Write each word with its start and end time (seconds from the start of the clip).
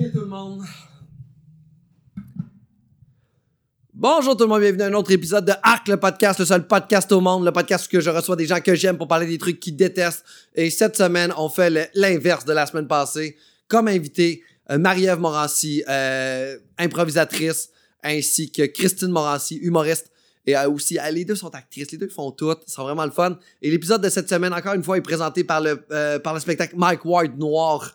Tout 0.00 0.20
le 0.20 0.26
monde. 0.26 0.62
Bonjour 3.92 4.34
tout 4.34 4.44
le 4.44 4.48
monde, 4.48 4.62
bienvenue 4.62 4.82
à 4.84 4.86
un 4.86 4.94
autre 4.94 5.10
épisode 5.10 5.44
de 5.44 5.52
Arc 5.62 5.88
le 5.88 5.98
podcast, 5.98 6.38
le 6.38 6.46
seul 6.46 6.66
podcast 6.66 7.12
au 7.12 7.20
monde, 7.20 7.44
le 7.44 7.52
podcast 7.52 7.86
où 7.92 8.00
je 8.00 8.08
reçois 8.08 8.34
des 8.34 8.46
gens 8.46 8.60
que 8.62 8.74
j'aime 8.74 8.96
pour 8.96 9.08
parler 9.08 9.26
des 9.26 9.36
trucs 9.36 9.60
qu'ils 9.60 9.76
détestent. 9.76 10.24
Et 10.54 10.70
cette 10.70 10.96
semaine, 10.96 11.34
on 11.36 11.50
fait 11.50 11.90
l'inverse 11.94 12.46
de 12.46 12.54
la 12.54 12.64
semaine 12.64 12.88
passée. 12.88 13.36
Comme 13.68 13.88
invité, 13.88 14.42
euh, 14.70 14.78
Marie-Ève 14.78 15.18
Morancy, 15.18 15.84
euh, 15.86 16.56
improvisatrice, 16.78 17.68
ainsi 18.02 18.50
que 18.50 18.62
Christine 18.62 19.10
Morancy, 19.10 19.56
humoriste. 19.56 20.10
Et 20.50 20.56
euh, 20.56 20.68
aussi, 20.68 20.98
euh, 20.98 21.10
les 21.10 21.24
deux 21.24 21.36
sont 21.36 21.54
actrices, 21.54 21.92
les 21.92 21.98
deux 21.98 22.08
font 22.08 22.32
tout, 22.32 22.56
sont 22.66 22.82
vraiment 22.82 23.04
le 23.04 23.12
fun. 23.12 23.38
Et 23.62 23.70
l'épisode 23.70 24.02
de 24.02 24.08
cette 24.08 24.28
semaine, 24.28 24.52
encore 24.52 24.74
une 24.74 24.82
fois, 24.82 24.98
est 24.98 25.00
présenté 25.00 25.44
par 25.44 25.60
le, 25.60 25.80
euh, 25.92 26.18
par 26.18 26.34
le 26.34 26.40
spectacle 26.40 26.74
Mike 26.76 27.04
Ward 27.04 27.38
Noir. 27.38 27.94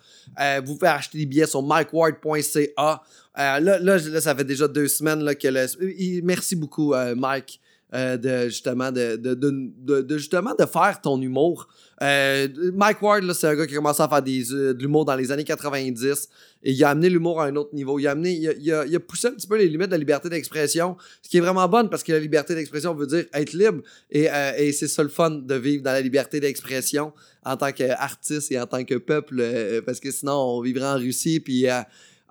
Vous 0.63 0.75
pouvez 0.75 0.87
acheter 0.87 1.17
des 1.17 1.25
billets 1.25 1.47
sur 1.47 1.61
mikeward.ca. 1.61 3.03
Euh, 3.37 3.59
là, 3.59 3.59
là, 3.59 3.97
là, 3.97 4.21
ça 4.21 4.33
fait 4.33 4.45
déjà 4.45 4.67
deux 4.67 4.87
semaines 4.87 5.19
là, 5.19 5.35
que 5.35 5.47
le. 5.49 6.21
Merci 6.23 6.55
beaucoup, 6.55 6.93
Mike, 7.15 7.59
euh, 7.93 8.17
de 8.17 8.45
justement 8.45 8.91
de, 8.91 9.15
de, 9.15 9.35
de, 10.01 10.17
justement 10.17 10.55
de 10.57 10.65
faire 10.65 10.99
ton 11.01 11.21
humour. 11.21 11.67
Euh, 12.01 12.47
Mike 12.73 13.01
Ward, 13.01 13.31
c'est 13.33 13.47
un 13.47 13.55
gars 13.55 13.67
qui 13.67 13.73
a 13.73 13.77
commencé 13.77 14.01
à 14.01 14.09
faire 14.09 14.23
des, 14.23 14.51
euh, 14.51 14.73
de 14.73 14.81
l'humour 14.81 15.05
dans 15.05 15.15
les 15.15 15.31
années 15.31 15.43
90 15.43 16.27
et 16.63 16.71
il 16.71 16.83
a 16.83 16.89
amené 16.89 17.09
l'humour 17.09 17.39
à 17.39 17.45
un 17.45 17.55
autre 17.55 17.73
niveau. 17.75 17.99
Il 17.99 18.07
a, 18.07 18.11
amené, 18.11 18.33
il, 18.33 18.49
a, 18.73 18.85
il 18.85 18.95
a- 18.95 18.99
poussé 18.99 19.27
un 19.27 19.31
petit 19.33 19.47
peu 19.47 19.55
les 19.55 19.69
limites 19.69 19.87
de 19.87 19.91
la 19.91 19.97
liberté 19.99 20.29
d'expression, 20.29 20.97
ce 21.21 21.29
qui 21.29 21.37
est 21.37 21.41
vraiment 21.41 21.67
bonne 21.69 21.89
parce 21.89 22.01
que 22.03 22.11
la 22.11 22.19
liberté 22.19 22.55
d'expression 22.55 22.95
veut 22.95 23.07
dire 23.07 23.25
être 23.33 23.53
libre 23.53 23.81
et, 24.09 24.27
et 24.57 24.71
c'est 24.71 24.87
ça 24.87 25.03
le 25.03 25.09
fun 25.09 25.29
de 25.29 25.55
vivre 25.55 25.83
dans 25.83 25.91
la 25.93 26.01
liberté 26.01 26.39
d'expression 26.39 27.13
en 27.45 27.55
tant 27.55 27.71
qu'artiste 27.71 28.51
et 28.51 28.59
en 28.59 28.65
tant 28.65 28.83
que 28.83 28.95
peuple 28.95 29.81
parce 29.85 29.99
que 29.99 30.09
sinon 30.11 30.33
on 30.33 30.61
vivrait 30.61 30.87
en 30.87 30.97
Russie 30.97 31.39
puis 31.39 31.67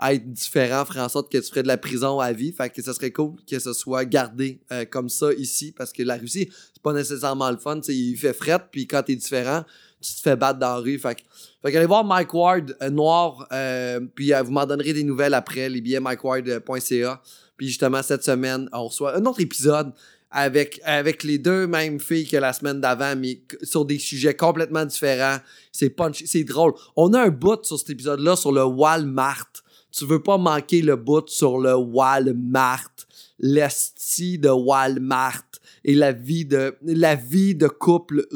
être 0.03 0.31
différent 0.33 0.85
ferait 0.85 1.01
en 1.01 1.09
sorte 1.09 1.31
que 1.31 1.39
tu 1.39 1.49
ferais 1.49 1.63
de 1.63 1.69
la 1.69 1.77
prison 1.77 2.19
à 2.21 2.33
vie. 2.33 2.53
Fait 2.53 2.69
que 2.69 2.83
ça 2.83 2.93
serait 2.93 3.13
cool 3.13 3.35
que 3.49 3.59
ce 3.59 3.73
soit 3.73 4.05
gardé 4.05 4.61
euh, 4.73 4.85
comme 4.85 5.09
ça 5.09 5.33
ici 5.35 5.73
parce 5.77 5.93
que 5.93 6.03
la 6.03 6.17
Russie, 6.17 6.49
c'est 6.73 6.83
pas 6.83 6.93
nécessairement 6.93 7.51
le 7.51 7.59
fun. 7.59 7.81
il 7.89 8.17
fait 8.17 8.33
fret, 8.33 8.59
puis 8.71 8.87
quand 8.87 9.03
t'es 9.03 9.15
différent, 9.15 9.65
tu 10.01 10.15
te 10.15 10.21
fais 10.21 10.37
battre 10.37 10.59
dans 10.59 10.75
la 10.75 10.81
rue. 10.81 10.99
Fait 10.99 11.15
que, 11.15 11.21
fait 11.63 11.73
qu'allez 11.73 11.87
voir 11.87 12.05
Mike 12.05 12.35
Ward 12.35 12.77
euh, 12.83 12.91
Noir, 12.91 13.47
euh, 13.53 14.01
puis 14.15 14.33
vous 14.45 14.51
m'en 14.51 14.67
donnerez 14.67 14.93
des 14.93 15.05
nouvelles 15.05 15.35
après, 15.35 15.69
les 15.69 15.81
billets 15.81 16.01
mikeward.ca. 16.01 17.23
Puis 17.57 17.69
justement, 17.69 18.03
cette 18.03 18.25
semaine, 18.25 18.69
on 18.73 18.89
reçoit 18.89 19.17
un 19.17 19.25
autre 19.27 19.41
épisode 19.41 19.93
avec, 20.35 20.81
avec 20.85 21.23
les 21.23 21.39
deux 21.39 21.69
mêmes 21.69 22.01
filles 22.01 22.27
que 22.27 22.37
la 22.37 22.53
semaine 22.53 22.81
d'avant, 22.81 23.15
mais 23.17 23.41
sur 23.63 23.85
des 23.85 24.01
sujets 24.01 24.35
complètement 24.35 24.85
différents. 24.85 25.39
C'est 25.71 25.91
punchy, 25.91 26.27
c'est 26.27 26.43
drôle. 26.43 26.75
On 26.97 27.15
a 27.15 27.23
un 27.23 27.29
bout 27.29 27.65
sur 27.65 27.79
cet 27.79 27.91
épisode-là 27.91 28.35
sur 28.35 28.51
le 28.51 28.65
Walmart. 28.65 29.53
Tu 29.97 30.07
veux 30.07 30.21
pas 30.21 30.39
manquer 30.39 30.83
le 30.83 30.97
bout 30.97 31.29
sur 31.29 31.59
le 31.59 31.77
Walmart. 31.77 32.91
L'esti 33.39 34.39
de 34.39 34.49
Walmart 34.49 35.45
et 35.85 35.95
la 35.95 36.11
vie 36.11 36.45
de, 36.45 36.77
la 36.83 37.15
vie 37.15 37.55
de 37.55 37.69
couple. 37.69 38.27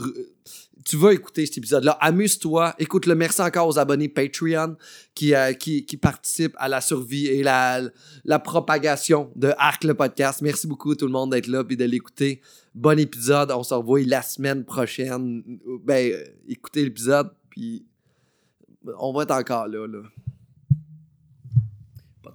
Tu 0.84 0.96
vas 0.96 1.12
écouter 1.12 1.46
cet 1.46 1.58
épisode-là. 1.58 1.98
Amuse-toi. 2.00 2.74
Écoute-le. 2.78 3.16
Merci 3.16 3.42
encore 3.42 3.66
aux 3.66 3.78
abonnés 3.78 4.08
Patreon 4.08 4.76
qui, 5.16 5.34
euh, 5.34 5.52
qui, 5.52 5.84
qui 5.84 5.96
participent 5.96 6.54
à 6.58 6.68
la 6.68 6.80
survie 6.80 7.26
et 7.26 7.42
la, 7.42 7.82
la 8.24 8.38
propagation 8.38 9.32
de 9.34 9.52
Arc 9.58 9.82
le 9.82 9.94
podcast. 9.94 10.42
Merci 10.42 10.68
beaucoup 10.68 10.94
tout 10.94 11.06
le 11.06 11.12
monde 11.12 11.32
d'être 11.32 11.48
là 11.48 11.64
et 11.68 11.76
de 11.76 11.84
l'écouter. 11.84 12.40
Bon 12.74 12.96
épisode. 12.98 13.50
On 13.50 13.64
se 13.64 13.74
revoit 13.74 14.02
la 14.02 14.22
semaine 14.22 14.64
prochaine. 14.64 15.42
Ben, 15.82 16.12
euh, 16.12 16.24
écoutez 16.48 16.84
l'épisode 16.84 17.30
puis 17.50 17.84
on 19.00 19.12
va 19.12 19.24
être 19.24 19.32
encore 19.32 19.66
là, 19.66 19.86
là. 19.88 20.02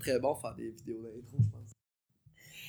Très 0.04 0.20
bon 0.20 0.36
faire 0.36 0.54
des 0.56 0.70
vidéos 0.70 1.02
d'intro. 1.32 1.53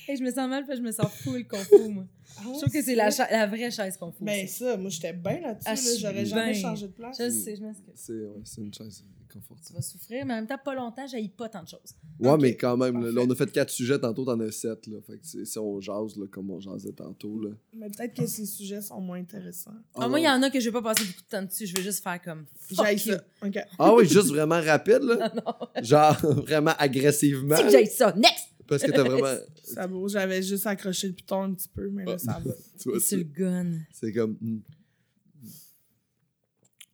Hey, 0.07 0.17
je 0.17 0.23
me 0.23 0.29
sens 0.29 0.47
mal 0.49 0.65
parce 0.65 0.77
que 0.79 0.83
je 0.83 0.87
me 0.87 0.91
sens 0.91 1.07
full 1.23 1.45
confus, 1.47 1.89
moi. 1.89 2.05
Je 2.37 2.59
trouve 2.59 2.73
que 2.73 2.81
c'est 2.81 2.95
la, 2.95 3.11
cha- 3.11 3.29
la 3.31 3.47
vraie 3.47 3.71
chaise 3.71 3.95
confus. 3.95 4.21
Ben 4.23 4.45
ça, 4.45 4.75
moi 4.75 4.89
j'étais 4.89 5.13
bien 5.13 5.39
là-dessus, 5.39 5.63
Ah, 5.67 5.75
là, 5.75 5.81
j'aurais 6.01 6.25
jamais 6.25 6.53
changé 6.53 6.87
de 6.87 6.91
place. 6.91 7.15
je 7.17 7.29
sais, 7.29 7.55
je 7.55 7.61
m'excuse. 7.63 7.93
C'est 7.95 8.11
ouais, 8.13 8.41
une 8.65 8.73
chaise 8.73 9.03
Tu 9.29 9.37
confortable. 9.39 9.75
vas 9.77 9.81
souffrir, 9.81 10.25
mais 10.25 10.33
en 10.33 10.37
même 10.37 10.47
temps, 10.47 10.57
pas 10.61 10.75
longtemps, 10.75 11.07
j'haïs 11.07 11.29
pas 11.29 11.47
tant 11.47 11.63
de 11.63 11.69
choses. 11.69 11.95
Ouais, 12.19 12.35
mais 12.37 12.57
quand 12.57 12.75
même, 12.75 13.05
là, 13.05 13.21
on 13.25 13.29
a 13.29 13.35
fait 13.35 13.49
quatre 13.53 13.69
sujets 13.69 13.97
tantôt, 13.99 14.25
t'en 14.25 14.37
as 14.41 14.51
sept. 14.51 14.85
Là, 14.87 14.97
fait 15.07 15.13
que 15.17 15.25
c'est- 15.25 15.45
si 15.45 15.57
on 15.59 15.79
jase, 15.79 16.17
là, 16.17 16.25
comme 16.29 16.51
on 16.51 16.59
jasait 16.59 16.91
tantôt. 16.91 17.39
Là. 17.39 17.51
Mais 17.73 17.89
peut-être 17.89 18.13
que 18.15 18.25
ces 18.27 18.45
sujets 18.45 18.81
sont 18.81 18.99
moins 18.99 19.19
intéressants. 19.19 19.71
Ah, 19.93 20.09
moi, 20.09 20.19
il 20.19 20.23
y 20.25 20.29
en 20.29 20.41
a 20.43 20.49
que 20.49 20.59
je 20.59 20.65
vais 20.69 20.73
pas 20.73 20.81
passer 20.93 21.05
beaucoup 21.05 21.21
de 21.21 21.27
temps 21.29 21.43
dessus. 21.43 21.67
Je 21.67 21.73
vais 21.75 21.83
juste 21.83 22.03
faire 22.03 22.21
comme. 22.21 22.45
J'aille 22.69 22.99
ça. 22.99 23.21
OK. 23.45 23.57
Ah 23.79 23.93
oui, 23.93 24.05
juste 24.09 24.27
vraiment 24.27 24.59
rapide, 24.59 25.03
là. 25.03 25.31
Non, 25.35 25.41
non. 25.45 25.83
Genre 25.83 26.17
vraiment 26.45 26.73
agressivement. 26.77 27.55
Que 27.55 27.69
j'aille 27.69 27.87
ça. 27.87 28.11
Next! 28.13 28.49
Parce 28.67 28.83
que 28.83 28.91
t'as 28.91 29.03
vraiment. 29.09 29.27
Ça 29.63 29.87
va, 29.87 29.97
j'avais 30.07 30.41
juste 30.43 30.65
accroché 30.67 31.07
le 31.07 31.13
piton 31.13 31.43
un 31.43 31.53
petit 31.53 31.69
peu, 31.69 31.89
mais 31.89 32.05
là 32.05 32.17
ça 32.17 32.41
va. 32.43 32.51
Tu 32.79 32.89
vois, 32.89 32.99
C'est 32.99 33.17
le 33.17 33.23
gun. 33.23 33.71
c'est 33.93 34.11
comme. 34.11 34.37
hmm. 34.41 34.59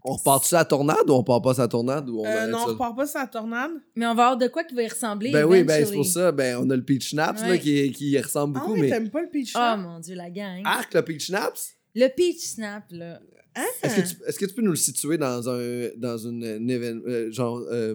On 0.04 0.14
repart-tu 0.14 0.48
sur 0.48 0.58
la 0.58 0.66
tornade 0.66 1.08
ou 1.10 1.14
on 1.14 1.24
part 1.24 1.44
pas 1.44 1.54
sur 1.54 1.62
la 1.62 1.68
tornade 1.68 2.10
ou 2.10 2.22
on 2.22 2.26
Euh, 2.26 2.48
non, 2.48 2.58
on 2.64 2.66
repart 2.66 2.96
pas 2.96 3.06
sur 3.06 3.20
la 3.20 3.28
tornade. 3.28 3.70
Mais 3.96 4.08
on 4.08 4.16
va 4.16 4.24
avoir 4.30 4.38
de 4.38 4.48
quoi 4.48 4.64
qui 4.64 4.74
va 4.74 4.82
y 4.82 4.88
ressembler. 4.88 5.32
Ben 5.32 5.46
oui, 5.46 5.64
ben 5.64 5.86
c'est 5.86 5.94
pour 5.94 6.06
ça. 6.06 6.32
Ben 6.32 6.58
on 6.58 6.68
a 6.72 6.76
le 6.76 6.84
Peach 6.84 7.12
Snaps 7.12 7.42
là, 7.44 7.56
qui, 7.60 7.92
qui 7.92 8.10
y 8.10 8.20
ressemble 8.20 8.58
Ah 8.58 8.62
beaucoup, 8.62 8.74
ouais, 8.74 8.82
mais. 8.82 8.90
t'aimes 8.90 9.12
pas 9.12 9.22
le 9.22 9.30
peach 9.30 9.50
Oh 9.54 9.60
snap? 9.60 9.80
mon 9.80 10.00
dieu, 10.00 10.16
la 10.16 10.32
gang. 10.32 10.62
Arc, 10.66 10.92
le 10.96 11.04
Peach 11.04 11.28
Snaps? 11.28 11.74
Le 11.94 12.08
peach 12.08 12.40
snap, 12.40 12.86
là. 12.90 13.22
Hein? 13.56 13.66
Est-ce 13.84 13.96
que, 13.96 14.02
tu, 14.16 14.24
est-ce 14.28 14.40
que 14.40 14.46
tu 14.46 14.54
peux 14.56 14.62
nous 14.64 14.72
le 14.72 14.76
situer 14.78 15.18
dans 15.20 15.48
un 15.50 15.90
dans 15.98 16.18
une, 16.18 16.44
un 16.46 16.60
évén- 16.68 17.04
euh, 17.06 17.32
genre 17.32 17.62
euh, 17.70 17.94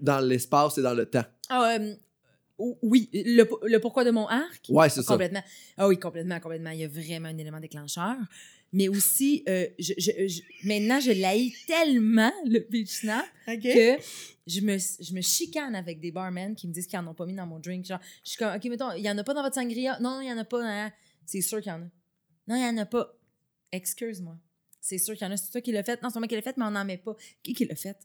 dans 0.00 0.20
l'espace 0.24 0.78
et 0.78 0.82
dans 0.82 0.94
le 0.94 1.06
temps? 1.06 1.24
Ah, 1.48 1.76
euh, 1.76 1.94
oui, 2.58 3.08
le, 3.12 3.48
le 3.68 3.78
pourquoi 3.80 4.04
de 4.04 4.10
mon 4.10 4.26
arc? 4.28 4.66
Ouais, 4.68 4.88
c'est 4.88 5.02
ça. 5.02 5.12
Complètement. 5.12 5.42
Ah 5.76 5.88
oui, 5.88 5.98
complètement, 5.98 6.38
complètement. 6.40 6.70
Il 6.70 6.80
y 6.80 6.84
a 6.84 6.88
vraiment 6.88 7.28
un 7.28 7.38
élément 7.38 7.60
déclencheur. 7.60 8.16
Mais 8.72 8.88
aussi, 8.88 9.44
euh, 9.48 9.68
je, 9.78 9.92
je- 9.98 10.26
je- 10.26 10.42
maintenant, 10.66 10.98
je 10.98 11.12
l'haïs 11.12 11.54
tellement, 11.66 12.32
le 12.44 12.58
beach 12.68 12.88
snap, 12.88 13.24
que 13.62 14.02
je 14.48 14.60
me, 14.62 14.76
je 14.78 15.14
me 15.14 15.20
chicane 15.20 15.76
avec 15.76 16.00
des 16.00 16.10
barmen 16.10 16.56
qui 16.56 16.66
me 16.66 16.72
disent 16.72 16.86
qu'ils 16.88 16.98
n'en 16.98 17.10
ont 17.12 17.14
pas 17.14 17.24
mis 17.26 17.34
dans 17.34 17.46
mon 17.46 17.60
drink. 17.60 17.84
Genre, 17.86 18.00
je 18.24 18.30
suis 18.30 18.38
comme, 18.38 18.52
OK, 18.54 18.64
mettons, 18.64 18.90
il 18.92 19.02
n'y 19.02 19.10
en 19.10 19.16
a 19.18 19.22
pas 19.24 19.32
dans 19.34 19.42
votre 19.42 19.54
sangria? 19.54 19.98
Non, 20.00 20.20
il 20.20 20.24
n'y 20.24 20.32
en 20.32 20.38
a 20.38 20.44
pas. 20.44 20.60
hein. 20.64 20.92
C'est 21.24 21.40
sûr 21.40 21.60
qu'il 21.60 21.70
y 21.70 21.72
en 21.72 21.82
a. 21.82 21.90
Non, 22.48 22.56
il 22.56 22.58
n'y 22.62 22.66
en 22.66 22.76
a 22.78 22.86
pas. 22.86 23.14
Excuse-moi. 23.72 24.36
C'est 24.80 24.98
sûr 24.98 25.14
qu'il 25.14 25.24
y 25.26 25.30
en 25.30 25.32
a. 25.32 25.36
C'est 25.36 25.50
toi 25.50 25.60
qui 25.60 25.72
l'as 25.72 25.84
fait. 25.84 26.02
Non, 26.02 26.10
c'est 26.10 26.18
moi 26.18 26.28
qui 26.28 26.34
l'ai 26.34 26.42
fait, 26.42 26.56
mais 26.56 26.64
on 26.64 26.70
n'en 26.72 26.84
met 26.84 26.98
pas. 26.98 27.14
Qui 27.42 27.54
qui 27.54 27.64
l'a 27.64 27.74
fait? 27.76 27.96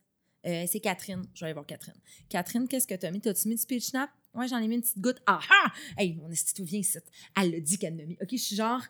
Euh, 0.45 0.65
c'est 0.71 0.79
Catherine. 0.79 1.23
Je 1.33 1.39
vais 1.41 1.45
aller 1.47 1.53
voir 1.53 1.65
Catherine. 1.65 1.99
Catherine, 2.29 2.67
qu'est-ce 2.67 2.87
que 2.87 2.95
t'as 2.95 3.11
mis? 3.11 3.19
T'as-tu 3.21 3.47
mis 3.49 3.55
du 3.55 3.65
peach 3.65 3.85
snap? 3.85 4.09
Ouais, 4.35 4.47
j'en 4.47 4.59
ai 4.59 4.67
mis 4.67 4.75
une 4.75 4.81
petite 4.81 4.99
goutte. 4.99 5.21
Ah 5.25 5.39
ah! 5.49 5.71
Hey, 5.97 6.13
mon 6.15 6.29
esti, 6.29 6.63
viens 6.63 6.79
ici. 6.79 6.97
Elle 7.39 7.51
l'a 7.51 7.59
dit 7.59 7.77
qu'elle 7.77 7.97
l'a 7.97 8.05
mis. 8.05 8.17
OK, 8.21 8.29
je 8.31 8.37
suis 8.37 8.55
genre, 8.55 8.81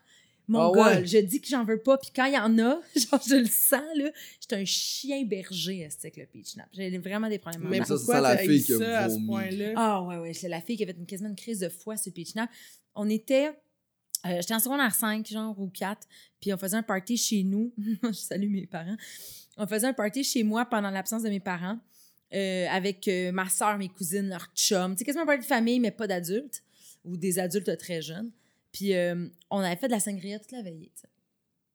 mon 0.48 0.60
Ah 0.60 0.72
gars, 0.76 1.00
ouais? 1.00 1.06
je 1.06 1.18
dis 1.20 1.40
que 1.40 1.48
j'en 1.48 1.64
veux 1.64 1.78
pas. 1.80 1.98
Puis 1.98 2.12
quand 2.14 2.26
il 2.26 2.34
y 2.34 2.38
en 2.38 2.58
a, 2.60 2.82
genre, 2.96 3.22
je 3.28 3.36
le 3.36 3.46
sens, 3.46 3.82
là. 3.96 4.10
J'étais 4.42 4.56
un 4.58 4.66
chien 4.66 5.24
berger, 5.26 5.86
avec 5.86 6.18
le 6.18 6.26
peach 6.26 6.48
snap. 6.54 6.68
J'ai 6.74 6.98
vraiment 6.98 7.30
des 7.30 7.40
problèmes. 7.40 7.68
Mais 7.70 7.86
ça, 7.86 7.98
c'est 7.98 8.06
ça, 8.06 8.20
la 8.20 8.38
fille 8.38 8.64
qui 8.64 8.74
a 8.74 8.78
ça 8.80 9.00
à 9.04 9.10
ce 9.10 9.16
vomi. 9.16 9.74
Ah 9.76 10.02
ouais, 10.04 10.18
ouais, 10.18 10.34
c'est 10.34 10.50
la 10.50 10.60
fille 10.62 10.76
qui 10.76 10.84
avait 10.84 10.96
une, 10.98 11.06
quasiment 11.06 11.30
une 11.30 11.36
crise 11.36 11.60
de 11.60 11.70
foie 11.70 11.96
sur 11.98 12.10
le 12.10 12.14
peach 12.16 12.32
snap. 12.32 12.50
On 12.96 13.08
était, 13.10 13.48
euh, 14.26 14.42
j'étais 14.42 14.54
en 14.56 14.60
secondaire 14.60 14.94
5, 14.94 15.26
genre, 15.28 15.58
ou 15.60 15.70
4, 15.70 16.06
puis 16.42 16.52
on 16.54 16.58
faisait 16.58 16.78
un 16.78 16.84
party 16.84 17.16
chez 17.16 17.44
nous. 17.44 17.72
je 18.04 18.12
salue 18.12 18.50
mes 18.50 18.68
parents. 18.68 18.98
On 19.56 19.68
faisait 19.68 19.88
un 19.88 19.94
party 19.94 20.24
chez 20.24 20.44
moi 20.44 20.66
pendant 20.66 20.90
l'absence 20.90 21.24
de 21.24 21.30
mes 21.30 21.40
parents, 21.40 21.80
euh, 22.34 22.68
avec 22.70 23.08
euh, 23.08 23.32
ma 23.32 23.50
soeur, 23.50 23.78
mes 23.78 23.90
cousines, 23.90 24.30
leurs 24.30 24.48
chums. 24.56 24.96
C'est 24.98 25.04
quasiment 25.04 25.24
un 25.24 25.28
party 25.28 25.42
de 25.42 25.46
famille, 25.46 25.80
mais 25.80 25.92
pas 25.92 26.08
d'adultes, 26.08 26.64
ou 27.04 27.18
des 27.18 27.40
adultes 27.40 27.78
très 27.78 28.02
jeunes. 28.02 28.32
Puis 28.72 28.94
euh, 28.94 29.28
on 29.50 29.60
avait 29.60 29.76
fait 29.76 29.88
de 29.88 29.94
la 29.94 30.00
sangria 30.00 30.38
toute 30.40 30.52
la 30.52 30.62
veillée, 30.62 30.92
tu 30.96 31.02
sais. 31.02 31.08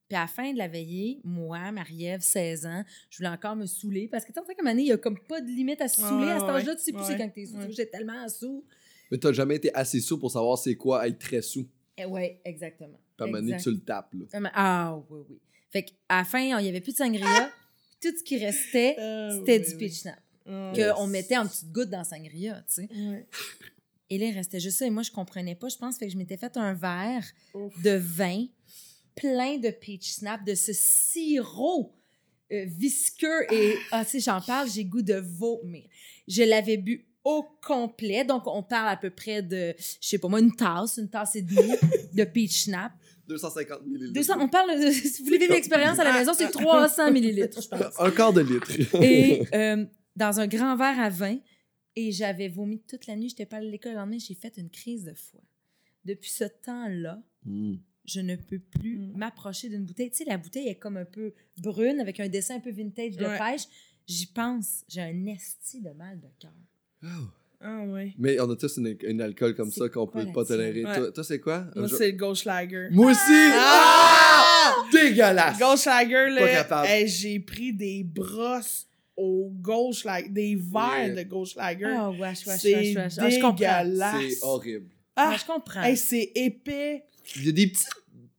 Puis 0.09 0.16
à 0.16 0.20
la 0.20 0.26
fin 0.26 0.53
de 0.53 0.59
la 0.59 0.69
veillée, 0.69 1.20
moi, 1.25 1.72
Marie-Ève, 1.72 2.20
16 2.20 2.66
ans, 2.66 2.84
je 3.09 3.16
voulais 3.16 3.31
encore 3.31 3.56
me 3.56 3.64
saouler. 3.66 4.06
Parce 4.06 4.25
que 4.25 4.32
tu 4.32 4.41
sais, 4.47 4.54
comme 4.54 4.66
année, 4.66 4.82
il 4.82 4.88
y 4.88 4.93
a 4.93 4.98
comme 4.98 5.19
pas 5.19 5.41
de 5.41 5.47
limite 5.47 5.81
à 5.81 5.88
se 5.88 6.00
saouler. 6.03 6.28
à 6.31 6.38
cet 6.38 6.48
ouais, 6.48 6.54
âge-là, 6.54 6.76
tu 6.76 6.82
sais 6.82 6.93
plus 6.93 7.00
ouais, 7.00 7.06
c'est 7.06 7.17
quand 7.17 7.31
t'es 7.31 7.46
sous. 7.46 7.56
ouais. 7.56 7.67
J'étais 7.70 7.87
tellement 7.87 8.29
sous. 8.29 8.64
Mais 9.11 9.19
t'as 9.19 9.32
jamais 9.32 9.56
été 9.56 9.75
assez 9.75 10.00
sous 10.00 10.19
pour 10.19 10.31
savoir 10.31 10.58
c'est 10.58 10.76
quoi 10.76 11.08
être 11.08 11.19
très 11.19 11.40
sous. 11.40 11.67
Eh 11.96 12.05
ouais, 12.05 12.40
exactement. 12.44 12.99
Puis 13.17 13.20
à 13.20 13.25
un 13.25 13.26
moment 13.29 13.38
donné, 13.38 13.52
Exact. 13.55 13.62
tu 13.70 13.70
le 13.76 13.81
tapes, 13.81 14.12
là. 14.14 14.25
Ah, 14.34 14.50
Ah, 14.55 15.02
oui, 15.08 15.20
oui. 15.31 15.38
Fait 15.70 15.84
qu'à 15.84 15.94
la 16.19 16.25
fin, 16.25 16.40
il 16.40 16.56
n'y 16.62 16.69
avait 16.69 16.81
plus 16.82 16.93
de 16.93 16.99
sangria. 16.99 17.50
Tout 18.00 18.12
ce 18.17 18.23
qui 18.23 18.37
restait, 18.37 18.96
Ah, 18.99 19.31
c'était 19.38 19.58
oui, 19.58 19.64
du 19.64 19.70
oui. 19.73 19.79
peach 19.79 20.00
snap. 20.00 20.19
Ah, 20.46 20.73
Qu'on 20.76 21.06
mettait 21.06 21.37
en 21.37 21.46
petites 21.46 21.73
gouttes 21.73 21.91
dans 21.91 22.05
sangria, 22.05 22.62
tu 22.69 22.87
sais. 22.87 22.88
Et 24.11 24.19
là, 24.19 24.26
il 24.26 24.35
restait 24.35 24.61
juste 24.61 24.79
ça. 24.79 24.87
Et 24.87 24.91
moi, 24.91 25.02
je 25.02 25.11
comprenais 25.11 25.55
pas, 25.55 25.69
je 25.69 25.76
pense. 25.76 25.96
Fait 25.96 26.06
que 26.06 26.12
je 26.12 26.19
m'étais 26.19 26.37
fait 26.37 26.56
un 26.56 26.75
verre 26.75 27.25
Ouf. 27.55 27.81
de 27.82 27.93
vin 27.93 28.46
plein 29.14 29.58
de 29.58 29.70
peach 29.70 30.12
snap, 30.14 30.44
de 30.44 30.55
ce 30.55 30.73
sirop 30.73 31.94
euh, 32.52 32.64
visqueux. 32.67 33.52
Et, 33.52 33.75
ah, 33.93 34.05
tu 34.05 34.12
sais, 34.12 34.20
j'en 34.20 34.41
parle, 34.41 34.69
j'ai 34.70 34.85
goût 34.85 35.02
de 35.02 35.14
vomir. 35.14 35.85
Je 36.29 36.43
l'avais 36.43 36.76
bu 36.76 37.06
au 37.25 37.44
complet. 37.67 38.25
Donc, 38.25 38.46
on 38.46 38.62
parle 38.62 38.88
à 38.88 38.96
peu 38.96 39.11
près 39.11 39.43
de, 39.43 39.75
je 39.79 40.08
sais 40.08 40.19
pas 40.19 40.29
moi, 40.29 40.41
une 40.41 40.55
tasse, 40.55 40.99
une 40.99 41.08
tasse 41.08 41.37
et 41.37 41.43
demie 41.43 41.75
de 42.12 42.25
peach 42.25 42.64
snap. 42.64 42.93
250 43.29 43.87
millilitres. 43.87 44.12
200, 44.12 44.35
on 44.38 44.49
parle, 44.49 44.79
de, 44.79 44.91
si 44.91 45.20
vous 45.20 45.25
voulez 45.25 45.38
vivre 45.38 45.52
l'expérience 45.55 45.99
à 45.99 46.05
la 46.05 46.12
maison, 46.12 46.32
c'est 46.35 46.50
300 46.50 47.11
millilitres, 47.11 47.62
je 47.62 47.69
pense. 47.69 47.99
Un 47.99 48.11
quart 48.11 48.35
de 48.35 48.43
litre. 48.43 48.70
Et 49.02 49.46
euh, 49.55 49.87
dans 50.16 50.40
un 50.40 50.46
grand 50.46 50.76
verre 50.76 51.00
à 51.00 51.08
vin, 51.11 51.38
Et 51.96 52.11
j'avais 52.11 52.49
vomi 52.49 52.81
toute 52.81 53.06
la 53.06 53.14
nuit. 53.14 53.28
J'étais 53.28 53.46
pas 53.46 53.58
à 53.58 53.61
l'école 53.61 53.93
le 53.93 53.99
lendemain. 53.99 54.19
J'ai 54.19 54.34
fait 54.34 54.52
une 54.56 54.69
crise 54.69 55.05
de 55.05 55.14
foie. 55.14 55.44
Depuis 56.05 56.31
ce 56.31 56.43
temps-là, 56.43 57.22
Mm. 57.44 57.75
je 58.05 58.20
ne 58.20 58.34
peux 58.34 58.58
plus 58.58 58.99
Mm. 58.99 59.12
m'approcher 59.16 59.69
d'une 59.69 59.84
bouteille. 59.84 60.11
Tu 60.11 60.16
sais, 60.16 60.25
la 60.25 60.37
bouteille 60.37 60.66
est 60.66 60.75
comme 60.75 60.96
un 60.96 61.05
peu 61.05 61.34
brune 61.58 62.00
avec 62.00 62.19
un 62.19 62.28
dessin 62.28 62.56
un 62.56 62.61
peu 62.61 62.72
vintage 62.72 63.16
de 63.16 63.25
Ouais. 63.25 63.38
pêche. 63.38 63.62
J'y 64.08 64.26
pense. 64.26 64.82
J'ai 64.88 65.02
un 65.02 65.26
esti 65.26 65.81
de 65.82 65.90
mal 65.90 66.19
de 66.20 66.26
cœur. 66.40 66.50
Oh. 67.05 67.06
Ah, 67.60 67.84
ouais. 67.87 68.12
Mais 68.19 68.40
on 68.40 68.50
a 68.50 68.56
tous 68.56 68.76
une, 68.78 68.96
une 69.05 69.20
alcool 69.22 69.55
comme 69.55 69.70
ça 69.70 69.88
qu'on 69.88 70.08
peut 70.08 70.26
pas 70.32 70.44
tolérer. 70.44 70.84
Ouais. 70.84 70.96
Toi, 70.96 71.12
toi, 71.12 71.22
c'est 71.25 71.38
quoi? 71.40 71.67
Moi, 71.76 71.88
c'est 71.88 72.10
le 72.10 72.17
Goldschlager. 72.19 72.88
Moi 72.90 73.12
aussi! 73.12 73.20
Ah! 73.52 74.75
Dégueulasse! 74.93 75.58
Goldschlager, 75.60 76.31
là, 76.31 77.06
j'ai 77.06 77.38
pris 77.40 77.72
des 77.72 78.02
brosses 78.05 78.87
au 79.16 79.50
Goldschlager, 79.61 80.28
des 80.28 80.55
verres 80.56 81.06
Yeah. 81.14 81.22
de 81.25 81.28
Goldschlager. 81.28 81.87
Oh, 81.99 82.11
wesh, 82.19 82.20
wesh, 82.20 82.46
wesh, 82.46 82.61
c'est 82.61 82.94
wesh. 82.96 83.14
Ah, 83.19 83.31
je 83.31 83.37
comprends. 83.40 83.52
dégueulasse. 83.55 84.14
C'est 84.31 84.43
horrible. 84.44 84.87
Ah, 85.16 85.31
Ah, 85.32 85.37
je 85.38 85.44
comprends. 85.52 85.82
hey, 85.82 85.96
c'est 85.96 86.32
épais. 86.34 87.05
Il 87.37 87.46
y 87.46 87.49
a 87.49 87.52
des 87.52 87.66
petites 87.69 87.87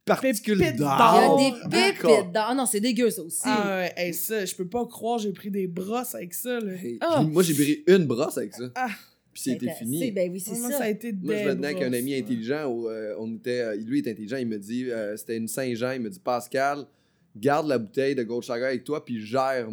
particules 0.06 0.58
d'or. 0.58 0.68
Il 0.68 0.80
y 0.80 0.84
a 0.84 1.28
d'or. 1.28 1.38
des 1.40 1.52
Oh, 1.64 1.70
pépites 1.70 2.32
dans. 2.34 2.46
Ah 2.50 2.54
non, 2.56 2.66
c'est 2.66 2.80
dégueu, 2.80 3.10
ça 3.10 3.24
aussi. 3.24 3.42
Ah 3.46 3.78
ouais, 3.78 3.94
hey, 3.96 4.14
ça, 4.14 4.46
je 4.46 4.54
peux 4.56 4.68
pas 4.68 4.86
croire 4.86 5.18
j'ai 5.20 5.32
pris 5.32 5.50
des 5.50 5.68
brosses 5.68 6.14
avec 6.16 6.34
ça, 6.34 6.60
là. 6.60 6.74
Hey, 6.74 7.00
puis 7.00 7.26
Moi, 7.28 7.44
j'ai 7.44 7.54
pris 7.54 7.84
une 7.88 8.06
brosse 8.06 8.38
avec 8.38 8.54
ça. 8.54 8.66
Ah. 8.76 8.90
Puis 9.34 9.42
c'était 9.44 9.66
Ben, 9.66 9.76
fini. 9.76 10.00
c'est- 10.00 10.12
Ben 10.12 10.32
oui, 10.32 10.40
c'est 10.40 10.58
Moi, 10.60 10.72
ça. 10.72 10.78
ça 10.78 10.84
a 10.86 10.90
été 10.90 11.12
Moi, 11.12 11.34
je 11.36 11.40
des 11.40 11.50
venais 11.56 11.68
avec 11.68 11.82
un 11.84 11.92
ami 11.94 12.16
intelligent. 12.16 12.68
où, 12.68 12.88
euh, 12.88 13.16
on 13.20 13.36
était, 13.36 13.60
euh, 13.62 13.76
lui 13.76 14.00
est 14.00 14.08
intelligent. 14.10 14.38
Il 14.38 14.48
me 14.48 14.58
dit 14.58 14.90
euh, 14.90 15.18
c'était 15.18 15.36
une 15.36 15.48
Saint-Jean. 15.50 15.92
Il 15.92 16.02
me 16.02 16.10
dit 16.10 16.20
Pascal, 16.20 16.86
garde 17.36 17.68
la 17.68 17.78
bouteille 17.78 18.16
de 18.16 18.24
Goldschlager 18.24 18.66
avec 18.66 18.84
toi, 18.84 19.04
puis 19.04 19.20
gère 19.26 19.70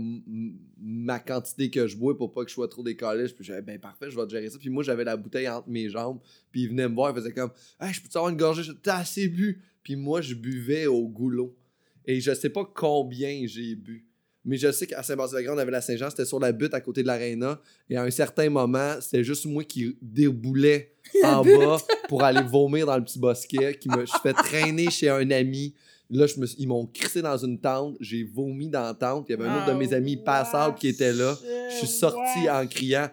ma 0.79 1.21
quantité 1.21 1.71
que 1.71 1.87
je 1.87 1.97
bois 1.97 2.17
pour 2.17 2.33
pas 2.33 2.43
que 2.43 2.51
je 2.51 2.55
sois 2.55 2.69
trop 2.69 2.83
décalé. 2.83 3.25
Puis 3.27 3.45
j'avais 3.45 3.63
ben 3.63 3.79
parfait, 3.79 4.11
je 4.11 4.17
vais 4.17 4.27
te 4.27 4.31
gérer 4.31 4.51
ça. 4.51 4.59
Puis 4.59 4.71
moi, 4.71 4.83
j'avais 4.83 5.05
la 5.05 5.17
bouteille 5.17 5.49
entre 5.49 5.69
mes 5.69 5.89
jambes. 5.89 6.19
Puis 6.51 6.63
il 6.63 6.69
venait 6.69 6.89
me 6.89 6.95
voir, 6.95 7.11
il 7.11 7.15
faisait 7.15 7.33
comme 7.33 7.51
Hey, 7.81 7.93
je 7.93 8.03
peux 8.03 8.09
avoir 8.15 8.31
une 8.31 8.37
gorgée 8.37 8.63
T'as 8.83 8.99
assez 8.99 9.29
bu. 9.29 9.63
Puis 9.83 9.97
moi, 9.97 10.21
je 10.21 10.35
buvais 10.35 10.87
au 10.87 11.07
goulot. 11.09 11.57
Et 12.05 12.21
je 12.21 12.35
sais 12.35 12.51
pas 12.51 12.69
combien 12.75 13.47
j'ai 13.47 13.77
bu. 13.77 14.07
Mais 14.45 14.57
je 14.57 14.73
sais 14.73 14.89
qu'à 14.89 15.05
Saint-Basile-Grand, 15.05 15.55
on 15.55 15.59
avait 15.59 15.71
la 15.71 15.81
Saint-Jean, 15.81 16.11
c'était 16.11 16.25
sur 16.25 16.41
la 16.41 16.51
butte 16.51 16.75
à 16.75 16.81
côté 16.81 17.03
de 17.03 17.07
l'aréna. 17.07 17.61
Et 17.89 17.97
à 17.97 18.03
un 18.03 18.11
certain 18.11 18.51
moment, 18.51 19.01
c'était 19.01 19.23
juste 19.23 19.47
moi 19.47 19.63
qui 19.63 19.97
déboulais 20.03 20.97
en 21.23 21.45
bas 21.45 21.79
pour 22.09 22.25
aller 22.25 22.43
vomir 22.43 22.87
dans 22.87 22.97
le 22.97 23.05
petit 23.05 23.21
bosquet, 23.21 23.79
qui 23.79 23.89
me 23.89 24.05
je 24.05 24.13
fais 24.21 24.33
traîner 24.33 24.91
chez 24.91 25.09
un 25.09 25.31
ami. 25.31 25.75
Là, 26.15 26.27
je 26.27 26.39
me, 26.39 26.45
suis- 26.47 26.63
ils 26.63 26.69
m'ont 26.69 26.87
crissé 26.87 27.23
dans 27.23 27.37
une 27.39 27.59
tente. 27.59 27.97
J'ai 27.99 28.23
vomi 28.23 28.69
dans 28.69 28.83
la 28.83 28.93
tente. 28.95 29.27
Il 29.29 29.33
y 29.33 29.35
avait 29.35 29.47
un 29.47 29.57
autre 29.63 29.73
de 29.73 29.79
mes 29.79 29.93
amis, 29.95 30.17
Passable, 30.19 30.77
qui 30.77 30.89
était 30.89 31.13
là. 31.13 31.37
Je 31.71 31.77
suis 31.79 31.87
sorti 31.87 32.51
en 32.51 32.67
criant 32.67 33.09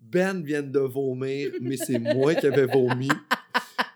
Ben 0.00 0.40
vient 0.42 0.62
de 0.62 0.78
vomir, 0.78 1.50
mais 1.60 1.76
c'est 1.76 1.98
moi 1.98 2.34
qui 2.34 2.46
avais 2.46 2.66
vomi. 2.66 3.08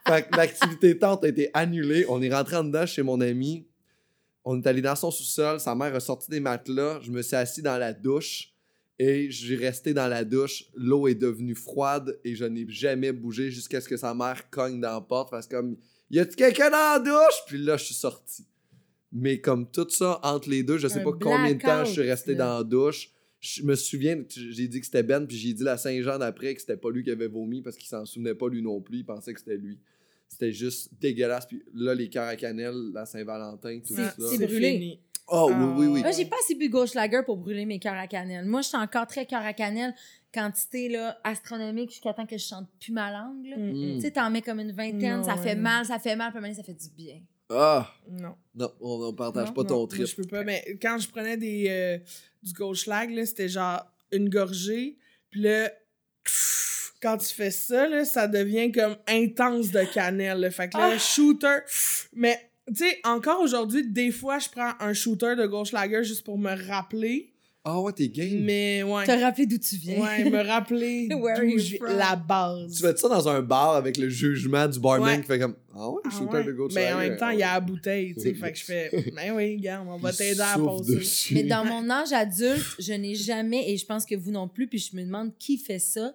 Fait 0.07 0.27
que 0.29 0.37
l'activité 0.37 0.99
tente 0.99 1.23
a 1.25 1.29
été 1.29 1.51
annulée. 1.55 2.05
On 2.09 2.21
est 2.21 2.35
rentré 2.35 2.57
en 2.57 2.65
dedans 2.65 2.85
chez 2.87 3.03
mon 3.03 3.21
ami. 3.21 3.67
On 4.45 4.59
est 4.61 4.67
allé 4.67 4.81
dans 4.83 4.97
son 4.97 5.11
sous-sol. 5.11 5.61
Sa 5.61 5.75
mère 5.75 5.95
a 5.95 6.01
sorti 6.01 6.31
des 6.31 6.41
matelas. 6.41 6.99
Je 7.03 7.11
me 7.13 7.23
suis 7.23 7.37
assis 7.37 7.63
dans 7.63 7.77
la 7.79 7.93
douche 7.93 8.55
et 8.99 9.31
j'ai 9.31 9.55
resté 9.57 9.93
dans 9.95 10.09
la 10.09 10.25
douche. 10.25 10.65
L'eau 10.75 11.07
est 11.07 11.15
devenue 11.15 11.55
froide 11.55 12.19
et 12.25 12.35
je 12.35 12.45
n'ai 12.47 12.67
jamais 12.69 13.13
bougé 13.13 13.51
jusqu'à 13.51 13.81
ce 13.81 13.89
que 13.89 13.97
sa 13.99 14.15
mère 14.15 14.49
cogne 14.51 14.81
dans 14.81 14.93
la 14.95 15.01
porte. 15.03 15.31
Parce 15.31 15.47
que 15.47 15.55
comme, 15.57 15.77
y 16.11 16.19
a-tu 16.19 16.37
quelqu'un 16.37 16.71
dans 16.71 16.77
la 16.95 16.99
douche? 16.99 17.39
Puis 17.47 17.59
là, 17.59 17.77
je 17.77 17.85
suis 17.85 17.95
sorti. 17.95 18.47
Mais 19.13 19.41
comme 19.41 19.71
tout 19.71 19.89
ça, 19.89 20.21
entre 20.23 20.51
les 20.51 20.63
deux, 20.63 20.79
je 20.79 20.89
sais 20.89 21.01
Un 21.01 21.05
pas 21.05 21.13
combien 21.21 21.55
de 21.55 21.61
temps 21.61 21.85
je 21.85 21.93
suis 21.93 22.03
resté 22.03 22.33
là. 22.35 22.45
dans 22.47 22.59
la 22.59 22.65
douche. 22.65 23.11
Je 23.41 23.63
me 23.63 23.75
souviens, 23.77 24.21
j'ai 24.29 24.67
dit 24.69 24.81
que 24.81 24.87
c'était 24.87 25.03
Ben, 25.05 25.25
puis 25.27 25.37
j'ai 25.37 25.53
dit 25.53 25.63
la 25.63 25.77
Saint-Jean 25.79 26.19
d'après 26.19 26.55
que 26.55 26.61
c'était 26.61 26.77
pas 26.77 26.91
lui 26.91 27.05
qui 27.05 27.11
avait 27.11 27.29
vomi 27.29 27.63
parce 27.63 27.77
qu'il 27.77 27.89
s'en 27.89 28.05
souvenait 28.05 28.35
pas 28.35 28.49
lui 28.49 28.63
non 28.63 28.81
plus. 28.81 28.99
Il 28.99 29.05
pensait 29.05 29.33
que 29.33 29.39
c'était 29.39 29.57
lui. 29.57 29.79
C'était 30.29 30.53
juste 30.53 30.91
dégueulasse. 31.01 31.47
Puis 31.47 31.63
là, 31.73 31.95
les 31.95 32.09
cœurs 32.11 32.29
à 32.29 32.37
cannelle, 32.37 32.91
la 32.93 33.07
Saint-Valentin, 33.07 33.79
tout 33.87 33.95
ça. 33.95 34.13
c'est 34.19 34.45
brûlé. 34.47 34.73
fini. 34.73 35.01
Oh, 35.31 35.49
Ah, 35.53 35.57
oui, 35.59 35.75
oui, 35.79 35.87
oui. 35.87 36.01
Moi, 36.01 36.11
j'ai 36.11 36.25
pas 36.27 36.37
assez 36.43 36.55
bu 36.55 36.69
Gauchlager 36.69 37.21
pour 37.25 37.37
brûler 37.37 37.65
mes 37.65 37.79
cœurs 37.79 37.97
à 37.97 38.07
cannelle. 38.07 38.45
Moi, 38.45 38.61
je 38.63 38.69
suis 38.69 38.77
encore 38.77 39.07
très 39.07 39.25
cœur 39.25 39.43
à 39.43 39.53
cannelle. 39.53 39.95
Quantité 40.33 40.89
là, 40.91 41.19
astronomique 41.25 41.91
jusqu'à 41.91 42.13
temps 42.13 42.27
que 42.27 42.37
je 42.37 42.45
chante 42.47 42.69
plus 42.81 42.93
ma 42.93 43.11
langue. 43.11 43.47
là. 43.47 43.57
Mm, 43.57 43.95
Tu 43.97 44.01
sais, 44.03 44.11
t'en 44.11 44.29
mets 44.31 44.43
comme 44.43 44.61
une 44.61 44.73
vingtaine, 44.73 45.19
Non, 45.19 45.23
ça 45.25 45.37
fait 45.37 45.51
ouais. 45.51 45.55
mal, 45.55 45.87
ça 45.87 45.99
fait 45.99 46.17
mal, 46.17 46.33
puis 46.33 46.55
ça 46.55 46.63
fait 46.63 46.75
du 46.75 46.89
bien. 46.97 47.21
Ah! 47.51 47.91
Non. 48.11 48.35
Non, 48.55 48.71
on, 48.81 49.05
on 49.09 49.15
partage 49.15 49.49
Non, 49.49 49.55
pas 49.55 49.63
Non, 49.63 49.69
ton 49.69 49.87
trip. 49.87 50.07
je 50.07 50.17
peux 50.17 50.27
pas. 50.27 50.45
Mais 50.45 50.79
quand 50.83 50.99
je 50.99 51.09
prenais 51.09 51.39
des, 51.39 51.67
euh, 51.71 51.99
du 52.43 52.53
Goldschlag, 52.53 53.11
là, 53.11 53.25
c'était 53.25 53.49
genre 53.49 53.83
une 54.13 54.29
gorgée. 54.29 54.99
Puis 55.31 55.41
là, 55.41 55.71
quand 57.03 57.17
tu 57.17 57.35
fais 57.35 57.51
ça, 57.51 57.89
là, 57.89 58.05
ça 58.05 58.29
devient 58.29 58.71
comme 58.71 58.97
intense 59.07 59.71
de 59.71 59.83
cannelle. 59.95 60.41
là. 60.41 60.51
Fait 60.51 60.69
que 60.69 60.77
là, 60.77 60.91
Ah! 60.95 60.99
shooter. 60.99 61.59
Mais, 62.13 62.39
tu 62.67 62.75
sais, 62.87 62.99
encore 63.05 63.41
aujourd'hui, 63.41 63.87
des 63.91 64.11
fois, 64.11 64.39
je 64.39 64.51
prends 64.51 64.73
un 64.81 64.93
shooter 64.93 65.35
de 65.37 65.47
Goldschlager 65.47 66.05
juste 66.05 66.25
pour 66.25 66.37
me 66.39 66.55
rappeler. 66.69 67.33
Ah 67.71 67.81
ouais, 67.81 67.93
t'es 67.93 68.09
game. 68.09 68.41
Mais, 68.45 68.83
ouais. 68.83 69.05
Te 69.05 69.11
rappeler 69.11 69.45
d'où 69.47 69.59
tu 69.59 69.77
viens. 69.77 70.01
Ouais, 70.01 70.25
me 70.31 70.39
rappeler 70.47 71.09
Where 71.15 71.37
d'où 71.39 71.45
you 71.45 71.59
je 71.59 71.77
viens- 71.77 71.97
la 71.97 72.17
base. 72.17 72.75
Tu 72.77 72.81
fais 72.83 72.97
ça 72.97 73.09
dans 73.09 73.29
un 73.29 73.43
bar 73.43 73.75
avec 73.75 73.99
le 73.99 74.09
jugement 74.09 74.67
du 74.67 74.79
barman 74.81 75.03
Ouais. 75.09 75.21
qui 75.21 75.27
fait 75.27 75.39
comme 75.39 75.55
Ah 75.75 75.91
ouais, 75.91 76.01
Ah 76.07 76.11
shooter 76.11 76.37
ouais. 76.39 76.45
de 76.45 76.53
Gold 76.53 76.73
Mais 76.75 76.93
en 76.93 76.99
même 76.99 77.17
temps, 77.19 77.29
il 77.29 77.41
y 77.41 77.43
a 77.43 77.53
la 77.55 77.61
bouteille, 77.61 78.15
tu 78.15 78.21
sais. 78.23 78.35
Fait 78.35 78.53
que 78.53 78.59
je 78.59 78.65
fais, 78.65 78.91
ben 79.17 79.33
oui, 79.37 79.57
regarde, 79.59 79.87
on 79.91 79.99
va 79.99 80.13
t'aider 80.13 80.41
à 80.41 80.57
passer. 80.59 81.35
Mais 81.35 81.43
dans 81.43 81.65
mon 81.67 81.91
âge 81.91 82.13
adulte, 82.13 82.65
je 82.79 82.93
n'ai 82.95 83.15
jamais, 83.15 83.71
et 83.71 83.77
je 83.77 83.85
pense 83.85 84.07
que 84.07 84.15
vous 84.15 84.31
non 84.31 84.49
plus, 84.49 84.67
puis 84.67 84.79
je 84.79 84.97
me 84.97 85.03
demande 85.05 85.33
qui 85.39 85.59
fait 85.59 85.79
ça, 85.79 86.15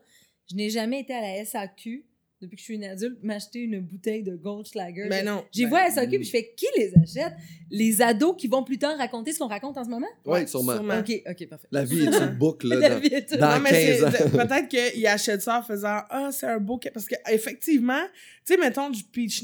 je 0.50 0.56
n'ai 0.56 0.70
jamais 0.72 1.02
été 1.02 1.14
à 1.14 1.22
la 1.22 1.46
SAQ, 1.46 2.04
depuis 2.44 2.56
que 2.56 2.60
je 2.60 2.66
suis 2.66 2.76
une 2.76 2.84
adulte, 2.84 3.18
m'acheter 3.24 3.60
une 3.60 3.80
bouteille 3.80 4.22
de 4.24 4.36
Goldschlager. 4.36 5.06
Mais 5.10 5.24
non. 5.24 5.44
J'y 5.52 5.64
ben, 5.64 5.70
vois 5.70 5.90
SAQ, 5.90 6.18
puis 6.18 6.26
je 6.26 6.30
fais 6.32 6.54
qui 6.56 6.66
les 6.78 6.94
achète? 7.02 7.34
Les 7.72 8.02
ados 8.02 8.36
qui 8.38 8.48
vont 8.48 8.64
plus 8.64 8.78
tard 8.78 8.98
raconter 8.98 9.32
ce 9.34 9.40
qu'on 9.40 9.48
raconte 9.48 9.78
en 9.78 9.84
ce 9.84 9.90
moment? 9.90 10.08
Ouais, 10.26 10.46
sûrement. 10.46 10.74
sûrement. 10.74 11.00
Ok, 11.00 11.12
ok, 11.28 11.48
parfait. 11.48 11.68
La 11.72 11.84
vie 11.84 12.02
est 12.04 12.14
une 12.16 12.36
boucle, 12.38 12.68
là. 12.68 12.76
La 12.80 12.90
dans- 12.92 13.00
vie 13.00 13.08
est 13.14 13.34
dans- 13.36 13.50
Non, 13.56 13.60
mais 13.62 13.70
15 13.72 14.12
c'est- 14.12 14.24
ans. 14.26 14.30
peut-être 14.30 14.68
qu'ils 14.68 15.08
achètent 15.08 15.42
ça 15.42 15.60
en 15.60 15.64
faisant 15.64 16.02
Ah, 16.10 16.30
c'est 16.32 16.46
un 16.48 16.60
beau. 16.60 16.80
Parce 16.94 17.08
que 17.08 17.16
effectivement, 17.32 18.04
tu 18.46 18.54
sais, 18.54 18.60
mettons 18.60 18.90
du 18.90 19.04
peach 19.04 19.44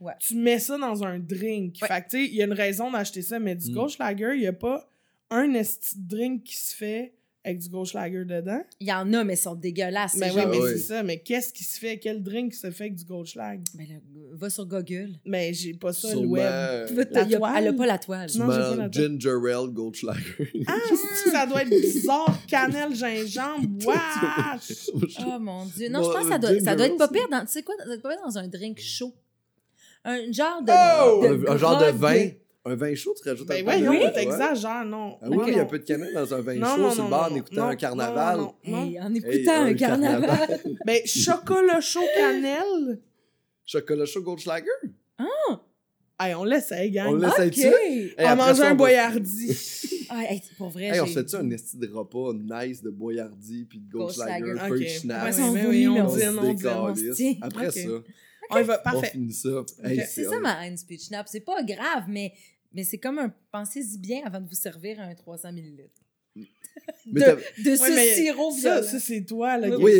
Ouais. 0.00 0.12
tu 0.20 0.34
mets 0.36 0.58
ça 0.58 0.76
dans 0.76 1.02
un 1.04 1.18
drink. 1.18 1.76
Ouais. 1.80 1.88
Fait 1.88 2.02
que, 2.02 2.10
tu 2.10 2.16
sais, 2.18 2.24
il 2.26 2.34
y 2.34 2.42
a 2.42 2.44
une 2.44 2.52
raison 2.52 2.90
d'acheter 2.90 3.22
ça, 3.22 3.38
mais 3.38 3.54
du 3.54 3.70
Mm. 3.70 3.74
Goldschlager, 3.74 4.32
il 4.34 4.40
n'y 4.40 4.46
a 4.46 4.52
pas 4.52 4.88
un 5.30 5.50
drink 5.96 6.44
qui 6.44 6.56
se 6.56 6.74
fait 6.76 7.12
avec 7.46 7.60
du 7.60 7.68
Goldschlager 7.68 8.24
dedans. 8.24 8.60
Il 8.80 8.88
y 8.88 8.92
en 8.92 9.12
a, 9.14 9.22
mais 9.24 9.34
ils 9.34 9.38
sont 9.38 9.54
dégueulasses. 9.54 10.18
Ben 10.18 10.32
oui, 10.34 10.42
mais 10.50 10.58
oui. 10.58 10.70
c'est 10.72 10.78
ça. 10.78 11.02
Mais 11.02 11.18
qu'est-ce 11.20 11.52
qui 11.52 11.62
se 11.64 11.78
fait? 11.78 11.98
Quel 11.98 12.22
drink 12.22 12.52
se 12.52 12.70
fait 12.72 12.84
avec 12.84 12.96
du 12.96 13.04
Goldschlag? 13.04 13.60
Ben 13.74 13.86
là, 13.88 13.94
va 14.32 14.50
sur 14.50 14.66
Google. 14.66 15.10
Mais 15.24 15.54
j'ai 15.54 15.72
pas 15.74 15.92
ça, 15.92 16.08
le 16.08 16.14
Sûrement, 16.14 16.32
web. 16.32 16.42
euh, 16.44 17.04
La 17.12 17.22
Il 17.22 17.30
y 17.30 17.34
a- 17.34 17.38
toile? 17.38 17.54
Elle 17.58 17.68
a 17.68 17.72
pas 17.72 17.86
la 17.86 17.98
toile. 17.98 18.28
Non, 18.36 18.50
j'ai 18.50 18.58
pas 18.58 18.76
la 18.76 18.88
tête. 18.88 19.02
ginger 19.20 19.52
ale 19.54 19.68
Goldschlager. 19.72 20.52
Ah, 20.66 20.72
si, 21.24 21.30
ça 21.30 21.46
doit 21.46 21.62
être 21.62 21.70
bizarre. 21.70 22.38
Cannelle, 22.48 22.94
gingembre, 22.94 23.86
wesh! 23.86 24.90
Oh 25.26 25.38
mon 25.38 25.64
dieu. 25.66 25.88
Non, 25.88 26.00
Bon, 26.00 26.08
je 26.08 26.12
pense 26.12 26.22
que 26.24 26.28
ça 26.30 26.34
euh, 26.34 26.38
doit, 26.38 26.48
ça 26.50 26.56
ginger 26.56 26.76
doit 26.76 26.86
être 26.86 26.96
pas 26.98 27.08
pire 27.08 27.28
dans. 27.30 27.40
Tu 27.46 27.52
sais 27.52 27.62
quoi? 27.62 27.74
Ça 27.78 27.84
doit 27.84 27.94
être 27.94 28.02
pas 28.02 28.08
pire 28.10 28.24
dans 28.26 28.38
un 28.38 28.48
drink 28.48 28.80
chaud. 28.80 29.14
Un 30.04 30.32
genre 30.32 30.62
de. 30.62 30.72
Oh! 30.72 31.22
de 31.22 31.48
un, 31.48 31.52
un 31.54 31.56
genre 31.56 31.78
de 31.78 31.90
vin. 31.96 32.28
Un 32.68 32.74
vin 32.74 32.94
chaud, 32.96 33.14
tu 33.22 33.28
rajoutes 33.28 33.46
Ben 33.46 33.66
un 33.68 33.72
peu 33.72 33.78
de 33.80 33.84
vin, 33.86 33.90
ouais. 33.92 34.12
t'exagères, 34.12 34.84
non. 34.84 35.18
Ah 35.22 35.26
oui, 35.30 35.38
il 35.48 35.54
y 35.54 35.58
a 35.58 35.62
un 35.62 35.66
peu 35.66 35.78
de 35.78 35.84
cannelle 35.84 36.12
dans 36.12 36.34
un 36.34 36.40
vin 36.40 36.54
Non, 36.56 36.66
chaud 36.74 36.82
non, 36.82 36.90
sur 36.90 37.04
le 37.04 37.10
bar 37.10 37.30
en 37.32 37.34
écoutant 37.36 37.62
non, 37.62 37.68
un 37.68 37.76
carnaval. 37.76 38.36
non, 38.38 38.54
non, 38.66 38.76
non. 38.78 38.84
Hey, 38.86 39.00
en 39.00 39.14
écoutant 39.14 39.32
Hey, 39.32 39.48
un 39.48 39.66
un 39.66 39.74
carnaval. 39.74 40.26
carnaval. 40.28 40.60
Ben, 40.86 41.00
chocolat 41.06 41.80
chaud 41.80 42.00
cannelle. 42.16 43.00
Chocolat 43.64 44.04
chaud 44.06 44.22
Goldschlager? 44.22 44.66
Hey, 46.18 46.34
on 46.34 46.44
l'essaye, 46.44 46.90
gang. 46.90 47.08
On 47.08 47.12
On, 47.12 47.16
l'essaie 47.16 47.46
Ok. 47.48 47.52
tu 47.52 47.60
Hey, 48.16 48.36
manger 48.36 48.54
ça, 48.54 48.68
un 48.68 48.72
on 48.72 48.76
boyardi. 48.76 49.56
Ah, 50.08 50.22
hey, 50.32 50.40
pour 50.56 50.68
vrai. 50.70 50.84
Hey, 50.84 51.00
on 51.00 51.06
se 51.06 51.14
fait-tu 51.14 51.34
un 51.34 51.50
esti 51.50 51.76
de 51.78 51.88
repas 51.92 52.32
nice 52.32 52.80
de 52.80 52.90
Boyardi 52.90 53.64
puis 53.68 53.80
de 53.80 53.90
Goldschlager, 53.90 54.40
Goldschlager. 54.40 54.72
Ok. 54.72 54.78
Feuille 54.78 54.88
Schnapp? 54.88 55.24
Ouais, 55.24 55.40
on 55.42 55.50
vomit, 55.50 55.66
oui, 55.66 55.88
on 55.88 56.06
on 56.06 56.08
se 56.08 56.28
on 56.38 56.54
décalisse. 56.54 57.20
on. 57.42 57.44
Après 57.44 57.70
ça, 57.72 57.80
On 58.50 58.62
va, 58.62 58.80
on 58.80 58.82
parfait. 58.84 59.10
finit 59.10 59.32
ça. 59.32 59.64
C'est 59.84 60.24
ça 60.24 60.38
ma 60.38 60.64
haine 60.64 60.76
speech 60.76 61.06
snap. 61.08 61.26
C'est 61.28 61.40
pas 61.40 61.60
grave, 61.64 62.04
mais, 62.08 62.32
mais 62.76 62.84
c'est 62.84 62.98
comme 62.98 63.18
un. 63.18 63.32
Pensez-y 63.50 63.98
bien 63.98 64.20
avant 64.24 64.40
de 64.40 64.46
vous 64.48 64.54
servir 64.54 65.00
un 65.00 65.12
300 65.14 65.48
ml. 65.48 65.88
Mais 67.10 67.20
de, 67.64 67.74
ce 67.76 67.80
Ouais, 67.82 68.14
sirop 68.14 68.50
Ça, 68.50 68.58
violent. 68.80 68.86
ça 68.86 69.00
c'est 69.00 69.24
toi, 69.24 69.56
là, 69.56 69.70
qui 69.70 69.82
Oui. 69.82 69.92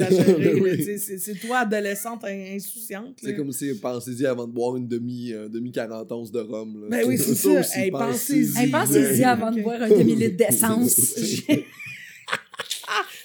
Oui. 0.61 0.99
C'est 0.99 1.35
toi, 1.41 1.61
adolescente 1.61 2.23
in- 2.25 2.55
insouciante. 2.57 3.17
C'est 3.23 3.35
comme 3.35 3.51
si 3.53 3.73
pensez-y 3.81 4.27
avant 4.27 4.47
de 4.47 4.53
boire 4.53 4.77
une 4.77 4.87
demi, 4.87 5.33
euh, 5.33 5.49
demi 5.49 5.73
40 5.73 6.13
onces 6.13 6.31
de 6.31 6.41
rhum. 6.41 6.83
Là. 6.83 6.89
Ben 6.91 7.09
oui, 7.09 7.17
c'est 7.17 7.35
ça. 7.35 7.63
Hey, 7.81 7.91
pensez-y. 7.91 8.59
Hey, 8.59 8.71
Ouais. 8.71 9.25
avant 9.25 9.51
de 9.51 9.63
boire 9.63 9.81
un 9.83 9.89
demi-litre 9.89 10.37
d'essence. 10.37 11.15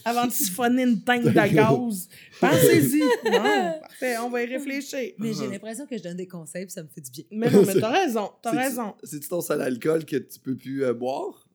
Avant 0.06 0.28
de 0.28 0.32
siphonner 0.32 0.84
une 0.84 1.02
teinte 1.04 1.24
de 1.24 1.32
gaz. 1.32 2.10
Pensez-y. 2.40 3.02
Non, 3.32 3.80
parfait, 3.82 4.18
on 4.18 4.30
va 4.30 4.44
y 4.44 4.46
réfléchir. 4.46 5.14
mais 5.20 5.34
j'ai 5.34 5.48
l'impression 5.48 5.86
que 5.86 5.98
je 5.98 6.04
donne 6.04 6.18
des 6.18 6.28
conseils 6.28 6.66
puis 6.66 6.74
ça 6.74 6.84
me 6.84 6.88
fait 6.90 7.02
du 7.02 7.12
bien. 7.12 7.24
Mais 7.32 7.50
non, 7.50 7.64
mais 7.66 7.74
t'as 7.80 7.90
raison, 7.92 8.32
t'as 8.42 8.52
raison. 8.52 8.96
C'est-tu 9.04 9.28
ton 9.28 9.42
seul 9.42 9.62
alcool 9.62 10.06
que 10.06 10.18
tu 10.18 10.40
peux 10.40 10.56
plus 10.56 10.84
euh, 10.84 10.94
boire? 10.94 11.48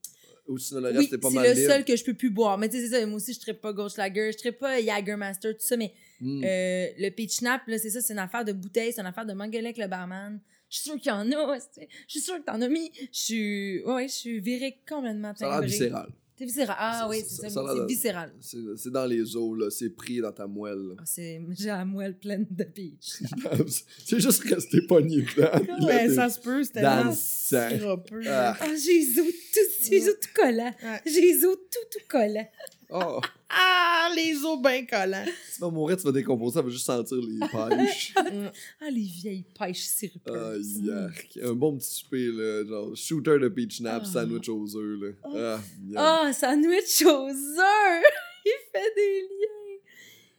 Ou 0.48 0.58
sinon 0.58 0.80
le 0.80 0.90
Oui, 0.90 0.96
reste, 0.98 1.10
t'es 1.10 1.18
pas 1.18 1.28
c'est 1.28 1.34
mal 1.34 1.48
le 1.48 1.54
libre? 1.60 1.72
seul 1.72 1.84
que 1.84 1.96
je 1.96 2.04
peux 2.04 2.14
plus 2.14 2.30
boire. 2.30 2.56
Mais 2.56 2.68
tu 2.68 2.76
sais, 2.76 2.86
c'est 2.88 3.00
ça. 3.00 3.06
Moi 3.06 3.16
aussi, 3.16 3.34
je 3.34 3.50
ne 3.50 3.56
pas 3.56 3.72
Goldschlager, 3.72 4.30
je 4.40 4.46
ne 4.48 4.52
pas 4.52 4.80
Jagermaster, 4.80 5.52
tout 5.54 5.60
ça. 5.64 5.76
Mais 5.76 5.92
Hmm. 6.20 6.42
euh, 6.44 6.86
le 6.98 7.10
Peach 7.10 7.32
Snap, 7.32 7.60
là, 7.66 7.76
c'est 7.78 7.90
ça, 7.90 8.00
c'est 8.00 8.14
une 8.14 8.18
affaire 8.20 8.42
de 8.44 8.52
bouteille, 8.52 8.90
c'est 8.92 9.00
une 9.02 9.06
affaire 9.06 9.26
de 9.26 9.34
m'engueuler 9.34 9.66
avec 9.66 9.76
le 9.78 9.86
barman. 9.86 10.40
Je 10.70 10.78
suis 10.78 10.84
sûre 10.84 10.96
qu'il 10.98 11.08
y 11.08 11.14
en 11.14 11.30
a. 11.32 11.58
c'est- 11.74 11.88
Je 12.06 12.12
suis 12.12 12.20
sûre 12.20 12.36
que 12.38 12.44
t'en 12.44 12.60
as 12.62 12.68
mis. 12.68 12.90
Je 13.12 13.20
suis. 13.20 13.82
Ouais, 13.84 14.06
je 14.08 14.14
suis 14.14 14.40
virée 14.40 14.78
complètement 14.88 15.34
Ça 15.36 15.46
a 15.52 15.60
l'air 15.60 15.68
viscéral. 15.68 16.08
C'est 16.38 16.44
viscéral. 16.44 16.76
Ah 16.78 17.06
oui, 17.08 17.22
c'est 17.26 17.48
ça 17.48 17.62
C'est 17.74 17.86
viscéral. 17.86 18.32
C'est 18.40 18.90
dans 18.90 19.06
les 19.06 19.34
os, 19.36 19.58
là. 19.58 19.70
C'est 19.70 19.88
pris 19.90 20.20
dans 20.20 20.32
ta 20.32 20.46
moelle. 20.46 20.94
Ah, 20.98 21.02
c'est- 21.06 21.40
J'ai 21.52 21.68
la 21.68 21.84
moelle 21.86 22.18
pleine 22.18 22.46
de 22.50 22.64
peach. 22.64 23.22
c'est 24.04 24.20
juste 24.20 24.42
resté 24.44 24.82
pogné 24.82 25.22
dedans. 25.22 25.86
t'es- 25.86 26.14
ça 26.14 26.28
se 26.28 26.38
peut, 26.40 26.62
c'était 26.62 26.82
dans 26.82 27.04
le 27.08 27.12
sang. 27.14 27.68
sirupeux. 27.70 28.20
Ah. 28.26 28.54
Ah, 28.60 28.66
j'ai 28.76 28.98
les 28.98 29.18
os 29.18 30.14
tout, 30.20 30.28
collants. 30.34 30.74
J'ai 31.06 31.20
les 31.22 31.44
os 31.44 31.56
tout, 31.56 31.78
tout 31.98 32.04
collants. 32.08 32.48
Oh, 32.90 33.20
Ah, 33.48 34.08
les 34.14 34.34
os 34.44 34.60
bien 34.60 34.84
collants. 34.86 35.24
tu 35.24 35.60
vas 35.60 35.70
mourir, 35.70 35.96
tu 35.96 36.02
vas 36.04 36.12
décomposer, 36.12 36.54
ça 36.54 36.62
va 36.62 36.68
juste 36.68 36.84
sentir 36.86 37.16
les 37.16 37.38
pêches. 37.86 38.12
Ah, 38.16 38.90
les 38.90 39.02
vieilles 39.02 39.44
pêches 39.58 39.82
sirupeuses. 39.84 40.78
Yark. 40.80 41.38
Un 41.42 41.52
bon 41.52 41.76
petit 41.78 41.94
souper, 41.94 42.26
là. 42.32 42.64
Genre, 42.66 42.96
shooter 42.96 43.38
de 43.38 43.48
peach 43.48 43.78
snap, 43.78 44.02
Ah. 44.04 44.08
sandwich 44.12 44.48
aux 44.48 44.76
œufs, 44.76 45.00
là. 45.00 45.08
Ah, 45.24 45.60
yum. 45.86 45.96
Ah, 45.96 46.32
sandwich 46.32 47.02
aux 47.04 47.28
œufs! 47.28 48.04
Il 48.44 48.52
fait 48.72 48.94
des 48.96 49.20
liens. 49.22 49.78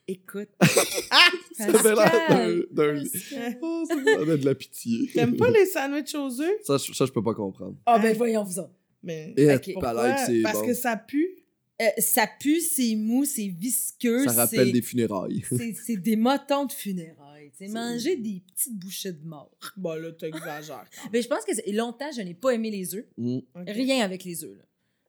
Écoute. 0.09 0.49
ça 1.53 1.65
avait 1.65 1.95
l'air 1.95 2.67
d'un-. 2.71 3.03
Oh, 3.61 3.83
ça 3.87 3.95
avait 4.21 4.37
de 4.37 4.45
la 4.45 4.55
pitié. 4.55 5.09
T'aimes 5.13 5.35
pas 5.35 5.49
les 5.49 5.65
sandwichs 5.65 6.15
aux 6.15 6.41
œufs? 6.41 6.51
Ça, 6.63 6.77
je- 6.77 6.93
ça, 6.93 7.05
je 7.05 7.11
peux 7.11 7.23
pas 7.23 7.33
comprendre. 7.33 7.75
Ah, 7.85 7.99
ben 7.99 8.15
voyons 8.15 8.43
vous 8.43 8.59
autres. 8.59 8.71
Mais 9.03 9.33
Et 9.35 9.53
Ok. 9.53 9.73
pas 9.81 9.93
pourquoi? 9.93 10.15
Parce 10.43 10.59
bon. 10.59 10.65
que 10.65 10.73
ça 10.73 10.95
pue? 10.95 11.35
Euh, 11.81 11.85
ça 11.99 12.27
pue, 12.39 12.59
c'est 12.59 12.95
mou, 12.95 13.23
c'est 13.23 13.47
visqueux. 13.47 14.23
Ça 14.25 14.31
rappelle 14.31 14.71
des 14.71 14.81
funérailles. 14.81 15.43
c'est- 15.85 15.97
des 15.97 16.15
motons 16.15 16.65
de 16.65 16.71
funérailles. 16.71 17.51
C'est 17.57 17.67
manger 17.69 18.15
des 18.17 18.41
petites 18.55 18.77
bouchées 18.77 19.11
de 19.13 19.23
mort. 19.25 19.51
Bon, 19.77 19.93
là, 19.93 20.11
t'exagères. 20.11 20.85
Mais 21.13 21.21
je 21.21 21.27
pense 21.27 21.43
que 21.45 21.51
longtemps, 21.75 22.09
je 22.15 22.21
n'ai 22.21 22.33
pas 22.33 22.51
aimé 22.51 22.71
les 22.71 22.95
œufs. 22.95 23.05
Mm. 23.17 23.39
Rien 23.67 24.03
avec 24.03 24.23
les 24.23 24.43
œufs. 24.43 24.57
là. 24.57 24.63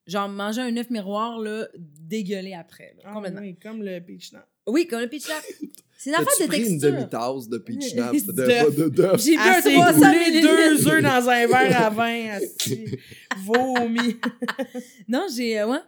Genre, 0.06 0.28
manger 0.28 0.60
un 0.62 0.76
œuf 0.76 0.88
miroir, 0.90 1.38
là, 1.38 1.68
dégueulé 1.78 2.54
après. 2.54 2.94
là, 2.96 3.02
Ah, 3.06 3.12
complètement. 3.14 3.40
oui, 3.40 3.56
comme 3.62 3.82
le 3.82 4.00
peach 4.00 4.30
snap. 4.30 4.46
Oui, 4.66 4.86
comme 4.86 5.00
le 5.00 5.08
peach 5.08 5.22
snap. 5.24 5.42
C'est 5.98 6.10
une 6.10 6.16
affaire 6.16 6.26
de 6.40 6.46
pris 6.46 6.58
une 6.60 6.78
texture. 6.78 6.92
demi-tasse 6.92 7.48
de 7.48 7.58
peach 7.58 7.92
snap? 7.92 8.14
De- 8.14 8.20
De, 8.20 8.70
de, 8.76 8.82
de, 8.84 8.88
d'œuf? 8.88 9.22
J'ai 9.22 9.32
bu 9.32 9.38
un 9.38 9.42
Assez 9.52 9.72
300 9.72 9.98
goulé 9.98 10.40
deux 10.42 10.88
œufs 10.88 11.02
dans 11.02 11.28
un 11.28 11.46
verre 11.46 11.82
à 11.82 11.90
vin. 11.90 12.28
asti. 12.34 12.84
Vomi. 13.44 14.16
Non, 15.08 15.26
j'ai. 15.34 15.58
euh, 15.60 15.66
ouais. 15.68 15.78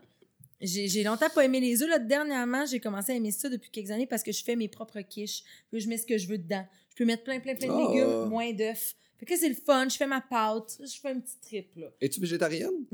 J'ai 0.60 1.02
longtemps 1.02 1.30
pas 1.34 1.44
aimé 1.44 1.58
les 1.60 1.82
œufs. 1.82 1.88
Là, 1.88 1.98
dernièrement, 1.98 2.66
j'ai 2.66 2.80
commencé 2.80 3.12
à 3.12 3.14
aimer 3.14 3.30
ça 3.30 3.48
depuis 3.48 3.70
quelques 3.70 3.90
années 3.90 4.06
parce 4.06 4.22
que 4.22 4.30
je 4.32 4.44
fais 4.44 4.56
mes 4.56 4.68
propres 4.68 5.00
quiches. 5.00 5.42
Puis 5.70 5.80
je 5.80 5.88
mets 5.88 5.96
ce 5.96 6.06
que 6.06 6.18
je 6.18 6.28
veux 6.28 6.38
dedans. 6.38 6.66
Je 6.90 6.96
peux 6.96 7.04
mettre 7.04 7.24
plein, 7.24 7.40
plein, 7.40 7.54
plein 7.54 7.68
de 7.68 7.72
Ah. 7.72 7.92
légumes, 7.92 8.28
moins 8.28 8.52
d'œufs. 8.52 8.94
Fait 9.18 9.26
que 9.26 9.36
c'est 9.36 9.48
le 9.48 9.54
fun. 9.54 9.88
Je 9.88 9.96
fais 9.96 10.06
ma 10.06 10.20
pâte. 10.20 10.78
Je 10.80 11.00
fais 11.00 11.10
un 11.10 11.20
petit 11.20 11.38
trip, 11.40 11.76
là. 11.76 11.86
Es-tu 12.00 12.20
végétarienne? 12.20 12.84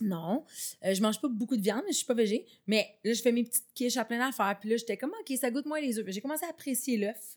Non. 0.00 0.44
Euh, 0.84 0.94
je 0.94 1.02
mange 1.02 1.20
pas 1.20 1.28
beaucoup 1.28 1.56
de 1.56 1.62
viande, 1.62 1.82
mais 1.84 1.92
je 1.92 1.98
suis 1.98 2.06
pas 2.06 2.14
végé. 2.14 2.46
Mais 2.66 2.86
là, 3.04 3.12
je 3.12 3.20
fais 3.20 3.32
mes 3.32 3.42
petites 3.44 3.64
quiches 3.74 3.96
à 3.96 4.04
plein 4.04 4.18
d'affaires. 4.24 4.56
Puis 4.60 4.70
là, 4.70 4.76
j'étais 4.76 4.96
comme, 4.96 5.12
OK, 5.20 5.36
ça 5.36 5.50
goûte 5.50 5.66
moins 5.66 5.80
les 5.80 5.98
œufs. 5.98 6.06
J'ai 6.08 6.20
commencé 6.20 6.44
à 6.46 6.50
apprécier 6.50 6.96
l'œuf. 6.96 7.36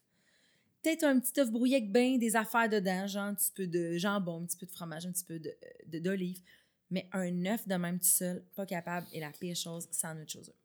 Peut-être 0.84 1.04
un 1.04 1.20
petit 1.20 1.40
œuf 1.40 1.50
brouillé 1.52 1.78
avec 1.78 1.92
ben 1.92 2.18
des 2.18 2.36
affaires 2.36 2.70
dedans, 2.70 3.06
genre 3.08 3.24
un 3.24 3.34
petit 3.36 3.52
peu 3.54 3.68
de 3.68 3.98
jambon, 3.98 4.42
un 4.42 4.46
petit 4.46 4.58
peu 4.58 4.66
de 4.66 4.72
fromage, 4.72 5.06
un 5.06 5.12
petit 5.12 5.24
peu 5.26 5.38
de- 5.40 5.54
de- 5.88 6.00
d'olive. 6.00 6.40
Mais 6.92 7.08
un 7.14 7.46
œuf 7.46 7.68
de 7.68 7.76
même 7.76 8.00
tout 8.00 8.06
seul, 8.06 8.44
pas 8.56 8.66
capable, 8.66 9.08
est 9.14 9.20
la 9.20 9.32
pire 9.32 9.56
chose, 9.56 9.88
sandwich 9.92 10.36
aux 10.36 10.42
œufs. 10.42 10.56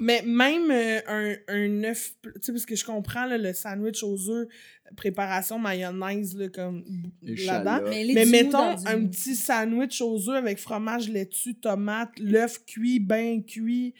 Mais 0.00 0.22
même 0.22 0.70
euh, 0.70 1.00
un, 1.06 1.36
un 1.46 1.84
œuf, 1.84 2.14
tu 2.22 2.30
sais, 2.42 2.52
parce 2.52 2.66
que 2.66 2.74
je 2.74 2.84
comprends 2.84 3.26
là, 3.26 3.38
le 3.38 3.52
sandwich 3.52 4.02
aux 4.02 4.28
œufs, 4.28 4.48
préparation 4.96 5.58
mayonnaise, 5.60 6.36
là, 6.36 6.48
comme 6.48 6.84
là-dedans. 7.22 7.88
Mais, 7.88 8.26
mettons 8.26 8.74
du 8.74 8.86
un 8.86 9.06
petit 9.06 9.36
sandwich 9.36 10.00
aux 10.00 10.28
œufs 10.28 10.36
avec 10.36 10.58
fromage 10.58 11.08
laitue, 11.08 11.54
tomate, 11.54 12.18
l'œuf 12.18 12.64
cuit, 12.66 12.98
bien 12.98 13.42
cuit, 13.42 13.94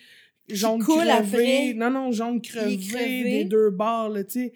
jaune 0.48 0.82
crevé. 0.82 1.10
après. 1.10 1.74
Non, 1.74 1.90
non, 1.90 2.10
jaune 2.10 2.42
crevé, 2.42 2.76
crevé. 2.76 3.22
des 3.22 3.44
deux 3.44 3.70
bords, 3.70 4.12
tu 4.28 4.40
sais, 4.40 4.52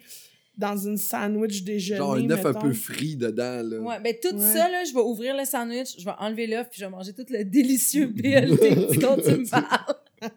dans 0.57 0.77
une 0.77 0.97
sandwich 0.97 1.63
déjeuner. 1.63 1.97
Genre 1.97 2.13
un 2.15 2.29
œuf 2.29 2.45
un 2.45 2.53
peu 2.53 2.73
frit 2.73 3.15
dedans, 3.15 3.61
là. 3.63 3.79
Ouais, 3.79 3.99
ben 4.03 4.13
tout 4.21 4.35
Ouais. 4.35 4.53
ça, 4.53 4.69
là, 4.69 4.83
je 4.83 4.93
vais 4.93 5.01
ouvrir 5.01 5.35
le 5.35 5.45
sandwich, 5.45 5.95
je 5.99 6.05
vais 6.05 6.11
enlever 6.19 6.47
l'œuf, 6.47 6.67
puis 6.69 6.79
je 6.79 6.85
vais 6.85 6.91
manger 6.91 7.13
tout 7.13 7.25
le 7.29 7.43
délicieux 7.43 8.07
BLT 8.07 8.99
dont 8.99 9.15
tu 9.17 9.31
me 9.37 9.49
parles. 9.49 10.31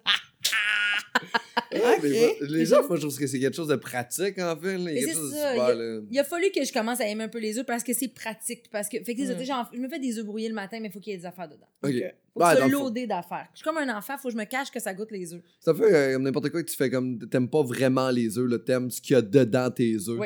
Ah, 1.72 1.96
mais 2.02 2.36
les 2.40 2.72
œufs, 2.72 2.86
moi, 2.88 2.96
je 2.96 3.02
trouve 3.02 3.18
que 3.18 3.26
c'est 3.26 3.38
quelque 3.38 3.56
chose 3.56 3.68
de 3.68 3.76
pratique, 3.76 4.38
en 4.38 4.56
fait. 4.56 4.78
là. 4.78 4.90
Il 4.90 4.98
y 4.98 5.04
a 5.04 5.06
Mais 5.06 5.06
quelque 5.06 5.08
c'est 5.08 5.14
chose 5.14 5.30
de 5.30 5.36
ça, 5.36 5.52
super, 5.52 5.74
il 5.74 5.78
là. 5.78 6.00
Il 6.10 6.18
a 6.18 6.24
fallu 6.24 6.50
que 6.54 6.64
je 6.64 6.72
commence 6.72 7.00
à 7.00 7.06
aimer 7.08 7.24
un 7.24 7.28
peu 7.28 7.38
les 7.38 7.58
œufs 7.58 7.66
parce 7.66 7.82
que 7.82 7.92
c'est 7.92 8.08
pratique. 8.08 8.70
Parce 8.70 8.88
que, 8.88 9.02
fait 9.02 9.14
que, 9.14 9.44
genre, 9.44 9.70
je 9.72 9.78
me 9.78 9.88
fais 9.88 9.98
des 9.98 10.18
œufs 10.18 10.24
brouillés 10.24 10.48
le 10.48 10.54
matin, 10.54 10.78
mais 10.80 10.88
il 10.88 10.92
faut 10.92 11.00
qu'il 11.00 11.12
y 11.12 11.16
ait 11.16 11.18
des 11.18 11.26
affaires 11.26 11.48
dedans. 11.48 11.68
OK. 11.82 11.90
Ok. 11.90 12.12
Faut 12.34 12.54
le 12.54 12.60
fond, 12.60 12.68
loadé 12.68 13.06
d'affaires. 13.06 13.48
Je 13.52 13.58
suis 13.58 13.64
comme 13.64 13.78
un 13.78 13.96
enfant, 13.96 14.16
faut 14.16 14.28
que 14.28 14.34
je 14.34 14.38
me 14.38 14.44
cache 14.44 14.70
que 14.70 14.80
ça 14.80 14.94
goûte 14.94 15.10
les 15.10 15.34
œufs. 15.34 15.42
Ça 15.60 15.74
fait 15.74 15.92
euh, 16.14 16.18
n'importe 16.18 16.50
quoi 16.50 16.62
que 16.62 16.70
tu 16.70 16.76
fais 16.76 16.88
comme. 16.90 17.18
T'aimes 17.28 17.48
pas 17.50 17.62
vraiment 17.62 18.10
les 18.10 18.38
œufs. 18.38 18.64
T'aimes 18.64 18.90
ce 18.90 19.00
qu'il 19.00 19.14
y 19.14 19.16
a 19.16 19.22
dedans 19.22 19.70
tes 19.70 19.96
œufs. 20.08 20.20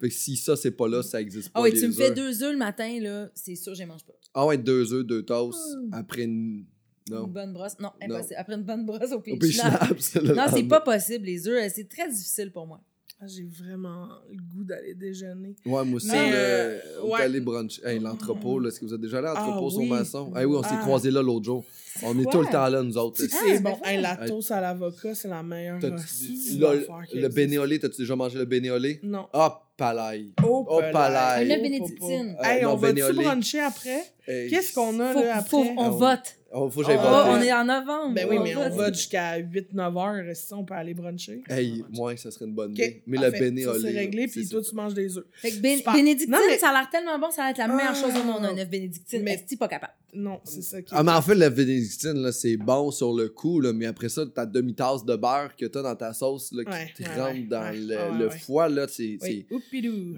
Fait 0.00 0.08
que 0.08 0.14
si 0.14 0.36
ça, 0.36 0.56
c'est 0.56 0.72
pas 0.72 0.88
là, 0.88 1.02
ça 1.02 1.20
existe 1.20 1.50
pas. 1.52 1.60
Ah 1.60 1.62
oui, 1.62 1.70
les 1.72 1.80
tu 1.80 1.86
me 1.86 1.92
fais 1.92 2.10
deux 2.10 2.42
œufs 2.42 2.52
le 2.52 2.58
matin, 2.58 2.98
là, 3.00 3.30
c'est 3.34 3.54
sûr, 3.54 3.74
je 3.74 3.78
les 3.80 3.86
mange 3.86 4.04
pas. 4.04 4.12
Ah 4.34 4.44
ouais, 4.44 4.58
deux 4.58 4.92
œufs, 4.92 5.06
deux 5.06 5.22
toasts. 5.22 5.76
Mm. 5.76 5.94
Après 5.94 6.22
une. 6.24 6.66
Non. 7.10 7.26
Une 7.26 7.32
bonne 7.32 7.52
brosse. 7.52 7.76
Non, 7.80 7.90
Non. 8.08 8.14
impossible. 8.16 8.34
Après 8.38 8.54
une 8.54 8.62
bonne 8.62 8.86
brosse 8.86 9.12
au 9.12 9.20
le 9.26 10.34
Non, 10.34 10.44
c'est 10.54 10.62
pas 10.64 10.80
possible, 10.80 11.26
les 11.26 11.46
œufs. 11.48 11.64
euh, 11.64 11.68
C'est 11.74 11.88
très 11.88 12.08
difficile 12.08 12.50
pour 12.50 12.66
moi. 12.66 12.80
Ah, 13.20 13.26
J'ai 13.28 13.44
vraiment 13.44 14.08
le 14.30 14.36
goût 14.42 14.64
d'aller 14.64 14.94
déjeuner. 14.94 15.54
Ouais, 15.64 15.84
moi 15.84 15.96
aussi, 15.96 16.08
Mais, 16.08 16.30
le- 16.30 16.36
euh, 16.36 16.78
on 17.04 17.16
est 17.18 17.28
ouais. 17.28 17.40
brunch. 17.40 17.80
Hey, 17.84 17.98
l'entrepôt, 18.00 18.58
là, 18.58 18.68
est-ce 18.68 18.80
que 18.80 18.86
vous 18.86 18.94
êtes 18.94 19.00
déjà 19.00 19.18
allé 19.18 19.28
à 19.28 19.34
l'entrepôt 19.34 19.66
Ah, 19.68 19.70
sur 19.70 19.80
oui. 19.80 19.88
Hey, 20.36 20.44
oui, 20.46 20.56
on 20.58 20.62
s'est 20.62 20.68
Ah. 20.72 20.80
croisés 20.82 21.10
là 21.10 21.22
l'autre 21.22 21.44
jour. 21.44 21.64
On 22.02 22.18
est 22.18 22.24
tout 22.30 22.40
le 22.40 22.46
temps 22.48 22.66
là, 22.68 22.82
nous 22.82 22.98
autres. 22.98 23.22
Ah, 23.32 23.36
c'est 23.46 23.62
bon. 23.62 23.78
Hey, 23.84 24.00
la 24.00 24.16
toast 24.26 24.50
à 24.50 24.60
l'avocat, 24.60 25.14
c'est 25.14 25.28
la 25.28 25.42
meilleure 25.42 25.78
le 25.80 25.92
existe. 25.92 27.34
bénéolé, 27.34 27.78
t'as-tu 27.78 27.98
déjà 27.98 28.16
mangé 28.16 28.36
le 28.38 28.46
bénéolé? 28.46 28.98
Non. 29.04 29.26
Ah, 29.32 29.62
palaille. 29.76 30.32
Oh, 30.44 30.66
Oh, 30.68 30.80
palais. 30.92 31.44
Oh, 31.56 31.62
bénédictine. 31.62 32.34
papa. 32.36 32.48
Hey, 32.52 32.64
Euh, 32.64 32.70
on 32.70 32.76
va-tu 32.76 33.12
bruncher 33.14 33.60
après? 33.60 34.02
Hey, 34.26 34.50
Qu'est-ce 34.50 34.74
qu'on 34.74 34.98
a 35.00 35.12
Faut, 35.12 35.20
là 35.22 35.36
après? 35.36 35.50
faut- 35.50 35.64
on 35.78 35.90
vote. 35.90 36.36
Oh, 36.56 36.70
faut 36.70 36.80
que 36.82 36.86
j'aille 36.86 36.98
Ah, 37.00 37.26
Oh, 37.26 37.32
on 37.36 37.42
est 37.42 37.52
en 37.52 37.64
novembre. 37.64 38.14
Ben 38.14 38.26
oui, 38.30 38.38
mais 38.42 38.54
on 38.56 38.68
va 38.70 38.92
jusqu'à 38.92 39.38
8-9 39.40 39.96
heures. 39.98 40.36
Si 40.36 40.54
on 40.54 40.64
peut 40.64 40.74
aller 40.74 40.94
bruncher. 40.94 41.42
Hey, 41.48 41.84
moi, 41.90 42.16
ça 42.16 42.30
serait 42.30 42.44
une 42.44 42.54
bonne 42.54 42.70
idée. 42.72 43.02
Mais 43.06 43.18
parfait. 43.18 43.40
bénéolé. 43.40 43.80
Ça, 43.80 43.86
c'est 43.88 43.94
réglé, 43.96 44.28
puis 44.28 44.48
toi, 44.48 44.62
tu 44.62 44.74
manges 44.74 44.94
des 44.94 45.18
œufs. 45.18 45.24
Fait 45.32 45.50
que 45.50 45.56
bénédictine, 45.56 46.30
Non, 46.30 46.38
mais- 46.48 46.58
ça 46.58 46.68
a 46.68 46.72
l'air 46.72 46.88
tellement 46.90 47.18
bon, 47.18 47.30
ça 47.30 47.42
va 47.42 47.50
être 47.50 47.58
la 47.58 47.66
meilleure 47.68 47.92
Ah. 47.96 48.00
chose 48.00 48.14
au 48.20 48.24
monde, 48.24 48.44
un 48.44 48.56
œuf 48.56 48.68
bénédictine. 48.68 49.22
Mais- 49.22 49.32
Mais 49.36 49.44
c'est 49.46 49.58
pas 49.58 49.68
capable. 49.68 49.92
Non, 50.14 50.40
c'est 50.44 50.62
ça 50.62 50.80
qui 50.80 50.94
est... 50.94 50.96
Ah, 50.96 51.02
mais 51.02 51.12
en 51.12 51.20
fait, 51.22 51.34
la 51.34 51.50
bénédictine, 51.50 52.14
là, 52.22 52.30
c'est 52.32 52.56
bon 52.56 52.90
sur 52.90 53.12
le 53.14 53.28
coup, 53.28 53.60
là, 53.60 53.72
mais 53.72 53.86
après 53.86 54.08
ça, 54.08 54.24
ta 54.26 54.46
demi-tasse 54.46 55.04
de 55.04 55.16
beurre 55.16 55.54
que 55.56 55.66
t'as 55.66 55.82
dans 55.82 55.96
ta 55.96 56.12
sauce, 56.12 56.52
là, 56.52 56.64
qui 56.64 56.70
Ouais, 56.70 56.92
te 56.96 57.02
ouais, 57.02 57.20
rentre 57.20 57.32
ouais, 57.34 57.42
dans 57.42 57.60
ouais, 57.62 57.76
le, 57.76 57.96
ouais, 57.96 58.18
le 58.20 58.28
ouais. 58.28 58.38
foie, 58.38 58.68
là, 58.68 58.86
c'est... 58.88 59.18
Oui. 59.22 59.46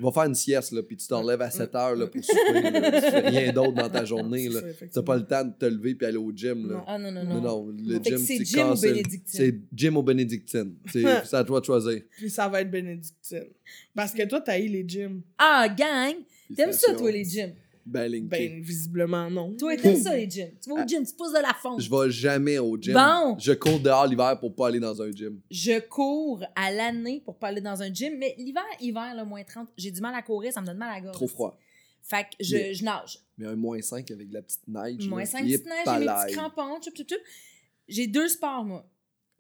Va 0.01 0.13
faire 0.13 0.25
une 0.25 0.35
sieste, 0.35 0.73
là, 0.73 0.83
puis 0.83 0.97
tu 0.97 1.07
t'enlèves 1.07 1.41
à 1.43 1.47
Mm. 1.49 1.51
7 1.53 1.75
heures, 1.75 1.97
là, 1.97 2.07
pour 2.07 2.23
souper, 2.25 2.71
là. 2.71 2.91
Tu 3.01 3.11
fais 3.11 3.29
rien 3.29 3.53
d'autre 3.53 3.73
dans 3.75 3.89
ta 3.89 4.05
journée, 4.05 4.49
là. 4.49 4.61
T'as 4.93 5.03
pas 5.03 5.17
le 5.17 5.25
temps 5.27 5.45
de 5.45 5.53
te 5.59 5.65
lever 5.67 5.95
puis 5.95 6.07
aller 6.07 6.17
au 6.19 6.31
gym, 6.35 6.69
là. 6.69 6.75
Non. 6.77 6.85
Ah 6.87 6.99
non, 6.99 7.11
non, 7.13 7.25
Non, 7.25 7.35
non. 7.35 7.41
non, 7.67 7.75
le 7.79 7.99
gym, 8.03 8.19
c'est 8.19 8.45
gym 8.45 8.71
ou 8.71 8.81
bénédictine? 8.81 9.21
C'est 9.27 9.55
gym 9.75 9.97
ou 9.97 10.03
bénédictine. 10.03 10.75
C'est 10.93 11.03
c'est 11.25 11.37
à 11.37 11.45
toi 11.45 11.61
de 11.61 11.65
choisir. 11.65 12.03
Puis 12.17 12.29
ça 12.31 12.49
va 12.49 12.61
être 12.61 12.71
bénédictine. 12.71 13.45
Parce 13.95 14.13
que 14.13 14.27
toi, 14.29 14.41
t'as 14.41 14.59
eu 14.59 14.69
les 14.69 14.85
gyms. 14.87 15.23
Ah, 15.39 15.67
gang! 15.69 16.15
T'aimes 16.55 16.73
ça, 16.73 16.95
toi, 16.95 17.11
les 17.11 17.25
gyms? 17.25 17.53
Ben, 17.87 18.11
linké. 18.11 18.27
Ben, 18.27 18.61
visiblement, 18.63 19.31
non. 19.31 19.55
Toi, 19.57 19.77
t'aimes 19.77 20.01
ça, 20.03 20.17
les 20.17 20.29
gyms? 20.29 20.51
Tu 20.61 20.69
vas 20.69 20.83
au 20.83 20.87
gym, 20.87 21.07
tu 21.07 21.15
pousses 21.15 21.33
de 21.33 21.39
la 21.41 21.55
fonte. 21.55 21.81
Je 21.81 21.89
vais 21.89 22.11
jamais 22.11 22.59
au 22.59 22.77
gym. 22.77 22.95
Bon. 22.95 23.37
Je 23.39 23.53
cours 23.53 23.79
dehors 23.79 24.07
l'hiver 24.07 24.39
pour 24.41 24.55
pas 24.55 24.69
aller 24.69 24.81
dans 24.81 25.01
un 25.01 25.11
gym. 25.13 25.41
Je 25.51 25.79
cours 25.81 26.43
à 26.57 26.73
l'année 26.73 27.23
pour 27.25 27.39
pas 27.39 27.49
aller 27.49 27.61
dans 27.61 27.81
un 27.83 27.93
gym, 27.95 28.17
mais 28.19 28.35
l'hiver, 28.39 28.65
hiver, 28.81 29.15
le 29.17 29.25
moins 29.25 29.45
30, 29.45 29.69
j'ai 29.77 29.91
du 29.93 30.01
mal 30.01 30.15
à 30.15 30.23
courir, 30.23 30.53
ça 30.53 30.61
me 30.61 30.67
donne 30.67 30.79
mal 30.79 30.91
à 30.91 30.95
la 30.97 31.01
gorge. 31.01 31.15
Trop 31.15 31.29
froid. 31.29 31.57
Fait 32.03 32.25
que 32.25 32.45
je, 32.45 32.57
Mais- 32.57 32.75
je 32.75 32.85
nage. 32.85 33.19
Mais 33.39 33.47
un 33.47 33.57
moins 33.57 33.81
5 33.81 34.11
avec 34.11 34.29
de 34.29 34.35
la 34.35 34.43
petite 34.43 34.67
neige. 34.69 35.09
Moins 35.09 35.21
là, 35.21 35.27
5 35.27 35.43
il 35.45 35.53
est 35.53 35.59
petites 35.59 35.67
neiges, 35.67 35.85
j'ai 35.87 35.99
mes 36.01 36.07
petits 36.27 36.37
crampons, 36.37 36.81
tchup, 36.81 36.95
tchup, 36.95 37.09
tchup. 37.09 37.21
J'ai 37.89 38.07
deux 38.07 38.29
sports, 38.29 38.65
moi. 38.65 38.89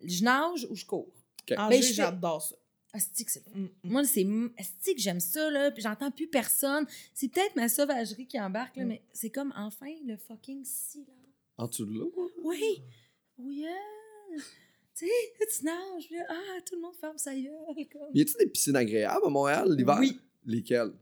Je 0.05 0.23
nage 0.25 0.67
ou 0.71 0.75
je 0.76 0.85
cours. 0.85 1.12
En 1.57 1.69
Ben, 1.69 1.81
je 1.81 1.87
fais- 1.88 1.95
j'adore 1.95 2.43
ça. 2.43 2.55
C'est 2.99 3.47
Mm, 3.55 3.62
mm. 3.65 3.69
Moi, 3.85 4.05
c'est 4.05 4.26
asti 4.59 4.95
que 4.95 5.00
j'aime 5.00 5.21
ça, 5.21 5.50
là, 5.50 5.71
puis 5.71 5.83
j'entends 5.83 6.11
plus 6.11 6.29
personne. 6.29 6.87
C'est 7.15 7.29
peut-être 7.29 7.57
ma 7.57 7.69
sauvagerie 7.69 8.26
qui 8.26 8.41
embarque, 8.41 8.76
là, 8.76 8.85
Mm. 8.85 8.88
mais 8.88 9.03
c'est 9.12 9.31
comme 9.31 9.53
enfin 9.57 9.93
le 10.07 10.17
fucking 10.17 10.65
silence. 10.65 11.07
En 11.59 11.67
dessous 11.69 11.87
de 11.87 11.99
là? 11.99 12.05
Oui! 12.43 12.83
Oh 13.38 13.49
yeah! 13.50 13.71
Tu 14.95 15.07
sais, 15.07 15.11
tu 15.59 15.65
nages, 15.65 16.11
là, 16.11 16.25
ah, 16.29 16.61
tout 16.67 16.75
le 16.76 16.81
monde 16.83 16.95
ferme 17.00 17.19
sa 17.19 17.35
gueule. 17.35 17.53
Comme... 17.93 18.11
Y 18.15 18.21
a-t-il 18.23 18.37
des 18.38 18.47
piscines 18.50 18.76
agréables 18.76 19.26
à 19.26 19.29
Montréal 19.31 19.69
l'hiver? 19.76 19.97
Oui. 20.00 20.19
Lesquelles? 20.45 20.93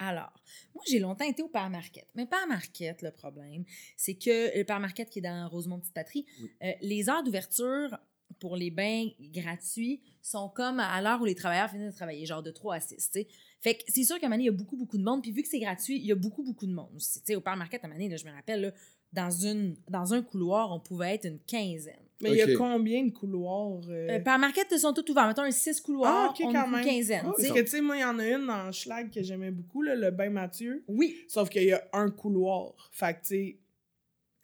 Alors, 0.00 0.32
moi, 0.74 0.84
j'ai 0.88 1.00
longtemps 1.00 1.24
été 1.24 1.42
au 1.42 1.48
Père 1.48 1.68
Market. 1.70 2.06
Mais 2.14 2.24
Père 2.24 2.46
Market, 2.46 3.02
le 3.02 3.10
problème, 3.10 3.64
c'est 3.96 4.14
que 4.14 4.56
le 4.56 4.62
Père 4.64 4.78
Market 4.78 5.10
qui 5.10 5.18
est 5.18 5.22
dans 5.22 5.48
Rosemont 5.48 5.80
Petite 5.80 5.94
Patrie, 5.94 6.24
Oui. 6.40 6.50
euh, 6.62 6.72
les 6.82 7.08
heures 7.08 7.24
d'ouverture 7.24 7.98
pour 8.38 8.56
les 8.56 8.70
bains 8.70 9.06
gratuits 9.32 10.00
sont 10.22 10.48
comme 10.48 10.80
à 10.80 11.00
l'heure 11.02 11.20
où 11.20 11.24
les 11.24 11.34
travailleurs 11.34 11.70
finissent 11.70 11.92
de 11.92 11.96
travailler, 11.96 12.26
genre 12.26 12.42
de 12.42 12.50
3 12.50 12.74
à 12.76 12.80
6, 12.80 12.96
tu 12.96 13.02
sais. 13.20 13.28
Fait 13.60 13.74
que 13.74 13.82
c'est 13.88 14.04
sûr 14.04 14.18
qu'à 14.20 14.26
un 14.26 14.28
moment 14.28 14.36
donné, 14.36 14.44
il 14.44 14.46
y 14.46 14.54
a 14.54 14.56
beaucoup, 14.56 14.76
beaucoup 14.76 14.98
de 14.98 15.02
monde. 15.02 15.20
Puis 15.22 15.32
vu 15.32 15.42
que 15.42 15.48
c'est 15.48 15.58
gratuit, 15.58 15.96
il 15.96 16.06
y 16.06 16.12
a 16.12 16.14
beaucoup, 16.14 16.44
beaucoup 16.44 16.66
de 16.66 16.72
monde 16.72 16.90
aussi. 16.94 17.18
Tu 17.20 17.26
sais, 17.26 17.34
au 17.34 17.40
Père 17.40 17.56
Market, 17.56 17.84
à 17.84 17.88
donné, 17.88 18.08
là, 18.08 18.16
je 18.16 18.24
me 18.24 18.30
rappelle, 18.32 18.60
là, 18.60 18.70
dans, 19.12 19.30
une, 19.30 19.74
dans 19.88 20.14
un 20.14 20.22
couloir, 20.22 20.70
on 20.72 20.78
pouvait 20.80 21.14
être 21.14 21.24
une 21.26 21.40
quinzaine. 21.40 21.96
Mais 22.20 22.30
il 22.30 22.36
y 22.36 22.42
a 22.42 22.54
combien 22.56 23.04
de 23.04 23.10
couloirs? 23.10 23.80
euh? 23.88 24.08
Euh, 24.10 24.20
Père 24.20 24.38
Market, 24.38 24.66
ils 24.72 24.78
sont 24.78 24.92
tous 24.92 25.10
ouverts. 25.10 25.26
Mettons 25.28 25.42
un 25.42 25.50
6 25.50 25.80
couloirs, 25.80 26.12
Ah, 26.14 26.30
ok, 26.30 26.36
on 26.46 26.52
quand 26.52 26.62
est 26.62 26.66
une 26.66 26.72
même. 26.72 26.84
quinzaine. 26.84 27.22
Ah. 27.24 27.32
Parce 27.36 27.48
que, 27.52 27.60
tu 27.60 27.66
sais, 27.66 27.80
moi, 27.80 27.96
il 27.96 28.00
y 28.00 28.04
en 28.04 28.18
a 28.18 28.26
une 28.28 28.46
dans 28.46 28.70
Schlag 28.72 29.10
que 29.12 29.22
j'aimais 29.22 29.50
beaucoup, 29.50 29.82
là, 29.82 29.94
le 29.96 30.10
bain 30.10 30.30
Mathieu. 30.30 30.84
Oui, 30.88 31.16
Sauf 31.28 31.48
qu'il 31.48 31.64
y 31.64 31.72
a 31.72 31.82
un 31.92 32.10
couloir. 32.10 32.90
Fait 32.92 33.14
que, 33.14 33.20
tu 33.20 33.26
sais, 33.26 33.58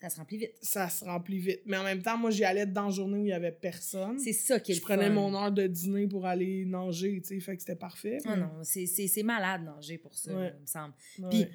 ça 0.09 0.11
se 0.11 0.17
remplit 0.21 0.37
vite. 0.39 0.53
ça 0.63 0.89
se 0.89 1.05
remplit 1.05 1.39
vite. 1.39 1.61
Mais 1.67 1.77
en 1.77 1.85
même 1.85 2.03
temps, 2.03 2.17
moi, 2.19 2.31
j'y 2.31 2.45
allais 2.45 2.67
dans 2.67 2.85
la 2.87 2.91
journée 2.91 3.19
où 3.19 3.25
il 3.25 3.29
y 3.29 3.33
avait 3.33 3.53
personne. 3.53 4.19
C'est 4.19 4.33
ça 4.33 4.61
qui 4.61 4.73
est 4.73 4.75
Je 4.75 4.81
le 4.81 4.85
prenais 4.85 5.07
fun. 5.09 5.15
mon 5.15 5.35
heure 5.35 5.53
de 5.53 5.67
dîner 5.67 6.07
pour 6.07 6.27
aller 6.27 6.65
nager, 6.65 7.21
tu 7.23 7.29
sais, 7.29 7.41
fait 7.41 7.55
que 7.57 7.63
c'était 7.63 7.77
parfait. 7.77 8.19
Ah 8.25 8.37
mais- 8.37 8.43
non, 8.43 8.51
c'est- 8.63 8.87
c'est 8.87 9.07
c'est 9.09 9.23
malade 9.23 9.63
nager 9.65 9.99
pour 9.99 10.15
ça, 10.15 10.35
Ouais. 10.35 10.53
il 10.57 10.61
me 10.63 10.67
semble. 10.67 10.95
Ouais. 11.19 11.29
Puis, 11.31 11.47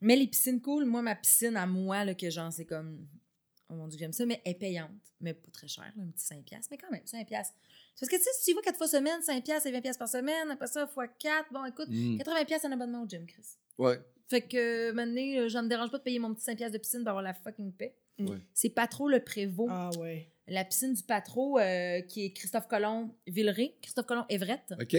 mais 0.00 0.16
les 0.16 0.26
piscines 0.26 0.60
cool, 0.60 0.84
moi, 0.84 1.02
ma 1.02 1.14
piscine 1.14 1.56
à 1.56 1.66
moi, 1.66 2.04
là, 2.04 2.14
que 2.14 2.30
genre, 2.30 2.52
c'est 2.52 2.64
comme. 2.66 3.06
Oh 3.68 3.74
mon 3.74 3.88
dieu, 3.88 3.98
j'aime 3.98 4.12
ça, 4.12 4.24
mais 4.24 4.40
elle 4.44 4.52
est 4.52 4.54
payante. 4.54 4.90
Mais 5.20 5.34
pas 5.34 5.50
très 5.50 5.66
cher, 5.66 5.92
là, 5.96 6.02
un 6.02 6.10
petit 6.10 6.24
5$. 6.24 6.44
piastres, 6.44 6.68
Mais 6.70 6.78
quand 6.78 6.90
même, 6.92 7.02
5$. 7.04 7.24
piastres. 7.26 7.56
Parce 7.98 8.08
que 8.10 8.16
tu 8.16 8.22
sais, 8.22 8.30
si 8.38 8.44
tu 8.44 8.50
y 8.52 8.54
vas 8.54 8.60
4 8.60 8.76
fois 8.76 8.86
semaine, 8.86 9.20
5$, 9.22 9.42
piastres, 9.42 9.64
c'est 9.64 9.72
20$ 9.72 9.80
piastres 9.82 9.98
par 9.98 10.08
semaine. 10.08 10.50
Après 10.52 10.68
ça, 10.68 10.86
fois 10.86 11.08
4, 11.08 11.52
bon, 11.52 11.64
écoute, 11.64 11.88
Mm. 11.88 12.16
80$ 12.18 12.44
piastres, 12.46 12.68
un 12.68 12.72
abonnement 12.72 13.02
au 13.02 13.08
gym, 13.08 13.26
Chris. 13.26 13.42
Ouais. 13.78 13.98
Fait 14.28 14.42
que 14.42 14.90
maintenant, 14.92 15.22
euh, 15.22 15.48
ça 15.48 15.62
me 15.62 15.68
dérange 15.68 15.90
pas 15.90 15.98
de 15.98 16.02
payer 16.02 16.18
mon 16.18 16.34
petit 16.34 16.44
5$ 16.44 16.56
piastres 16.56 16.72
de 16.74 16.78
piscine 16.78 17.00
pour 17.00 17.10
avoir 17.10 17.22
la 17.22 17.34
fucking 17.34 17.72
paix. 17.72 17.96
Ouais. 18.18 18.38
C'est 18.54 18.70
pas 18.70 18.86
trop 18.86 19.08
le 19.08 19.22
prévôt. 19.22 19.68
Ah 19.70 19.90
ouais. 19.98 20.30
La 20.48 20.64
piscine 20.64 20.94
du 20.94 21.02
Patro, 21.02 21.58
euh, 21.58 22.00
qui 22.02 22.24
est 22.24 22.32
Christophe 22.32 22.68
Colomb 22.68 23.14
Villeray, 23.26 23.74
Christophe 23.82 24.06
Colomb 24.06 24.24
Everett. 24.28 24.74
OK. 24.80 24.96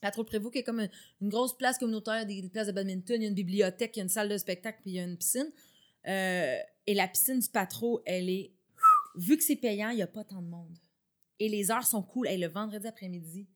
Patro 0.00 0.22
Prévost, 0.22 0.52
qui 0.52 0.58
est 0.58 0.64
comme 0.64 0.80
une, 0.80 0.90
une 1.22 1.30
grosse 1.30 1.56
place 1.56 1.78
communautaire, 1.78 2.26
des, 2.26 2.42
des 2.42 2.48
places 2.50 2.66
de 2.66 2.72
badminton, 2.72 3.16
il 3.16 3.22
y 3.22 3.26
a 3.26 3.28
une 3.28 3.34
bibliothèque, 3.34 3.96
il 3.96 4.00
y 4.00 4.02
a 4.02 4.04
une 4.04 4.10
salle 4.10 4.28
de 4.28 4.36
spectacle, 4.36 4.80
puis 4.82 4.90
il 4.90 4.94
y 4.96 5.00
a 5.00 5.04
une 5.04 5.16
piscine. 5.16 5.50
Euh, 6.06 6.58
et 6.86 6.94
la 6.94 7.08
piscine 7.08 7.38
du 7.38 7.48
Patro, 7.48 8.02
elle 8.04 8.28
est. 8.28 8.52
Vu 9.16 9.38
que 9.38 9.44
c'est 9.44 9.56
payant, 9.56 9.90
il 9.90 9.96
n'y 9.96 10.02
a 10.02 10.06
pas 10.06 10.24
tant 10.24 10.42
de 10.42 10.48
monde. 10.48 10.76
Et 11.38 11.48
les 11.48 11.70
heures 11.70 11.84
sont 11.84 12.02
cool. 12.02 12.26
Hey, 12.26 12.36
le 12.38 12.48
vendredi 12.48 12.86
après-midi, 12.86 13.46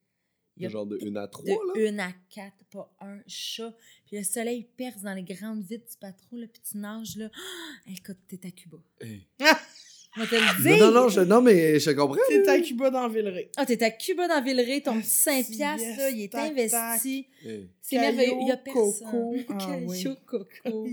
il 0.59 0.69
Genre 0.69 0.87
de 0.87 0.99
1 1.03 1.17
à 1.17 1.29
3, 1.29 1.45
de 1.45 1.97
là? 1.97 2.05
1 2.05 2.09
à 2.09 2.13
4, 2.31 2.53
pas 2.71 2.95
un 3.01 3.19
chat. 3.27 3.73
Puis 4.07 4.17
le 4.17 4.25
soleil 4.25 4.69
perce 4.77 5.03
dans 5.03 5.15
les 5.15 5.23
grandes 5.23 5.63
vitres 5.63 5.89
du 5.91 5.97
Patro, 5.99 6.37
le 6.37 6.47
petit 6.47 6.77
nage, 6.77 7.17
là. 7.17 7.31
Ah, 7.35 7.91
écoute, 7.97 8.19
t'es 8.29 8.47
à 8.47 8.51
Cuba. 8.51 8.79
Hey. 9.01 9.27
On 10.17 10.21
va 10.21 10.27
te 10.27 10.35
le 10.35 10.41
Non, 10.41 10.77
dire. 10.77 10.87
non, 10.87 11.01
non, 11.03 11.09
je, 11.09 11.21
non, 11.21 11.43
mais 11.43 11.79
je 11.79 11.91
comprends. 11.91 12.17
T'es 12.29 12.49
à 12.49 12.61
Cuba 12.61 12.91
dans 12.91 13.09
Villeray. 13.09 13.51
Ah, 13.57 13.67
t'es 13.67 13.83
à 13.85 13.91
Cuba 13.91 14.27
dans 14.27 14.43
Villeray, 14.43 14.81
ton 14.81 14.99
petit 15.01 15.09
5 15.09 15.45
si, 15.45 15.53
piastres, 15.57 15.87
yes, 15.87 15.99
là, 15.99 16.11
il 16.11 16.23
est 16.23 16.33
tac, 16.33 16.51
investi. 16.51 17.27
Hey. 17.45 17.69
C'est 17.81 17.97
Caillou, 17.97 18.17
merveilleux. 18.17 18.37
Il 18.43 18.49
y 18.49 18.51
a 18.51 18.57
coco. 18.57 18.93
personne. 18.99 19.45
Ah, 19.49 19.55
Caillou, 19.67 19.91
oui. 19.91 20.05
coco. 20.27 20.87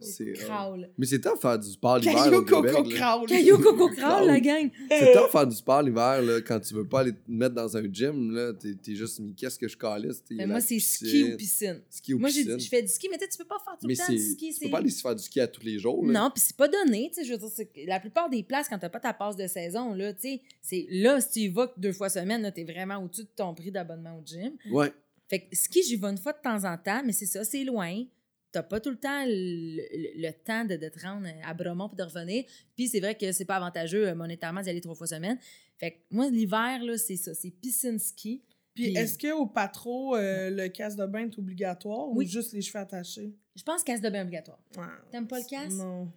C'est, 0.00 0.24
euh, 0.28 0.32
Crawl. 0.34 0.90
Mais 0.96 1.06
c'est 1.06 1.20
tough 1.20 1.38
faire 1.40 1.58
du 1.58 1.68
sport 1.70 1.98
l'hiver 1.98 2.14
Caillou. 2.24 2.44
Coco. 2.44 2.82
Crawl. 2.84 3.26
Caillou, 3.26 3.58
coco, 3.58 3.88
crawl, 3.88 4.26
la 4.26 4.40
gang. 4.40 4.70
C'est 4.88 5.12
tough 5.12 5.30
faire 5.30 5.46
du 5.46 5.56
sport 5.56 5.82
l'hiver 5.82 6.22
là, 6.22 6.40
quand 6.40 6.60
tu 6.60 6.74
veux 6.74 6.86
pas 6.86 7.00
aller 7.00 7.12
te 7.12 7.18
mettre 7.28 7.54
dans 7.54 7.76
un 7.76 7.82
gym. 7.92 8.30
là. 8.32 8.52
T'es, 8.52 8.74
t'es 8.74 8.94
juste, 8.94 9.18
mais 9.20 9.32
qu'est-ce 9.32 9.58
que 9.58 9.68
je 9.68 9.76
calisse? 9.76 10.22
Mais 10.30 10.46
moi, 10.46 10.60
c'est 10.60 10.78
ski 10.78 11.04
piscine. 11.04 11.32
ou 11.32 11.36
piscine. 11.36 11.80
Ski 11.90 12.14
ou 12.14 12.18
Moi, 12.18 12.28
j'ai- 12.28 12.44
piscine. 12.44 12.60
je 12.60 12.68
fais 12.68 12.82
du 12.82 12.88
ski, 12.88 13.08
mais 13.10 13.18
tu 13.18 13.24
sais, 13.24 13.30
tu 13.30 13.38
peux 13.38 13.44
pas 13.48 13.58
faire 13.64 13.74
tout 13.80 13.86
Mais 13.86 13.94
le 13.94 13.98
temps 13.98 14.04
c'est, 14.06 14.12
du 14.14 14.30
ski. 14.32 14.48
tu 14.48 14.52
c'est- 14.54 14.64
peux 14.66 14.70
pas 14.70 14.78
aller 14.78 14.90
se 14.90 15.00
faire 15.00 15.14
du 15.16 15.22
ski 15.22 15.40
à 15.40 15.48
tous 15.48 15.62
les 15.62 15.78
jours. 15.78 16.04
Là. 16.06 16.20
Non, 16.20 16.30
puis 16.34 16.42
c'est 16.46 16.56
pas 16.56 16.68
donné, 16.68 17.10
tu 17.12 17.20
sais, 17.20 17.26
je 17.26 17.32
veux 17.32 17.38
dire, 17.38 17.48
c'est 17.54 17.66
que 17.66 17.80
la 17.86 18.00
plupart 18.00 18.30
des 18.30 18.41
places, 18.42 18.68
quand 18.68 18.78
t'as 18.78 18.88
pas 18.88 19.00
ta 19.00 19.12
passe 19.12 19.36
de 19.36 19.46
saison, 19.46 19.94
là, 19.94 20.12
tu 20.12 20.20
sais, 20.20 20.40
c'est 20.60 20.86
là, 20.90 21.20
si 21.20 21.30
tu 21.30 21.38
y 21.40 21.48
vas 21.48 21.68
que 21.68 21.78
deux 21.80 21.92
fois 21.92 22.08
semaine, 22.08 22.50
t'es 22.54 22.64
vraiment 22.64 22.96
au-dessus 22.98 23.24
de 23.24 23.28
ton 23.34 23.54
prix 23.54 23.70
d'abonnement 23.70 24.16
au 24.18 24.22
gym. 24.24 24.52
Ouais. 24.70 24.92
Fait 25.28 25.40
que 25.40 25.56
ski, 25.56 25.82
j'y 25.82 25.96
vais 25.96 26.08
une 26.08 26.18
fois 26.18 26.32
de 26.32 26.40
temps 26.42 26.64
en 26.64 26.76
temps, 26.76 27.02
mais 27.04 27.12
c'est 27.12 27.26
ça, 27.26 27.44
c'est 27.44 27.64
loin. 27.64 28.04
T'as 28.52 28.62
pas 28.62 28.80
tout 28.80 28.90
le 28.90 28.98
temps 28.98 29.24
le, 29.24 29.76
le- 29.76 30.28
le 30.28 30.32
temps 30.44 30.66
de, 30.66 30.76
de 30.76 30.88
te 30.90 31.00
rendre 31.00 31.26
à 31.42 31.54
Bromont 31.54 31.88
puis 31.88 31.96
de 31.96 32.02
revenir. 32.02 32.44
Puis 32.76 32.88
c'est 32.88 33.00
vrai 33.00 33.14
que 33.14 33.32
c'est 33.32 33.46
pas 33.46 33.56
avantageux 33.56 34.08
euh, 34.08 34.14
monétairement 34.14 34.60
d'y 34.60 34.68
aller 34.68 34.82
trois 34.82 34.94
fois 34.94 35.06
semaine. 35.06 35.38
Fait 35.78 35.92
que 35.92 35.96
moi, 36.10 36.28
l'hiver, 36.28 36.84
là, 36.84 36.98
c'est 36.98 37.16
ça, 37.16 37.32
c'est 37.34 37.50
piscine 37.50 37.98
ski. 37.98 38.42
Puis 38.74 38.84
Puis- 38.92 38.96
est-ce 38.98 39.18
qu'au 39.18 39.46
patro, 39.46 40.16
euh, 40.16 40.50
le 40.50 40.68
casse 40.68 40.96
de 40.96 41.06
bain 41.06 41.30
est 41.30 41.38
obligatoire 41.38 42.08
Oui. 42.10 42.26
ou 42.26 42.28
juste 42.28 42.52
les 42.52 42.60
cheveux 42.60 42.78
attachés? 42.80 43.32
Je 43.56 43.62
pense 43.62 43.82
casse 43.82 44.00
de 44.02 44.10
bain 44.10 44.22
obligatoire. 44.22 44.58
Ouais. 44.76 44.84
T'aimes 45.10 45.26
pas 45.28 45.38
le 45.38 45.44
casse? 45.48 45.72
Non. 45.74 46.10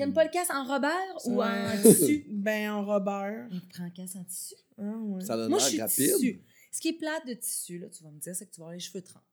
T'aimes 0.00 0.12
pas 0.14 0.24
le 0.24 0.30
casse 0.30 0.50
en 0.50 0.64
Robert 0.64 1.16
ou 1.26 1.42
en 1.42 1.70
tissu? 1.82 2.26
Ben 2.30 2.70
en 2.72 2.84
Robert. 2.84 3.48
On 3.52 3.60
prend 3.68 3.84
un 3.84 3.90
casse 3.90 4.16
en 4.16 4.24
tissu. 4.24 4.54
Ah, 4.78 4.82
ouais. 4.82 5.24
Ça 5.24 5.36
donne 5.36 5.50
Moi, 5.50 5.58
je 5.60 5.64
suis 5.66 5.80
rapide. 5.80 6.14
tissu. 6.16 6.40
Ce 6.72 6.80
qui 6.80 6.88
est 6.88 6.92
plate 6.98 7.26
de 7.26 7.34
tissu, 7.34 7.78
là, 7.78 7.88
tu 7.88 8.02
vas 8.04 8.10
me 8.10 8.18
dire, 8.20 8.34
c'est 8.34 8.46
que 8.46 8.52
tu 8.54 8.60
vas 8.60 8.66
avoir 8.66 8.74
les 8.74 8.80
cheveux 8.80 9.02
trempés. 9.02 9.24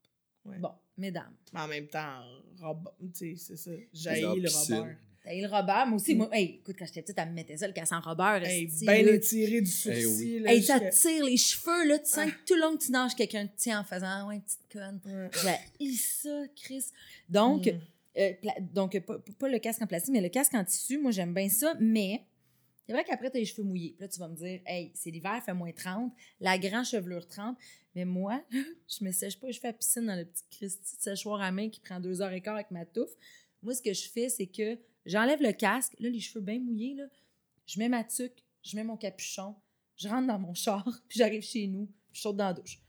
Ouais. 0.46 0.58
Bon, 0.60 0.72
mesdames, 0.98 1.34
Mais 1.54 1.60
en 1.60 1.68
même 1.68 1.88
temps, 1.88 2.22
Robert, 2.62 2.94
tu 3.18 3.36
sais, 3.38 3.44
c'est 3.48 3.58
ça. 3.58 3.72
J'ai 3.94 4.22
le. 4.22 4.28
Robert. 4.28 4.96
t'as 5.24 5.36
eu 5.36 5.42
le 5.42 5.48
Robert. 5.48 5.88
Moi 5.88 5.96
aussi, 5.98 6.16
moi, 6.16 6.30
hey, 6.32 6.60
écoute, 6.62 6.76
quand 6.80 6.86
j'étais 6.86 7.02
petite, 7.02 7.18
elle 7.20 7.30
me 7.30 7.34
mettait 7.34 7.58
ça, 7.58 7.68
le 7.68 7.74
casse 7.74 7.92
en 7.92 8.00
Robert. 8.00 8.44
Hey, 8.46 8.70
ben 8.86 9.08
étiré 9.10 9.60
du 9.62 9.70
sourcil. 9.70 10.02
Eh 10.02 10.06
oui. 10.08 10.40
là, 10.40 10.54
Hey, 10.54 10.64
ça 10.64 10.76
jusqu'à- 10.80 10.90
te 10.92 10.96
tire 11.16 11.26
les 11.26 11.36
cheveux, 11.38 11.88
là, 11.90 12.00
tu 12.00 12.06
sens 12.10 12.20
Ah. 12.28 12.32
que 12.32 12.46
tout 12.48 12.54
le 12.56 12.62
long 12.62 12.78
que 12.78 12.84
tu 12.86 12.92
nages, 12.92 13.14
quelqu'un 13.14 13.46
te 13.46 13.58
tient 13.58 13.82
en 13.82 13.84
faisant 13.84 14.30
ouais, 14.30 14.40
petite 14.40 14.62
conne. 14.72 15.30
J'ai 15.82 15.94
ça, 15.96 16.44
Chris. 16.56 16.86
Donc, 17.30 17.66
Mm. 17.68 17.80
Euh, 18.18 18.34
donc 18.74 19.00
pas, 19.00 19.20
pas 19.40 19.50
le 19.50 19.60
casque 19.60 19.82
en 19.82 19.88
plastique, 19.88 20.14
mais 20.14 20.22
le 20.22 20.30
casque 20.30 20.54
en 20.54 20.64
tissu, 20.64 20.98
moi, 20.98 21.12
j'aime 21.12 21.34
bien 21.34 21.50
ça, 21.50 21.76
mais 21.80 22.26
c'est 22.88 22.94
vrai 22.94 23.04
qu'après, 23.04 23.30
tu 23.30 23.38
as 23.38 23.40
les 23.42 23.46
cheveux 23.46 23.68
mouillés. 23.68 23.92
Puis 23.92 24.02
là, 24.02 24.08
tu 24.08 24.18
vas 24.18 24.30
me 24.30 24.36
dire, 24.36 24.62
hey, 24.66 24.92
c'est 24.96 25.12
l'hiver, 25.12 25.44
fait 25.44 25.54
moins 25.54 25.74
30, 25.74 26.14
la 26.40 26.58
grande 26.58 26.86
chevelure 26.86 27.28
30. 27.28 27.58
Mais 27.96 28.06
moi, 28.06 28.42
je 28.88 29.04
me 29.04 29.12
sèche 29.12 29.38
pas, 29.38 29.52
je 29.52 29.60
fais 29.60 29.68
la 29.68 29.74
piscine 29.74 30.06
dans 30.06 30.16
le 30.16 30.24
petit 30.24 30.44
Christy 30.50 30.96
de 30.96 31.02
séchoir 31.02 31.42
à 31.42 31.52
main 31.52 31.70
qui 31.70 31.82
prend 31.82 32.00
deux 32.00 32.22
heures 32.22 32.32
et 32.32 32.40
quart 32.40 32.56
avec 32.56 32.72
ma 32.72 32.86
touffe. 32.86 33.12
Moi, 33.62 33.74
ce 33.74 33.82
que 33.82 33.94
je 33.94 34.08
fais, 34.08 34.30
c'est 34.30 34.48
que 34.48 34.78
j'enlève 35.06 35.42
le 35.42 35.52
casque, 35.52 35.96
là, 36.00 36.10
les 36.10 36.22
cheveux 36.22 36.40
bien 36.40 36.60
mouillés, 36.60 36.96
là, 36.96 37.08
je 37.66 37.78
mets 37.78 37.90
ma 37.90 38.06
tuque, 38.06 38.42
je 38.64 38.78
mets 38.78 38.86
mon 38.86 38.96
capuchon, 38.96 39.56
je 39.98 40.08
rentre 40.08 40.28
dans 40.28 40.40
mon 40.40 40.54
char, 40.56 40.86
puis 41.10 41.20
j'arrive 41.20 41.44
chez 41.44 41.68
nous, 41.68 41.90
je 42.14 42.22
saute 42.22 42.38
dans 42.38 42.46
la 42.46 42.54
douche. 42.54 42.80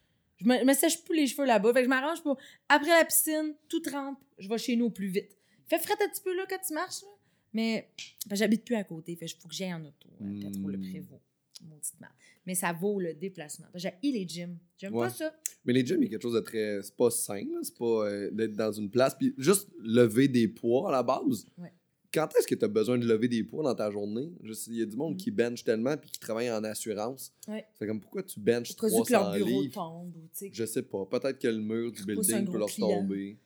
Je 0.40 0.46
me, 0.46 0.59
je 0.59 0.64
me 0.64 0.72
sèche 0.74 1.03
plus 1.05 1.16
les 1.16 1.27
cheveux 1.27 1.46
là-bas. 1.46 1.72
Fait 1.72 1.81
que 1.81 1.85
je 1.85 1.88
m'arrange 1.88 2.22
pour. 2.22 2.38
Après 2.68 2.90
la 2.90 3.05
piscine, 3.05 3.55
tout 3.68 3.81
trempe, 3.81 4.18
je 4.38 4.48
vais 4.48 4.59
chez 4.59 4.77
nous 4.77 4.87
au 4.87 4.90
plus 4.90 5.09
vite. 5.09 5.37
Fait 5.66 5.79
fret 5.79 5.94
un 6.03 6.09
petit 6.09 6.22
peu 6.22 6.35
là 6.37 6.44
quand 6.48 6.59
tu 6.66 6.72
marches, 6.74 7.03
là. 7.03 7.09
Mais 7.55 7.90
ben, 8.27 8.37
j'habite 8.37 8.64
plus 8.64 8.74
à 8.77 8.85
côté. 8.85 9.16
Fait 9.16 9.27
il 9.27 9.35
faut 9.40 9.48
que 9.48 9.55
j'aille 9.55 9.72
en 9.74 9.85
auto. 9.85 10.09
hein, 10.20 10.33
Peut-être 10.40 10.59
le 10.66 10.79
Mm. 10.79 10.90
prévôt. 10.90 11.20
Maudite 11.68 11.94
merde. 12.01 12.12
Mais 12.46 12.55
ça 12.55 12.72
vaut 12.72 13.01
le 13.01 13.14
déplacement. 13.14 13.66
J'ai 13.74 13.92
les 14.03 14.27
gyms. 14.29 14.57
J'aime 14.77 14.94
Ouais. 14.94 15.09
pas 15.09 15.12
ça. 15.12 15.35
Mais 15.64 15.72
les 15.72 15.85
gyms, 15.85 16.01
il 16.01 16.05
y 16.05 16.07
a 16.07 16.11
quelque 16.11 16.22
chose 16.22 16.35
de 16.35 16.40
très. 16.40 16.81
C'est 16.83 16.94
pas 16.94 17.11
sain. 17.11 17.42
C'est 17.62 17.77
pas 17.77 18.07
euh, 18.09 18.31
d'être 18.31 18.53
dans 18.55 18.70
une 18.70 18.88
place. 18.90 19.14
Puis 19.18 19.35
juste 19.38 19.68
lever 19.81 20.29
des 20.29 20.46
poids 20.46 20.88
à 20.88 20.92
la 20.92 21.03
base. 21.03 21.46
Ouais. 21.59 21.72
Quand 22.12 22.29
est-ce 22.38 22.47
que 22.47 22.55
tu 22.55 22.64
as 22.64 22.68
besoin 22.68 22.97
de 22.97 23.05
lever 23.07 23.29
des 23.29 23.44
poids 23.44 23.62
dans 23.62 23.75
ta 23.75 23.90
journée? 23.90 24.31
Il 24.68 24.75
y 24.77 24.83
a 24.83 24.87
du 24.87 24.97
monde 24.97 25.14
Mm. 25.14 25.16
qui 25.18 25.31
bench 25.31 25.62
tellement 25.64 25.97
puis 25.97 26.11
qui 26.11 26.18
travaille 26.21 26.51
en 26.51 26.64
assurance. 26.64 27.33
Ouais. 27.47 27.66
C'est 27.79 27.87
comme 27.87 28.01
pourquoi 28.01 28.23
tu 28.23 28.40
benches 28.40 28.71
Au 28.71 28.75
cas 28.75 28.87
où 28.87 29.03
que 29.03 29.12
300 29.12 29.12
leur 29.12 29.33
bureau 29.35 29.62
livres? 29.62 29.75
tombe. 29.75 30.12
Je 30.53 30.64
sais 30.64 30.83
pas. 30.83 31.05
Peut-être 31.05 31.38
que 31.38 31.49
le 31.49 31.59
mur 31.61 31.92
du 31.92 32.03
un 32.03 32.05
building 32.07 32.51
peut 32.51 32.59
leur 32.59 32.68
client. 32.68 32.88
tomber. 33.01 33.37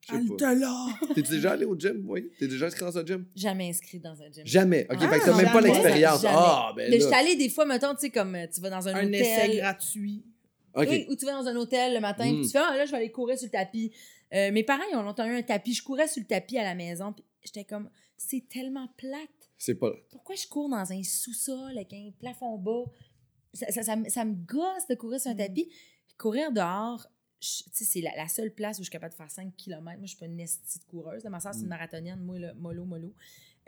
Je 0.00 0.06
sais 0.06 0.18
Halte 0.20 0.38
pas. 0.38 0.54
là! 0.54 0.86
T'es-tu 1.14 1.32
déjà 1.32 1.50
allé 1.52 1.66
au 1.66 1.76
gym? 1.78 2.04
Oui? 2.08 2.30
T'es 2.38 2.48
déjà 2.48 2.66
inscrit 2.66 2.84
dans 2.84 2.96
un 2.96 3.04
gym? 3.04 3.26
Jamais 3.36 3.68
inscrit 3.68 3.98
dans 3.98 4.22
un 4.22 4.30
gym. 4.32 4.46
Jamais. 4.46 4.86
Ok, 4.90 4.96
Ah, 5.02 5.08
fait 5.10 5.18
que 5.20 5.24
t'as 5.26 5.36
même 5.36 5.52
pas 5.52 5.60
l'expérience. 5.60 6.24
Ah, 6.26 6.72
ben 6.74 6.88
Mais 6.90 6.98
je 7.00 7.04
suis 7.04 7.14
allée 7.14 7.36
des 7.36 7.50
fois, 7.50 7.66
mettons, 7.66 7.92
tu 7.94 8.00
sais, 8.02 8.10
comme 8.10 8.34
euh, 8.34 8.46
tu 8.46 8.60
vas 8.62 8.70
dans 8.70 8.88
un, 8.88 8.94
Un 8.94 9.06
hôtel. 9.08 9.14
essai 9.20 9.56
gratuit. 9.58 10.24
Ok. 10.74 10.86
Oui, 10.88 11.06
ou 11.10 11.16
tu 11.16 11.26
vas 11.26 11.32
dans 11.32 11.46
un 11.48 11.56
hôtel 11.56 11.92
le 11.94 12.00
matin, 12.00 12.24
Mm. 12.30 12.36
puis 12.36 12.46
tu 12.46 12.52
fais, 12.52 12.58
ah, 12.58 12.74
là, 12.76 12.86
je 12.86 12.90
vais 12.92 12.96
aller 12.98 13.10
courir 13.10 13.36
sur 13.36 13.46
le 13.48 13.50
tapis. 13.50 13.92
Euh, 14.32 14.52
mes 14.52 14.62
parents, 14.62 14.82
ils 14.90 14.96
ont 14.96 15.02
longtemps 15.02 15.26
eu 15.26 15.34
un 15.36 15.42
tapis. 15.42 15.74
Je 15.74 15.82
courais 15.82 16.06
sur 16.08 16.20
le 16.22 16.26
tapis 16.26 16.56
à 16.58 16.62
la 16.62 16.74
maison, 16.74 17.12
puis 17.12 17.24
j'étais 17.44 17.64
comme, 17.64 17.90
c'est 18.16 18.48
tellement 18.48 18.88
plate. 18.96 19.50
C'est 19.56 19.74
pas. 19.76 19.92
Pourquoi 20.10 20.34
je 20.34 20.46
cours 20.46 20.68
dans 20.68 20.92
un 20.92 21.02
sous-sol 21.02 21.72
avec 21.76 21.92
un 21.92 22.10
plafond 22.18 22.58
bas? 22.58 22.84
Ça, 23.54 23.70
ça, 23.72 23.82
ça 23.82 23.96
me- 23.96 24.08
ça 24.08 24.24
me 24.24 24.34
gosse 24.34 24.86
de 24.88 24.94
courir 24.94 25.20
sur 25.20 25.30
un 25.30 25.34
Mm. 25.34 25.38
tapis. 25.38 25.70
Courir 26.18 26.52
dehors, 26.52 27.06
je- 27.40 27.64
tu 27.64 27.70
sais, 27.72 27.84
c'est 27.84 28.00
la, 28.00 28.14
la 28.16 28.28
seule 28.28 28.52
place 28.52 28.78
où 28.78 28.80
je 28.80 28.84
suis 28.84 28.90
capable 28.92 29.12
de 29.12 29.16
faire 29.16 29.30
5 29.30 29.54
km. 29.56 29.82
Moi, 29.82 29.96
je 30.02 30.06
suis 30.08 30.16
pas 30.18 30.26
une 30.26 30.36
de 30.36 30.44
coureuse. 30.88 31.24
là. 31.24 31.30
Ma 31.30 31.40
soeur, 31.40 31.54
c'est 31.54 31.60
une 31.60 31.66
Mm. 31.66 31.70
marathonienne, 31.70 32.20
moi, 32.20 32.38
là, 32.38 32.54
mollo, 32.54 32.84
mollo. 32.84 33.14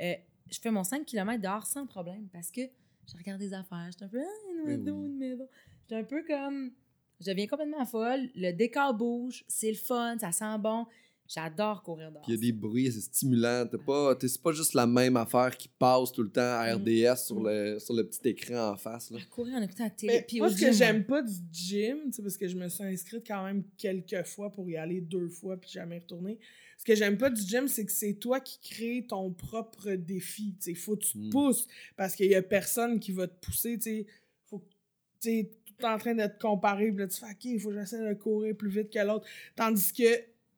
Euh, 0.01 0.15
je 0.51 0.59
fais 0.61 0.71
mon 0.71 0.85
5 0.85 1.05
km 1.07 1.41
dehors 1.41 1.67
sans 1.67 1.87
problème 1.87 2.29
parce 2.33 2.51
que 2.51 2.63
je 3.07 3.17
regarde 3.17 3.41
des 3.41 3.53
affaires. 3.55 3.87
Je 3.93 3.97
suis 3.97 4.05
un 4.05 4.09
peu, 4.09 4.21
ah, 4.21 4.51
une 4.51 4.65
maison, 4.65 4.99
oui. 5.01 5.07
une 5.09 5.17
maison. 5.19 5.49
Je 5.89 5.95
suis 5.95 6.03
un 6.03 6.05
peu 6.05 6.25
comme, 6.27 6.73
je 7.21 7.27
deviens 7.31 7.47
complètement 7.47 7.85
folle. 7.87 8.31
Le 8.35 8.53
décor 8.53 8.95
bouge, 8.95 9.45
c'est 9.49 9.71
le 9.71 9.77
fun, 9.79 10.19
ça 10.19 10.33
sent 10.33 10.59
bon. 10.59 10.87
J'adore 11.33 11.83
courir 11.85 12.11
dehors. 12.11 12.23
Puis 12.23 12.33
il 12.33 12.35
y 12.35 12.39
a 12.39 12.41
des 12.51 12.53
bruits, 12.53 12.91
c'est 12.91 13.01
stimulant. 13.01 13.65
T'as 13.71 13.79
pas, 13.79 14.17
t'es- 14.17 14.27
c'est 14.27 14.43
pas 14.43 14.51
juste 14.53 14.75
la 14.75 14.87
même 14.87 15.17
affaire 15.17 15.57
qui 15.57 15.69
passe 15.69 16.11
tout 16.11 16.25
le 16.25 16.31
temps 16.31 16.41
à 16.41 16.75
Mm. 16.77 16.81
RDS 16.83 17.17
sur, 17.27 17.41
le, 17.41 17.79
sur 17.79 17.95
le 17.95 18.05
petit 18.09 18.29
écran 18.31 18.71
en 18.73 18.77
face. 18.77 19.11
Là. 19.13 19.19
À 19.21 19.25
courir 19.27 19.55
en 19.55 19.63
écoutant 19.63 19.85
la 19.85 19.91
télé. 19.91 20.13
Mais 20.15 20.25
puis 20.27 20.39
moi, 20.39 20.51
ce 20.51 20.61
que 20.61 20.73
j'aime 20.73 21.05
pas 21.05 21.23
du 21.23 21.33
gym, 21.53 22.11
parce 22.21 22.37
que 22.37 22.49
je 22.49 22.57
me 22.57 22.69
suis 22.69 22.83
inscrite 22.83 23.25
quand 23.27 23.45
même 23.45 23.63
quelques 23.79 24.27
fois 24.27 24.51
pour 24.51 24.69
y 24.69 24.77
aller 24.77 25.01
deux 25.01 25.29
fois 25.29 25.57
puis 25.57 25.71
jamais 25.71 25.99
retourner. 26.01 26.39
Ce 26.79 26.85
que 26.85 26.95
j'aime 26.97 27.17
pas 27.19 27.31
du 27.31 27.43
gym, 27.43 27.69
c'est 27.69 27.85
que 27.85 27.93
c'est 27.93 28.15
toi 28.15 28.41
qui 28.41 28.59
crées 28.59 29.07
ton 29.09 29.31
propre 29.33 29.91
défi. 29.93 30.57
Il 30.67 30.75
faut 30.77 30.97
que 30.97 31.05
tu 31.05 31.13
te 31.13 31.19
Mm. 31.19 31.31
pousses 31.31 31.69
parce 31.97 32.15
qu'il 32.17 32.27
y 32.31 32.35
a 32.35 32.43
personne 32.43 32.99
qui 32.99 33.13
va 33.13 33.29
te 33.29 33.39
pousser. 33.47 33.79
Tu 33.79 34.05
faut 34.47 34.65
tout 35.23 35.85
en 35.85 35.97
train 35.99 36.15
de 36.15 36.27
te 36.27 36.39
comparer. 36.41 36.89
Puis 36.91 36.99
là, 37.01 37.07
tu 37.07 37.21
fais 37.21 37.27
OK, 37.27 37.45
il 37.45 37.61
faut 37.61 37.69
que 37.69 37.75
j'essaie 37.79 38.07
de 38.09 38.15
courir 38.15 38.57
plus 38.57 38.71
vite 38.71 38.91
que 38.91 38.99
l'autre. 38.99 39.27
Tandis 39.55 39.93
que 39.93 40.05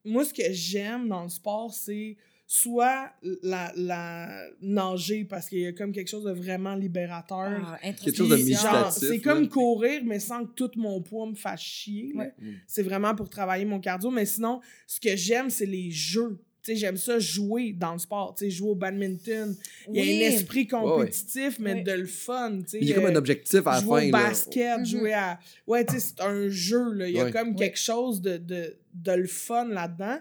moi, 0.05 0.25
ce 0.25 0.35
que 0.35 0.53
j'aime 0.53 1.09
dans 1.09 1.23
le 1.23 1.29
sport, 1.29 1.73
c'est 1.73 2.17
soit 2.47 3.11
la, 3.43 3.73
la 3.77 4.47
nager 4.61 5.25
parce 5.25 5.49
qu'il 5.49 5.61
y 5.61 5.67
a 5.67 5.73
comme 5.73 5.91
quelque 5.91 6.09
chose 6.11 6.25
de 6.25 6.33
vraiment 6.33 6.75
libérateur. 6.75 7.63
Ah, 7.65 7.79
Quelque 7.81 8.15
chose 8.15 8.29
de 8.29 8.37
méditatif, 8.37 9.09
C'est 9.09 9.21
comme 9.21 9.49
courir, 9.49 10.03
mais 10.05 10.19
sans 10.21 10.45
que 10.45 10.53
tout 10.53 10.71
mon 10.77 11.01
poids 11.01 11.27
me 11.27 11.35
fasse 11.35 11.63
chier. 11.63 12.13
Ouais. 12.15 12.35
Mm. 12.39 12.53
C'est 12.67 12.83
vraiment 12.83 13.15
pour 13.15 13.31
travailler 13.31 13.65
mon 13.65 13.81
cardio. 13.81 14.11
Mais 14.11 14.27
sinon, 14.27 14.61
ce 14.87 15.01
que 15.01 15.17
j'aime, 15.17 15.49
c'est 15.49 15.65
les 15.65 15.91
jeux. 15.91 16.39
J'aime 16.67 16.97
ça 16.97 17.19
jouer 17.19 17.73
dans 17.73 17.93
le 17.93 17.99
sport. 17.99 18.35
Tu 18.37 18.45
sais, 18.45 18.51
jouer 18.51 18.71
au 18.71 18.75
badminton. 18.75 19.57
Il 19.89 19.97
y 19.97 19.99
a 19.99 20.03
Oui. 20.03 20.25
un 20.25 20.29
esprit 20.29 20.67
compétitif, 20.67 21.59
mais 21.59 21.75
Oui. 21.75 21.83
de 21.83 21.93
le 21.93 22.07
fun. 22.07 22.61
tu 22.63 22.69
sais, 22.71 22.79
Il 22.81 22.89
y 22.89 22.93
a 22.93 22.95
comme 22.95 23.07
un 23.07 23.15
euh, 23.15 23.19
objectif 23.19 23.67
à 23.67 23.73
la 23.75 23.81
jouer 23.81 24.01
fin. 24.03 24.09
au 24.09 24.11
là. 24.13 24.23
basket, 24.29 24.79
Mhm. 24.79 24.85
jouer 24.87 25.13
à. 25.15 25.39
Ouais, 25.67 25.85
tu 25.85 25.95
sais, 25.95 26.01
c'est 26.01 26.21
un 26.21 26.49
jeu, 26.49 26.93
là. 26.93 27.09
Il 27.09 27.15
y 27.17 27.21
a 27.21 27.25
Ouais. 27.25 27.33
comme 27.33 27.51
Oui. 27.51 27.57
quelque 27.57 27.79
chose 27.79 28.21
de, 28.21 28.37
de, 28.37 28.77
de 28.95 29.13
le 29.13 29.27
fun 29.27 29.65
là-dedans 29.67 30.19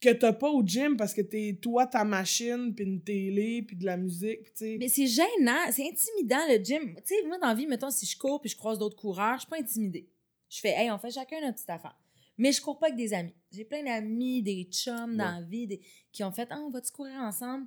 que 0.00 0.08
t'as 0.10 0.32
pas 0.32 0.48
au 0.48 0.62
gym 0.64 0.96
parce 0.96 1.12
que 1.12 1.20
t'es 1.20 1.58
toi, 1.60 1.86
ta 1.86 2.04
machine, 2.04 2.72
puis 2.74 2.84
une 2.86 3.02
télé, 3.02 3.60
puis 3.62 3.76
de 3.76 3.84
la 3.84 3.98
musique, 3.98 4.42
puis 4.44 4.52
tu 4.56 4.64
sais. 4.64 4.76
Mais 4.78 4.88
c'est 4.88 5.06
gênant, 5.06 5.58
c'est 5.72 5.86
intimidant 5.86 6.38
le 6.48 6.56
gym. 6.64 6.94
Tu 7.06 7.14
sais, 7.16 7.26
moi, 7.26 7.36
dans 7.38 7.48
la 7.48 7.54
vie, 7.54 7.66
mettons, 7.66 7.90
si 7.90 8.06
je 8.06 8.16
cours 8.16 8.40
puis 8.40 8.48
je 8.48 8.56
croise 8.56 8.78
d'autres 8.78 8.96
coureurs, 8.96 9.34
je 9.34 9.40
suis 9.40 9.50
pas 9.50 9.58
intimidée. 9.58 10.08
Je 10.48 10.58
fais, 10.60 10.70
hey, 10.70 10.90
on 10.90 10.98
fait 10.98 11.10
chacun 11.10 11.36
notre 11.42 11.56
petite 11.56 11.68
affaire. 11.70 11.94
Mais 12.40 12.52
je 12.52 12.60
cours 12.62 12.78
pas 12.78 12.86
avec 12.86 12.96
des 12.98 13.12
amis. 13.12 13.34
J'ai 13.52 13.64
plein 13.64 13.82
d'amis, 13.84 14.42
des 14.42 14.64
chums 14.70 15.16
dans 15.16 15.30
la 15.40 15.42
vie 15.42 15.66
des- 15.66 15.80
qui 16.12 16.24
ont 16.24 16.32
fait, 16.32 16.48
ah, 16.50 16.58
on 16.60 16.70
va-tu 16.70 16.90
courir 16.90 17.16
ensemble? 17.20 17.66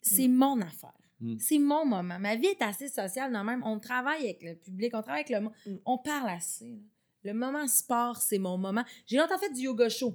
C'est 0.00 0.28
mon 0.28 0.60
affaire. 0.60 0.96
Mm. 1.20 1.36
C'est 1.38 1.58
mon 1.58 1.84
moment. 1.84 2.18
Ma 2.18 2.36
vie 2.36 2.46
est 2.46 2.62
assez 2.62 2.88
sociale 2.88 3.32
le 3.32 3.42
même. 3.44 3.62
On 3.64 3.78
travaille 3.80 4.22
avec 4.24 4.42
le 4.42 4.54
public, 4.54 4.92
on 4.94 5.02
travaille 5.02 5.22
avec 5.22 5.30
le 5.30 5.40
monde. 5.40 5.52
Mm. 5.66 5.76
On 5.84 5.98
parle 5.98 6.30
assez. 6.30 6.78
Le 7.24 7.34
moment 7.34 7.66
sport, 7.66 8.16
c'est 8.22 8.38
mon 8.38 8.56
moment. 8.56 8.84
J'ai 9.06 9.16
longtemps 9.18 9.38
fait 9.38 9.52
du 9.52 9.62
yoga 9.62 9.88
show. 9.88 10.14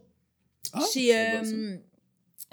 Ah, 0.71 0.82
chez, 0.91 1.15
euh, 1.15 1.77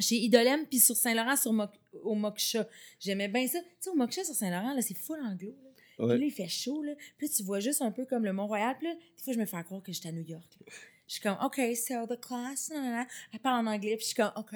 chez 0.01 0.17
Idolem, 0.17 0.67
puis 0.67 0.81
sur 0.81 0.97
Saint-Laurent, 0.97 1.37
sur 1.37 1.53
Mo- 1.53 1.67
au 2.03 2.15
Moksha. 2.15 2.67
J'aimais 2.99 3.29
bien 3.29 3.47
ça. 3.47 3.61
Tu 3.61 3.67
sais, 3.81 3.91
au 3.91 3.95
Moksha, 3.95 4.25
sur 4.25 4.35
Saint-Laurent, 4.35 4.75
là, 4.75 4.83
c'est 4.83 4.95
full 4.97 5.21
anglo. 5.21 5.57
Là. 5.63 5.71
Puis 6.15 6.19
là, 6.21 6.27
il 6.27 6.33
fait 6.33 6.49
chaud. 6.49 6.83
Là. 6.83 6.95
Puis 7.17 7.29
là, 7.29 7.33
tu 7.37 7.43
vois 7.45 7.61
juste 7.61 7.81
un 7.83 7.93
peu 7.93 8.05
comme 8.07 8.25
le 8.25 8.33
Mont-Royal. 8.33 8.77
Puis 8.79 8.89
là, 8.89 8.95
des 8.95 9.23
fois, 9.23 9.33
je 9.33 9.39
me 9.39 9.47
fais 9.47 9.63
croire 9.63 9.83
que 9.83 9.93
j'étais 9.93 10.09
à 10.09 10.13
New 10.13 10.25
York. 10.27 10.57
là. 10.61 10.73
Je 11.11 11.15
suis 11.15 11.23
comme, 11.23 11.37
OK, 11.45 11.61
so 11.77 12.07
the 12.07 12.21
class, 12.21 12.71
nanana. 12.71 13.05
Elle 13.33 13.41
parle 13.41 13.67
en 13.67 13.71
anglais. 13.73 13.97
Puis 13.97 14.03
je 14.03 14.07
suis 14.07 14.15
comme, 14.15 14.31
OK. 14.37 14.55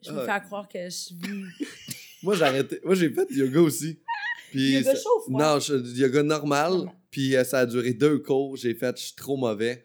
Je 0.00 0.12
me 0.12 0.20
Ah. 0.20 0.38
fais 0.40 0.46
croire 0.46 0.68
que 0.68 0.78
je 0.78 1.12
vis. 1.14 1.44
Moi, 2.22 2.36
j'ai 2.36 2.44
arrêté. 2.44 2.78
Moi, 2.84 2.94
j'ai 2.94 3.10
fait 3.10 3.26
du 3.26 3.40
yoga 3.40 3.60
aussi. 3.62 3.98
Puis 4.52 4.74
Yoga 4.74 4.94
ça- 4.94 5.02
chaud? 5.02 5.24
Non, 5.28 5.58
je- 5.58 5.74
du 5.74 6.00
yoga 6.00 6.22
normal. 6.22 6.70
Normal. 6.72 6.94
Puis 7.10 7.34
euh, 7.34 7.42
ça 7.42 7.58
a 7.60 7.66
duré 7.66 7.94
deux 7.94 8.20
cours. 8.20 8.56
J'ai 8.56 8.74
fait, 8.76 8.96
je 8.96 9.02
suis 9.06 9.14
trop 9.16 9.36
mauvais. 9.36 9.84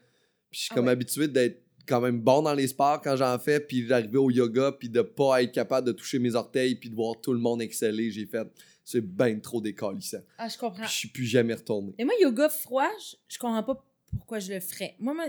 Puis 0.50 0.60
je 0.60 0.64
suis 0.66 0.68
Ah 0.70 0.76
comme 0.76 0.86
ouais. 0.86 0.92
habitué 0.92 1.26
d'être 1.26 1.64
quand 1.88 2.00
même 2.00 2.20
bon 2.20 2.42
dans 2.42 2.54
les 2.54 2.68
sports 2.68 3.00
quand 3.02 3.16
j'en 3.16 3.36
fais. 3.40 3.58
Puis 3.58 3.84
d'arriver 3.84 4.18
au 4.18 4.30
yoga, 4.30 4.70
puis 4.70 4.88
de 4.88 5.02
pas 5.02 5.42
être 5.42 5.50
capable 5.52 5.84
de 5.88 5.92
toucher 5.92 6.20
mes 6.20 6.36
orteils, 6.36 6.76
puis 6.76 6.90
de 6.90 6.94
voir 6.94 7.20
tout 7.20 7.32
le 7.32 7.40
monde 7.40 7.60
exceller. 7.60 8.12
J'ai 8.12 8.26
fait, 8.26 8.46
c'est 8.84 9.00
bien 9.04 9.36
trop 9.40 9.60
décalissant. 9.60 10.18
Ah, 10.38 10.48
je 10.48 10.56
comprends. 10.58 10.82
Puis 10.84 10.92
je 10.92 10.96
suis 10.96 11.08
plus 11.08 11.26
jamais 11.26 11.54
retourné. 11.54 11.92
Et 11.98 12.04
moi, 12.04 12.14
yoga 12.20 12.48
froid, 12.48 12.88
je, 13.00 13.16
je 13.34 13.38
comprends 13.38 13.64
pas 13.64 13.84
pourquoi 14.16 14.38
je 14.38 14.52
le 14.52 14.60
ferais. 14.60 14.94
Moi, 15.00 15.12
moi, 15.12 15.24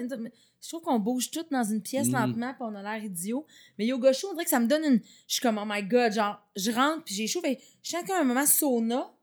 je 0.61 0.67
trouve 0.69 0.81
qu'on 0.81 0.99
bouge 0.99 1.31
tout 1.31 1.45
dans 1.51 1.63
une 1.63 1.81
pièce 1.81 2.07
Mhm. 2.07 2.13
lentement, 2.13 2.53
puis 2.53 2.61
on 2.63 2.75
a 2.75 2.81
l'air 2.83 3.03
idiot. 3.03 3.45
Mais 3.77 3.85
yoga 3.85 4.11
chaud, 4.13 4.27
on 4.29 4.33
dirait 4.33 4.43
que 4.45 4.49
ça 4.49 4.59
me 4.59 4.67
donne 4.67 4.83
une. 4.83 4.99
Je 5.27 5.33
suis 5.33 5.41
comme, 5.41 5.57
oh 5.57 5.65
my 5.67 5.83
god, 5.83 6.11
genre, 6.13 6.37
je 6.55 6.71
rentre, 6.71 7.03
puis 7.05 7.15
j'ai 7.15 7.27
chaud. 7.27 7.41
Je 7.43 7.89
sens 7.89 8.03
comme 8.05 8.17
un 8.17 8.23
moment 8.23 8.45
sauna 8.45 9.13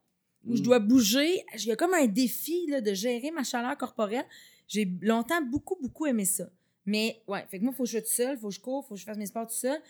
où 0.47 0.55
je 0.57 0.61
Mm. 0.61 0.65
dois 0.65 0.79
bouger. 0.79 1.43
Il 1.59 1.65
y 1.67 1.73
a 1.73 1.77
comme 1.77 1.95
un 1.95 2.07
défi 2.07 2.67
là, 2.69 2.81
de 2.81 2.95
gérer 2.95 3.31
ma 3.31 3.45
chaleur 3.45 3.77
corporelle. 3.77 4.25
J'ai 4.69 4.91
longtemps 5.03 5.43
beaucoup, 5.43 5.77
beaucoup 5.81 6.07
aimé 6.07 6.25
ça. 6.25 6.49
Mais 6.87 7.21
ouais, 7.29 7.45
fait 7.51 7.59
que 7.59 7.65
moi, 7.65 7.73
il 7.73 7.77
faut 7.77 7.83
que 7.85 7.89
je 7.89 7.93
sois 7.93 8.01
toute 8.01 8.11
seule, 8.11 8.37
il 8.37 8.41
faut 8.41 8.49
que 8.49 8.55
je 8.55 8.61
cours, 8.61 8.85
il 8.85 8.89
faut 8.89 8.95
que 8.95 9.01
je 9.01 9.05
fasse 9.05 9.19
mes 9.19 9.27
sports 9.27 9.47
tout 9.49 9.55
seul. 9.55 9.81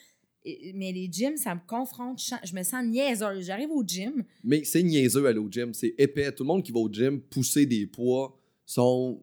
Et- 0.45 0.73
mais 0.75 0.93
les 0.93 1.09
gyms, 1.11 1.37
ça 1.37 1.55
me 1.55 1.61
confronte. 1.67 2.21
Je 2.45 2.55
me 2.55 2.63
sens 2.63 2.85
niaiseuse. 2.85 3.45
J'arrive 3.47 3.71
au 3.71 3.83
gym. 3.85 4.25
Mais 4.45 4.65
c'est 4.65 4.83
niaiseux 4.83 5.27
aller 5.27 5.39
au 5.39 5.51
gym. 5.51 5.75
C'est 5.75 5.95
épais. 5.99 6.31
Tout 6.33 6.45
le 6.45 6.49
monde 6.49 6.63
qui 6.63 6.73
va 6.73 6.79
au 6.79 6.89
gym 6.91 7.21
pousser 7.21 7.67
des 7.67 7.87
poids 7.87 8.39
sont 8.65 9.21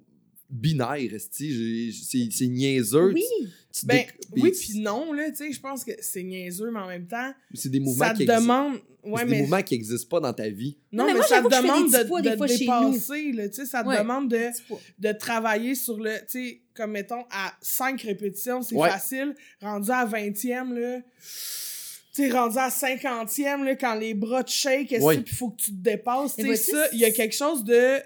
J'ai- 0.61 1.91
C'est 1.91 2.27
c'est 2.31 2.47
niaiseux. 2.47 3.13
Oui. 3.13 3.23
Tu- 3.41 3.79
tu 3.81 3.85
Ben, 3.87 4.03
oui, 4.37 4.51
puis 4.51 4.79
non, 4.79 5.13
là, 5.13 5.31
tu 5.31 5.37
sais, 5.37 5.51
je 5.51 5.59
pense 5.59 5.83
que 5.83 5.91
c'est 5.99 6.21
niaiseux, 6.23 6.69
mais 6.71 6.79
en 6.79 6.87
même 6.87 7.07
temps, 7.07 7.33
C'est 7.55 7.69
des 7.69 7.79
mouvements 7.79 8.05
ça 8.05 8.13
qui 8.13 8.25
demande. 8.25 8.79
Ouais, 9.03 9.19
c'est 9.21 9.25
mais 9.25 9.31
des 9.37 9.41
mouvements 9.41 9.61
qui 9.63 9.73
n'existent 9.73 10.07
pas 10.09 10.19
dans 10.19 10.31
ta 10.33 10.47
vie. 10.47 10.77
Non, 10.91 11.03
Non, 11.03 11.07
mais 11.07 11.13
mais, 11.13 11.19
moi, 11.19 11.27
ça 11.27 11.41
te 11.41 11.47
demande 11.61 11.91
de, 11.91 12.07
poids 12.07 12.21
de 12.21 12.29
dépasser, 12.29 13.31
là, 13.33 13.49
tu 13.49 13.55
sais, 13.55 13.65
ça 13.65 13.83
te 13.83 13.87
Ouais. 13.89 13.97
demande 13.97 14.29
de, 14.29 14.47
de 14.99 15.11
travailler 15.11 15.75
sur 15.75 15.97
le, 15.97 16.11
tu 16.19 16.25
sais, 16.27 16.61
comme 16.75 16.91
mettons, 16.91 17.23
à 17.31 17.53
5 17.61 18.01
répétitions, 18.03 18.61
c'est 18.61 18.75
Ouais. 18.75 18.89
facile. 18.89 19.35
Rendu 19.59 19.89
à 19.91 20.05
20e, 20.05 20.73
là, 20.73 20.99
tu 21.01 22.23
sais, 22.23 22.29
rendu 22.29 22.57
à 22.59 22.69
50e, 22.69 23.63
là, 23.63 23.75
quand 23.75 23.95
les 23.95 24.13
bras 24.13 24.43
te 24.43 24.51
shake, 24.51 24.91
il 24.91 24.99
faut 25.33 25.49
que 25.49 25.61
tu 25.63 25.71
te 25.71 25.77
dépasses, 25.77 26.35
tu 26.35 26.43
sais, 26.43 26.55
ça, 26.55 26.87
il 26.93 26.99
y 26.99 27.05
a 27.05 27.11
quelque 27.11 27.35
chose 27.35 27.63
de, 27.63 27.97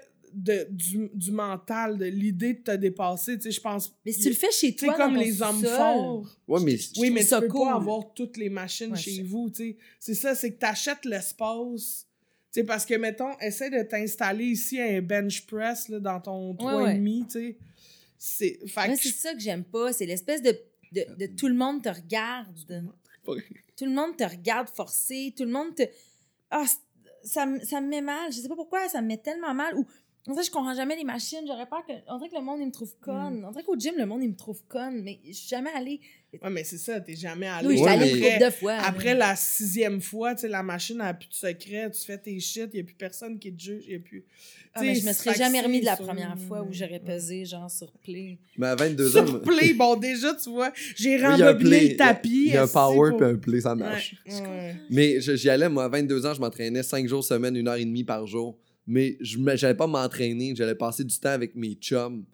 de 0.42 0.66
du, 0.70 1.10
du 1.14 1.30
mental, 1.32 1.98
de 1.98 2.06
l'idée 2.06 2.54
de 2.54 2.60
te 2.62 2.70
dépasser, 2.76 3.36
tu 3.36 3.42
sais, 3.44 3.50
je 3.50 3.60
pense. 3.60 3.92
Mais 4.04 4.12
si 4.12 4.20
tu 4.22 4.28
le 4.30 4.34
fais 4.34 4.50
chez 4.50 4.74
Tu 4.74 4.86
toi, 4.86 4.94
comme 4.94 5.14
dans 5.14 5.20
les 5.20 5.42
hommes 5.42 5.64
forts. 5.64 6.36
Ouais, 6.46 6.60
mais 6.62 6.76
Je 6.76 7.00
Oui, 7.00 7.10
mais 7.10 7.24
tu 7.24 7.34
peux 7.40 7.48
cool. 7.48 7.66
pas 7.68 7.74
avoir 7.74 8.12
toutes 8.14 8.36
les 8.36 8.48
machines 8.48 8.92
Ouais, 8.92 8.98
chez 8.98 9.22
vous, 9.22 9.50
tu 9.50 9.56
sais. 9.56 9.76
C'est 10.00 10.14
ça, 10.14 10.34
c'est 10.34 10.52
que 10.52 10.58
t'achètes 10.58 11.04
l'espace. 11.04 12.06
Tu 12.52 12.60
sais, 12.60 12.64
parce 12.64 12.86
que, 12.86 12.94
mettons, 12.94 13.36
essaie 13.40 13.68
de 13.70 13.82
t'installer 13.82 14.46
ici 14.46 14.80
un 14.80 15.02
bench 15.02 15.44
press 15.46 15.88
là, 15.88 16.00
dans 16.00 16.20
ton 16.20 16.54
3,5, 16.54 17.26
tu 17.26 17.30
sais. 17.32 17.58
C'est... 18.18 18.58
Ça 19.12 19.34
que 19.34 19.40
j'aime 19.40 19.64
pas. 19.64 19.92
C'est 19.92 20.06
l'espèce 20.06 20.42
de, 20.42 20.58
de, 20.92 21.04
de 21.18 21.26
tout 21.26 21.46
le 21.48 21.54
monde 21.54 21.82
te 21.82 21.88
regarde. 21.88 22.84
Tout 23.76 23.84
le 23.84 23.92
monde 23.92 24.16
te 24.16 24.24
regarde 24.24 24.68
forcer. 24.70 25.32
Tout 25.36 25.44
le 25.44 25.50
monde 25.52 25.74
te. 25.74 25.82
Ah, 26.50 26.64
ça, 27.22 27.46
me- 27.46 27.60
ça 27.60 27.80
me 27.80 27.88
met 27.88 28.00
mal. 28.00 28.32
Je 28.32 28.38
sais 28.38 28.48
pas 28.48 28.56
pourquoi, 28.56 28.88
ça 28.88 29.02
me 29.02 29.06
met 29.08 29.18
tellement 29.18 29.52
mal. 29.54 29.76
Ou, 29.76 29.86
en 30.28 30.34
fait, 30.34 30.42
je 30.44 30.50
comprends 30.50 30.74
jamais 30.74 30.96
les 30.96 31.04
machines. 31.04 31.40
J'aurais 31.46 31.66
peur 31.66 31.84
que. 31.86 31.92
On 32.08 32.18
dirait 32.18 32.28
que 32.30 32.34
le 32.36 32.42
monde, 32.42 32.58
il 32.60 32.66
me 32.66 32.72
trouve 32.72 32.94
conne. 33.00 33.44
On 33.46 33.50
dirait 33.50 33.64
qu'au 33.64 33.76
gym, 33.78 33.94
le 33.96 34.06
monde, 34.06 34.22
il 34.22 34.28
me 34.30 34.36
trouve 34.36 34.62
conne. 34.68 35.02
Mais 35.02 35.18
je 35.26 35.32
suis 35.32 35.48
jamais 35.48 35.70
allée. 35.74 36.00
Ouais, 36.42 36.50
mais 36.50 36.62
c'est 36.62 36.76
ça, 36.76 37.00
t'es 37.00 37.14
jamais 37.16 37.46
allé. 37.46 37.66
Oui, 37.68 37.72
je 37.74 37.78
suis 37.78 37.86
Ouais, 37.86 37.92
allée 37.92 38.12
mais- 38.12 38.18
une 38.18 38.32
couple 38.34 38.44
de 38.44 38.50
fois. 38.50 38.74
Après 38.74 39.14
la 39.14 39.34
sixième 39.34 40.02
fois, 40.02 40.34
tu 40.34 40.42
sais, 40.42 40.48
la 40.48 40.62
machine 40.62 41.00
a 41.00 41.14
plus 41.14 41.28
de 41.28 41.32
secret, 41.34 41.90
tu 41.90 42.00
fais 42.04 42.18
tes 42.18 42.38
shit, 42.38 42.68
y 42.74 42.80
a 42.80 42.84
plus 42.84 42.94
personne 42.94 43.38
qui 43.38 43.50
te 43.54 43.58
juge, 43.62 43.86
y 43.86 43.94
a 43.94 43.98
plus... 43.98 44.26
Ah, 44.74 44.82
mais 44.82 44.94
je 44.94 45.06
me 45.06 45.12
serais 45.14 45.32
que 45.32 45.38
jamais 45.38 45.62
remis 45.62 45.80
de 45.80 45.86
la 45.86 45.96
sur- 45.96 46.04
première 46.04 46.36
fois 46.38 46.60
où 46.62 46.68
j'aurais 46.70 47.00
pesé, 47.00 47.46
genre, 47.46 47.70
sur 47.70 47.90
play. 48.04 48.36
Mais 48.58 48.66
à 48.66 48.74
22 48.76 49.16
ans, 49.16 49.26
Sur 49.26 49.40
play, 49.40 49.72
bon, 49.72 49.96
déjà, 49.96 50.34
tu 50.34 50.50
vois, 50.50 50.70
j'ai 50.96 51.14
il 51.14 51.24
rembobiné 51.24 51.88
le 51.88 51.96
tapis. 51.96 52.28
il 52.48 52.52
y 52.52 52.56
a 52.58 52.64
un 52.64 52.68
power 52.68 53.08
pour- 53.12 53.18
puis 53.20 53.26
un 53.26 53.36
play, 53.36 53.60
ça 53.62 53.74
marche. 53.74 54.14
ouais. 54.26 54.76
Mais 54.90 55.20
j'y 55.22 55.48
allais, 55.48 55.70
moi, 55.70 55.84
à 55.84 55.88
22 55.88 56.26
ans, 56.26 56.34
je 56.34 56.40
m'entraînais 56.42 56.82
5 56.82 57.08
jours 57.08 57.24
semaine, 57.24 57.56
une 57.56 57.66
heure 57.68 57.76
et 57.76 57.84
demie 57.86 58.04
par 58.04 58.26
jour. 58.26 58.54
Mais 58.90 59.18
je 59.20 59.38
j'allais 59.54 59.76
pas 59.76 59.86
m'entraîner, 59.86 60.54
j'allais 60.56 60.74
passer 60.74 61.04
du 61.04 61.16
temps 61.18 61.28
avec 61.28 61.54
mes 61.54 61.74
chums. 61.74 62.24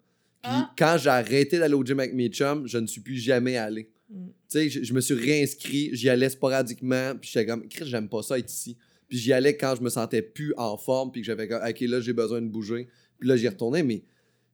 Puis 0.41 0.51
Ah. 0.53 0.71
quand 0.77 0.95
j'ai 0.97 1.09
arrêté 1.09 1.59
d'aller 1.59 1.73
au 1.73 1.83
gym 1.83 1.99
avec 1.99 2.13
mes 2.13 2.29
chums, 2.29 2.65
je 2.65 2.77
ne 2.77 2.87
suis 2.87 3.01
plus 3.01 3.17
jamais 3.17 3.57
allé. 3.57 3.89
Mm. 4.09 4.27
Tu 4.27 4.33
sais, 4.47 4.69
je, 4.69 4.83
je 4.83 4.93
me 4.93 5.01
suis 5.01 5.15
réinscrit, 5.15 5.89
j'y 5.93 6.07
allais 6.07 6.29
sporadiquement, 6.29 7.13
puis 7.19 7.29
j'étais 7.33 7.45
comme, 7.45 7.67
Chris, 7.67 7.85
j'aime 7.87 8.07
pas 8.07 8.23
ça 8.23 8.39
être 8.39 8.49
ici. 8.49 8.77
Puis 9.09 9.17
j'y 9.17 9.33
allais 9.33 9.57
quand 9.57 9.75
je 9.75 9.83
me 9.83 9.89
sentais 9.89 10.21
plus 10.21 10.53
en 10.55 10.77
forme, 10.77 11.11
puis 11.11 11.21
que 11.21 11.27
j'avais 11.27 11.47
comme, 11.47 11.61
ok, 11.61 11.79
là, 11.81 11.99
j'ai 11.99 12.13
besoin 12.13 12.41
de 12.41 12.47
bouger. 12.47 12.87
Puis 13.19 13.27
là, 13.27 13.35
j'y 13.35 13.47
retournais, 13.49 13.83
mais 13.83 14.03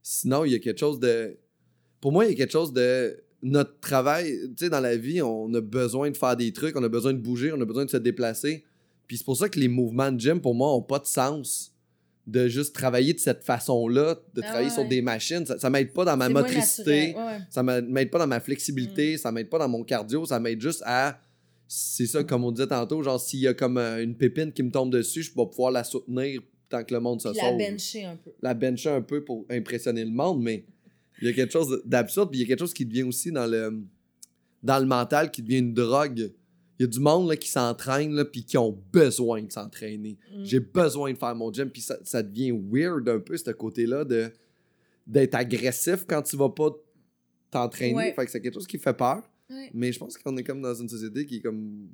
sinon, 0.02 0.44
il 0.44 0.54
y 0.54 0.56
a 0.56 0.60
quelque 0.60 0.80
chose 0.80 1.00
de. 1.00 1.38
Pour 2.00 2.12
moi, 2.12 2.26
il 2.26 2.32
y 2.32 2.34
a 2.34 2.36
quelque 2.36 2.52
chose 2.52 2.74
de. 2.74 3.22
Notre 3.44 3.80
travail, 3.80 4.38
tu 4.56 4.66
sais, 4.66 4.70
dans 4.70 4.80
la 4.80 4.96
vie, 4.96 5.20
on 5.22 5.52
a 5.56 5.62
besoin 5.62 6.12
de 6.12 6.18
faire 6.18 6.38
des 6.38 6.54
trucs, 6.54 6.76
on 6.76 6.84
a 6.84 6.90
besoin 6.90 7.12
de 7.12 7.18
bouger, 7.18 7.52
on 7.52 7.60
a 7.60 7.66
besoin 7.66 7.86
de 7.86 7.90
se 7.90 7.98
déplacer. 7.98 8.64
Puis 9.08 9.18
c'est 9.18 9.24
pour 9.26 9.36
ça 9.36 9.50
que 9.50 9.60
les 9.60 9.68
mouvements 9.68 10.12
de 10.12 10.20
gym, 10.20 10.40
pour 10.40 10.54
moi, 10.54 10.72
ont 10.76 10.84
pas 10.84 11.00
de 11.00 11.08
sens 11.08 11.71
de 12.28 12.48
juste 12.48 12.74
travailler 12.76 13.14
de 13.14 13.20
cette 13.20 13.44
façon-là, 13.44 14.16
de 14.36 14.42
Ah 14.44 14.48
travailler 14.48 14.70
sur 14.70 14.88
des 14.88 15.02
machines. 15.02 15.46
Ça, 15.46 15.58
ça 15.58 15.70
m'aide 15.70 15.92
pas 15.92 16.06
dans 16.06 16.16
ma 16.18 16.30
motricité. 16.30 17.16
Ouais, 17.16 17.40
ça 17.50 17.64
m'a- 17.64 17.82
m'aide 17.82 18.12
pas 18.12 18.20
dans 18.20 18.28
ma 18.28 18.40
flexibilité, 18.40 19.16
Mm. 19.16 19.18
ça 19.18 19.32
m'aide 19.32 19.50
pas 19.50 19.58
dans 19.58 19.68
mon 19.70 19.84
cardio, 19.84 20.26
ça 20.26 20.40
m'aide 20.40 20.62
juste 20.62 20.84
à. 20.86 21.20
C'est 21.68 22.06
ça, 22.06 22.24
comme 22.24 22.44
on 22.44 22.52
disait 22.52 22.68
tantôt, 22.68 23.02
genre 23.02 23.20
s'il 23.20 23.40
y 23.40 23.48
a 23.48 23.54
comme 23.54 23.78
euh, 23.78 24.04
une 24.04 24.16
pépine 24.16 24.52
qui 24.52 24.62
me 24.62 24.72
tombe 24.72 24.92
dessus, 24.92 25.24
je 25.24 25.30
vais 25.34 25.46
pouvoir 25.46 25.72
la 25.72 25.84
soutenir 25.84 26.42
tant 26.70 26.84
que 26.84 26.94
le 26.94 27.00
monde 27.00 27.22
se 27.22 27.30
Puis 27.30 27.40
sauve. 27.40 27.58
la 27.58 27.70
bencher 27.70 28.04
un 28.06 28.16
peu. 28.18 28.32
La 28.42 28.54
bencher 28.54 28.90
un 28.90 29.02
peu 29.02 29.24
pour 29.24 29.46
impressionner 29.50 30.04
le 30.06 30.12
monde, 30.12 30.42
mais 30.44 30.66
il 31.22 31.28
y 31.28 31.32
a 31.32 31.34
quelque 31.34 31.52
chose 31.54 31.82
d'absurde, 31.86 32.30
puis 32.30 32.40
il 32.40 32.44
y 32.44 32.46
a 32.46 32.48
quelque 32.48 32.60
chose 32.60 32.74
qui 32.74 32.86
devient 32.86 33.04
aussi 33.04 33.32
dans 33.32 33.46
le 33.48 33.82
dans 34.64 34.78
le 34.80 34.86
mental 34.86 35.32
qui 35.32 35.42
devient 35.42 35.58
une 35.60 35.74
drogue. 35.74 36.32
Il 36.82 36.86
y 36.86 36.88
a 36.88 36.88
du 36.88 37.00
monde 37.00 37.30
là, 37.30 37.38
qui 37.38 37.48
s'entraîne 37.48 38.26
puis 38.26 38.44
qui 38.44 38.58
ont 38.58 38.76
besoin 38.92 39.44
de 39.44 39.52
s'entraîner. 39.52 40.18
Mm. 40.36 40.44
J'ai 40.44 40.60
besoin 40.60 41.14
de 41.14 41.18
faire 41.20 41.36
mon 41.36 41.54
gym, 41.54 41.70
puis 41.70 41.84
ça, 41.84 42.00
ça 42.04 42.24
devient 42.24 42.52
weird 42.52 43.08
un 43.08 43.20
peu, 43.20 43.38
ce 43.38 43.52
côté-là 43.52 44.04
de 44.04 44.32
d'être 45.06 45.36
agressif 45.36 46.06
quand 46.08 46.24
tu 46.24 46.36
vas 46.38 46.50
pas 46.50 46.72
t'entraîner. 47.52 47.94
Ouais. 47.94 48.14
Fait 48.14 48.26
que 48.26 48.32
c'est 48.32 48.42
quelque 48.42 48.56
chose 48.56 48.66
qui 48.66 48.80
fait 48.80 48.96
peur. 48.96 49.22
Ouais. 49.48 49.70
Mais 49.76 49.92
je 49.92 50.00
pense 50.00 50.18
qu'on 50.18 50.36
est 50.38 50.44
comme 50.44 50.60
dans 50.60 50.74
une 50.74 50.90
société 50.90 51.24
qui 51.28 51.38
est 51.38 51.42
comme 51.42 51.90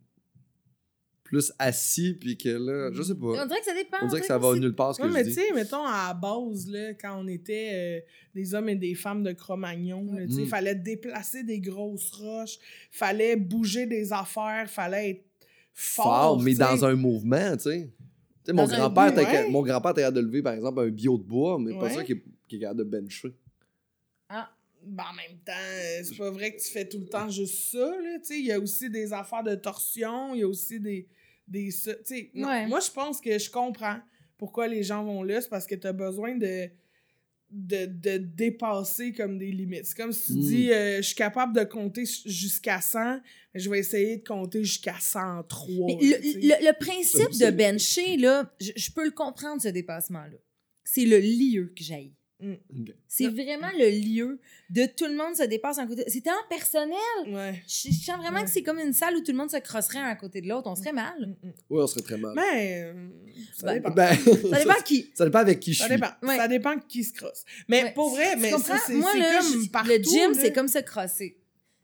plus 1.28 1.52
assis, 1.60 2.14
puis 2.14 2.38
que 2.38 2.48
là, 2.48 2.90
je 2.94 3.02
sais 3.04 3.12
On 3.22 3.34
pas. 3.36 3.46
dirait 3.46 3.60
que 3.60 3.66
ça 3.66 3.74
dépend. 3.74 3.98
On 4.02 4.08
dirait 4.08 4.22
que 4.22 4.26
ça 4.28 4.38
va 4.38 4.56
nulle 4.56 4.74
part 4.76 4.96
ce 4.96 5.02
que 5.02 5.08
je 5.10 5.14
mais 5.14 5.24
tu 5.26 5.34
sais, 5.34 5.52
mettons, 5.54 5.86
à 5.86 6.08
la 6.08 6.14
base, 6.14 6.70
là, 6.70 6.94
quand 6.94 7.22
on 7.22 7.28
était 7.28 7.70
euh, 7.74 8.00
des 8.34 8.54
hommes 8.56 8.70
et 8.70 8.76
des 8.76 8.96
femmes 8.96 9.24
de 9.24 9.34
Cro-Magnon, 9.34 10.06
là, 10.14 10.26
tu 10.26 10.32
sais, 10.32 10.40
Mm. 10.40 10.44
il 10.44 10.48
fallait 10.48 10.76
déplacer 10.76 11.44
des 11.44 11.60
grosses 11.60 12.12
roches, 12.12 12.58
fallait 12.92 13.36
bouger 13.36 13.86
des 13.88 14.14
affaires, 14.14 14.70
fallait 14.70 15.10
être 15.10 15.26
fort. 15.74 16.06
fort, 16.06 16.42
mais 16.42 16.54
dans 16.54 16.86
un 16.86 16.96
mouvement, 16.96 17.58
tu 17.58 17.64
sais. 17.64 17.90
Tu 18.46 18.46
sais, 18.46 18.54
mon 18.54 18.66
grand-père 18.66 19.14
ouais. 19.14 19.50
mon 19.50 19.62
grand-père 19.64 19.92
était 19.92 20.02
capable 20.02 20.18
de 20.18 20.22
lever, 20.22 20.42
par 20.42 20.54
exemple, 20.54 20.80
un 20.80 20.88
bio 20.90 21.18
de 21.18 21.24
bois, 21.24 21.60
mais 21.60 21.74
pas 21.74 21.84
Ouais. 21.88 21.94
ça 21.94 22.04
qui 22.06 22.14
est, 22.14 22.24
qui 22.48 22.56
est 22.56 22.60
capable 22.60 22.80
de 22.80 22.84
bencher. 22.86 23.34
Ah, 24.30 24.50
Ben, 24.90 25.04
en 25.12 25.16
même 25.16 25.38
temps, 25.46 25.52
euh, 25.56 26.02
c'est 26.04 26.18
pas 26.18 26.32
vrai 26.32 26.56
que 26.56 26.62
tu 26.62 26.70
fais 26.72 26.88
tout 26.88 27.00
le 27.00 27.08
temps 27.08 27.30
juste 27.30 27.72
ça, 27.72 27.78
là, 27.78 28.20
tu 28.20 28.26
sais. 28.26 28.40
Il 28.40 28.46
y 28.46 28.52
a 28.52 28.60
aussi 28.60 28.90
des 28.90 29.14
affaires 29.14 29.44
de 29.44 29.56
torsion, 29.56 30.34
il 30.36 30.40
y 30.40 30.44
a 30.44 30.48
aussi 30.48 30.80
des... 30.80 31.08
des 31.48 31.72
ça- 31.72 31.96
tu 31.96 32.02
sais, 32.06 32.32
non, 32.34 32.48
Ouais. 32.48 32.68
Moi, 32.68 32.80
je 32.80 32.92
pense 32.92 33.22
que 33.22 33.38
je 33.38 33.50
comprends 33.50 34.00
pourquoi 34.38 34.68
les 34.68 34.84
gens 34.84 35.04
vont 35.04 35.24
là. 35.24 35.42
C'est 35.42 35.50
parce 35.50 35.66
que 35.68 35.76
tu 35.76 35.88
as 35.88 35.94
besoin 35.94 36.36
de, 36.36 36.70
de, 37.50 37.86
de 37.86 38.18
dépasser 38.18 39.14
comme 39.14 39.38
des 39.38 39.52
limites. 39.52 39.86
C'est 39.86 39.98
comme 39.98 40.12
si 40.12 40.34
tu 40.34 40.38
Mm. 40.38 40.42
dis, 40.42 40.72
euh, 40.72 40.98
je 40.98 41.02
suis 41.08 41.16
capable 41.16 41.56
de 41.56 41.64
compter 41.64 42.04
jusqu'à 42.26 42.82
100, 42.82 43.22
mais 43.54 43.60
je 43.60 43.70
vais 43.70 43.80
essayer 43.80 44.18
de 44.18 44.24
compter 44.24 44.64
jusqu'à 44.64 44.98
103. 45.00 45.88
Mais 45.88 45.94
là, 46.10 46.18
le, 46.20 46.34
le- 46.42 46.68
le 46.68 46.80
principe 46.80 47.32
de 47.40 47.50
bencher, 47.52 48.18
là, 48.18 48.54
je, 48.60 48.72
je 48.76 48.92
peux 48.92 49.06
le 49.06 49.12
comprendre, 49.12 49.62
ce 49.62 49.70
dépassement-là. 49.70 50.38
C'est 50.84 51.06
le 51.06 51.20
lieu 51.20 51.74
que 51.76 51.84
j'aille. 51.84 52.14
Ok. 52.40 52.94
C'est 53.08 53.28
vraiment 53.30 53.70
le 53.78 53.90
lieu 53.90 54.40
de 54.70 54.86
tout 54.86 55.06
le 55.06 55.16
monde 55.16 55.36
se 55.36 55.44
dépasse 55.44 55.80
un 55.80 55.88
côté. 55.88 56.04
C'est 56.08 56.22
tellement 56.22 56.38
personnel. 56.50 56.98
Ouais. 57.28 57.64
Je, 57.68 57.90
je 57.90 57.94
sens 58.06 58.18
vraiment 58.18 58.38
Ouais. 58.40 58.44
que 58.44 58.50
c'est 58.52 58.62
comme 58.62 58.78
une 58.80 58.94
salle 58.94 59.16
où 59.16 59.22
tout 59.22 59.32
le 59.32 59.38
monde 59.38 59.50
se 59.50 59.58
crosserait 59.58 59.98
un 60.00 60.06
à 60.10 60.16
côté 60.16 60.42
de 60.42 60.48
l'autre. 60.48 60.70
On 60.70 60.76
serait 60.76 60.94
mal. 60.94 61.16
Mm, 61.20 61.48
mm. 61.48 61.52
Ouais, 61.72 61.82
on 61.84 61.88
serait 61.88 62.02
très 62.04 62.18
mal. 62.18 62.34
Mais, 62.36 62.84
euh, 62.84 63.10
ça 63.56 63.66
Ben, 63.68 63.74
dépend. 63.76 63.90
Ben, 63.92 64.16
Ça 64.52 64.60
dépend 64.60 64.82
qui. 64.86 65.12
ça 65.16 65.26
dépend 65.26 65.40
avec 65.40 65.60
qui 65.60 65.74
je 65.74 65.80
Ça 65.80 65.86
suis. 65.86 65.96
dépend. 65.96 66.12
Ouais. 66.22 66.38
Ça 66.38 66.48
dépend 66.48 66.78
qui 66.78 67.04
se 67.04 67.14
crosse. 67.14 67.44
Mais 67.68 67.84
Ouais. 67.86 67.94
pour 67.94 68.10
vrai, 68.12 68.36
mais 68.36 68.52
ça, 68.52 68.78
c'est 68.86 68.94
Moi, 68.94 69.10
c'est 69.14 69.20
là, 69.20 69.40
comme 69.42 69.64
je- 69.64 69.70
partout. 69.70 69.90
le 69.90 70.04
gym, 70.04 70.34
c'est 70.36 70.54
comme 70.54 70.68
se 70.68 70.80
crosser. 70.80 71.38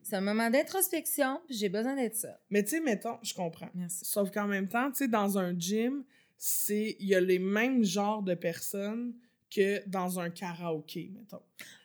C'est 0.03 0.17
un 0.17 0.21
moment 0.21 0.49
d'introspection, 0.51 1.39
puis 1.47 1.55
j'ai 1.57 1.69
besoin 1.69 1.95
d'être 1.95 2.15
ça. 2.17 2.37
Mais 2.51 2.61
tu 2.63 2.71
sais, 2.71 2.79
mettons, 2.81 3.17
je 3.23 3.33
comprends. 3.33 3.69
Merci. 3.73 4.03
Sauf 4.05 4.29
qu'en 4.31 4.45
même 4.47 4.67
temps, 4.67 4.91
tu 4.91 4.97
sais, 4.97 5.07
dans 5.07 5.37
un 5.39 5.57
gym, 5.57 6.03
c'est 6.37 6.97
il 6.99 7.07
y 7.07 7.15
a 7.15 7.21
les 7.21 7.39
mêmes 7.39 7.83
genres 7.85 8.21
de 8.21 8.35
personnes 8.35 9.13
que 9.53 9.87
dans 9.87 10.19
un 10.19 10.29
karaoké, 10.29 11.11
mettons. 11.13 11.41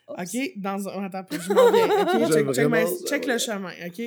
OK? 0.07 0.53
Dans 0.57 0.87
un... 0.89 1.03
Attends, 1.03 1.25
je 1.39 1.53
m'en 1.53 1.71
viens. 1.71 1.85
OK? 2.01 2.33
Check, 3.07 3.27
ma- 3.27 3.33
le 3.33 3.37
chemin. 3.39 3.71
OK? 3.85 4.01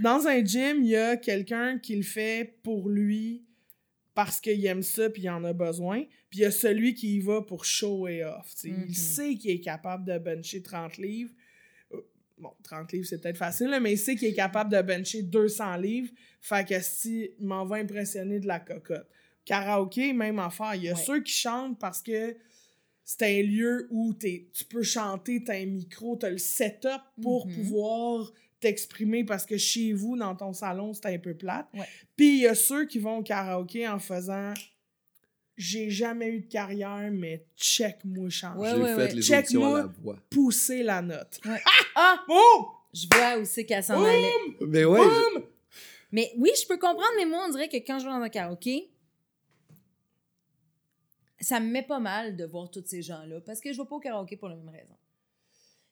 Dans 0.00 0.26
un 0.26 0.44
gym, 0.44 0.78
il 0.82 0.88
y 0.88 0.96
a 0.96 1.16
quelqu'un 1.16 1.78
qui 1.78 1.94
le 1.96 2.02
fait 2.02 2.56
pour 2.62 2.88
lui 2.88 3.44
parce 4.14 4.40
qu'il 4.40 4.64
aime 4.66 4.82
ça 4.82 5.10
puis 5.10 5.22
il 5.22 5.30
en 5.30 5.44
a 5.44 5.52
besoin. 5.52 6.02
Puis 6.30 6.40
il 6.40 6.42
y 6.42 6.44
a 6.44 6.50
celui 6.50 6.94
qui 6.94 7.16
y 7.16 7.20
va 7.20 7.40
pour 7.42 7.64
show 7.64 8.08
et 8.08 8.24
off. 8.24 8.52
Il 8.64 8.96
sait 8.96 9.34
qu'il 9.36 9.52
est 9.52 9.60
capable 9.60 10.04
de 10.04 10.18
bencher 10.18 10.62
30 10.62 10.96
livres. 10.98 11.30
Euh, 11.92 11.98
Bon, 12.36 12.50
30 12.64 12.90
livres, 12.92 13.06
c'est 13.08 13.20
peut-être 13.20 13.36
facile, 13.38 13.68
là, 13.68 13.78
mais 13.78 13.92
il 13.92 13.96
sait 13.98 14.16
qu'il 14.16 14.26
est 14.26 14.34
capable 14.34 14.72
de 14.72 14.82
bencher 14.82 15.22
200 15.22 15.76
livres. 15.76 16.10
Fait 16.40 16.66
que 16.68 16.74
si 16.80 17.30
il 17.38 17.46
m'en 17.46 17.64
va 17.64 17.76
impressionner 17.76 18.40
de 18.40 18.48
la 18.48 18.58
cocotte. 18.58 19.06
Karaoké, 19.44 20.12
même 20.12 20.40
affaire. 20.40 20.74
Il 20.74 20.82
y 20.82 20.88
a 20.88 20.94
Ouais. 20.94 21.00
ceux 21.00 21.22
qui 21.22 21.32
chantent 21.32 21.78
parce 21.78 22.02
que 22.02 22.34
c'est 23.04 23.22
un 23.40 23.42
lieu 23.42 23.86
où 23.90 24.12
t'es- 24.14 24.48
tu 24.54 24.64
peux 24.64 24.82
chanter, 24.82 25.42
t'as 25.44 25.54
un 25.56 25.66
micro, 25.66 26.16
t'as 26.16 26.30
le 26.30 26.38
setup 26.38 27.02
pour 27.22 27.46
Mhm. 27.46 27.54
pouvoir 27.54 28.32
t'exprimer 28.60 29.24
parce 29.24 29.44
que 29.44 29.58
chez 29.58 29.92
vous, 29.92 30.16
dans 30.16 30.34
ton 30.34 30.52
salon, 30.54 30.94
c'est 30.94 31.06
un 31.06 31.18
peu 31.18 31.34
plate. 31.34 31.66
Ouais. 31.74 31.86
Puis 32.16 32.36
il 32.36 32.40
y 32.42 32.46
a 32.46 32.54
ceux 32.54 32.86
qui 32.86 32.98
vont 32.98 33.18
au 33.18 33.22
karaoké 33.22 33.86
en 33.86 33.98
faisant 33.98 34.54
j'ai 35.56 35.88
jamais 35.90 36.28
eu 36.30 36.40
de 36.40 36.46
carrière, 36.46 37.10
mais 37.12 37.44
check-moi 37.56 38.28
chanter. 38.28 38.58
Ouais, 38.58 38.70
J'ai 38.70 38.76
ouais, 38.82 38.94
fait 38.94 38.96
ouais. 38.96 39.14
les 39.14 39.22
Check-moi. 39.22 39.68
auditions 39.68 39.74
à 39.74 39.78
la 39.78 39.92
voix. 40.02 40.16
Pousser 40.30 40.82
la 40.82 41.02
note. 41.02 41.40
Ah! 41.96 42.18
Boum! 42.26 42.64
Je 42.92 43.06
vois 43.12 43.38
où 43.38 43.44
c'est 43.44 43.64
qu'elle 43.64 43.84
s'en 43.84 44.02
allait. 44.02 44.32
Mais 44.66 44.84
ouais, 44.84 44.98
je-! 45.00 45.40
Mais 46.10 46.32
oui, 46.38 46.50
je 46.60 46.66
peux 46.66 46.76
comprendre, 46.76 47.08
mais 47.18 47.26
moi, 47.26 47.44
on 47.46 47.52
dirait 47.52 47.68
que 47.68 47.76
quand 47.76 47.98
je 48.00 48.04
vais 48.04 48.10
dans 48.10 48.20
un 48.20 48.28
karaoké, 48.28 48.88
ça 51.40 51.60
me 51.60 51.66
met 51.70 51.82
pas 51.82 52.00
mal 52.00 52.36
de 52.36 52.44
voir 52.44 52.70
tous 52.70 52.84
ces 52.86 53.02
gens-là. 53.02 53.40
Parce 53.40 53.60
que 53.60 53.72
je 53.72 53.80
vais 53.80 53.86
pas 53.88 53.96
au 53.96 54.00
karaoké 54.00 54.36
pour 54.36 54.48
la 54.48 54.56
même 54.56 54.68
raison. 54.68 54.96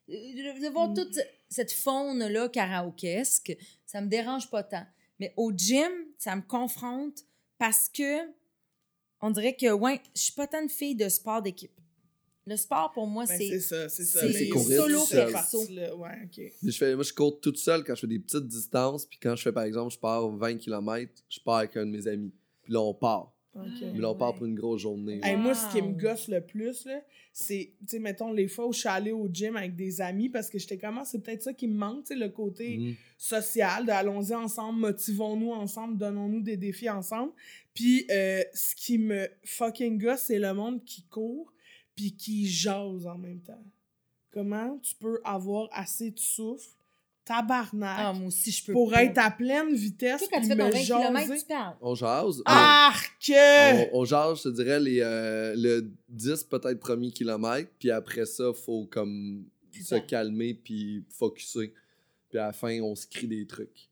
Euh, 0.09 0.13
De, 0.13 0.65
de 0.65 0.69
voir 0.73 0.91
Mm. 0.91 0.95
toute 0.95 1.19
cette 1.49 1.73
faune-là 1.73 2.49
karaokesque, 2.49 3.57
ça 3.87 4.01
me 4.01 4.09
dérange 4.09 4.51
pas 4.51 4.63
tant. 4.63 4.87
Mais 5.21 5.33
au 5.37 5.53
gym, 5.53 5.91
ça 6.19 6.35
me 6.37 6.43
confronte 6.43 7.25
parce 7.59 7.89
que 7.89 8.19
on 9.21 9.31
dirait 9.31 9.55
que, 9.55 9.71
ouais, 9.71 10.01
je 10.17 10.23
suis 10.23 10.33
pas 10.33 10.49
tant 10.49 10.65
de 10.65 10.71
fille 10.71 10.97
de 10.97 11.09
sport 11.09 11.43
d'équipe. 11.43 11.71
Le 12.45 12.57
sport, 12.57 12.91
pour 12.91 13.07
moi, 13.07 13.25
Ben, 13.27 13.39
c'est. 13.39 13.49
c'est 13.51 13.61
ça, 13.61 13.89
c'est 13.89 14.05
ça. 14.05 14.21
c'est 14.33 14.49
courir 14.49 14.81
solo 14.83 15.07
perso. 15.07 15.65
Ouais, 15.97 16.29
je 16.65 16.71
fais, 16.73 16.97
moi, 16.97 17.05
je 17.05 17.13
cours 17.13 17.41
toute 17.41 17.57
seule 17.57 17.85
quand 17.85 17.95
je 17.95 18.01
fais 18.01 18.07
des 18.09 18.19
petites 18.19 18.49
distances. 18.49 19.07
Puis 19.07 19.21
quand 19.23 19.37
je 19.37 19.43
fais, 19.43 19.53
par 19.53 19.63
exemple, 19.63 19.95
je 19.95 19.99
pars 20.01 20.29
20 20.29 20.57
km, 20.59 21.13
je 21.29 21.39
pars 21.39 21.59
avec 21.59 21.77
un 21.77 21.87
de 21.87 21.91
mes 21.93 22.09
amis. 22.09 22.33
Puis 22.65 22.73
là, 22.73 22.81
on 22.81 22.95
part. 22.95 23.32
Mais 23.93 23.99
là, 24.01 24.11
on 24.11 24.15
part 24.15 24.35
pour 24.35 24.47
une 24.47 24.55
grosse 24.55 24.81
journée. 24.83 25.21
Hey, 25.23 25.37
moi, 25.37 25.55
ce 25.55 25.69
qui 25.71 25.83
me 25.83 25.93
gosse 25.93 26.29
le 26.29 26.41
plus, 26.41 26.85
là, 26.87 27.01
c'est, 27.33 27.73
tu 27.81 27.87
sais, 27.87 27.99
mettons, 27.99 28.33
les 28.33 28.49
fois 28.49 28.67
où 28.67 28.73
je 28.73 28.81
suis 28.81 28.89
allée 28.89 29.13
au 29.13 29.29
gym 29.33 29.57
avec 29.57 29.77
des 29.77 30.01
amis, 30.01 30.29
parce 30.29 30.49
que 30.49 30.59
j'étais 30.59 30.79
comment, 30.79 31.05
c'est 31.05 31.19
peut-être 31.21 31.43
ça 31.43 31.53
qui 31.53 31.69
me 31.69 31.75
manque, 31.77 32.05
tu 32.05 32.15
sais, 32.15 32.19
le 32.19 32.29
côté 32.31 32.79
Mhm. 32.79 32.95
social, 33.19 33.85
de 33.87 33.91
allons-y 33.91 34.35
ensemble, 34.35 34.81
motivons-nous 34.81 35.53
ensemble, 35.53 35.99
donnons-nous 35.99 36.41
des 36.41 36.57
défis 36.57 36.89
ensemble. 36.91 37.33
Puis, 37.75 38.07
euh, 38.11 38.43
ce 38.55 38.75
qui 38.75 38.99
me 38.99 39.29
fucking 39.45 39.99
gosse, 39.99 40.23
c'est 40.23 40.39
le 40.39 40.53
monde 40.55 40.83
qui 40.85 41.03
court, 41.03 41.53
puis 41.95 42.13
qui 42.17 42.47
jase 42.49 43.07
en 43.07 43.19
même 43.19 43.41
temps. 43.41 43.63
Comment 44.31 44.79
tu 44.79 44.95
peux 44.95 45.21
avoir 45.25 45.69
assez 45.73 46.11
de 46.11 46.19
souffle, 46.19 46.71
tabarnak, 47.25 47.97
Ah, 47.99 48.13
moi 48.13 48.27
aussi, 48.29 48.51
je 48.51 48.65
peux 48.65 48.73
pour 48.73 48.91
pas. 48.91 49.05
être 49.05 49.19
à 49.19 49.31
pleine 49.31 49.75
vitesse, 49.75 50.21
Toi, 50.21 50.29
quand 50.33 50.41
tu 50.41 50.49
puis 50.49 50.57
fais 50.57 50.59
ton 50.59 50.67
me 50.69 50.73
20 50.73 50.79
km, 50.83 51.19
jaser. 51.29 51.41
tu 51.41 51.47
parles. 51.47 51.77
On 51.81 51.95
jase. 51.95 52.43
Arc! 52.45 53.31
On, 53.31 53.89
on 54.01 54.05
jase, 54.05 54.39
je 54.39 54.43
te 54.45 54.49
dirais, 54.55 54.81
les, 54.81 55.01
euh, 55.01 55.55
le 55.57 55.91
10 56.09 56.45
peut-être 56.45 56.81
premiers 56.81 57.11
kilomètres. 57.13 57.71
Puis 57.79 57.91
après 57.91 58.27
ça, 58.27 58.53
faut 58.53 58.87
comme 58.87 59.45
se 59.73 59.95
calmer 59.97 60.55
puis 60.55 61.05
focusser. 61.11 61.73
Puis 62.29 62.39
à 62.39 62.47
la 62.47 62.53
fin, 62.53 62.81
on 62.81 62.95
se 62.95 63.07
crie 63.07 63.29
des 63.29 63.47
trucs. 63.47 63.89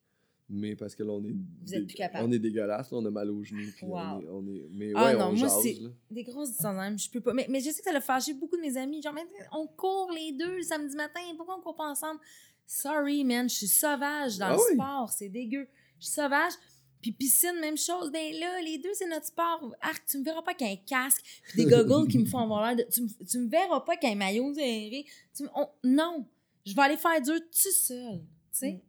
Mais 0.53 0.75
parce 0.75 0.97
que 0.97 1.05
là, 1.05 1.13
on 1.13 1.25
est, 1.25 1.37
Vous 1.65 1.75
êtes 1.75 1.87
plus 1.87 1.95
capable. 1.95 2.25
on 2.29 2.33
est 2.33 2.39
dégueulasse, 2.41 2.91
là, 2.91 2.99
on 2.99 3.05
a 3.07 3.11
mal 3.11 3.31
aux 3.31 3.45
genoux. 3.45 3.71
puis 3.77 3.87
Wow. 3.87 3.99
on 4.01 4.21
est, 4.21 4.29
on 4.31 4.47
est- 4.49 4.69
mais 4.73 4.93
Ah 4.97 5.05
ouais, 5.05 5.13
non, 5.17 5.27
on 5.27 5.33
moi, 5.37 5.47
jase. 5.49 5.81
là. 5.81 5.91
Des 6.11 6.25
grosses 6.25 6.49
distances, 6.51 6.75
même, 6.77 6.99
je 6.99 7.09
peux 7.09 7.21
pas. 7.21 7.33
Mais, 7.33 7.47
mais 7.49 7.61
je 7.61 7.67
sais 7.71 7.79
que 7.79 7.85
ça 7.85 7.93
l'a 7.93 8.01
fâché 8.01 8.35
beaucoup 8.35 8.57
de 8.57 8.61
mes 8.63 8.77
amis. 8.77 9.01
Genre, 9.01 9.15
on 9.53 9.69
court 9.69 10.11
les 10.13 10.33
deux 10.33 10.57
le 10.57 10.63
samedi 10.63 10.97
matin, 10.97 11.21
pourquoi 11.37 11.57
on 11.57 11.61
court 11.63 11.77
pas 11.77 11.89
ensemble? 11.89 12.19
Sorry, 12.73 13.25
man, 13.25 13.49
je 13.51 13.55
suis 13.57 13.67
sauvage 13.67 14.39
dans 14.39 14.47
Ah 14.47 14.53
le 14.53 14.59
oui. 14.59 14.75
sport, 14.75 15.11
c'est 15.11 15.29
dégueu. 15.29 15.67
Je 15.99 16.05
suis 16.07 16.15
sauvage. 16.15 16.53
Puis 17.03 17.11
piscine, 17.13 17.59
même 17.61 17.77
chose. 17.77 18.13
Ben 18.13 18.33
là, 18.39 18.61
les 18.63 18.79
deux, 18.79 18.93
c'est 18.95 19.09
notre 19.09 19.27
sport. 19.27 19.75
Arc, 19.81 20.05
tu 20.07 20.19
me 20.19 20.25
verras 20.25 20.43
pas 20.43 20.55
qu'un 20.55 20.77
casque, 20.87 21.21
puis 21.49 21.65
des 21.65 21.71
goggles 21.71 22.07
qui 22.09 22.19
me 22.19 22.27
font 22.27 22.39
avoir 22.39 22.65
l'air 22.75 22.77
de. 22.87 22.93
Tu 22.93 23.03
me, 23.03 23.09
tu 23.27 23.39
me 23.39 23.49
verras 23.49 23.81
pas 23.81 23.97
qu'un 23.97 24.15
maillot. 24.15 24.53
Tu 24.55 25.43
me- 25.43 25.49
on- 25.57 25.69
non, 25.83 26.25
je 26.65 26.73
vais 26.75 26.83
aller 26.83 26.97
faire 26.97 27.21
dur 27.21 27.41
tout 27.41 27.73
seul. 27.73 28.19
Tu 28.21 28.59
sais? 28.59 28.73
Mm. 28.73 28.81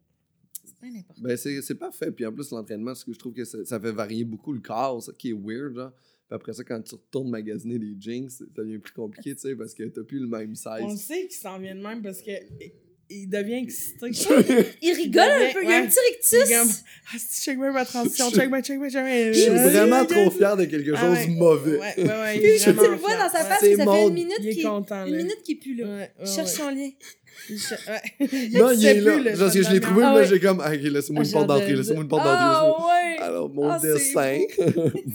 C'est 0.63 0.77
pas 0.77 0.87
n'importe 0.91 1.19
Ben, 1.21 1.35
c'est 1.37 1.61
c'est 1.63 1.75
parfait. 1.75 2.11
Puis 2.11 2.23
en 2.25 2.31
plus, 2.31 2.51
l'entraînement, 2.51 2.93
ce 2.93 3.03
que 3.03 3.13
je 3.13 3.17
trouve 3.19 3.33
que 3.33 3.45
ça, 3.45 3.65
ça 3.65 3.79
fait 3.79 3.91
varier 3.91 4.25
beaucoup 4.25 4.53
le 4.53 4.59
corps, 4.61 5.01
ça 5.01 5.11
qui 5.13 5.29
est 5.29 5.33
weird, 5.33 5.73
genre. 5.73 5.91
Puis 6.27 6.35
après 6.35 6.53
ça, 6.53 6.63
quand 6.63 6.81
tu 6.83 6.93
retournes 6.95 7.29
magasiner 7.31 7.79
des 7.79 7.95
jeans, 7.99 8.29
ça 8.29 8.45
devient 8.55 8.77
plus 8.77 8.93
compliqué, 8.93 9.33
tu 9.33 9.41
sais, 9.41 9.55
parce 9.55 9.73
que 9.73 9.83
t'as 9.85 10.03
plus 10.03 10.19
le 10.19 10.27
même 10.27 10.53
On 10.65 10.87
le 10.89 10.95
size. 10.95 11.01
sait 11.05 11.21
qu'il 11.27 11.31
s'en 11.39 11.57
vient 11.59 11.75
de 11.75 11.81
même 11.81 12.01
parce 12.03 12.21
que 12.21 12.31
il- 13.11 13.29
devient 13.29 13.63
excité. 13.63 14.07
Il 14.81 14.93
rigole 14.93 15.23
un 15.23 15.53
peu, 15.53 15.63
il 15.63 15.69
y 15.69 15.73
a 15.73 15.77
un 15.77 15.85
petit 15.85 15.99
rictus. 16.11 16.55
Ah, 17.13 17.17
check 17.43 17.57
bien 17.59 17.71
ma 17.71 17.85
transition, 17.85 18.29
check 18.31 18.49
bien, 18.49 18.61
check 18.61 18.79
bien, 18.79 18.89
check 18.89 19.03
bien. 19.05 19.31
Je 19.33 19.39
suis 19.39 19.49
vraiment 19.49 20.05
trop 20.05 20.31
fier 20.31 20.57
de 20.57 20.65
quelque 20.65 20.95
chose 20.95 21.17
de 21.27 21.31
mauvais. 21.31 21.77
Ouais, 21.77 21.93
ouais, 21.97 22.03
ouais, 22.05 22.57
tu 22.63 22.69
le 22.71 22.95
vois 22.95 23.15
dans 23.15 23.29
sa 23.29 23.43
face, 23.45 23.59
ça 23.59 23.85
fait 23.85 24.07
une 24.07 24.13
minute 24.13 24.37
Il 24.41 24.49
est 24.49 24.53
qu'il 24.53 24.63
content, 24.63 25.05
une 25.05 25.15
minute 25.17 25.43
qu'il 25.43 25.57
est 25.57 25.59
plus 25.59 25.75
là. 25.75 26.07
Cherche 26.25 26.51
son 26.51 26.69
lien. 26.69 26.89
Ouais. 27.49 28.29
Non, 28.53 28.71
il 28.77 28.85
est 28.85 29.01
plus, 29.01 29.23
là. 29.23 29.37
Parce 29.37 29.53
que 29.53 29.63
je 29.63 29.71
l'ai 29.71 29.79
trouvé, 29.79 30.03
Ah 30.03 30.15
ouais. 30.15 30.27
j'ai 30.27 30.39
comme, 30.39 30.61
ah, 30.63 30.71
ok, 30.73 30.81
laissez-moi 30.81 31.23
une 31.23 31.29
Ah, 31.29 31.33
porte 31.33 31.47
d'entrée, 31.47 31.75
laissez-moi 31.75 32.03
une 32.03 32.09
porte 32.09 32.23
Ah 32.25 32.61
d'entrée. 32.63 32.83
ouais! 32.85 33.17
Alors, 33.19 33.49
mon 33.49 33.69
Ah, 33.69 33.79
c'est 33.79 33.93
dessin. 33.93 34.39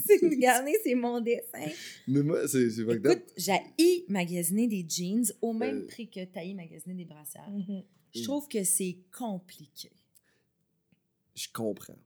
C'est 0.07 0.20
regardez, 0.22 0.72
c'est 0.85 0.94
mon 0.94 1.20
dessin. 1.20 1.70
mais 2.09 2.22
moi, 2.22 2.46
c'est 2.48 2.70
c'est 2.70 2.85
fucked 2.85 3.07
up. 3.07 3.12
Écoute, 3.12 3.33
j'ai 3.37 4.05
magasiner 4.09 4.66
des 4.66 4.85
jeans 4.88 5.24
au 5.42 5.52
même 5.52 5.79
Euh. 5.83 5.87
prix 5.87 6.09
que 6.09 6.24
t'as 6.24 6.44
magasiner 6.55 6.94
des 6.94 7.05
brassières. 7.05 7.48
Mhm. 7.50 7.83
Je 8.14 8.22
trouve 8.22 8.48
que 8.48 8.62
c'est 8.64 8.96
compliqué. 9.16 9.90
je 11.35 11.46
comprends. 11.52 11.98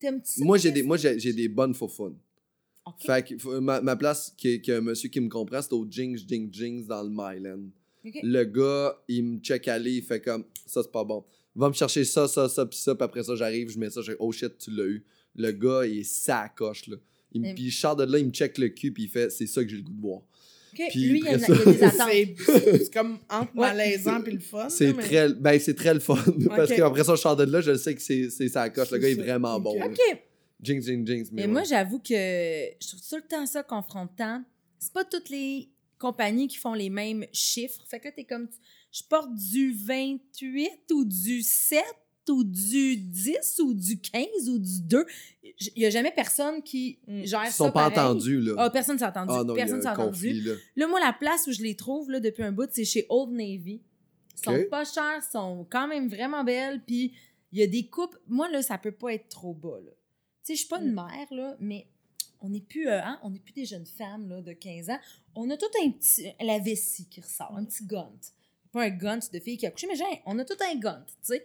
T'aimes-tu 0.00 0.42
Moi, 0.42 0.56
j'ai 0.58 0.70
des, 0.70 0.80
Chris? 0.80 0.86
moi, 0.88 0.96
j'ai 0.96 1.18
j'ai 1.18 1.32
des 1.32 1.48
bonnes 1.48 1.74
faufounes. 1.74 2.16
Ok. 2.86 2.94
Fait 3.06 3.22
que 3.24 3.58
ma, 3.60 3.80
ma 3.80 3.96
place, 3.96 4.32
qui 4.36 4.48
est 4.48 4.68
un 4.70 4.80
monsieur 4.80 5.08
qui 5.08 5.20
me 5.20 5.28
comprend, 5.28 5.60
c'est 5.62 5.72
au 5.72 5.86
Jinx, 5.88 6.22
Jinx, 6.26 6.52
Jinx 6.52 6.86
dans 6.86 7.02
le 7.02 7.08
Myland. 7.10 7.68
Le 8.22 8.44
gars, 8.44 8.96
il 9.08 9.24
me 9.24 9.38
check 9.38 9.66
aller, 9.68 9.92
il 9.92 10.02
fait 10.02 10.20
comme 10.20 10.44
ça, 10.66 10.82
c'est 10.82 10.92
pas 10.92 11.04
bon. 11.04 11.24
Va 11.56 11.68
me 11.68 11.74
chercher 11.74 12.04
ça, 12.04 12.26
ça, 12.28 12.48
ça, 12.48 12.66
puis 12.66 12.78
ça, 12.78 12.94
puis 12.94 13.04
après 13.04 13.22
ça, 13.22 13.34
j'arrive, 13.36 13.68
je 13.70 13.78
mets 13.78 13.90
ça, 13.90 14.00
je 14.02 14.12
fais 14.12 14.16
oh 14.18 14.32
shit, 14.32 14.58
tu 14.58 14.70
l'as 14.72 14.84
eu. 14.84 15.04
Le 15.36 15.50
gars, 15.52 15.86
il 15.86 15.98
est 16.00 16.04
sacoche, 16.04 16.86
là. 16.88 16.96
Il, 17.32 17.40
me- 17.40 17.54
Puis 17.54 17.64
il 17.64 17.72
sort 17.72 17.96
de 17.96 18.04
là, 18.04 18.18
il 18.18 18.26
me 18.26 18.30
check 18.30 18.58
le 18.58 18.68
cul, 18.68 18.92
puis 18.92 19.04
il 19.04 19.08
fait 19.08 19.30
c'est 19.30 19.46
ça 19.46 19.62
que 19.64 19.68
j'ai 19.70 19.76
le 19.76 19.82
goût 19.82 19.92
de 19.92 20.00
voir. 20.00 20.20
Ok, 20.72 20.80
Puis 20.90 21.04
Lui, 21.08 21.18
il 21.20 21.24
y, 21.24 21.28
a, 21.28 21.34
après 21.36 21.46
il 21.52 21.58
y 21.58 21.62
a 21.62 21.72
des 21.90 21.96
ça- 21.96 22.04
attentes. 22.04 22.80
C'est 22.84 22.92
comme 22.92 23.18
entre 23.30 23.54
Ouais. 23.56 23.68
malaisant 23.68 24.20
puis 24.22 24.32
le 24.34 24.40
fun. 24.40 24.68
C'est 24.68 24.92
mais- 24.92 25.02
très, 25.02 25.32
ben, 25.32 25.58
c'est 25.60 25.74
très 25.74 25.94
le 25.94 26.00
fun. 26.00 26.16
Parce 26.48 26.72
qu'après 26.72 27.04
ça, 27.04 27.14
je 27.14 27.20
sors 27.20 27.36
de 27.36 27.44
là, 27.44 27.60
je 27.60 27.76
sais 27.76 27.94
que 27.94 28.00
c'est 28.00 28.28
coche. 28.72 28.90
Le 28.90 28.98
gars 28.98 29.08
est 29.08 29.14
ça. 29.16 29.22
vraiment 29.22 29.58
bon. 29.60 29.80
OK. 29.82 29.98
Jinx, 30.62 30.86
Jinx, 30.86 31.06
Jinx. 31.10 31.30
Mais 31.32 31.42
Mais 31.42 31.46
ouais. 31.46 31.52
moi, 31.52 31.62
j'avoue 31.64 31.98
que 31.98 32.14
je 32.14 32.88
trouve 32.88 33.00
tout 33.08 33.16
le 33.16 33.28
temps 33.28 33.46
ça 33.46 33.62
confrontant. 33.62 34.42
C'est 34.78 34.92
pas 34.92 35.04
toutes 35.04 35.30
les 35.30 35.68
compagnies 36.08 36.48
qui 36.48 36.56
font 36.58 36.74
les 36.74 36.90
mêmes 36.90 37.24
chiffres. 37.32 37.80
Fait 37.88 37.98
que 38.00 38.06
là, 38.08 38.12
t'es 38.12 38.24
comme, 38.24 38.48
je 38.92 39.02
porte 39.08 39.34
du 39.34 39.72
28 39.72 40.70
ou 40.92 41.04
du 41.04 41.42
7 41.42 41.82
ou 42.28 42.42
du 42.44 42.96
10 42.96 43.60
ou 43.62 43.74
du 43.74 44.00
15 44.00 44.48
ou 44.48 44.58
du 44.58 44.80
2. 44.82 45.04
Il 45.42 45.82
y 45.82 45.86
a 45.86 45.90
jamais 45.90 46.10
personne 46.12 46.62
qui 46.62 46.98
Mm. 47.06 47.24
gère 47.24 47.42
Ils 47.44 47.50
ça 47.50 47.52
sont 47.52 47.72
pas 47.72 47.88
entendus, 47.88 48.40
là. 48.40 48.52
Ah, 48.58 48.70
personne 48.70 48.98
s'est 48.98 49.04
entendu. 49.04 49.32
Ah 49.34 49.44
non, 49.44 49.54
personne 49.54 49.82
s'est 49.82 49.88
entendu. 49.88 50.32
là. 50.40 50.54
Là, 50.76 50.86
moi, 50.88 51.00
la 51.00 51.12
place 51.12 51.46
où 51.46 51.52
je 51.52 51.62
les 51.62 51.74
trouve 51.74 52.10
là, 52.10 52.20
depuis 52.20 52.42
un 52.42 52.52
bout, 52.52 52.68
c'est 52.72 52.84
chez 52.84 53.06
Old 53.08 53.32
Navy. 53.32 53.82
Ils 54.36 54.44
sont 54.44 54.64
pas 54.70 54.84
chers, 54.84 55.20
ils 55.26 55.32
sont 55.32 55.66
quand 55.70 55.86
même 55.88 56.08
vraiment 56.08 56.44
belles. 56.44 56.82
Puis 56.86 57.12
il 57.52 57.58
y 57.58 57.62
a 57.62 57.66
des 57.66 57.86
coupes. 57.88 58.16
Moi, 58.26 58.48
là, 58.50 58.62
ça 58.62 58.78
peut 58.78 58.92
pas 58.92 59.12
être 59.14 59.28
trop 59.28 59.54
bas. 59.54 59.78
là. 59.84 59.90
Tu 59.90 60.52
sais, 60.52 60.54
je 60.54 60.58
suis 60.60 60.68
pas 60.68 60.80
une 60.80 60.92
Mm. 60.92 60.94
mère, 60.94 61.26
là, 61.30 61.56
mais 61.60 61.86
on 62.40 62.48
n'est 62.50 62.60
plus, 62.60 62.88
euh, 62.88 63.00
hein, 63.02 63.18
on 63.22 63.30
n'est 63.30 63.38
plus 63.38 63.52
des 63.54 63.64
jeunes 63.64 63.86
femmes 63.86 64.28
là, 64.28 64.40
de 64.42 64.52
15 64.52 64.90
ans. 64.90 64.98
On 65.34 65.50
a 65.50 65.56
tout 65.56 65.66
un 65.84 65.90
petit. 65.90 66.32
La 66.40 66.58
vessie 66.58 67.08
qui 67.08 67.20
ressort, 67.20 67.56
un 67.56 67.64
petit 67.64 67.84
gant. 67.84 68.12
Pas 68.72 68.84
un 68.84 68.90
gant 68.90 69.18
de 69.32 69.40
fille 69.40 69.56
qui 69.56 69.66
a 69.66 69.70
couché, 69.70 69.86
mais 69.86 69.96
genre, 69.96 70.08
on 70.26 70.38
a 70.38 70.44
tout 70.44 70.56
un 70.60 70.74
gant, 70.76 71.00
tu 71.06 71.14
sais. 71.22 71.44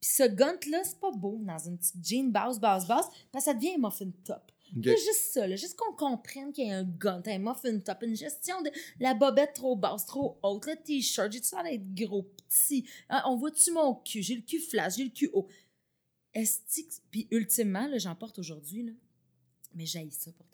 Puis 0.00 0.10
ce 0.10 0.24
gant-là, 0.24 0.82
c'est 0.84 0.98
pas 0.98 1.12
beau 1.12 1.38
dans 1.42 1.58
une 1.58 1.78
petite 1.78 2.04
jean 2.04 2.30
basse, 2.30 2.58
basse, 2.58 2.86
basse, 2.86 3.06
parce 3.30 3.44
que 3.44 3.50
ça 3.50 3.54
devient 3.54 3.74
un 3.74 3.86
muffin 3.86 4.10
top. 4.24 4.50
Ok. 4.76 4.84
C'est 4.84 4.96
juste 4.96 5.32
ça, 5.32 5.46
là, 5.46 5.54
juste 5.54 5.76
qu'on 5.76 5.94
comprenne 5.94 6.50
qu'il 6.50 6.66
y 6.66 6.72
a 6.72 6.78
un 6.78 6.84
gun, 6.84 7.22
un 7.26 7.38
muffin 7.38 7.78
top, 7.78 8.02
une 8.02 8.16
gestion 8.16 8.62
de 8.62 8.70
la 9.00 9.12
bobette 9.14 9.52
trop 9.52 9.76
basse, 9.76 10.06
trop 10.06 10.38
haute, 10.42 10.66
le 10.66 10.76
t-shirt, 10.76 11.30
j'ai 11.30 11.40
tout 11.40 11.46
ça 11.46 11.62
d'être 11.62 11.94
gros, 11.94 12.22
petit. 12.48 12.88
Hein, 13.10 13.22
on 13.26 13.36
voit-tu 13.36 13.70
mon 13.70 13.94
cul? 13.96 14.22
J'ai 14.22 14.36
le 14.36 14.42
cul 14.42 14.60
flash, 14.60 14.96
j'ai 14.96 15.04
le 15.04 15.10
cul 15.10 15.30
haut. 15.34 15.46
Est-ce 16.32 16.60
que... 16.60 16.88
Puis 17.10 17.28
ultimement, 17.30 17.86
là, 17.86 17.98
j'en 17.98 18.14
porte 18.14 18.38
aujourd'hui, 18.38 18.84
là. 18.84 18.92
Mais 19.74 19.86
j'haïs 19.86 20.10
ça, 20.10 20.30
jeans. 20.30 20.51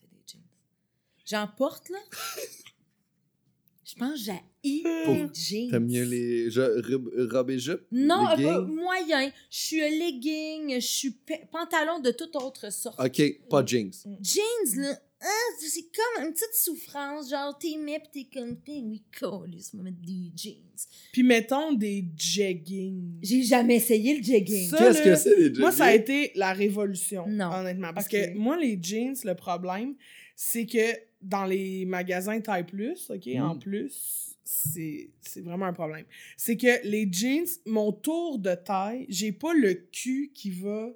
J'en 1.28 1.46
porte, 1.46 1.88
là. 1.90 1.98
Je 3.84 3.94
pense 3.94 4.26
que 4.26 4.32
les 4.64 4.82
jeans. 5.34 5.70
T'aimes 5.70 5.86
mieux 5.86 6.04
les 6.04 6.50
je, 6.50 6.60
robe, 6.90 7.10
robe 7.32 7.50
et 7.50 7.58
jupe? 7.58 7.80
Non, 7.90 8.26
euh, 8.38 8.66
moyen. 8.66 9.30
Je 9.50 9.58
suis 9.58 9.82
un 9.82 9.88
legging, 9.88 10.74
je 10.74 10.86
suis 10.86 11.16
pantalon 11.50 11.98
de 12.00 12.10
toute 12.10 12.36
autre 12.36 12.70
sorte. 12.72 13.00
Ok, 13.00 13.22
pas 13.48 13.64
Jinx. 13.64 14.06
jeans, 14.20 14.80
là, 14.82 14.90
hein, 15.22 15.56
c'est 15.58 15.82
comme 15.94 16.26
une 16.26 16.32
petite 16.34 16.54
souffrance. 16.54 17.30
Genre, 17.30 17.58
t'es 17.58 17.76
mets 17.78 17.98
pis 18.12 18.26
t'es 18.30 18.38
comme, 18.40 18.56
Putain, 18.56 18.82
oui, 18.84 19.02
cool, 19.18 19.50
laisse-moi 19.52 19.84
mettre 19.84 20.02
des 20.02 20.32
jeans. 20.36 20.54
Puis 21.12 21.22
mettons 21.22 21.72
des 21.72 22.04
jeggings. 22.14 23.18
J'ai 23.22 23.42
jamais 23.42 23.76
essayé 23.76 24.18
le 24.18 24.22
jegging. 24.22 24.70
Qu'est-ce 24.70 25.02
que 25.02 25.14
c'est, 25.16 25.36
les 25.36 25.50
Moi, 25.58 25.72
ça 25.72 25.86
a 25.86 25.92
jeggings? 25.92 26.02
été 26.02 26.32
la 26.38 26.52
révolution, 26.52 27.26
Non. 27.26 27.50
honnêtement. 27.54 27.94
Parce 27.94 28.08
que 28.08 28.34
moi, 28.34 28.58
les 28.58 28.78
jeans, 28.82 29.16
le 29.24 29.34
problème, 29.34 29.94
c'est 30.36 30.66
que 30.66 31.07
dans 31.20 31.44
les 31.44 31.84
magasins 31.84 32.40
taille 32.40 32.64
plus, 32.66 33.10
OK, 33.10 33.26
Mm. 33.26 33.40
en 33.42 33.58
plus, 33.58 34.36
c'est 34.44 35.10
c'est 35.20 35.40
vraiment 35.42 35.66
un 35.66 35.72
problème. 35.72 36.04
C'est 36.36 36.56
que 36.56 36.86
les 36.86 37.08
jeans, 37.12 37.46
mon 37.66 37.92
tour 37.92 38.38
de 38.38 38.54
taille, 38.54 39.04
j'ai 39.08 39.32
pas 39.32 39.52
le 39.54 39.74
cul 39.74 40.30
qui 40.34 40.50
va 40.50 40.90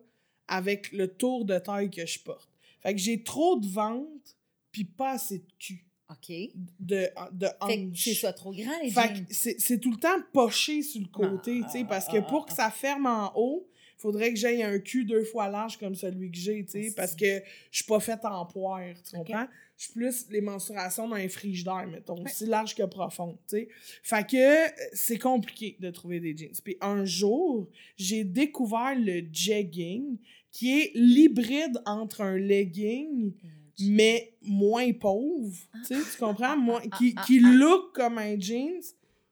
avec 0.48 0.92
le 0.92 1.08
tour 1.08 1.44
de 1.44 1.58
taille 1.58 1.90
que 1.90 2.06
je 2.06 2.18
porte. 2.20 2.48
Fait 2.80 2.94
que 2.94 3.00
j'ai 3.00 3.22
trop 3.22 3.58
de 3.58 3.66
ventre, 3.66 4.36
puis 4.70 4.84
pas 4.84 5.12
assez 5.12 5.38
de 5.38 5.46
cul, 5.58 5.84
OK. 6.10 6.32
De, 6.80 7.08
de 7.32 7.46
que 7.46 7.64
hanche. 7.90 8.04
c'est 8.04 8.14
soit 8.14 8.32
trop 8.32 8.52
grand, 8.52 8.78
les 8.82 8.90
Fait 8.90 9.14
jeans. 9.14 9.26
que 9.26 9.34
c'est 9.34 9.60
c'est 9.60 9.78
tout 9.78 9.90
le 9.92 9.98
temps 9.98 10.20
poché 10.32 10.82
sur 10.82 11.00
le 11.02 11.08
côté, 11.08 11.60
tu 11.64 11.70
sais, 11.70 11.84
parce 11.84 12.06
que 12.08 12.18
pour 12.28 12.46
que 12.46 12.52
ça 12.52 12.70
ferme 12.70 13.06
en 13.06 13.32
haut, 13.36 13.68
faudrait 13.98 14.30
que 14.32 14.38
j'aie 14.38 14.62
un 14.62 14.78
cul 14.78 15.04
deux 15.04 15.24
fois 15.24 15.48
large 15.48 15.78
comme 15.78 15.94
celui 15.94 16.30
que 16.30 16.36
j'ai, 16.36 16.64
tu 16.64 16.70
sais, 16.72 16.88
Ah, 16.90 16.92
parce 16.96 17.14
que 17.14 17.40
je 17.70 17.76
suis 17.76 17.84
pas 17.84 18.00
faite 18.00 18.24
en 18.24 18.44
poire, 18.46 18.80
tu 19.08 19.16
comprends? 19.16 19.46
Je 19.76 19.84
suis 19.84 19.92
plus 19.94 20.26
les 20.30 20.40
mensurations 20.40 21.08
d'un 21.08 21.28
frigidaire, 21.28 21.86
mettons, 21.88 22.16
Ouais. 22.16 22.30
aussi 22.30 22.46
large 22.46 22.74
que 22.76 22.84
profonde, 22.84 23.36
tu 23.48 23.56
sais. 23.56 23.68
Fait 24.02 24.24
que 24.28 24.36
euh, 24.66 24.68
c'est 24.92 25.18
compliqué 25.18 25.76
de 25.80 25.90
trouver 25.90 26.20
des 26.20 26.36
jeans. 26.36 26.52
Puis 26.62 26.76
un 26.80 27.04
jour, 27.04 27.68
j'ai 27.96 28.22
découvert 28.22 28.94
le 28.96 29.22
jegging, 29.32 30.18
qui 30.52 30.78
est 30.80 30.90
l'hybride 30.94 31.80
entre 31.86 32.20
un 32.20 32.36
legging 32.38 33.32
mais 33.80 34.34
moins 34.42 34.92
pauvre, 34.92 35.56
tu 35.86 35.94
sais, 35.94 36.10
tu 36.12 36.18
comprends? 36.18 36.56
Moins, 36.56 36.82
qui, 36.98 37.14
qui 37.26 37.40
look 37.40 37.92
comme 37.94 38.18
un 38.18 38.38
jeans, 38.38 38.82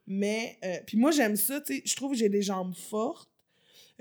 mais... 0.06 0.56
euh, 0.64 0.78
puis 0.86 0.96
moi, 0.96 1.10
j'aime 1.12 1.36
ça, 1.36 1.60
tu 1.60 1.76
sais, 1.76 1.82
je 1.84 1.94
trouve 1.94 2.12
que 2.12 2.16
j'ai 2.16 2.28
des 2.30 2.42
jambes 2.42 2.74
fortes. 2.74 3.28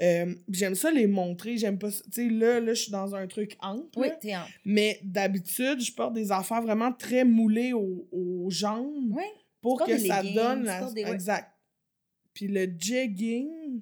Euh, 0.02 0.34
j'aime 0.50 0.76
ça 0.76 0.92
les 0.92 1.08
montrer, 1.08 1.58
j'aime 1.58 1.78
pas 1.78 1.92
Tu 1.92 2.00
sais, 2.12 2.30
là, 2.30 2.60
là, 2.60 2.74
je 2.74 2.84
suis 2.84 2.92
dans 2.92 3.16
un 3.16 3.28
truc 3.28 3.58
ample, 3.60 3.88
Oui, 3.98 4.08
t'es 4.22 4.34
mais 4.64 5.00
d'habitude, 5.04 5.82
je 5.82 5.92
porte 5.92 6.14
des 6.14 6.32
affaires 6.32 6.62
vraiment 6.62 6.94
très 6.94 7.26
moulées 7.26 7.74
aux, 7.74 8.08
aux 8.12 8.50
jambes 8.50 9.12
Oui. 9.12 9.24
pour 9.62 9.84
que 9.84 9.98
ça 9.98 10.22
leggings, 10.22 10.36
donne 10.36 10.64
la... 10.64 10.92
des-. 10.92 11.02
Exact. 11.02 11.52
Puis 12.34 12.48
le 12.48 12.74
jegging, 12.78 13.82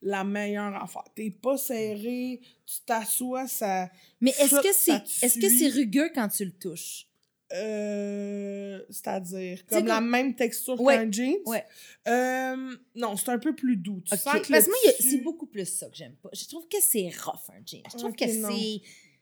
la 0.00 0.24
meilleure 0.24 0.74
affaire. 0.82 1.04
T'es 1.14 1.30
pas 1.30 1.58
serré, 1.58 2.40
tu 2.64 2.76
t'assois, 2.86 3.46
ça... 3.46 3.90
Mais 4.20 4.30
est-ce 4.30 4.60
que 4.60 4.72
c'est 4.72 5.02
que 5.40 5.48
suit. 5.48 5.58
c'est 5.58 5.68
rugueux 5.68 6.10
quand 6.14 6.28
tu 6.28 6.44
le 6.46 6.52
touches? 6.52 7.07
Euh, 7.54 8.80
c'est-à-dire, 8.90 9.58
sais, 9.58 9.64
comme 9.76 9.86
la 9.86 9.96
comme- 9.96 10.10
même 10.10 10.34
texture 10.34 10.80
Ouais, 10.80 10.96
qu'un 10.96 11.10
jeans. 11.10 11.36
ouais. 11.46 11.64
Euh, 12.06 12.74
non, 12.94 13.16
c'est 13.16 13.30
un 13.30 13.38
peu 13.38 13.54
plus 13.54 13.76
doux. 13.76 14.00
Tu 14.04 14.16
sens 14.16 14.24
que 14.40 14.48
Parce 14.48 14.64
que 14.66 14.70
moi, 14.70 14.92
c'est 15.00 15.18
beaucoup 15.22 15.46
plus 15.46 15.66
ça 15.66 15.88
que 15.88 15.96
j'aime 15.96 16.14
pas. 16.22 16.30
Je 16.32 16.46
trouve 16.46 16.66
que 16.68 16.78
c'est 16.80 17.08
rough, 17.24 17.50
un 17.50 17.62
jean. 17.64 17.82
Je 17.92 17.96
trouve 17.98 18.12
que 18.14 18.26
c'est... 18.26 18.80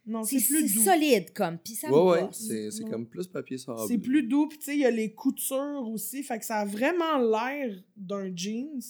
Non, 0.08 0.22
C'est 0.22 0.38
c'est 0.38 0.46
plus 0.54 0.72
doux. 0.72 0.84
solide, 0.84 1.32
comme. 1.32 1.58
Puis 1.58 1.74
ça 1.74 1.90
Ouais, 1.90 2.20
ouais, 2.22 2.28
c'est 2.70 2.84
comme 2.88 3.08
plus 3.08 3.26
papier 3.26 3.58
sablé. 3.58 3.82
C'est 3.88 3.98
plus 3.98 4.22
doux, 4.22 4.46
puis 4.46 4.56
tu 4.58 4.64
sais, 4.66 4.74
il 4.74 4.80
y 4.80 4.84
a 4.86 4.90
les 4.92 5.12
coutures 5.12 5.82
aussi. 5.92 6.22
Fait 6.22 6.38
que 6.38 6.44
ça 6.44 6.58
a 6.58 6.64
vraiment 6.64 7.18
l'air 7.18 7.76
d'un 7.96 8.30
jeans, 8.36 8.80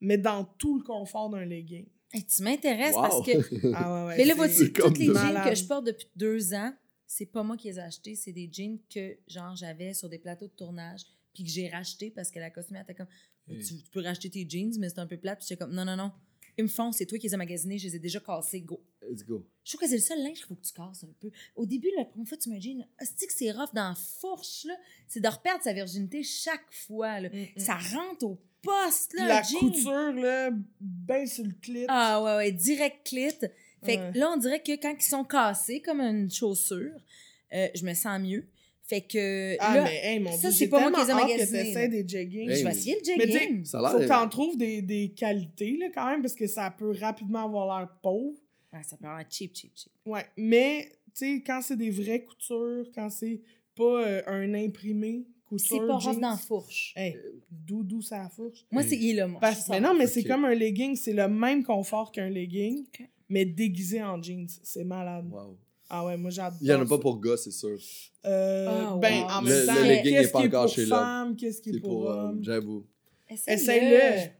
mais 0.00 0.16
dans 0.16 0.44
tout 0.44 0.78
le 0.78 0.82
confort 0.82 1.28
d'un 1.28 1.44
legging. 1.44 1.84
Hey, 2.10 2.24
tu 2.24 2.42
m'intéresses 2.42 2.94
Wow. 2.94 3.02
parce 3.02 3.26
que 3.26 3.32
Ah 3.74 4.06
ouais, 4.06 4.08
ouais. 4.08 4.16
Mais 4.16 4.24
là, 4.24 4.30
c'est- 4.32 4.36
vois-tu, 4.36 4.72
toutes 4.72 4.96
les 4.98 5.06
jeans 5.06 5.42
que 5.46 5.54
je 5.54 5.64
porte 5.64 5.84
depuis 5.84 6.08
deux 6.16 6.54
ans, 6.54 6.72
c'est 7.06 7.26
pas 7.26 7.42
moi 7.42 7.56
qui 7.56 7.68
les 7.68 7.78
ai 7.78 7.82
achetés, 7.82 8.14
c'est 8.16 8.32
des 8.32 8.48
jeans 8.52 8.78
que, 8.92 9.16
genre, 9.28 9.54
j'avais 9.56 9.94
sur 9.94 10.08
des 10.08 10.18
plateaux 10.18 10.48
de 10.48 10.52
tournage, 10.52 11.02
puis 11.34 11.44
que 11.44 11.50
j'ai 11.50 11.68
racheté 11.68 12.10
parce 12.10 12.30
que 12.30 12.38
la 12.38 12.50
costumière 12.50 12.82
était 12.82 12.94
comme, 12.94 13.08
Hey. 13.48 13.64
tu, 13.64 13.76
tu 13.80 13.90
peux 13.90 14.02
racheter 14.02 14.28
tes 14.28 14.44
jeans, 14.48 14.72
mais 14.78 14.88
c'est 14.88 14.98
un 14.98 15.06
peu 15.06 15.16
plate. 15.16 15.38
Puis 15.38 15.46
j'étais 15.48 15.64
comme, 15.64 15.72
non, 15.72 15.84
non, 15.84 15.94
non, 15.96 16.10
ils 16.58 16.64
me 16.64 16.68
font, 16.68 16.90
c'est 16.90 17.06
toi 17.06 17.18
qui 17.18 17.26
les 17.28 17.34
as 17.34 17.36
magasinés, 17.36 17.78
je 17.78 17.86
les 17.86 17.96
ai 17.96 17.98
déjà 17.98 18.18
cassés, 18.18 18.60
go. 18.60 18.82
Let's 19.02 19.22
go. 19.24 19.46
Je 19.62 19.72
trouve 19.72 19.82
que 19.82 19.88
c'est 19.88 19.96
le 19.96 20.02
seul 20.02 20.22
linge 20.22 20.38
qu'il 20.38 20.46
faut 20.46 20.54
que 20.56 20.66
tu 20.66 20.72
casses 20.72 21.04
un 21.04 21.12
peu. 21.20 21.30
Au 21.54 21.66
début, 21.66 21.88
la 21.96 22.06
première 22.06 22.26
fois 22.28 22.38
tu 22.38 22.48
mets 22.48 22.56
un 22.56 22.60
jean, 22.60 22.84
hostie 23.00 23.26
que 23.26 23.32
c'est 23.32 23.52
rough 23.52 23.72
dans 23.74 23.90
la 23.90 23.94
fourche, 23.94 24.64
là, 24.64 24.74
c'est 25.06 25.20
de 25.20 25.28
reperdre 25.28 25.62
sa 25.62 25.72
virginité 25.72 26.22
chaque 26.22 26.72
fois, 26.72 27.20
là. 27.20 27.28
Mm, 27.28 27.42
mm. 27.56 27.58
Ça 27.58 27.76
rentre 27.76 28.24
au 28.24 28.40
poste, 28.62 29.14
là, 29.14 29.28
la 29.28 29.42
jean. 29.42 29.58
couture, 29.60 30.12
là, 30.12 30.50
ben 30.80 31.26
sur 31.26 31.44
le 31.44 31.52
clit. 31.52 31.84
Ah 31.88 32.22
ouais, 32.22 32.36
ouais, 32.36 32.52
direct 32.52 33.06
clit. 33.06 33.28
Fait 33.86 33.96
que 33.96 34.18
là, 34.18 34.30
on 34.32 34.36
dirait 34.36 34.60
que 34.60 34.72
quand 34.72 34.94
ils 34.98 35.02
sont 35.02 35.24
cassés 35.24 35.80
comme 35.80 36.00
une 36.00 36.30
chaussure, 36.30 36.92
euh, 37.54 37.68
je 37.74 37.84
me 37.84 37.94
sens 37.94 38.20
mieux. 38.20 38.46
Fait 38.82 39.00
que 39.00 39.56
Ah, 39.58 39.76
là, 39.76 39.84
mais 39.84 40.00
hey, 40.04 40.18
mon 40.20 40.30
ça, 40.32 40.52
c'est 40.52 40.68
pas 40.68 40.78
moi 40.80 40.92
qui 40.92 41.00
les 41.04 41.10
ai 41.10 41.14
magasinés, 41.14 41.88
des 41.88 42.08
jeggings. 42.08 42.50
Hey, 42.50 42.58
je 42.58 42.64
vais 42.64 42.70
essayer 42.70 42.96
le 43.04 43.26
Mais. 43.58 43.64
Ça 43.64 43.80
a 43.80 43.90
Faut 43.90 43.96
que 43.96 44.02
l'air. 44.04 44.08
t'en 44.08 44.28
trouves 44.28 44.56
des, 44.56 44.80
des 44.80 45.08
qualités, 45.08 45.76
là, 45.76 45.86
quand 45.92 46.08
même, 46.08 46.22
parce 46.22 46.34
que 46.36 46.46
ça 46.46 46.70
peut 46.70 46.92
rapidement 47.00 47.44
avoir 47.46 47.80
l'air 47.80 47.88
pauvre. 48.00 48.36
Ah, 48.72 48.82
ça 48.84 48.96
peut 48.96 49.06
avoir 49.06 49.24
cheap, 49.28 49.56
cheap, 49.56 49.72
cheap. 49.74 49.90
Ouais, 50.04 50.24
mais, 50.36 50.88
tu 51.16 51.36
sais, 51.36 51.42
quand 51.44 51.62
c'est 51.62 51.76
des 51.76 51.90
vraies 51.90 52.22
coutures, 52.22 52.86
quand 52.94 53.10
c'est 53.10 53.40
pas 53.74 54.06
euh, 54.06 54.22
un 54.26 54.54
imprimé 54.54 55.24
couture 55.46 55.80
C'est 55.80 55.86
pas 55.86 55.98
jeans, 55.98 56.20
dans 56.20 56.30
la 56.30 56.36
fourche. 56.36 56.92
Hey, 56.96 57.16
doudou 57.50 58.02
ça 58.02 58.18
la 58.18 58.28
fourche. 58.28 58.64
Moi, 58.70 58.82
c'est 58.84 58.96
il 58.96 59.16
là, 59.16 59.26
moi. 59.26 59.40
Parce, 59.40 59.68
mais 59.68 59.80
non, 59.80 59.94
mais 59.94 60.06
c'est 60.06 60.24
comme 60.24 60.44
un 60.44 60.54
legging, 60.54 60.94
c'est 60.94 61.12
le 61.12 61.26
même 61.28 61.64
confort 61.64 62.12
qu'un 62.12 62.28
legging. 62.28 62.84
Mais 63.28 63.44
déguisé 63.44 64.02
en 64.02 64.22
jeans. 64.22 64.46
C'est 64.62 64.84
malade. 64.84 65.26
Wow. 65.30 65.56
Ah 65.88 66.04
ouais, 66.04 66.16
moi 66.16 66.30
j'adore. 66.30 66.58
Il 66.60 66.66
y 66.68 66.72
en 66.74 66.80
a 66.82 66.86
pas 66.86 66.98
pour 66.98 67.20
gars, 67.20 67.36
c'est 67.36 67.52
sûr. 67.52 67.78
Euh, 68.24 68.66
Ah, 68.68 68.98
ben, 69.00 69.22
wow. 69.22 69.28
en 69.30 69.40
Le- 69.42 69.48
même 69.48 69.66
temps, 69.66 69.74
le 69.74 69.88
legging 69.88 70.12
qu'est-ce 70.14 70.28
est 70.28 70.32
pas 70.32 70.38
qui 70.40 70.44
est 70.44 70.48
encore 70.48 70.64
pour 70.66 70.74
chez 70.74 70.80
l'homme. 70.86 70.90
femme, 70.98 71.36
qu'est-ce 71.36 71.62
qui 71.62 71.70
est 71.70 71.80
pour 71.80 71.88
pour 71.90 72.10
euh, 72.10 72.14
homme. 72.24 72.38
j'avoue. 72.42 72.84
Essaye-le. 73.46 74.30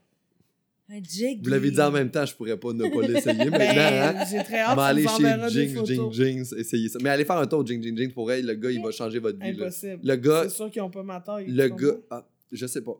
Un 0.89 1.03
jiggy. 1.03 1.41
Vous 1.43 1.49
l'avez 1.49 1.69
dit 1.71 1.81
en 1.81 1.91
même 1.91 2.09
temps, 2.09 2.25
je 2.25 2.33
pourrais 2.33 2.57
pas 2.57 2.71
ne 2.71 2.87
pas 2.87 3.01
l'essayer 3.07 3.33
Ben, 3.49 3.51
maintenant. 3.51 4.21
Hein? 4.21 4.25
j'ai 4.29 4.37
très 4.43 4.51
Mais 4.53 4.59
hâte, 4.59 4.79
aller 4.79 5.05
chez 5.49 5.67
photos. 5.67 6.15
Jinx, 6.15 6.53
essayez 6.53 6.87
ça. 6.87 6.99
Mais 7.01 7.09
allez 7.09 7.25
faire 7.25 7.35
un 7.37 7.45
tour 7.45 7.59
au 7.59 7.65
Jinx, 7.65 7.83
Jinx, 7.85 7.97
Jinx. 7.99 8.13
Pour 8.13 8.31
elle, 8.31 8.45
le 8.45 8.53
gars, 8.53 8.71
il 8.71 8.81
va 8.81 8.91
changer 8.91 9.19
votre 9.19 9.37
vie. 9.37 9.51
là. 9.53 9.65
Impossible. 9.65 9.99
Le 10.01 10.15
gars, 10.15 10.43
C'est 10.43 10.55
sûr 10.55 10.71
qu'ils 10.71 10.81
ont 10.81 10.89
pas 10.89 11.03
ma 11.03 11.19
taille. 11.19 11.47
le 11.47 11.67
gars, 11.67 11.97
ah, 12.09 12.25
je 12.53 12.65
sais 12.67 12.81
pas. 12.81 12.97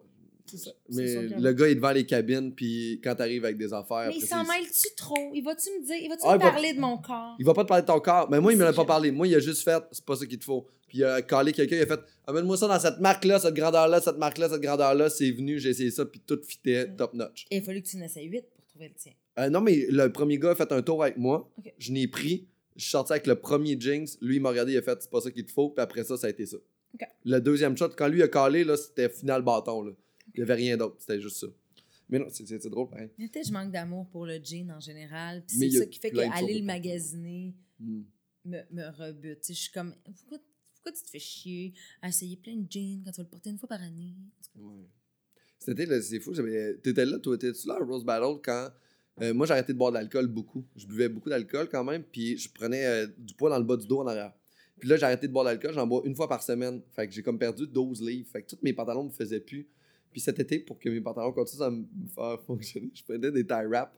C'est 0.49 0.57
ça. 0.57 0.71
C'est 0.89 0.95
Mais 1.29 1.39
le 1.39 1.53
gars, 1.53 1.67
il 1.67 1.71
est 1.71 1.75
devant 1.75 1.91
les 1.91 2.05
cabines, 2.05 2.53
puis 2.53 2.99
quand 3.03 3.15
t'arrives 3.15 3.43
avec 3.45 3.57
des 3.57 3.73
affaires. 3.73 4.07
Mais 4.07 4.15
il 4.15 4.25
s'en 4.25 4.43
mêle-tu 4.43 4.95
trop? 4.95 5.31
Il 5.33 5.43
va-tu 5.43 5.69
me 5.71 5.85
dire, 5.85 5.95
il 6.01 6.09
va-tu 6.09 6.21
Ah, 6.25 6.37
me 6.37 6.39
va- 6.43 6.51
parler 6.51 6.73
de 6.73 6.79
mon 6.79 6.97
corps? 6.97 7.35
Il 7.39 7.45
va 7.45 7.53
pas 7.53 7.63
te 7.63 7.67
parler 7.67 7.81
de 7.83 7.87
ton 7.87 7.99
corps. 7.99 8.29
Mais 8.31 8.39
moi, 8.39 8.53
il 8.53 8.57
me 8.57 8.63
l'a 8.63 8.73
pas 8.73 8.85
parlé. 8.85 9.11
Moi, 9.11 9.27
il 9.27 9.35
a 9.35 9.39
juste 9.39 9.63
fait, 9.63 9.83
c'est 9.91 10.05
pas 10.05 10.15
ça 10.15 10.25
qu'il 10.25 10.39
te 10.39 10.45
faut. 10.45 10.65
Puis 10.87 10.99
il 10.99 11.03
a 11.03 11.21
collé 11.21 11.51
quelqu'un, 11.51 11.75
il 11.75 11.81
a 11.81 11.85
fait, 11.85 11.99
amène-moi 12.25 12.55
ça 12.55 12.67
dans 12.67 12.79
cette 12.79 12.99
marque-là, 12.99 13.39
cette 13.39 13.53
grandeur-là, 13.53 13.99
cette 13.99 14.17
marque-là, 14.17 14.47
cette 14.49 14.61
grandeur-là. 14.61 15.09
C'est 15.09 15.31
venu, 15.31 15.59
j'ai 15.59 15.69
essayé 15.69 15.91
ça, 15.91 16.05
puis 16.05 16.21
tout 16.25 16.39
fitait 16.47 16.87
top 16.95 17.13
notch. 17.13 17.45
Il 17.51 17.57
a 17.57 17.61
fallu 17.61 17.81
que 17.81 17.87
tu 17.89 17.97
en 17.97 18.01
essayes 18.01 18.27
8 18.27 18.45
pour 18.55 18.65
trouver 18.65 18.87
le 18.87 18.93
tien. 18.93 19.11
Euh, 19.39 19.49
non, 19.49 19.59
mais 19.59 19.85
le 19.89 20.09
premier 20.11 20.39
gars 20.39 20.51
a 20.51 20.55
fait 20.55 20.71
un 20.71 20.81
tour 20.81 21.03
avec 21.03 21.17
moi. 21.17 21.51
Je 21.77 21.91
n'ai 21.91 22.07
pris. 22.07 22.47
Je 22.77 22.83
suis 22.83 22.91
sorti 22.91 23.11
avec 23.11 23.27
le 23.27 23.35
premier 23.35 23.75
Jinx. 23.79 24.17
Lui, 24.21 24.37
il 24.37 24.41
m'a 24.41 24.49
regardé, 24.49 24.73
il 24.73 24.77
a 24.77 24.81
fait, 24.81 24.97
c'est 25.01 25.09
pas 25.11 25.19
ça 25.19 25.29
qu'il 25.31 25.45
te 25.45 25.51
faut. 25.51 25.69
Puis 25.69 25.81
après 25.83 26.03
ça, 26.05 26.15
ça 26.15 26.27
a 26.27 26.29
été 26.29 26.45
ça. 26.45 26.57
Le 27.25 27.39
deuxième 27.39 27.75
shot, 27.77 27.89
quand 27.89 28.07
lui 28.07 28.23
a 28.23 28.27
collé, 28.27 28.63
là, 28.63 28.77
c'était 28.77 29.09
final 29.09 29.41
bâton. 29.41 29.81
Là. 29.83 29.91
Il 30.37 30.41
y 30.41 30.43
avait 30.43 30.53
rien 30.53 30.77
d'autre. 30.77 30.95
C'était 30.99 31.19
juste 31.19 31.37
ça. 31.37 31.47
Mais 32.09 32.19
non, 32.19 32.27
c'est- 32.29 32.69
drôle, 32.69 32.89
pareil. 32.89 33.09
Mais 33.17 33.27
peut-être 33.27 33.43
que 33.43 33.49
je 33.49 33.53
manque 33.53 33.71
d'amour 33.71 34.07
pour 34.07 34.25
le 34.25 34.39
jean 34.41 34.71
en 34.71 34.79
général. 34.79 35.43
Puis 35.45 35.57
c'est 35.57 35.69
ça 35.71 35.85
qui 35.85 35.99
fait 35.99 36.11
qu'aller 36.11 36.59
le 36.59 36.65
magasiner 36.65 37.53
Hmm. 37.79 38.01
me, 38.45 38.59
me 38.71 38.89
rebute. 38.97 39.45
Je 39.47 39.53
suis 39.53 39.71
comme, 39.71 39.93
pourquoi, 40.03 40.39
pourquoi 40.73 40.91
tu 40.93 41.03
te 41.03 41.09
fais 41.09 41.19
chier 41.19 41.73
à 42.01 42.07
essayer 42.09 42.37
plein 42.37 42.55
de 42.55 42.65
jeans 42.71 43.01
quand 43.03 43.11
tu 43.11 43.17
vas 43.17 43.23
le 43.23 43.29
porter 43.29 43.49
une 43.49 43.57
fois 43.59 43.67
par 43.69 43.81
année? 43.83 44.15
Ouais. 44.55 44.85
C'était, 45.59 45.85
là, 45.85 46.01
c'est 46.01 46.19
fou. 46.19 46.33
T'étais 46.81 47.05
là, 47.05 47.19
toi, 47.19 47.35
étais-tu 47.35 47.67
là 47.67 47.75
à 47.75 47.83
Rose 47.83 48.05
Battle 48.05 48.39
quand. 48.43 48.69
euh, 49.21 49.33
moi, 49.33 49.45
j'ai 49.47 49.53
arrêté 49.53 49.73
de 49.73 49.77
boire 49.77 49.91
de 49.91 49.97
l'alcool 49.97 50.27
beaucoup. 50.27 50.63
Je 50.75 50.85
buvais 50.87 51.09
beaucoup 51.09 51.29
d'alcool 51.29 51.67
quand 51.69 51.83
même, 51.83 52.03
puis 52.03 52.37
je 52.37 52.49
prenais 52.51 52.85
euh, 52.85 53.07
du 53.17 53.33
poids 53.33 53.49
dans 53.49 53.57
le 53.59 53.65
bas 53.65 53.75
du 53.75 53.85
dos 53.87 53.99
en 53.99 54.07
arrière. 54.07 54.33
Puis 54.79 54.87
là, 54.87 54.95
j'ai 54.95 55.03
arrêté 55.03 55.27
de 55.27 55.33
boire 55.33 55.43
de 55.45 55.49
l'alcool, 55.49 55.73
j'en 55.73 55.85
bois 55.87 56.01
une 56.05 56.15
fois 56.15 56.27
par 56.29 56.41
semaine. 56.43 56.81
Fait 56.95 57.07
que 57.07 57.13
j'ai 57.13 57.23
comme 57.23 57.37
perdu 57.39 57.65
12 57.67 58.01
livres. 58.01 58.29
Fait 58.31 58.43
que 58.43 58.47
tous 58.49 58.59
mes 58.61 58.73
pantalons 58.73 59.03
me 59.05 59.09
faisaient 59.09 59.39
plus. 59.39 59.67
Puis 60.17 60.23
cet 60.23 60.39
été, 60.39 60.57
pour 60.57 60.79
que 60.79 60.89
mes 60.89 60.99
pantalons 60.99 61.31
continuent 61.31 61.61
à 61.61 61.69
me 61.69 61.85
faire 62.15 62.41
fonctionner, 62.41 62.89
je 62.91 63.03
prenais 63.03 63.31
des 63.31 63.45
tie 63.45 63.65
wraps. 63.69 63.95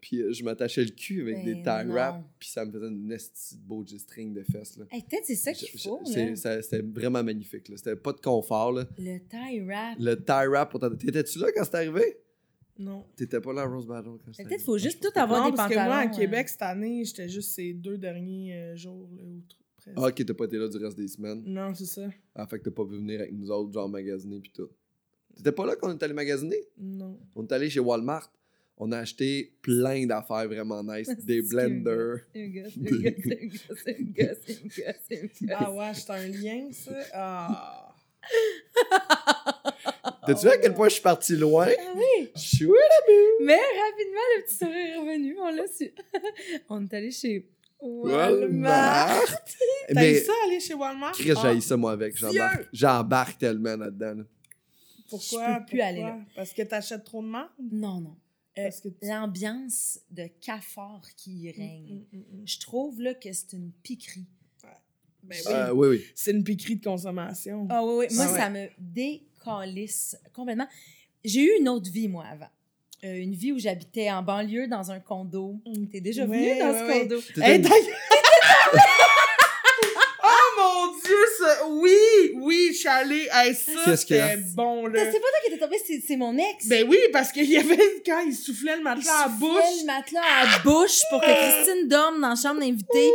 Puis 0.00 0.22
euh, 0.22 0.32
je 0.32 0.42
m'attachais 0.42 0.82
le 0.82 0.92
cul 0.92 1.20
avec 1.20 1.44
des 1.44 1.56
Ben 1.56 1.84
tie 1.84 1.90
wraps. 1.92 2.24
Puis 2.38 2.48
ça 2.48 2.64
me 2.64 2.72
faisait 2.72 2.86
une 2.88 3.06
de 3.06 3.18
beau 3.66 3.84
G-string 3.84 4.32
de 4.32 4.42
fesses. 4.44 4.78
Là. 4.78 4.86
Hey, 4.90 5.02
peut-être 5.02 5.26
c'est 5.26 5.34
ça 5.34 5.52
qu'il 5.52 5.78
faut, 5.78 6.00
C'était 6.06 6.80
vraiment 6.80 7.22
magnifique. 7.22 7.68
là. 7.68 7.76
C'était 7.76 7.96
pas 7.96 8.14
de 8.14 8.20
confort. 8.22 8.72
Là. 8.72 8.86
Le 8.96 9.18
tie 9.18 9.60
wrap. 9.60 9.98
Le 10.00 10.14
tie 10.16 10.46
wrap, 10.48 10.70
pour 10.70 10.80
t'étais-tu 10.80 11.38
là 11.38 11.48
quand 11.54 11.64
c'est 11.64 11.74
arrivé? 11.74 12.16
Non. 12.78 13.04
T'étais 13.14 13.42
pas 13.42 13.52
là 13.52 13.62
à 13.62 13.66
Rose 13.66 13.86
Battle 13.86 14.12
quand 14.24 14.32
c'est 14.32 14.44
Peut-être 14.44 14.46
arrivé? 14.46 14.64
faut 14.64 14.78
juste 14.78 15.02
tout 15.02 15.20
avoir 15.20 15.42
non, 15.42 15.50
des 15.50 15.56
parce 15.56 15.68
pantalons. 15.68 15.84
que 15.84 15.94
moi, 15.94 15.98
à 15.98 16.06
euh, 16.06 16.16
Québec, 16.16 16.48
cette 16.48 16.62
année, 16.62 17.04
j'étais 17.04 17.28
juste 17.28 17.50
ces 17.50 17.74
deux 17.74 17.98
derniers 17.98 18.54
euh, 18.54 18.74
jours, 18.74 19.10
là, 19.14 19.22
ou 19.22 19.42
presque. 19.76 19.98
Ah, 19.98 20.06
ok, 20.06 20.24
t'as 20.24 20.32
pas 20.32 20.44
été 20.46 20.56
là 20.56 20.68
du 20.68 20.78
reste 20.78 20.96
des 20.96 21.08
semaines. 21.08 21.42
Non, 21.44 21.74
c'est 21.74 21.84
ça. 21.84 22.08
Ah, 22.34 22.46
fait 22.46 22.58
que 22.58 22.64
t'as 22.64 22.70
pas 22.70 22.86
pu 22.86 22.94
venir 22.96 23.20
avec 23.20 23.34
nous 23.34 23.50
autres, 23.50 23.70
genre 23.70 23.86
magasiner 23.90 24.40
pis 24.40 24.50
tout. 24.50 24.70
T'étais 25.38 25.52
pas 25.52 25.64
là 25.66 25.76
quand 25.76 25.88
on 25.88 25.96
est 25.96 26.02
allé 26.02 26.12
magasiner? 26.14 26.58
Non. 26.76 27.16
On 27.36 27.46
est 27.46 27.52
allé 27.52 27.70
chez 27.70 27.78
Walmart. 27.80 28.30
On 28.76 28.90
a 28.92 28.98
acheté 28.98 29.52
plein 29.62 30.04
d'affaires 30.06 30.46
vraiment 30.48 30.82
nice. 30.82 31.08
Des 31.24 31.42
blenders. 31.42 32.18
Un 32.36 32.46
gars, 32.48 32.64
c'est 32.68 32.92
un 32.92 32.98
gars, 32.98 33.12
c'est 33.24 33.38
un 33.38 33.46
gars, 33.46 33.64
c'est 33.84 33.90
un 33.90 34.04
gars, 34.04 34.34
c'est 34.44 34.52
un 34.52 34.66
gars, 34.84 34.94
c'est 35.08 35.44
un 35.44 35.46
gars. 35.46 35.56
Ah 35.60 35.72
ouais, 35.72 35.94
c'est 35.94 36.10
un 36.10 36.26
lien, 36.28 36.68
ça? 36.72 36.92
Ah. 37.14 37.94
T'as-tu 40.26 40.46
vu 40.46 40.52
à 40.52 40.58
quel 40.58 40.74
point 40.74 40.88
je 40.88 40.94
suis 40.94 41.02
parti 41.02 41.36
loin? 41.36 41.66
Ah 41.68 41.92
oui! 41.96 42.30
Je 42.36 42.40
suis 42.40 42.66
où, 42.66 42.74
là? 42.74 43.14
Mais 43.44 43.54
rapidement, 43.54 44.26
le 44.36 44.42
petit 44.44 44.54
sourire 44.56 44.76
est 44.76 44.96
revenu, 44.96 45.36
on 45.40 45.54
l'a 45.54 45.66
su. 45.66 45.90
on 46.68 46.84
est 46.84 46.94
allé 46.94 47.10
chez 47.10 47.48
Walmart. 47.80 49.24
T'as 49.88 49.94
Mais, 49.94 50.12
eu 50.12 50.24
ça, 50.24 50.32
aller 50.46 50.60
chez 50.60 50.74
Walmart? 50.74 51.12
Chris, 51.12 51.32
Ah. 51.36 51.54
j'ai 51.54 51.60
ça, 51.60 51.76
moi, 51.76 51.92
avec. 51.92 52.16
J'embarque, 52.16 52.68
j'embarque 52.72 53.38
tellement 53.38 53.76
là-dedans. 53.76 54.14
là. 54.18 54.24
Pourquoi? 55.08 55.54
Je 55.54 55.58
peux 55.58 55.64
plus 55.66 55.78
Pourquoi? 55.78 55.84
aller 55.86 56.00
là. 56.02 56.18
Parce 56.36 56.52
que 56.52 56.62
t'achètes 56.62 57.04
trop 57.04 57.22
de 57.22 57.28
marde? 57.28 57.50
Non, 57.72 58.00
non. 58.00 58.16
Euh, 58.58 58.64
Parce 58.64 58.80
que 58.80 58.88
tu- 58.88 59.06
L'ambiance 59.06 60.00
de 60.10 60.26
cafard 60.40 61.02
qui 61.16 61.32
y 61.42 61.50
règne. 61.52 62.04
Mm, 62.12 62.16
mm, 62.16 62.18
mm, 62.18 62.40
mm. 62.42 62.46
Je 62.46 62.58
trouve 62.60 63.00
là, 63.00 63.14
que 63.14 63.32
c'est 63.32 63.52
une 63.52 63.70
piquerie. 63.82 64.26
Ben 65.22 65.36
oui. 65.46 65.52
Euh, 65.52 65.72
oui, 65.74 65.88
oui. 65.88 66.04
C'est 66.14 66.30
une 66.30 66.42
piquerie 66.44 66.76
de 66.76 66.84
consommation. 66.84 67.66
Ah 67.70 67.84
oui, 67.84 68.06
oui. 68.08 68.16
Moi, 68.16 68.26
Ouais, 68.32 68.38
ça 68.38 68.48
me 68.50 68.68
décalisse 68.78 70.16
complètement. 70.32 70.68
J'ai 71.24 71.42
eu 71.42 71.58
une 71.60 71.68
autre 71.68 71.90
vie, 71.90 72.08
moi, 72.08 72.24
avant. 72.24 72.48
Euh, 73.04 73.14
une 73.16 73.34
vie 73.34 73.52
où 73.52 73.58
j'habitais 73.58 74.10
en 74.10 74.22
banlieue 74.22 74.66
dans 74.68 74.90
un 74.90 74.98
condo. 75.00 75.60
T'es 75.92 76.00
déjà 76.00 76.24
venu 76.26 76.58
dans 76.58 76.72
ce 76.72 77.00
condo? 77.00 77.20
T'étais 77.34 77.42
Hey, 77.42 77.56
une- 77.56 77.62
d'ailleurs- 77.62 77.96
oh 80.24 80.48
mon 80.58 80.98
dieu, 81.00 81.16
ça... 81.38 81.57
Oui, 81.70 82.32
oui, 82.36 82.68
je 82.72 82.78
suis 82.78 82.88
allée. 82.88 83.28
Hey, 83.32 83.54
ça, 83.54 83.72
Qu'est-ce 83.84 84.06
qu'il 84.06 84.16
y 84.16 84.20
a? 84.20 84.30
c'était 84.30 84.42
bon, 84.54 84.86
là. 84.86 85.00
C'est 85.04 85.12
pas 85.12 85.18
toi 85.18 85.38
qui 85.46 85.52
étais 85.52 85.58
tombé, 85.64 85.76
c'est 85.86 86.00
c'est 86.06 86.16
mon 86.16 86.36
ex. 86.36 86.66
Ben 86.66 86.86
oui, 86.88 86.98
parce 87.12 87.30
qu'il 87.32 87.50
y 87.50 87.56
avait, 87.56 87.78
quand 88.04 88.20
il 88.26 88.34
soufflait 88.34 88.72
le 88.76 88.78
Il 88.80 88.84
matelas 88.84 89.12
à 89.12 89.26
la 89.26 89.32
soufflait 89.32 89.38
bouche, 89.48 89.80
le 89.80 89.86
matelas 89.86 90.20
à 90.22 90.44
la 90.46 90.58
bouche 90.64 91.00
pour 91.10 91.20
que 91.20 91.26
Christine 91.26 91.88
dorme 91.88 92.20
dans 92.20 92.28
la 92.30 92.34
chambre 92.36 92.60
d'invité 92.60 93.10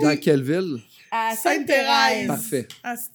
Dans 0.00 0.16
quelle 0.20 0.42
ville? 0.42 0.78
à 1.10 1.36
Sainte-Thérèse. 1.36 2.26
Parfait. 2.26 2.66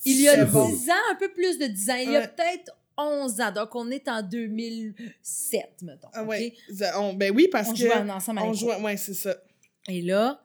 Il 0.05 0.21
y 0.21 0.29
a 0.29 0.33
c'est 0.35 0.45
10 0.45 0.51
bon. 0.51 0.61
ans, 0.69 1.11
un 1.11 1.15
peu 1.15 1.29
plus 1.29 1.57
de 1.57 1.65
10 1.67 1.89
ans. 1.89 1.95
Il 1.95 2.11
y 2.11 2.15
a 2.15 2.19
Ouais. 2.21 2.27
peut-être 2.27 2.71
11 2.97 3.41
ans. 3.41 3.51
Donc, 3.51 3.75
on 3.75 3.91
est 3.91 4.07
en 4.07 4.21
2007, 4.21 5.63
mettons. 5.83 6.07
Ah 6.13 6.23
OK? 6.23 6.29
ouais. 6.29 6.53
Ça, 6.73 6.99
on- 7.01 7.13
ben 7.13 7.31
oui, 7.35 7.47
parce 7.51 7.69
On 7.69 7.73
que... 7.73 7.77
jouait 7.79 7.93
ensemble 7.93 8.39
à 8.39 8.43
on 8.43 8.51
l'école. 8.51 8.59
jouait, 8.59 8.81
ouais, 8.81 8.97
c'est 8.97 9.13
ça. 9.13 9.35
Et 9.89 10.01
là, 10.01 10.41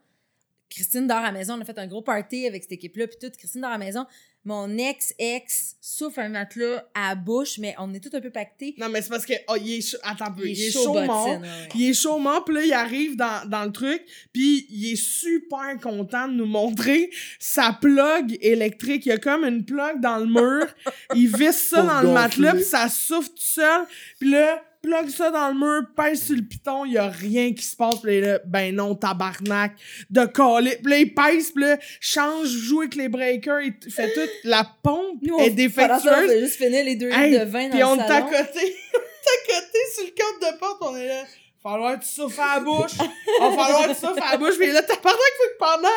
Christine 0.70 1.06
dort 1.06 1.18
à 1.18 1.22
la 1.22 1.32
maison. 1.32 1.54
On 1.54 1.60
a 1.60 1.64
fait 1.64 1.78
un 1.78 1.86
gros 1.86 2.02
party 2.02 2.46
avec 2.46 2.62
cette 2.64 2.72
équipe-là. 2.72 3.06
Puis 3.06 3.16
tout, 3.20 3.30
Christine 3.38 3.60
dort 3.60 3.70
à 3.70 3.78
la 3.78 3.84
maison. 3.84 4.04
Mon 4.46 4.76
ex-ex 4.76 5.76
souffle 5.80 6.20
un 6.20 6.28
matelas 6.28 6.84
à 6.94 7.10
la 7.10 7.14
bouche, 7.14 7.58
mais 7.58 7.74
on 7.78 7.94
est 7.94 8.00
tous 8.00 8.14
un 8.14 8.20
peu 8.20 8.30
pactés. 8.30 8.74
Non, 8.76 8.90
mais 8.90 9.00
c'est 9.00 9.08
parce 9.08 9.24
que, 9.24 9.32
oh, 9.48 9.54
il 9.58 9.78
est 9.78 9.80
chaud, 9.80 9.96
attends 10.02 10.26
un 10.26 10.30
peu, 10.32 10.46
il 10.46 10.60
est 10.60 10.70
chaud 10.70 10.92
mort. 10.92 11.40
Il 11.74 11.88
est 11.88 11.94
chaud 11.94 12.18
mort, 12.18 12.44
puis 12.44 12.54
là, 12.54 12.64
il 12.64 12.72
arrive 12.74 13.16
dans, 13.16 13.48
dans 13.48 13.64
le 13.64 13.72
truc, 13.72 14.04
puis 14.34 14.66
il 14.68 14.92
est 14.92 14.96
super 14.96 15.78
content 15.82 16.28
de 16.28 16.34
nous 16.34 16.46
montrer 16.46 17.10
sa 17.38 17.72
plug 17.72 18.36
électrique. 18.42 19.06
Il 19.06 19.10
y 19.10 19.12
a 19.12 19.18
comme 19.18 19.44
une 19.44 19.64
plug 19.64 20.00
dans 20.00 20.18
le 20.18 20.26
mur. 20.26 20.66
il 21.14 21.34
visse 21.34 21.68
ça 21.68 21.78
Pour 21.78 21.86
dans 21.90 22.02
le 22.02 22.12
matelas, 22.12 22.52
puis 22.52 22.64
ça 22.64 22.90
souffle 22.90 23.30
tout 23.30 23.36
seul. 23.38 23.86
Puis 24.18 24.30
là, 24.30 24.62
plug 24.84 25.08
ça 25.08 25.30
dans 25.30 25.48
le 25.48 25.54
mur, 25.54 25.82
pèse 25.96 26.24
sur 26.26 26.36
le 26.36 26.42
piton, 26.42 26.84
il 26.84 26.92
y 26.92 26.98
a 26.98 27.08
rien 27.08 27.52
qui 27.54 27.62
se 27.64 27.74
passe. 27.74 27.96
Puis 28.02 28.20
là, 28.20 28.38
ben 28.44 28.74
non, 28.74 28.94
tabarnak, 28.94 29.72
de 30.10 30.26
coller. 30.26 30.76
Puis 30.82 30.90
là, 30.92 30.98
il 30.98 31.14
pèse, 31.14 31.50
puis 31.52 31.64
là, 31.64 31.78
change, 32.00 32.48
joue 32.48 32.82
avec 32.82 32.94
les 32.96 33.08
breakers, 33.08 33.60
il 33.62 33.90
fait 33.90 34.12
tout. 34.12 34.28
La 34.44 34.64
pompe 34.82 35.20
Nous, 35.22 35.38
est 35.38 35.46
ça, 35.46 35.50
on 35.50 35.54
défectueuse. 35.54 36.28
fait 36.28 36.40
juste 36.40 36.56
finir 36.56 36.84
les 36.84 36.96
deux 36.96 37.10
Hey, 37.10 37.38
de 37.38 37.44
vin 37.44 37.70
Puis 37.70 37.80
dans 37.80 37.92
on 37.92 37.94
le 37.96 38.02
salon. 38.02 38.26
côté, 38.26 38.76
on 38.94 38.98
à 38.98 39.60
côté 39.60 39.78
sur 39.94 40.04
le 40.04 40.10
cadre 40.10 40.52
de 40.52 40.58
porte, 40.58 40.78
on 40.82 40.96
est 40.96 41.08
là. 41.08 41.22
Falloir 41.62 41.98
que 41.98 42.04
tu 42.04 42.10
souffles 42.10 42.40
à 42.42 42.56
la 42.56 42.60
bouche. 42.60 42.92
Va 43.40 43.50
falloir 43.50 43.82
que 43.88 43.94
tu 43.94 44.06
souffles 44.06 44.22
à 44.22 44.32
la 44.32 44.36
bouche. 44.36 44.58
Puis 44.58 44.70
là, 44.70 44.82
t'as 44.82 44.96
pendant 44.96 45.14
que 45.16 45.58
pendant 45.58 45.88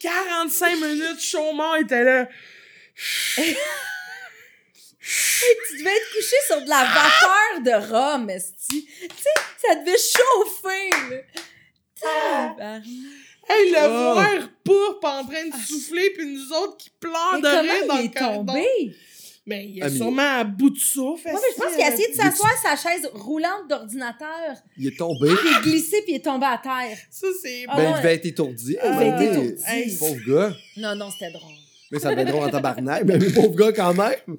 45 0.00 0.80
minutes, 0.80 1.20
Chaumont 1.20 1.76
était 1.76 2.02
là. 2.02 2.28
Tu 5.02 5.78
devais 5.78 5.90
être 5.90 6.12
couché 6.14 6.36
sur 6.46 6.62
de 6.62 6.68
la 6.68 6.84
vapeur 6.84 7.62
de 7.64 7.92
rhum, 7.92 8.30
esti. 8.30 8.86
Tu 9.00 9.08
sais, 9.08 9.42
ça 9.66 9.74
devait 9.76 9.96
chauffer, 9.98 10.90
là. 11.10 11.16
Tabarnak. 12.00 12.84
Hey, 13.48 13.70
le 13.72 13.78
Oh. 13.78 14.12
voir 14.14 14.48
pourpre 14.64 15.06
en 15.08 15.24
train 15.26 15.46
de 15.46 15.54
souffler, 15.66 16.10
puis 16.16 16.26
nous 16.26 16.52
autres 16.52 16.76
qui 16.76 16.90
pleurent 17.00 17.40
de 17.40 17.46
rire 17.48 17.86
dans 17.88 17.96
il 17.96 18.02
le 18.02 18.04
est 18.06 18.18
tombé? 18.18 18.96
Mais 19.44 19.66
il 19.66 19.82
est 19.82 19.90
sûrement 19.90 20.38
à 20.38 20.44
bout 20.44 20.70
de 20.70 20.78
souffle. 20.78 21.26
Ouais, 21.26 21.32
mais 21.34 21.40
je 21.56 21.60
pense 21.60 21.74
qu'il 21.74 21.82
a 21.82 21.88
essayé 21.92 22.06
de 22.06 22.12
euh, 22.12 22.22
s'asseoir 22.22 22.52
sur 22.52 22.70
sa 22.70 22.76
chaise 22.76 23.10
roulante 23.12 23.68
d'ordinateur. 23.68 24.54
Il 24.78 24.86
est 24.86 24.96
tombé. 24.96 25.28
Il 25.28 25.50
est 25.56 25.62
glissé 25.62 26.02
puis 26.02 26.12
il 26.12 26.16
est 26.16 26.24
tombé 26.24 26.46
à 26.46 26.58
terre. 26.62 26.96
Ça, 27.10 27.26
c'est... 27.42 27.64
Ah 27.66 27.76
ben, 27.76 27.90
il 27.90 27.96
devait 27.96 28.14
être 28.14 28.26
étourdi. 28.26 28.76
Un 28.80 28.92
il 28.92 28.94
devait 28.94 29.08
être 29.08 29.32
étourdi. 29.32 29.62
Hey, 29.66 29.98
Pauvre 29.98 30.20
gars. 30.28 30.54
Non, 30.76 30.94
non, 30.94 31.10
c'était 31.10 31.32
drôle. 31.32 31.54
Mais 31.90 31.98
ça 31.98 32.10
devait 32.10 32.22
être 32.22 32.28
drôle 32.28 32.44
en 32.44 32.50
tabarnak. 32.50 33.02
Mais 33.04 33.18
pauvre 33.32 33.56
gars, 33.56 33.72
quand 33.72 33.94
même. 33.94 34.38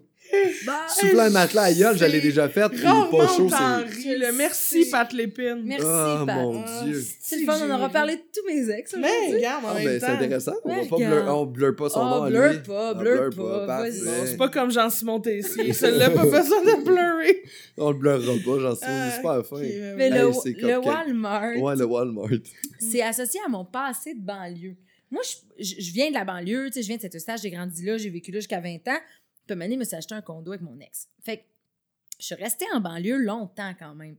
Souffler 0.89 1.19
un 1.19 1.29
matelas 1.29 1.63
à 1.63 1.73
gueule, 1.73 1.97
je 1.97 2.05
l'ai 2.05 2.21
déjà 2.21 2.49
fait. 2.49 2.67
puis 2.69 2.79
Il 2.79 2.84
est 2.84 2.88
Rarement 2.88 3.17
pas 3.17 3.27
chaud. 3.27 3.49
c'est-. 3.49 4.31
Merci. 4.34 4.89
Pat 4.89 5.11
Lépine. 5.13 5.61
Merci, 5.63 5.86
Oh 5.86 6.25
Pat. 6.25 6.36
mon 6.36 6.63
Ah, 6.65 6.84
dieu. 6.86 7.03
C'est 7.19 7.39
le 7.39 7.45
fun, 7.45 7.57
on 7.61 7.69
aura 7.73 7.89
parlé 7.89 8.15
de 8.15 8.21
tous 8.34 8.45
mes 8.47 8.69
ex 8.71 8.95
Mais 8.99 9.34
regarde, 9.36 9.65
en 9.65 9.69
Ah, 9.69 9.73
même 9.75 9.86
ben, 9.86 9.99
c'est 9.99 10.05
intéressant. 10.07 10.53
On 10.63 10.86
pas 10.88 10.95
regarde. 10.95 11.23
blur, 11.23 11.36
on 11.38 11.45
blur 11.45 11.75
pas 11.75 11.89
son 11.89 11.99
Oh, 12.01 12.05
nom 12.05 12.23
à 12.23 12.29
blur 12.29 12.49
lui. 12.51 12.59
pas, 12.59 12.89
Ah, 12.89 12.93
blur 12.93 13.29
blur 13.29 13.36
pas, 13.36 13.65
vas-y. 13.81 14.01
Non, 14.01 14.11
c'est 14.25 14.38
pas 14.38 14.49
comme 14.49 14.71
Jean-Simon 14.71 15.19
Tessier. 15.19 15.73
Celui-là, 15.73 16.09
pas 16.09 16.23
besoin 16.25 16.61
de 16.63 16.84
pleurer. 16.84 17.43
On 17.77 17.91
le 17.91 17.97
blurera 17.97 18.34
pas, 18.45 18.59
j'en 18.59 18.75
suis 18.75 18.86
Ah, 18.88 19.11
super 19.15 19.45
fin. 19.45 19.61
Mais 19.95 20.09
le, 20.09 20.31
c'est. 20.34 20.55
Walmart, 20.77 21.57
Ouais, 21.57 21.75
le 21.75 21.86
Walmart. 21.86 22.29
c'est 22.79 23.01
associé 23.01 23.39
à 23.45 23.49
mon 23.49 23.65
passé 23.65 24.13
de 24.15 24.19
banlieue. 24.21 24.75
Moi, 25.11 25.21
je, 25.59 25.63
je- 25.63 25.75
je 25.79 25.91
viens 25.93 26.09
de 26.09 26.15
la 26.15 26.25
banlieue, 26.25 26.67
tu 26.67 26.73
sais, 26.73 26.81
je 26.81 26.88
viens 26.88 26.95
de 26.97 27.01
cet 27.01 27.19
stage, 27.19 27.41
j'ai 27.43 27.51
grandi 27.51 27.86
là, 27.86 27.97
j'ai 27.97 28.09
vécu 28.09 28.31
là 28.31 28.39
jusqu'à 28.39 28.59
20 28.59 28.77
ans. 28.88 28.97
Puis, 29.48 29.62
à 29.62 29.70
je 29.70 29.76
me 29.76 29.84
suis 29.84 29.96
acheté 29.96 30.16
un 30.16 30.22
condo 30.22 30.52
avec 30.52 30.62
mon 30.62 30.80
ex. 30.80 31.10
Fait 31.24 31.38
que 31.38 31.44
je 32.20 32.26
suis 32.26 32.36
restée 32.36 32.66
en 32.74 32.80
banlieue 32.80 33.18
longtemps 33.18 33.74
quand 33.78 33.96
même. 33.96 34.16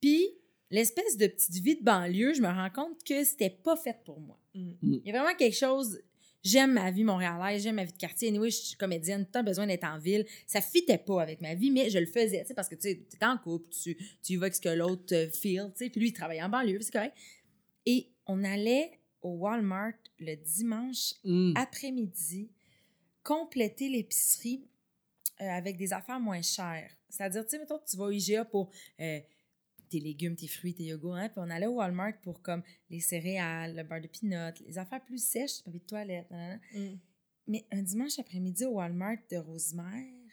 Puis, 0.00 0.28
l'espèce 0.70 1.16
de 1.16 1.26
petite 1.26 1.54
vie 1.62 1.76
de 1.76 1.84
banlieue, 1.84 2.34
je 2.34 2.42
me 2.42 2.48
rends 2.48 2.70
compte 2.70 3.02
que 3.04 3.24
c'était 3.24 3.50
pas 3.50 3.76
fait 3.76 3.96
pour 4.04 4.20
moi. 4.20 4.38
Mm. 4.54 4.72
Il 4.82 5.02
y 5.06 5.10
a 5.10 5.20
vraiment 5.20 5.36
quelque 5.36 5.56
chose. 5.56 6.00
J'aime 6.42 6.74
ma 6.74 6.90
vie 6.92 7.02
montréalaise, 7.02 7.62
j'aime 7.64 7.76
ma 7.76 7.84
vie 7.84 7.92
de 7.92 7.98
quartier. 7.98 8.28
Anyway, 8.28 8.50
je 8.50 8.56
suis 8.56 8.76
comédienne, 8.76 9.22
tout 9.22 9.28
le 9.28 9.32
temps 9.32 9.42
besoin 9.42 9.66
d'être 9.66 9.84
en 9.84 9.98
ville. 9.98 10.24
Ça 10.46 10.60
fitait 10.60 10.98
pas 10.98 11.20
avec 11.20 11.40
ma 11.40 11.54
vie, 11.54 11.70
mais 11.72 11.90
je 11.90 11.98
le 11.98 12.06
faisais, 12.06 12.42
tu 12.42 12.48
sais, 12.48 12.54
parce 12.54 12.68
que 12.68 12.76
tu 12.76 13.02
t'es 13.04 13.24
en 13.24 13.36
couple, 13.36 13.68
tu, 13.70 13.96
tu 14.22 14.34
y 14.34 14.36
vas 14.36 14.44
avec 14.44 14.54
ce 14.54 14.60
que 14.60 14.68
l'autre 14.68 15.12
euh, 15.12 15.28
feel, 15.30 15.72
tu 15.76 15.84
sais. 15.84 15.90
Puis 15.90 16.00
lui, 16.00 16.08
il 16.08 16.12
travaillait 16.12 16.42
en 16.42 16.48
banlieue, 16.48 16.80
c'est 16.82 16.92
correct. 16.92 17.16
Et 17.84 18.12
on 18.26 18.44
allait 18.44 19.00
au 19.22 19.30
Walmart 19.30 19.94
le 20.20 20.36
dimanche 20.36 21.14
Mm. 21.24 21.54
après-midi 21.56 22.50
compléter 23.26 23.88
l'épicerie 23.88 24.68
euh, 25.40 25.44
avec 25.50 25.76
des 25.76 25.92
affaires 25.92 26.20
moins 26.20 26.42
chères. 26.42 26.96
C'est-à-dire, 27.08 27.42
tu 27.42 27.50
sais, 27.50 27.58
mettons, 27.58 27.80
tu 27.84 27.96
vas 27.96 28.04
au 28.04 28.10
IGA 28.12 28.44
pour 28.44 28.70
euh, 29.00 29.20
tes 29.90 29.98
légumes, 29.98 30.36
tes 30.36 30.46
fruits, 30.46 30.74
tes 30.74 30.84
yogourts, 30.84 31.16
hein, 31.16 31.28
puis 31.28 31.40
on 31.44 31.50
allait 31.50 31.66
au 31.66 31.74
Walmart 31.74 32.20
pour 32.22 32.40
comme 32.40 32.62
les 32.88 33.00
céréales, 33.00 33.74
le 33.74 33.82
beurre 33.82 34.00
de 34.00 34.06
pinot, 34.06 34.54
les 34.64 34.78
affaires 34.78 35.04
plus 35.04 35.22
sèches, 35.22 35.62
papier 35.64 35.80
de 35.80 35.86
toilette. 35.86 36.30
Mm. 36.72 36.98
Mais 37.48 37.66
un 37.72 37.82
dimanche 37.82 38.16
après-midi 38.20 38.64
au 38.64 38.74
Walmart 38.74 39.18
de 39.28 39.38
Rosemère, 39.38 40.32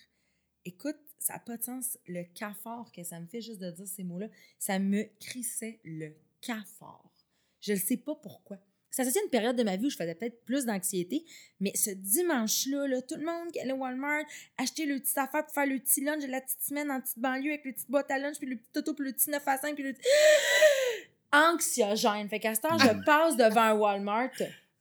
écoute, 0.63 0.99
ça 1.17 1.33
n'a 1.33 1.39
pas 1.39 1.57
de 1.57 1.63
sens. 1.63 1.97
Le 2.05 2.23
cafard 2.35 2.91
que 2.91 3.03
ça 3.03 3.19
me 3.19 3.25
fait 3.25 3.41
juste 3.41 3.59
de 3.59 3.71
dire 3.71 3.87
ces 3.87 4.03
mots-là, 4.03 4.27
ça 4.59 4.77
me 4.77 5.03
crissait 5.19 5.79
le 5.83 6.15
cafard. 6.41 7.11
Je 7.59 7.73
ne 7.73 7.77
sais 7.77 7.97
pas 7.97 8.15
pourquoi. 8.15 8.59
Ça 8.95 9.03
à 9.03 9.05
une 9.23 9.29
période 9.31 9.55
de 9.55 9.63
ma 9.63 9.75
vie 9.75 9.87
où 9.87 9.89
je 9.89 9.95
faisais 9.97 10.13
peut-être 10.15 10.43
plus 10.45 10.65
d'anxiété, 10.65 11.25
mais 11.59 11.71
ce 11.75 11.89
dimanche-là, 11.89 12.87
là, 12.87 13.01
tout 13.01 13.15
le 13.15 13.25
monde 13.25 13.51
qui 13.51 13.59
allait 13.59 13.73
au 13.73 13.77
Walmart 13.77 14.23
acheter 14.57 14.85
le 14.85 14.99
petit 14.99 15.17
affaire 15.19 15.43
pour 15.45 15.53
faire 15.53 15.65
le 15.65 15.79
petit 15.79 16.01
lunch 16.01 16.23
de 16.23 16.29
la 16.29 16.41
petite 16.41 16.61
semaine 16.61 16.91
en 16.91 17.01
petite 17.01 17.17
banlieue 17.19 17.49
avec 17.53 17.65
le 17.65 17.71
petit 17.73 17.85
boîte 17.89 18.11
à 18.11 18.19
lunch, 18.19 18.37
puis 18.37 18.47
le 18.47 18.57
petit 18.57 18.77
auto, 18.79 18.93
puis 18.93 19.05
le 19.07 19.13
petit 19.13 19.29
9 19.31 19.41
à 19.47 19.57
5, 19.57 19.73
puis 19.75 19.83
le 19.83 19.93
petit... 19.93 20.07
Anxiogène. 21.31 22.27
Fait 22.29 22.39
qu'à 22.39 22.53
ce 22.55 22.61
temps, 22.61 22.77
je 22.77 23.03
passe 23.05 23.35
devant 23.37 23.61
un 23.61 23.73
Walmart, 23.73 24.29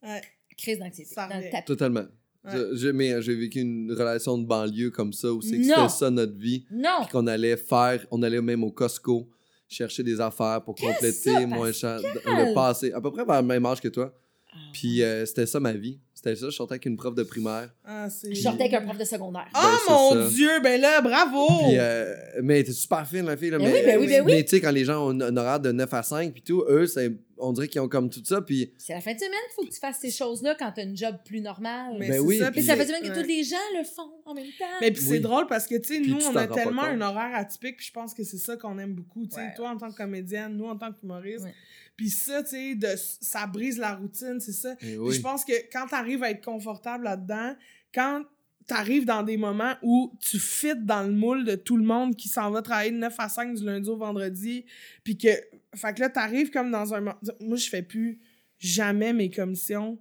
Ouais. 0.03 0.21
crise 0.59 0.79
d'anxiété, 0.79 1.15
Ça 1.15 1.27
dans 1.27 1.35
le 1.35 1.41
revient. 1.41 1.51
tapis. 1.51 1.67
Totalement. 1.67 2.05
Ouais. 2.45 2.51
Je- 2.53 2.77
je- 2.77 2.89
mais 2.89 3.13
euh, 3.13 3.21
j'ai 3.23 3.35
vécu 3.37 3.61
une 3.61 3.93
relation 3.93 4.37
de 4.37 4.45
banlieue 4.45 4.91
comme 4.91 5.13
ça, 5.13 5.33
où 5.33 5.41
c'est 5.41 5.57
que 5.59 5.63
c'était 5.65 5.89
ça 5.89 6.11
notre 6.11 6.37
vie. 6.37 6.67
Non! 6.71 6.99
Puis 7.03 7.11
qu'on 7.13 7.27
allait 7.29 7.57
faire, 7.57 8.05
on 8.11 8.21
allait 8.23 8.43
même 8.43 8.65
au 8.65 8.73
Costco 8.73 9.31
chercher 9.73 10.03
des 10.03 10.20
affaires 10.20 10.62
pour 10.64 10.75
compléter 10.75 11.12
ça, 11.12 11.47
moins 11.47 11.73
cher. 11.73 11.99
Le 12.03 12.55
passé, 12.55 12.93
à 12.93 13.01
peu 13.01 13.11
près 13.11 13.25
vers 13.25 13.41
le 13.43 13.49
même 13.49 13.64
âge 13.66 13.81
que 13.81 13.89
toi. 13.89 14.12
Ah, 14.55 14.57
Puis 14.73 15.03
euh, 15.03 15.25
c'était 15.27 15.47
ça 15.47 15.59
ma 15.61 15.73
vie. 15.73 15.99
C'était 16.14 16.37
ça, 16.37 16.47
je 16.47 16.51
sortais 16.55 16.75
avec 16.75 16.87
une 16.87 16.97
prof 16.97 17.14
de 17.14 17.23
primaire. 17.25 17.70
Ah, 17.85 18.09
c'est... 18.11 18.33
Je 18.35 18.41
sortais 18.43 18.64
avec 18.64 18.75
un 18.75 18.83
prof 18.83 18.97
de 18.99 19.05
secondaire. 19.05 19.47
Oh 19.55 19.59
Ben, 19.61 19.95
mon 19.95 20.11
ça. 20.12 20.29
Dieu, 20.29 20.51
ben 20.62 20.81
là, 20.81 21.01
bravo! 21.01 21.47
Puis, 21.66 21.79
euh, 21.79 22.14
mais 22.43 22.61
était 22.61 22.70
super 22.73 23.07
fine, 23.09 23.25
la 23.27 23.37
fille. 23.37 23.51
Là, 23.51 23.59
Ben 23.59 23.64
mais 23.64 23.73
oui, 23.73 23.81
ben 23.87 23.99
oui, 24.01 24.07
ben 24.07 24.25
oui. 24.25 24.33
mais 24.35 24.43
tu 24.45 24.51
sais, 24.51 24.61
quand 24.61 24.70
les 24.70 24.85
gens 24.85 25.09
ont 25.09 25.20
un 25.20 25.37
horaire 25.37 25.59
de 25.59 25.73
9 25.73 25.93
à 25.95 26.03
5, 26.03 26.33
puis 26.33 26.43
tout, 26.43 26.62
eux, 26.68 26.87
c'est- 26.87 27.11
on 27.43 27.53
dirait 27.53 27.68
qu'ils 27.68 27.80
ont 27.80 27.88
comme 27.88 28.09
tout 28.11 28.22
ça. 28.24 28.40
Puis 28.40 28.72
C'est 28.78 28.95
la 28.95 29.01
fin 29.01 29.12
de 29.14 29.18
semaine 29.18 29.32
qu'il 29.32 29.55
faut 29.55 29.64
que 29.68 29.72
tu 29.74 29.78
fasses 29.80 29.99
ces 30.01 30.11
choses-là 30.11 30.55
quand 30.59 30.72
t'as 30.74 30.84
une 30.84 30.97
job 30.97 31.16
plus 31.24 31.40
normale. 31.40 31.97
Mais 31.99 32.09
Ben 32.09 32.12
c'est 32.14 32.18
oui, 32.20 32.38
ça, 32.38 32.51
Puis 32.51 32.62
ça 32.62 32.76
fait 32.76 32.84
du 32.86 32.93
bien 32.93 33.01
que 33.01 33.09
ouais. 33.09 33.22
tous 33.22 33.28
les 33.28 33.43
gens 33.45 33.57
le 33.78 33.84
font 33.84 34.11
en 34.24 34.34
même 34.34 34.47
temps. 34.59 34.64
Mais 34.80 34.90
puis 34.90 35.03
c'est 35.03 35.11
Oui. 35.11 35.20
drôle 35.20 35.47
parce 35.47 35.66
que, 35.66 35.74
tu 35.76 35.95
sais, 35.95 36.01
nous, 36.01 36.18
tu 36.18 36.24
on 36.26 36.36
a 36.36 36.47
tellement 36.47 36.82
un 36.84 37.01
horaire 37.01 37.34
atypique, 37.34 37.76
puis 37.78 37.86
je 37.86 37.93
pense 37.93 38.14
que 38.14 38.24
c'est 38.24 38.38
ça 38.38 38.57
qu'on 38.57 38.78
aime 38.78 38.95
beaucoup, 38.95 39.26
tu 39.26 39.34
sais. 39.34 39.40
Ouais. 39.43 39.55
Toi, 39.55 39.70
en 39.70 39.76
tant 39.76 39.90
que 39.90 39.97
comédienne, 39.97 40.57
nous, 40.57 40.66
en 40.66 40.76
tant 40.76 40.93
qu'humoriste. 40.93 41.45
Ouais. 41.45 41.55
Puis 41.97 42.09
ça, 42.11 42.43
tu 42.43 42.51
sais, 42.51 42.74
de- 42.74 42.97
ça 42.97 43.47
brise 43.47 43.78
la 43.78 43.95
routine, 43.95 44.38
c'est 44.40 44.53
ça. 44.53 44.72
eh 44.74 44.76
Puis 44.76 44.97
oui. 44.99 45.14
je 45.14 45.20
pense 45.20 45.45
que 45.45 45.53
quand 45.72 45.86
t'arrives 45.88 46.22
à 46.22 46.30
être 46.30 46.45
confortable 46.45 47.05
là-dedans, 47.05 47.55
quand 47.95 48.22
t'arrives 48.67 49.05
dans 49.05 49.23
des 49.23 49.37
moments 49.37 49.75
où 49.83 50.13
tu 50.21 50.39
fites 50.39 50.85
dans 50.85 51.03
le 51.03 51.13
moule 51.13 51.45
de 51.45 51.55
tout 51.55 51.77
le 51.77 51.85
monde 51.85 52.17
qui 52.17 52.29
s'en 52.29 52.51
va 52.51 52.63
travailler 52.63 52.91
de 52.93 52.97
9 52.97 53.15
à 53.19 53.29
5 53.29 53.55
du 53.55 53.65
lundi 53.65 53.89
au 53.89 53.97
vendredi, 53.97 54.65
puis 55.05 55.17
que... 55.19 55.29
Fait 55.75 55.95
que 55.95 56.01
là, 56.01 56.09
t'arrives 56.11 56.51
comme 56.51 56.71
dans 56.71 56.93
un... 56.95 57.01
mo- 57.01 57.13
Moi, 57.41 57.57
je 57.57 57.69
fais 57.69 57.83
plus 57.83 58.21
jamais 58.59 59.13
mes 59.13 59.31
commissions 59.31 59.99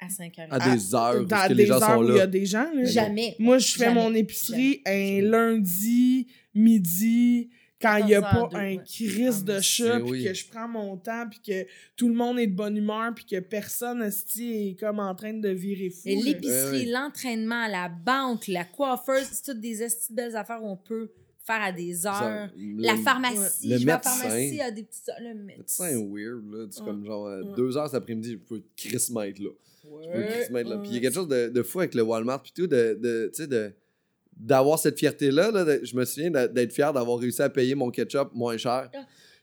à 0.00 0.08
5 0.08 0.38
heures. 0.38 0.46
à 0.50 0.58
des 0.74 0.94
heures 0.94 1.14
est-ce 1.22 1.42
que 1.44 1.48
des 1.48 1.54
les 1.54 1.66
gens 1.66 1.74
heures 1.74 1.82
sont 1.96 2.04
où 2.04 2.08
il 2.10 2.16
y 2.16 2.20
a 2.20 2.26
des 2.26 2.46
gens. 2.46 2.68
là. 2.74 2.84
Jamais. 2.84 3.36
Moi, 3.38 3.58
je 3.58 3.72
fais 3.72 3.84
Jamais. 3.84 4.00
mon 4.00 4.14
épicerie 4.14 4.80
Jamais. 4.86 5.20
un 5.20 5.30
lundi, 5.30 6.26
midi, 6.54 7.50
quand 7.82 7.96
il 7.96 8.06
n'y 8.06 8.14
a 8.14 8.22
14 8.22 8.52
pas 8.52 8.58
un 8.58 8.62
ouais. 8.76 8.80
crise 8.84 9.44
de 9.44 9.60
chat, 9.60 9.84
c'est- 9.98 10.00
puis 10.00 10.10
oui. 10.10 10.24
que 10.24 10.32
je 10.34 10.46
prends 10.48 10.68
mon 10.68 10.96
temps, 10.96 11.26
puis 11.28 11.40
que 11.40 11.66
tout 11.96 12.08
le 12.08 12.14
monde 12.14 12.38
est 12.38 12.46
de 12.46 12.54
bonne 12.54 12.76
humeur, 12.76 13.12
puis 13.14 13.24
que 13.24 13.40
personne 13.40 14.02
est 14.02 14.78
comme 14.80 15.00
en 15.00 15.14
train 15.14 15.32
de 15.34 15.48
virer 15.48 15.90
fou. 15.90 16.02
Et. 16.06 16.16
L'épicerie, 16.16 16.70
Ouais, 16.70 16.84
ouais. 16.86 16.92
l'entraînement, 16.92 17.66
la 17.66 17.88
banque, 17.88 18.46
la 18.48 18.64
coiffeuse, 18.64 19.26
c'est 19.32 19.52
toutes 19.52 19.60
des 19.60 19.78
belles 20.10 20.36
affaires 20.36 20.62
où 20.62 20.68
on 20.68 20.76
peut 20.76 21.10
faire 21.44 21.60
à 21.60 21.72
des 21.72 22.06
heures. 22.06 22.14
Ça, 22.20 22.50
La 22.78 22.92
le- 22.94 23.02
pharmacie, 23.02 23.68
Le 23.68 23.78
je 23.78 23.84
vais 23.84 23.90
à 23.90 23.94
la 23.96 23.98
médecin. 24.00 24.10
pharmacie 24.10 24.60
à 24.60 24.70
des 24.70 24.82
petits... 24.84 25.00
Le 25.20 25.34
médecin 25.34 25.86
médecin. 25.86 25.86
est 25.88 25.96
weird, 25.96 26.44
là. 26.52 26.66
C'est 26.70 26.80
Ouais. 26.80 26.86
comme 26.86 27.04
genre 27.04 27.26
euh, 27.26 27.42
Ouais. 27.42 27.56
deux 27.56 27.76
heures 27.76 27.86
cet 27.86 27.96
après-midi, 27.96 28.32
je 28.32 28.36
peux 28.36 28.62
crissement 28.76 29.22
être 29.22 29.40
là. 29.40 29.50
Je 29.84 29.88
peux 29.88 30.18
Ouais, 30.20 30.28
crissement 30.28 30.58
être 30.58 30.68
là. 30.68 30.78
Puis 30.78 30.90
il 30.90 30.92
y 30.92 30.94
a 30.94 30.98
ouais. 30.98 31.00
quelque 31.02 31.14
chose 31.14 31.26
de, 31.28 31.48
de 31.48 31.62
fou 31.64 31.80
avec 31.80 31.94
le 31.94 32.02
Walmart, 32.02 32.40
puis 32.42 32.52
tout, 32.54 32.68
de, 32.68 32.96
de, 33.02 33.30
tu 33.34 33.42
sais, 33.42 33.48
de 33.48 33.72
d'avoir 34.36 34.78
cette 34.78 34.98
fierté-là. 34.98 35.50
Là, 35.50 35.76
je 35.82 35.96
me 35.96 36.04
souviens 36.04 36.30
d'être 36.30 36.72
fier 36.72 36.92
d'avoir 36.92 37.18
réussi 37.18 37.42
à 37.42 37.48
payer 37.48 37.74
mon 37.74 37.90
ketchup 37.90 38.30
moins 38.34 38.56
cher. 38.56 38.90
Ah. 38.94 38.98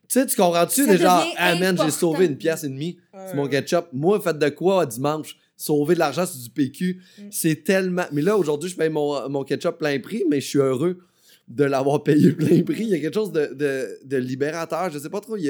Tu 0.08 0.20
sais, 0.20 0.26
tu 0.26 0.36
comprends-tu? 0.36 0.88
Devient 0.88 1.22
ah 1.38 1.56
man, 1.56 1.78
j'ai 1.84 1.92
sauvé 1.92 2.26
une 2.26 2.38
pièce 2.38 2.64
et 2.64 2.70
demie. 2.70 2.98
Ouais. 3.14 3.20
C'est 3.28 3.36
mon 3.36 3.48
ketchup. 3.48 3.88
Moi, 3.94 4.20
fait 4.20 4.38
de 4.38 4.50
quoi 4.50 4.86
dimanche? 4.86 5.38
Sauver 5.56 5.94
de 5.94 6.00
l'argent 6.00 6.26
sur 6.26 6.40
du 6.40 6.50
PQ. 6.50 7.02
Mm. 7.18 7.22
C'est 7.30 7.64
tellement. 7.64 8.06
Mais 8.12 8.22
là, 8.22 8.38
aujourd'hui, 8.38 8.70
je 8.70 8.76
paye 8.76 8.90
mon, 8.90 9.30
mon 9.30 9.44
ketchup 9.44 9.78
plein 9.78 10.00
prix, 10.00 10.24
mais 10.30 10.42
je 10.42 10.48
suis 10.48 10.60
heureux 10.60 11.00
de 11.50 11.64
l'avoir 11.64 12.04
payé 12.04 12.32
plein 12.32 12.62
prix. 12.64 12.84
Il 12.84 12.90
y 12.90 12.94
a 12.94 13.00
quelque 13.00 13.14
chose 13.16 13.32
de, 13.32 13.48
de, 13.56 14.00
de 14.06 14.18
libérateur. 14.18 14.90
Je 14.92 15.00
sais 15.00 15.10
pas 15.10 15.20
trop. 15.20 15.36
Il 15.36 15.46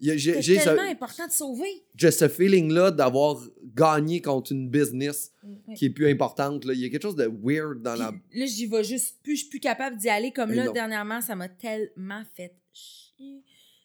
il 0.00 0.18
C'est 0.18 0.40
j'ai 0.42 0.58
ce, 0.58 0.64
tellement 0.64 0.82
important 0.90 1.26
de 1.26 1.32
sauver. 1.32 1.84
j'ai 1.94 2.10
ce 2.10 2.26
feeling-là 2.26 2.90
d'avoir 2.90 3.38
gagné 3.62 4.20
contre 4.22 4.52
une 4.52 4.68
business 4.70 5.30
Ouais. 5.44 5.74
qui 5.74 5.86
est 5.86 5.90
plus 5.90 6.08
importante. 6.08 6.64
Là. 6.64 6.72
Il 6.72 6.80
y 6.80 6.84
a 6.84 6.88
quelque 6.88 7.02
chose 7.02 7.16
de 7.16 7.28
weird 7.42 7.82
dans 7.82 7.94
la. 7.96 8.12
Là, 8.32 8.46
j'y 8.46 8.66
vais 8.66 8.82
juste 8.84 9.16
plus, 9.22 9.34
je 9.36 9.40
suis 9.42 9.50
plus 9.50 9.60
capable 9.60 9.96
d'y 9.96 10.08
aller. 10.08 10.30
Comme 10.32 10.52
là, 10.52 10.66
non. 10.66 10.72
dernièrement, 10.72 11.20
ça 11.20 11.34
m'a 11.36 11.48
tellement 11.48 12.22
fait 12.34 12.54
chier. 12.72 13.42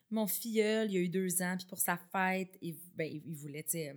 Mon 0.09 0.26
filleul, 0.28 0.89
il 0.89 0.93
y 0.93 0.97
a 0.97 1.01
eu 1.01 1.09
deux 1.09 1.41
ans, 1.41 1.55
puis 1.57 1.65
pour 1.68 1.80
sa 1.80 1.99
fête, 2.13 2.57
il, 2.61 2.76
ben, 2.95 3.09
il 3.11 3.36
voulait, 3.36 3.63
tu 3.63 3.72
sais, 3.72 3.89
euh, 3.89 3.93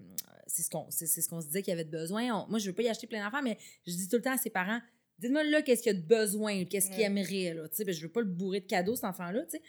c'est 0.48 0.62
ce 0.62 0.70
qu'on 0.70 0.86
c'est, 0.90 1.06
c'est 1.06 1.20
ce 1.20 1.28
qu'on 1.28 1.40
se 1.40 1.46
disait 1.46 1.62
qu'il 1.62 1.72
avait 1.72 1.84
besoin. 1.84 2.24
On- 2.34 2.48
moi, 2.48 2.58
je 2.58 2.66
veux 2.66 2.72
pas 2.74 2.82
y 2.82 2.88
acheter 2.88 3.06
plein 3.06 3.22
d'affaires, 3.24 3.42
mais 3.44 3.56
je 3.86 3.92
dis 3.92 4.08
tout 4.08 4.16
le 4.16 4.22
temps 4.22 4.32
à 4.34 4.38
ses 4.38 4.50
parents, 4.50 4.80
dites-moi 5.20 5.44
là, 5.44 5.62
qu'est-ce 5.62 5.82
qu'il 5.82 5.92
y 5.92 5.96
a 5.96 5.98
de 5.98 6.06
besoin, 6.06 6.64
qu'est-ce 6.64 6.90
qu'il 6.90 7.02
aimerait, 7.02 7.54
là, 7.54 7.68
tu 7.68 7.76
sais, 7.76 7.84
ben, 7.84 7.94
je 7.94 8.02
veux 8.02 8.10
pas 8.10 8.20
le 8.20 8.26
bourrer 8.26 8.60
de 8.60 8.66
cadeaux, 8.66 8.94
cet 8.94 9.04
enfant-là, 9.04 9.42
tu 9.44 9.50
sais. 9.52 9.62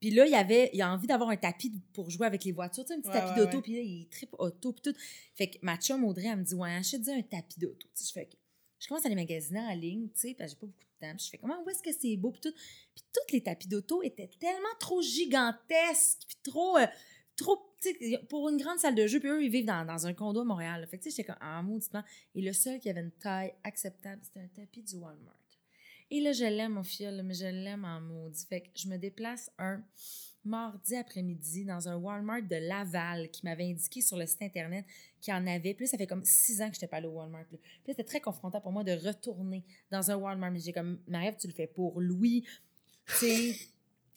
Puis 0.00 0.10
là, 0.10 0.26
il 0.26 0.34
avait, 0.34 0.70
il 0.72 0.80
a 0.80 0.90
envie 0.90 1.06
d'avoir 1.06 1.28
un 1.28 1.36
tapis 1.36 1.72
pour 1.92 2.08
jouer 2.08 2.26
avec 2.26 2.44
les 2.44 2.52
voitures, 2.52 2.84
tu 2.84 2.88
sais, 2.88 2.94
un 2.94 3.00
petit 3.00 3.08
Ouais, 3.08 3.14
tapis 3.14 3.38
ouais, 3.38 3.46
d'auto, 3.46 3.60
puis 3.60 3.74
là, 3.74 3.80
il 3.80 4.08
tripe 4.08 4.34
auto, 4.38 4.72
puis 4.72 4.82
tout. 4.82 4.98
Fait 5.34 5.50
que 5.50 5.58
ma 5.60 5.76
chum 5.76 6.04
Audrey, 6.04 6.26
elle 6.26 6.38
me 6.38 6.44
dit, 6.44 6.54
ouais, 6.54 6.70
achète-y 6.70 7.10
un 7.10 7.22
tapis 7.22 7.60
d'auto. 7.60 7.86
Tu 7.94 8.02
sais, 8.02 8.08
je 8.08 8.12
fais, 8.12 8.22
OK. 8.22 8.38
Je 8.78 8.88
commence 8.88 9.04
à 9.04 9.10
les 9.10 9.14
magasiner 9.14 9.60
en 9.60 9.74
ligne, 9.74 10.08
tu 10.08 10.20
sais, 10.20 10.34
parce 10.34 10.54
que 10.54 10.56
j'ai 10.56 10.60
pas 10.60 10.66
beaucoup 10.66 10.78
de 10.78 11.06
temps. 11.06 11.16
Puis 11.16 11.26
je 11.26 11.30
fais, 11.30 11.38
comment, 11.38 11.62
où 11.62 11.68
est-ce 11.68 11.82
que 11.82 11.92
c'est 11.92 12.16
beau, 12.16 12.30
puis 12.30 12.40
tout. 12.40 12.54
Puis 12.94 13.04
tous 13.12 13.34
les 13.34 13.42
tapis 13.42 13.68
d'auto 13.68 14.02
étaient 14.02 14.30
tellement 14.40 14.74
trop 14.78 15.02
gigantesques, 15.02 16.20
puis 16.26 16.38
trop, 16.42 16.78
euh, 16.78 16.86
pour 18.28 18.48
une 18.48 18.56
grande 18.56 18.78
salle 18.78 18.94
de 18.94 19.06
jeu, 19.06 19.20
puis 19.20 19.28
eux, 19.28 19.42
ils 19.42 19.50
vivent 19.50 19.66
dans, 19.66 20.06
un 20.06 20.12
condo 20.14 20.40
à 20.40 20.44
Montréal. 20.44 20.86
Fait 20.90 20.98
que, 20.98 21.04
tu 21.04 21.10
sais, 21.10 21.16
j'étais 21.16 21.32
comme, 21.32 21.40
ah, 21.40 21.62
mauditement. 21.62 22.04
Et 22.34 22.42
le 22.42 22.52
seul 22.52 22.78
qui 22.78 22.90
avait 22.90 23.00
une 23.00 23.12
taille 23.12 23.54
acceptable, 23.64 24.20
c'était 24.22 24.40
un 24.40 24.48
tapis 24.48 24.82
du 24.82 24.96
Walmart. 24.96 25.36
Et 26.10 26.20
là, 26.20 26.32
je 26.32 26.44
l'aime, 26.44 26.72
mon 26.72 26.82
là, 26.82 27.22
mais 27.22 27.34
je 27.34 27.46
l'aime 27.46 27.84
en 27.84 28.00
maudit. 28.00 28.44
Fait 28.46 28.62
que 28.62 28.68
je 28.74 28.88
me 28.88 28.96
déplace 28.96 29.50
un 29.58 29.82
mardi 30.44 30.96
après-midi 30.96 31.64
dans 31.64 31.88
un 31.88 31.96
Walmart 31.96 32.42
de 32.42 32.56
Laval 32.56 33.30
qui 33.30 33.44
m'avait 33.44 33.70
indiqué 33.70 34.00
sur 34.00 34.16
le 34.16 34.26
site 34.26 34.42
Internet 34.42 34.84
qu'il 35.20 35.32
y 35.32 35.36
en 35.36 35.46
avait. 35.46 35.74
Puis 35.74 35.84
là, 35.84 35.90
ça 35.90 35.98
fait 35.98 36.06
comme 36.06 36.24
six 36.24 36.60
ans 36.62 36.68
que 36.68 36.74
je 36.74 36.78
n'étais 36.78 36.88
pas 36.88 36.96
allée 36.96 37.06
au 37.06 37.12
Walmart. 37.12 37.44
Puis 37.46 37.58
c'était 37.86 38.04
très 38.04 38.20
confrontant 38.20 38.60
pour 38.60 38.72
moi 38.72 38.82
de 38.82 38.92
retourner 38.92 39.64
dans 39.90 40.10
un 40.10 40.16
Walmart. 40.16 40.50
Mais 40.50 40.60
j'ai 40.60 40.72
comme, 40.72 40.98
Marie, 41.06 41.36
tu 41.38 41.46
le 41.46 41.52
fais 41.52 41.66
pour 41.68 42.00
Louis. 42.00 42.44
Tu 43.06 43.14
sais, 43.14 43.56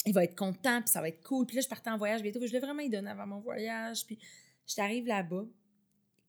il 0.06 0.14
va 0.14 0.24
être 0.24 0.36
content, 0.36 0.82
puis 0.82 0.90
ça 0.90 1.02
va 1.02 1.10
être 1.10 1.22
cool. 1.24 1.46
Puis 1.46 1.56
là, 1.56 1.62
je 1.62 1.68
partais 1.68 1.90
en 1.90 1.98
voyage 1.98 2.22
bientôt. 2.22 2.40
Je 2.42 2.48
voulais 2.48 2.60
vraiment 2.60 2.82
y 2.82 2.90
donner 2.90 3.10
avant 3.10 3.28
mon 3.28 3.40
voyage. 3.40 4.06
Puis 4.06 4.20
je 4.68 4.76
t'arrive 4.76 5.06
là-bas, 5.06 5.46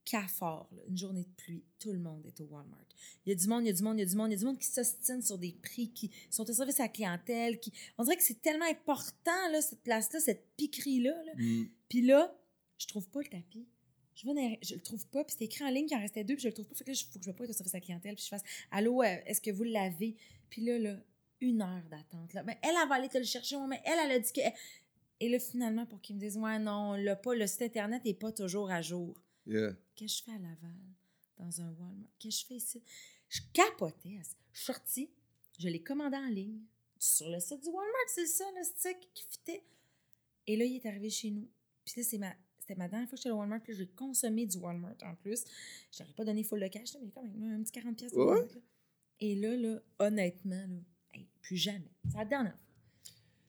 cafard, 0.04 0.68
là, 0.72 0.82
une 0.88 0.96
journée 0.96 1.24
de 1.24 1.34
pluie. 1.36 1.64
Tout 1.78 1.92
le 1.92 1.98
monde 1.98 2.24
est 2.26 2.40
au 2.40 2.44
Walmart. 2.44 2.86
Il 3.26 3.30
y 3.30 3.32
a 3.32 3.34
du 3.34 3.48
monde, 3.48 3.64
il 3.64 3.68
y 3.68 3.70
a 3.70 3.72
du 3.72 3.82
monde, 3.82 3.98
il 3.98 4.00
y 4.00 4.04
a 4.04 4.08
du 4.08 4.16
monde. 4.16 4.30
Il 4.30 4.34
y 4.34 4.36
a 4.36 4.38
du 4.38 4.44
monde 4.44 4.58
qui 4.58 4.66
s'ostine 4.66 5.22
sur 5.22 5.38
des 5.38 5.52
prix, 5.62 5.90
qui 5.90 6.10
sont 6.30 6.48
au 6.48 6.52
service 6.52 6.78
à 6.80 6.84
la 6.84 6.88
clientèle. 6.88 7.58
Qui... 7.58 7.72
On 7.98 8.04
dirait 8.04 8.16
que 8.16 8.22
c'est 8.22 8.40
tellement 8.40 8.66
important, 8.66 9.48
là, 9.50 9.60
cette 9.60 9.82
place-là, 9.82 10.20
cette 10.20 10.46
piquerie-là. 10.56 11.22
là. 11.24 11.32
Mm. 11.36 11.68
Puis 11.88 12.02
là, 12.02 12.36
je 12.78 12.86
trouve 12.86 13.08
pas 13.08 13.20
le 13.20 13.28
tapis. 13.28 13.66
Je, 14.14 14.26
vais 14.26 14.34
dans- 14.34 14.56
je 14.62 14.74
le 14.74 14.80
trouve 14.80 15.04
pas, 15.08 15.24
puis 15.24 15.32
c'était 15.32 15.46
écrit 15.46 15.64
en 15.64 15.70
ligne 15.70 15.86
qu'il 15.86 15.96
en 15.96 16.00
restait 16.00 16.22
deux, 16.22 16.34
puis 16.34 16.42
je 16.42 16.48
le 16.48 16.54
trouve 16.54 16.66
pas. 16.66 16.74
Fait 16.76 16.84
que 16.84 16.90
là, 16.90 16.96
il 16.96 17.12
faut 17.12 17.18
que 17.18 17.24
je 17.24 17.30
me 17.30 17.34
pointe 17.34 17.50
au 17.50 17.52
service 17.52 17.74
à 17.74 17.78
la 17.78 17.84
clientèle, 17.84 18.14
puis 18.14 18.24
je 18.24 18.28
fasse 18.28 18.42
Allô, 18.70 19.02
euh, 19.02 19.16
est-ce 19.26 19.40
que 19.40 19.50
vous 19.50 19.64
l'avez 19.64 20.14
Puis 20.50 20.62
là, 20.64 20.78
là, 20.78 20.96
une 21.44 21.62
heure 21.62 21.84
d'attente. 21.90 22.32
Là. 22.34 22.42
Mais 22.42 22.58
elle, 22.62 22.74
elle 22.80 22.88
va 22.88 22.96
aller 22.96 23.08
te 23.08 23.18
le 23.18 23.24
chercher, 23.24 23.56
moi, 23.56 23.66
mais 23.66 23.82
elle, 23.84 23.98
elle 24.04 24.12
a 24.12 24.18
dit 24.18 24.32
que. 24.32 24.40
Et 25.20 25.28
là, 25.28 25.38
finalement, 25.38 25.86
pour 25.86 26.00
qu'ils 26.00 26.16
me 26.16 26.20
disent 26.20 26.36
Ouais, 26.36 26.58
non, 26.58 26.92
on 26.92 26.94
l'a 26.94 27.16
pas, 27.16 27.34
le 27.34 27.46
site 27.46 27.62
Internet 27.62 28.04
n'est 28.04 28.14
pas 28.14 28.32
toujours 28.32 28.70
à 28.70 28.82
jour. 28.82 29.16
Yeah. 29.46 29.74
Qu'est-ce 29.94 30.22
que 30.22 30.30
je 30.30 30.32
fais 30.32 30.36
à 30.36 30.38
Laval, 30.38 30.74
dans 31.38 31.60
un 31.60 31.70
Walmart? 31.72 32.08
Qu'est-ce 32.18 32.38
que 32.38 32.42
je 32.42 32.46
fais 32.46 32.56
ici? 32.56 32.82
Je 33.28 33.40
capotais. 33.52 34.18
Je 34.52 34.58
suis 34.58 34.66
sortie, 34.66 35.10
je 35.58 35.68
l'ai 35.68 35.82
commandé 35.82 36.16
en 36.16 36.28
ligne 36.28 36.60
sur 37.04 37.28
le 37.28 37.38
site 37.38 37.62
du 37.62 37.68
Walmart, 37.68 38.08
c'est 38.08 38.26
ça, 38.26 38.44
le 38.56 38.64
stick 38.64 38.96
qui 39.12 39.24
fitait. 39.24 39.62
Et 40.46 40.56
là, 40.56 40.64
il 40.64 40.76
est 40.76 40.86
arrivé 40.86 41.10
chez 41.10 41.30
nous. 41.30 41.48
Puis 41.84 41.94
là, 41.98 42.02
c'est 42.02 42.18
ma, 42.18 42.34
c'était 42.58 42.76
ma 42.76 42.88
dernière 42.88 43.08
fois 43.08 43.16
que 43.16 43.22
j'étais 43.22 43.30
au 43.30 43.38
Walmart. 43.38 43.60
Puis 43.60 43.72
là, 43.72 43.78
j'ai 43.78 43.86
consommé 43.88 44.46
du 44.46 44.56
Walmart 44.58 44.96
en 45.02 45.14
plus. 45.16 45.44
Je 45.92 46.02
n'aurais 46.02 46.14
pas 46.14 46.24
donné 46.24 46.42
full 46.44 46.60
de 46.60 46.68
cash, 46.68 46.96
mais 47.02 47.10
quand 47.10 47.22
même, 47.22 47.60
un 47.60 47.62
petit 47.62 47.78
40$ 47.78 47.94
pièces. 47.94 48.12
Ouais. 48.14 48.48
Et 49.20 49.34
là, 49.36 49.56
là, 49.56 49.80
honnêtement, 49.98 50.66
là, 50.66 50.76
hey, 51.14 51.26
plus 51.42 51.56
jamais. 51.56 51.90
C'est 52.10 52.18
la 52.18 52.24
dernière 52.24 52.52
fois. 52.52 52.60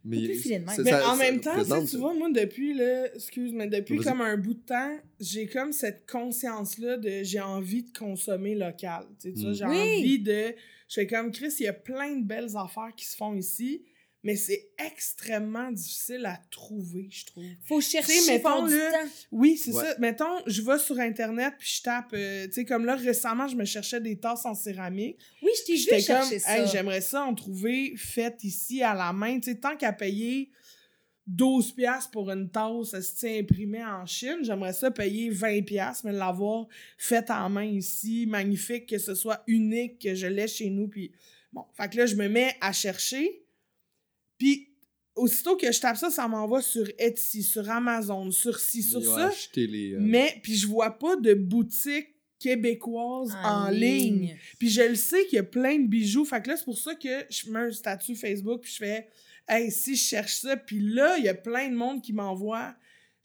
Mais 0.07 0.23
plus 0.23 0.35
filer 0.35 0.59
de 0.59 0.65
même. 0.65 0.75
Mais 0.83 0.91
ça- 0.91 1.09
en 1.09 1.15
ça 1.15 1.23
même 1.23 1.41
temps, 1.41 1.53
tu 1.55 1.61
sais, 1.61 1.65
présente- 1.67 1.89
tu 1.89 1.97
vois, 1.97 2.13
moi, 2.13 2.29
depuis, 2.31 2.75
là, 2.75 3.11
excuse, 3.15 3.51
mais 3.53 3.65
depuis 3.67 3.97
comme 3.97 4.21
un 4.21 4.37
bout 4.37 4.53
de 4.53 4.59
temps, 4.59 4.99
j'ai 5.19 5.47
comme 5.47 5.71
cette 5.71 6.07
conscience-là 6.09 6.97
de 6.97 7.23
j'ai 7.23 7.39
envie 7.41 7.83
de 7.83 7.97
consommer 7.97 8.53
local. 8.53 9.05
Tu 9.19 9.29
sais, 9.29 9.33
tu 9.33 9.41
vois, 9.41 9.51
Mm. 9.51 9.55
j'ai 9.55 9.65
Oui. 9.65 9.99
envie 9.99 10.19
de. 10.19 10.53
Je 10.87 10.93
fais 10.93 11.07
comme 11.07 11.31
Chris, 11.31 11.55
il 11.59 11.63
y 11.63 11.67
a 11.67 11.73
plein 11.73 12.15
de 12.17 12.23
belles 12.23 12.55
affaires 12.55 12.93
qui 12.95 13.05
se 13.05 13.15
font 13.15 13.33
ici, 13.33 13.81
mais 14.25 14.35
c'est 14.35 14.69
extrêmement 14.77 15.71
difficile 15.71 16.25
à 16.25 16.37
trouver, 16.51 17.07
je 17.09 17.25
trouve. 17.27 17.45
Faut 17.63 17.79
chercher, 17.79 18.19
mettons, 18.27 18.65
du 18.67 18.73
temps. 18.73 19.09
Oui, 19.31 19.55
c'est 19.55 19.71
Ouais. 19.71 19.83
ça. 19.83 19.95
Mettons, 19.99 20.41
je 20.47 20.61
vais 20.63 20.77
sur 20.79 20.99
Internet 20.99 21.53
puis 21.57 21.69
je 21.77 21.81
tape. 21.83 22.11
euh, 22.13 22.47
tu 22.47 22.53
sais, 22.53 22.65
comme 22.65 22.85
là, 22.85 22.95
récemment, 22.95 23.47
je 23.47 23.55
me 23.55 23.63
cherchais 23.65 24.01
des 24.01 24.17
tasses 24.19 24.45
en 24.45 24.55
céramique. 24.55 25.17
Oui, 25.41 25.49
je 25.59 25.63
t'ai 25.65 25.75
vu 25.75 25.85
comme, 25.91 25.99
chercher 26.01 26.39
ça. 26.39 26.57
hey, 26.59 26.67
j'aimerais 26.69 27.01
ça 27.01 27.23
en 27.23 27.33
trouver 27.35 27.93
faites 27.95 28.43
ici 28.43 28.81
à 28.83 28.93
la 28.93 29.13
main. 29.13 29.39
Tu 29.39 29.51
sais, 29.51 29.59
tant 29.59 29.77
qu'à 29.77 29.93
payer 29.93 30.49
12$ 31.27 31.73
piastres 31.75 32.11
pour 32.11 32.29
une 32.31 32.49
tasse 32.49 32.93
esti, 32.93 33.39
imprimée 33.39 33.83
en 33.83 34.05
Chine, 34.05 34.39
j'aimerais 34.43 34.73
ça 34.73 34.91
payer 34.91 35.29
20$, 35.31 35.63
piastres, 35.65 36.05
mais 36.05 36.11
l'avoir 36.13 36.67
faite 36.97 37.31
en 37.31 37.49
main 37.49 37.63
ici, 37.65 38.25
magnifique, 38.27 38.87
que 38.87 38.97
ce 38.97 39.15
soit 39.15 39.43
unique, 39.47 39.99
que 40.01 40.13
je 40.13 40.27
l'ai 40.27 40.47
chez 40.47 40.69
nous. 40.69 40.87
Puis 40.87 41.11
bon, 41.53 41.63
fait 41.75 41.89
que 41.91 41.97
là, 41.97 42.05
je 42.05 42.15
me 42.15 42.27
mets 42.27 42.55
à 42.61 42.71
chercher. 42.73 43.41
Puis 44.37 44.69
aussitôt 45.15 45.55
que 45.55 45.71
je 45.71 45.79
tape 45.79 45.97
ça, 45.97 46.09
ça 46.09 46.27
m'envoie 46.27 46.61
sur 46.61 46.87
Etsy, 46.97 47.43
sur 47.43 47.69
Amazon, 47.69 48.29
sur 48.31 48.59
ci, 48.59 48.83
sur 48.83 48.99
Ils 48.99 49.05
ça. 49.05 49.31
les. 49.55 49.93
euh, 49.93 49.99
Mais, 50.01 50.39
puis 50.43 50.55
je 50.55 50.67
vois 50.67 50.91
pas 50.91 51.15
de 51.15 51.33
boutique 51.33 52.07
québécoise 52.39 53.35
en, 53.43 53.69
ligne. 53.69 54.37
Puis 54.59 54.69
je 54.69 54.81
le 54.81 54.95
sais 54.95 55.25
qu'il 55.25 55.37
y 55.37 55.39
a 55.39 55.43
plein 55.43 55.79
de 55.79 55.87
bijoux. 55.87 56.25
Fait 56.25 56.41
que 56.41 56.49
là, 56.49 56.57
c'est 56.57 56.65
pour 56.65 56.77
ça 56.77 56.93
que 56.93 57.25
je 57.29 57.49
mets 57.49 57.59
un 57.59 57.71
statut 57.71 58.15
Facebook 58.15 58.61
puis 58.61 58.71
je 58.71 58.77
fais 58.77 59.07
Hey, 59.47 59.71
si 59.71 59.95
je 59.95 60.03
cherche 60.03 60.37
ça, 60.37 60.57
puis 60.57 60.79
là, 60.79 61.17
il 61.19 61.23
y 61.23 61.29
a 61.29 61.35
plein 61.35 61.69
de 61.69 61.75
monde 61.75 62.01
qui 62.01 62.13
m'envoie. 62.13 62.75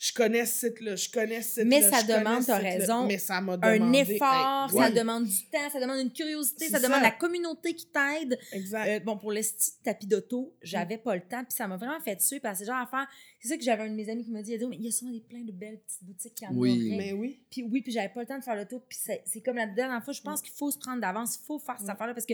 Je 0.03 0.15
connais 0.15 0.47
ce 0.47 0.67
site-là, 0.69 0.97
je 0.97 1.11
connais 1.11 1.43
ce 1.43 1.49
site-là. 1.61 1.65
Mais 1.67 1.83
ça 1.83 2.03
demande, 2.03 2.47
t'as 2.47 2.57
raison, 2.57 3.07
Mais 3.07 3.19
ça 3.19 3.39
m'a 3.43 3.59
Un 3.61 3.75
demandé. 3.79 3.99
effort, 3.99 4.71
Hey, 4.73 4.79
ça 4.79 4.91
demande 4.91 5.27
du 5.27 5.45
temps, 5.51 5.69
ça 5.71 5.79
demande 5.79 5.99
une 6.01 6.11
curiosité, 6.11 6.69
ça 6.71 6.81
demande 6.81 7.03
la 7.03 7.11
communauté 7.11 7.75
qui 7.75 7.87
t'aide. 7.87 8.39
Exact. 8.53 8.89
Euh, 8.89 9.01
bon, 9.01 9.19
pour 9.19 9.31
le 9.31 9.43
style 9.43 9.75
tapis 9.85 10.07
d'auto, 10.07 10.55
j'avais 10.63 10.97
Mm. 10.97 11.03
pas 11.03 11.15
le 11.17 11.21
temps, 11.21 11.45
puis 11.45 11.55
ça 11.55 11.69
m'a 11.69 11.77
vraiment 11.77 12.01
fait 12.01 12.17
tuer 12.17 12.41
parce 12.41 12.61
que 12.61 12.65
c'est 12.65 12.71
genre 12.73 12.81
à 12.81 12.87
faire. 12.87 13.07
C'est 13.43 13.49
ça 13.49 13.57
que 13.59 13.63
j'avais 13.63 13.83
un 13.83 13.91
de 13.91 13.95
mes 13.95 14.09
amis 14.09 14.25
qui 14.25 14.31
m'a 14.31 14.41
dit, 14.41 14.53
il 14.55 14.83
y 14.83 14.89
a 14.89 14.91
souvent 14.91 15.11
des, 15.13 15.21
plein 15.21 15.45
de 15.45 15.53
belles 15.53 15.79
petites 15.87 16.03
boutiques 16.05 16.35
qui 16.35 16.47
en 16.47 16.55
Oui. 16.55 16.71
auraient. 16.71 16.97
mais 16.97 17.13
oui. 17.13 17.43
Puis 17.51 17.63
oui, 17.71 17.83
puis 17.83 17.93
j'avais 17.93 18.09
pas 18.09 18.21
le 18.21 18.27
temps 18.27 18.39
de 18.39 18.43
faire 18.45 18.57
le 18.57 18.65
tour. 18.67 18.83
Puis 18.89 18.97
c'est 19.03 19.23
c'est 19.27 19.43
comme 19.43 19.57
la 19.57 19.67
dernière 19.67 20.03
fois, 20.03 20.15
je 20.15 20.23
pense 20.23 20.41
qu'il 20.41 20.55
faut 20.55 20.71
se 20.71 20.79
prendre 20.79 21.03
d'avance, 21.03 21.39
il 21.43 21.45
faut 21.45 21.59
faire 21.59 21.77
cette 21.79 21.89
Mm. 21.89 21.91
affaire-là 21.91 22.15
parce 22.15 22.27
que, 22.27 22.33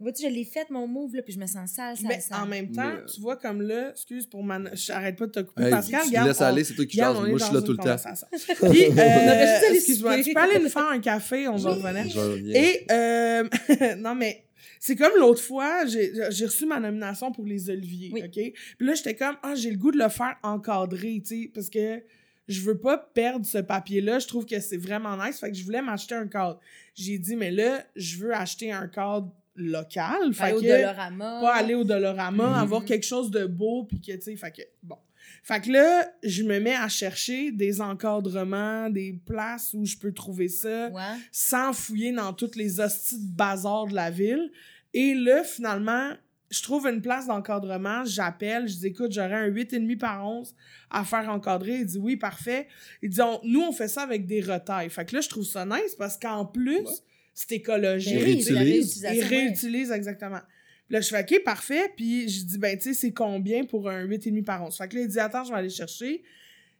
vois-tu, 0.00 0.22
je 0.22 0.28
l'ai 0.28 0.44
faite, 0.44 0.70
mon 0.70 0.86
move, 0.86 1.14
là, 1.16 1.22
puis 1.22 1.32
je 1.32 1.38
me 1.38 1.46
sens 1.46 1.70
sale, 1.70 1.96
sale, 1.96 2.06
Mais 2.08 2.20
sale. 2.20 2.42
en 2.42 2.46
même 2.46 2.70
temps, 2.72 2.92
Mais- 2.94 3.04
tu 3.12 3.20
vois, 3.20 3.36
comme 3.36 3.62
là, 3.62 3.90
excuse 3.90 4.26
pour 4.26 4.42
ma. 4.42 4.60
J'arrête 4.74 5.16
pas 5.16 5.26
de 5.26 5.32
te 5.32 5.40
couper. 5.40 5.62
hey, 5.64 5.70
Pascal, 5.70 6.00
tu 6.02 6.08
regarde, 6.08 6.28
laisses 6.28 6.40
on- 6.40 6.44
aller, 6.44 6.64
c'est 6.64 6.74
toi 6.74 6.86
qui 6.86 7.02
on 7.02 7.26
est 7.26 7.28
Moi, 7.30 7.38
je 7.38 7.44
suis 7.44 7.54
là 7.54 7.60
tout 7.62 7.66
une 7.66 7.72
le 7.72 7.76
temps. 7.76 7.82
conversation. 7.82 8.26
Puis, 8.32 8.84
euh, 8.86 8.92
aurait 8.92 9.46
juste 9.46 9.64
allé 9.68 9.76
excuse-moi, 9.76 10.22
tu 10.22 10.32
peux 10.34 10.40
aller 10.40 10.58
nous 10.58 10.68
faire 10.68 10.88
un 10.88 11.00
café, 11.00 11.48
on 11.48 11.56
va 11.56 11.70
revenir. 11.74 12.54
Et, 12.56 12.86
euh, 12.90 13.48
non, 13.98 14.14
mais 14.14 14.44
c'est 14.80 14.96
comme 14.96 15.12
l'autre 15.18 15.40
fois, 15.42 15.86
j'ai 15.86 16.12
j'ai 16.30 16.44
reçu 16.46 16.66
ma 16.66 16.78
nomination 16.80 17.32
pour 17.32 17.46
les 17.46 17.70
Oliviers, 17.70 18.10
Oui. 18.12 18.22
OK? 18.24 18.32
Puis 18.32 18.86
là, 18.86 18.94
j'étais 18.94 19.14
comme, 19.14 19.36
ah, 19.42 19.54
j'ai 19.54 19.70
le 19.70 19.78
goût 19.78 19.92
de 19.92 19.98
le 19.98 20.08
faire 20.08 20.36
encadré, 20.42 21.22
tu 21.26 21.44
sais, 21.44 21.50
parce 21.54 21.70
que 21.70 22.02
je 22.46 22.60
veux 22.60 22.76
pas 22.78 22.98
perdre 22.98 23.46
ce 23.46 23.56
papier-là. 23.58 24.18
Je 24.18 24.26
trouve 24.26 24.44
que 24.44 24.60
c'est 24.60 24.76
vraiment 24.76 25.16
nice. 25.16 25.38
Fait 25.40 25.50
que 25.50 25.56
je 25.56 25.64
voulais 25.64 25.80
m'acheter 25.80 26.14
un 26.14 26.26
cadre. 26.26 26.60
J'ai 26.94 27.16
dit, 27.18 27.36
mais 27.36 27.50
là, 27.50 27.82
je 27.96 28.18
veux 28.18 28.34
acheter 28.34 28.70
un 28.70 28.86
cadre 28.86 29.32
local. 29.56 30.32
Fait 30.34 30.44
Aller 30.44 30.54
au 30.56 30.60
que 30.60 30.66
Dolorama. 30.66 31.40
pas 31.40 31.54
aller 31.54 31.74
au 31.74 31.84
Dolorama, 31.84 32.46
Mhm. 32.48 32.54
avoir 32.54 32.84
quelque 32.84 33.06
chose 33.06 33.30
de 33.30 33.46
beau, 33.46 33.84
puis 33.84 34.00
que, 34.00 34.12
tu 34.12 34.20
sais, 34.22 34.36
fait 34.36 34.50
que, 34.52 34.62
bon. 34.82 34.98
Fait 35.42 35.60
que 35.60 35.70
là, 35.70 36.06
je 36.22 36.42
me 36.42 36.58
mets 36.60 36.74
à 36.74 36.88
chercher 36.88 37.50
des 37.50 37.80
encadrements, 37.80 38.90
des 38.90 39.18
places 39.26 39.72
où 39.74 39.84
je 39.84 39.96
peux 39.96 40.12
trouver 40.12 40.48
ça 40.48 40.88
Ouais. 40.88 41.02
sans 41.32 41.72
fouiller 41.72 42.12
dans 42.12 42.32
toutes 42.32 42.56
les 42.56 42.80
hosties 42.80 43.18
de 43.18 43.32
bazar 43.34 43.86
de 43.86 43.94
la 43.94 44.10
ville. 44.10 44.50
Et 44.92 45.14
là, 45.14 45.42
finalement, 45.44 46.10
je 46.50 46.62
trouve 46.62 46.86
une 46.86 47.00
place 47.00 47.26
d'encadrement, 47.26 48.04
j'appelle, 48.04 48.68
je 48.68 48.74
dis 48.76 48.86
écoute, 48.88 49.12
j'aurais 49.12 49.34
un 49.34 49.46
8,5 49.46 49.96
par 49.98 50.26
11 50.26 50.54
à 50.90 51.04
faire 51.04 51.28
encadrer. 51.28 51.78
Il 51.78 51.86
dit 51.86 51.98
oui, 51.98 52.16
parfait. 52.16 52.68
Il 53.02 53.08
dit 53.10 53.20
on- 53.22 53.40
nous, 53.44 53.60
on 53.62 53.72
fait 53.72 53.88
ça 53.88 54.02
avec 54.02 54.26
des 54.26 54.40
retailles. 54.40 54.90
Fait 54.90 55.04
que 55.04 55.16
là, 55.16 55.20
je 55.20 55.28
trouve 55.28 55.44
ça 55.44 55.64
nice 55.64 55.94
parce 55.98 56.16
qu'en 56.18 56.44
plus, 56.44 56.80
Ouais. 56.80 56.92
C'est 57.34 57.52
écologique. 57.52 58.14
Ils 58.14 58.22
réutilisent. 58.24 59.06
Ils 59.12 59.24
réutilisent 59.24 59.90
exactement. 59.92 60.40
Puis 60.86 60.94
là, 60.94 61.00
je 61.00 61.08
fais 61.08 61.20
OK, 61.22 61.42
parfait. 61.44 61.90
Puis 61.96 62.28
je 62.28 62.44
dis, 62.44 62.58
ben, 62.58 62.76
tu 62.76 62.84
sais, 62.84 62.94
c'est 62.94 63.12
combien 63.12 63.64
pour 63.64 63.88
un 63.90 64.06
8,5 64.06 64.44
par 64.44 64.62
11? 64.64 64.76
Fait 64.76 64.88
que 64.88 64.96
là, 64.96 65.02
il 65.02 65.08
dit, 65.08 65.18
attends, 65.18 65.44
je 65.44 65.50
vais 65.50 65.58
aller 65.58 65.70
chercher. 65.70 66.22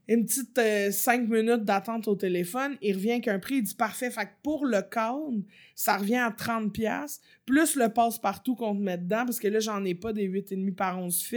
Une 0.06 0.26
petite 0.26 0.60
5 0.92 1.26
minutes 1.30 1.64
d'attente 1.64 2.06
au 2.08 2.14
téléphone. 2.14 2.76
Il 2.82 2.92
revient 2.96 3.12
avec 3.12 3.28
un 3.28 3.38
prix. 3.38 3.54
Il 3.56 3.62
dit, 3.62 3.74
parfait. 3.74 4.10
Fait 4.10 4.26
que 4.26 4.30
pour 4.42 4.66
le 4.66 4.82
cadre, 4.82 5.32
ça 5.74 5.96
revient 5.96 6.16
à 6.16 6.28
30$, 6.28 6.70
piastres, 6.70 7.22
plus 7.46 7.74
le 7.76 7.88
passe-partout 7.88 8.54
qu'on 8.54 8.76
te 8.76 8.82
met 8.82 8.98
dedans, 8.98 9.24
parce 9.24 9.38
que 9.40 9.48
là, 9.48 9.60
j'en 9.60 9.82
ai 9.86 9.94
pas 9.94 10.12
des 10.12 10.28
8,5 10.28 10.74
par 10.74 10.98
11 11.02 11.22
fit. 11.22 11.36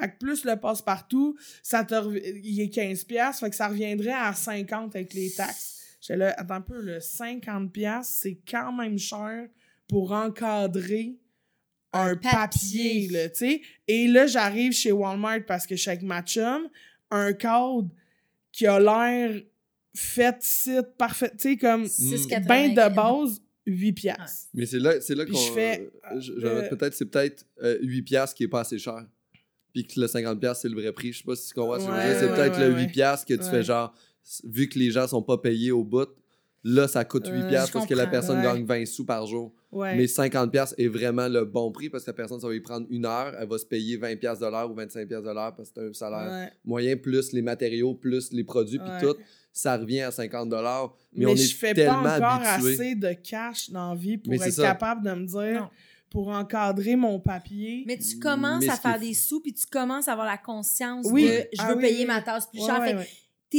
Fait 0.00 0.08
que 0.08 0.16
plus 0.18 0.46
le 0.46 0.56
passe-partout, 0.56 1.36
ça 1.62 1.84
te 1.84 1.94
rev- 1.94 2.40
il 2.42 2.58
est 2.62 2.74
15$, 2.74 3.04
piastres, 3.04 3.40
fait 3.40 3.50
que 3.50 3.56
ça 3.56 3.68
reviendrait 3.68 4.12
à 4.12 4.32
50$ 4.32 4.96
avec 4.96 5.12
les 5.12 5.30
taxes. 5.30 5.74
J'étais 6.00 6.16
là, 6.16 6.34
attends 6.36 6.54
un 6.54 6.60
peu, 6.60 6.80
le 6.80 6.98
50$, 6.98 7.70
piastres, 7.70 8.14
c'est 8.22 8.38
quand 8.48 8.72
même 8.72 8.98
cher 8.98 9.48
pour 9.88 10.12
encadrer 10.12 11.16
un, 11.92 12.10
Un 12.10 12.16
papier, 12.16 12.32
papier. 12.32 13.08
là, 13.08 13.28
tu 13.30 13.36
sais. 13.38 13.60
Et 13.88 14.06
là, 14.08 14.26
j'arrive 14.26 14.72
chez 14.72 14.92
Walmart 14.92 15.44
parce 15.46 15.66
que 15.66 15.76
je 15.76 15.80
suis 15.80 15.90
avec 15.90 16.02
ma 16.02 16.22
chum, 16.22 16.68
un 17.10 17.32
cadre 17.32 17.88
qui 18.52 18.66
a 18.66 18.78
l'air 18.80 19.40
fait 19.94 20.36
site 20.40 20.96
parfait, 20.98 21.30
tu 21.30 21.50
sais, 21.50 21.56
comme 21.56 21.84
6,95. 21.84 22.46
ben 22.46 22.70
de 22.74 22.94
base, 22.94 23.40
8 23.66 23.92
piastres. 23.94 24.48
Mais 24.54 24.66
c'est 24.66 24.78
là, 24.78 25.00
c'est 25.00 25.14
là 25.14 25.24
qu'on. 25.24 25.32
je 25.34 25.52
fais, 25.52 25.90
euh, 26.12 26.20
euh, 26.44 26.68
peut-être, 26.68 26.94
c'est 26.94 27.06
peut-être 27.06 27.46
euh, 27.62 27.78
8$ 27.82 28.02
piastres 28.04 28.36
qui 28.36 28.44
est 28.44 28.48
pas 28.48 28.60
assez 28.60 28.78
cher. 28.78 29.06
Puis 29.72 29.86
que 29.86 29.98
le 30.00 30.06
50$, 30.06 30.38
piastres, 30.38 30.62
c'est 30.62 30.68
le 30.68 30.74
vrai 30.80 30.92
prix. 30.92 31.12
Je 31.12 31.18
sais 31.18 31.24
pas 31.24 31.36
si 31.36 31.48
tu 31.48 31.54
comprends 31.54 31.78
ce 31.80 31.86
que 31.86 31.92
je 31.92 31.96
veux 31.96 32.02
dire. 32.02 32.18
C'est 32.20 32.26
ouais, 32.30 32.36
peut-être 32.36 32.58
ouais, 32.58 32.68
le 32.68 32.74
ouais. 32.74 32.86
8$ 32.86 32.92
piastres 32.92 33.26
que 33.26 33.34
tu 33.34 33.40
Ouais. 33.42 33.50
fais 33.50 33.62
genre, 33.62 33.94
vu 34.44 34.68
que 34.68 34.78
les 34.78 34.90
gens 34.90 35.06
sont 35.06 35.22
pas 35.22 35.38
payés 35.38 35.72
au 35.72 35.84
bout, 35.84 36.08
là, 36.64 36.88
ça 36.88 37.04
coûte 37.04 37.28
8$ 37.28 37.42
Ouais, 37.42 37.48
piastres 37.48 37.68
je 37.68 37.72
parce 37.74 37.86
que 37.86 37.94
la 37.94 38.06
personne 38.06 38.38
Ouais. 38.38 38.42
gagne 38.44 38.64
20 38.64 38.86
sous 38.86 39.04
par 39.04 39.26
jour. 39.26 39.52
Ouais. 39.72 39.94
Mais 39.96 40.06
50$ 40.06 40.50
piastres 40.50 40.74
est 40.78 40.88
vraiment 40.88 41.28
le 41.28 41.44
bon 41.44 41.70
prix 41.70 41.90
parce 41.90 42.04
que 42.04 42.10
la 42.10 42.14
personne, 42.14 42.40
ça 42.40 42.46
va 42.46 42.52
lui 42.52 42.60
prendre 42.60 42.86
une 42.90 43.04
heure. 43.04 43.34
Elle 43.38 43.48
va 43.48 43.58
se 43.58 43.66
payer 43.66 43.96
20$ 43.98 44.16
piastres 44.18 44.44
de 44.44 44.50
l'heure 44.50 44.70
ou 44.70 44.74
25$ 44.74 45.06
piastres 45.06 45.28
de 45.28 45.34
l'heure 45.34 45.54
parce 45.54 45.70
que 45.70 45.74
c'est 45.80 45.88
un 45.88 45.92
salaire 45.92 46.30
Ouais. 46.30 46.52
moyen, 46.64 46.96
plus 46.96 47.32
les 47.32 47.42
matériaux, 47.42 47.94
plus 47.94 48.32
les 48.32 48.44
produits, 48.44 48.78
puis 48.78 48.88
tout. 49.00 49.14
Ça 49.52 49.76
revient 49.78 50.00
à 50.02 50.10
50$. 50.10 50.90
Mais, 51.14 51.24
Mais, 51.24 51.32
on 51.32 51.36
je 51.36 51.42
est 51.42 51.46
fais 51.54 51.72
tellement 51.74 52.02
pas 52.02 52.16
encore 52.16 52.46
habitué. 52.46 52.72
assez 52.74 52.94
de 52.94 53.12
cash 53.14 53.70
dans 53.70 53.90
la 53.90 53.94
vie 53.96 54.18
pour 54.18 54.30
Mais 54.32 54.36
être 54.48 54.60
capable 54.60 55.02
de 55.04 55.12
me 55.14 55.26
dire, 55.26 55.62
Non. 55.62 55.68
pour 56.10 56.28
encadrer 56.28 56.94
mon 56.96 57.18
papier. 57.20 57.84
Mais 57.86 57.96
tu 57.96 58.18
commences 58.18 58.64
Mais 58.64 58.70
à 58.70 58.76
faire 58.76 58.98
des 59.00 59.14
sous, 59.14 59.40
puis 59.40 59.54
tu 59.54 59.66
commences 59.66 60.08
à 60.08 60.12
avoir 60.12 60.26
la 60.26 60.36
conscience 60.38 61.06
Oui. 61.10 61.22
de 61.24 61.28
je 61.52 61.58
Ah 61.58 61.68
veux 61.70 61.76
oui, 61.76 61.82
payer 61.82 62.00
oui, 62.00 62.06
ma 62.06 62.20
tasse 62.22 62.46
plus 62.48 62.60
Ouais, 62.60 62.66
cher. 62.66 62.80
ouais, 62.80 62.86
Fait 62.98 63.04
que 63.04 63.10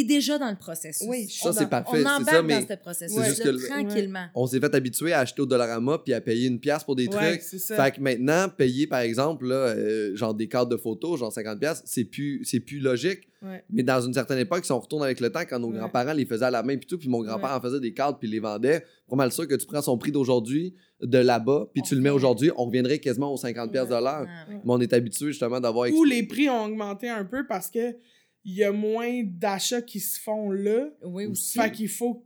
déjà 0.03 0.37
dans 0.37 0.49
le 0.49 0.55
processus. 0.57 1.07
Oui, 1.07 1.27
Ça, 1.29 1.49
On 1.49 1.53
c'est 1.53 1.69
parfait, 1.69 1.89
On 1.91 1.95
c'est 1.95 2.01
embarque 2.01 2.29
ça, 2.29 2.41
mais 2.41 2.61
dans 2.61 2.67
ce 2.67 2.73
processus. 2.79 3.67
tranquillement. 3.67 4.25
On 4.35 4.47
s'est 4.47 4.59
fait 4.59 4.73
habituer 4.75 5.13
à 5.13 5.19
acheter 5.19 5.41
au 5.41 5.45
Dollarama 5.45 5.99
puis 6.03 6.13
à 6.13 6.21
payer 6.21 6.47
une 6.47 6.59
pièce 6.59 6.83
pour 6.83 6.95
des 6.95 7.07
Ouais, 7.07 7.29
trucs. 7.37 7.41
c'est 7.41 7.59
ça. 7.59 7.83
Fait 7.83 7.91
que 7.91 8.01
maintenant, 8.01 8.47
payer 8.49 8.87
par 8.87 8.99
exemple, 8.99 9.47
là, 9.47 9.55
euh, 9.55 10.15
genre 10.15 10.33
des 10.33 10.47
cartes 10.47 10.69
de 10.69 10.77
photos, 10.77 11.19
genre 11.19 11.31
50$, 11.31 11.59
piastres, 11.59 11.83
c'est 11.85 12.05
plus, 12.05 12.41
c'est 12.43 12.59
plus 12.59 12.79
logique. 12.79 13.27
Ouais. 13.43 13.63
Mais 13.69 13.83
dans 13.83 14.01
une 14.01 14.13
certaine 14.13 14.39
époque, 14.39 14.65
si 14.65 14.71
on 14.71 14.79
retourne 14.79 15.03
avec 15.03 15.19
le 15.19 15.31
temps, 15.31 15.41
quand 15.47 15.59
nos 15.59 15.69
Ouais. 15.69 15.77
grands-parents 15.77 16.13
les 16.13 16.25
faisaient 16.25 16.45
à 16.45 16.51
la 16.51 16.63
main 16.63 16.75
puis 16.77 16.87
tout, 16.87 16.97
puis 16.97 17.07
mon 17.07 17.21
grand-père 17.21 17.51
en 17.51 17.61
faisait 17.61 17.79
des 17.79 17.93
cartes 17.93 18.17
puis 18.19 18.27
les 18.27 18.39
vendait, 18.39 18.83
pas 19.07 19.15
mal 19.15 19.31
sûr 19.31 19.47
que 19.47 19.53
tu 19.53 19.67
prends 19.67 19.81
son 19.81 19.97
prix 19.97 20.11
d'aujourd'hui, 20.11 20.73
de 21.03 21.19
là-bas, 21.19 21.67
puis 21.71 21.83
tu 21.83 21.93
le 21.93 22.01
mets 22.01 22.09
aujourd'hui, 22.09 22.49
on 22.57 22.65
reviendrait 22.65 22.97
quasiment 22.97 23.31
aux 23.31 23.37
50$ 23.37 23.69
piastres 23.71 23.95
de 23.95 24.03
l'heure. 24.03 24.21
Ouais. 24.21 24.55
Mais 24.55 24.59
on 24.65 24.79
est 24.81 24.91
habitué 24.91 25.27
justement 25.27 25.59
d'avoir... 25.59 25.87
Ou 25.91 26.03
les 26.03 26.23
prix 26.23 26.49
ont 26.49 26.65
augmenté 26.65 27.07
un 27.09 27.23
peu 27.23 27.45
parce 27.45 27.69
que 27.69 27.95
il 28.47 28.55
y 28.55 28.63
a 28.63 28.71
moins 28.71 29.23
d'achats 29.23 29.81
qui 29.81 29.99
se 29.99 30.19
font 30.19 30.49
là. 30.51 30.89
Oui, 31.03 31.25
aussi. 31.27 31.59
Fait 31.59 31.69
qu'il 31.71 31.89
faut 31.89 32.25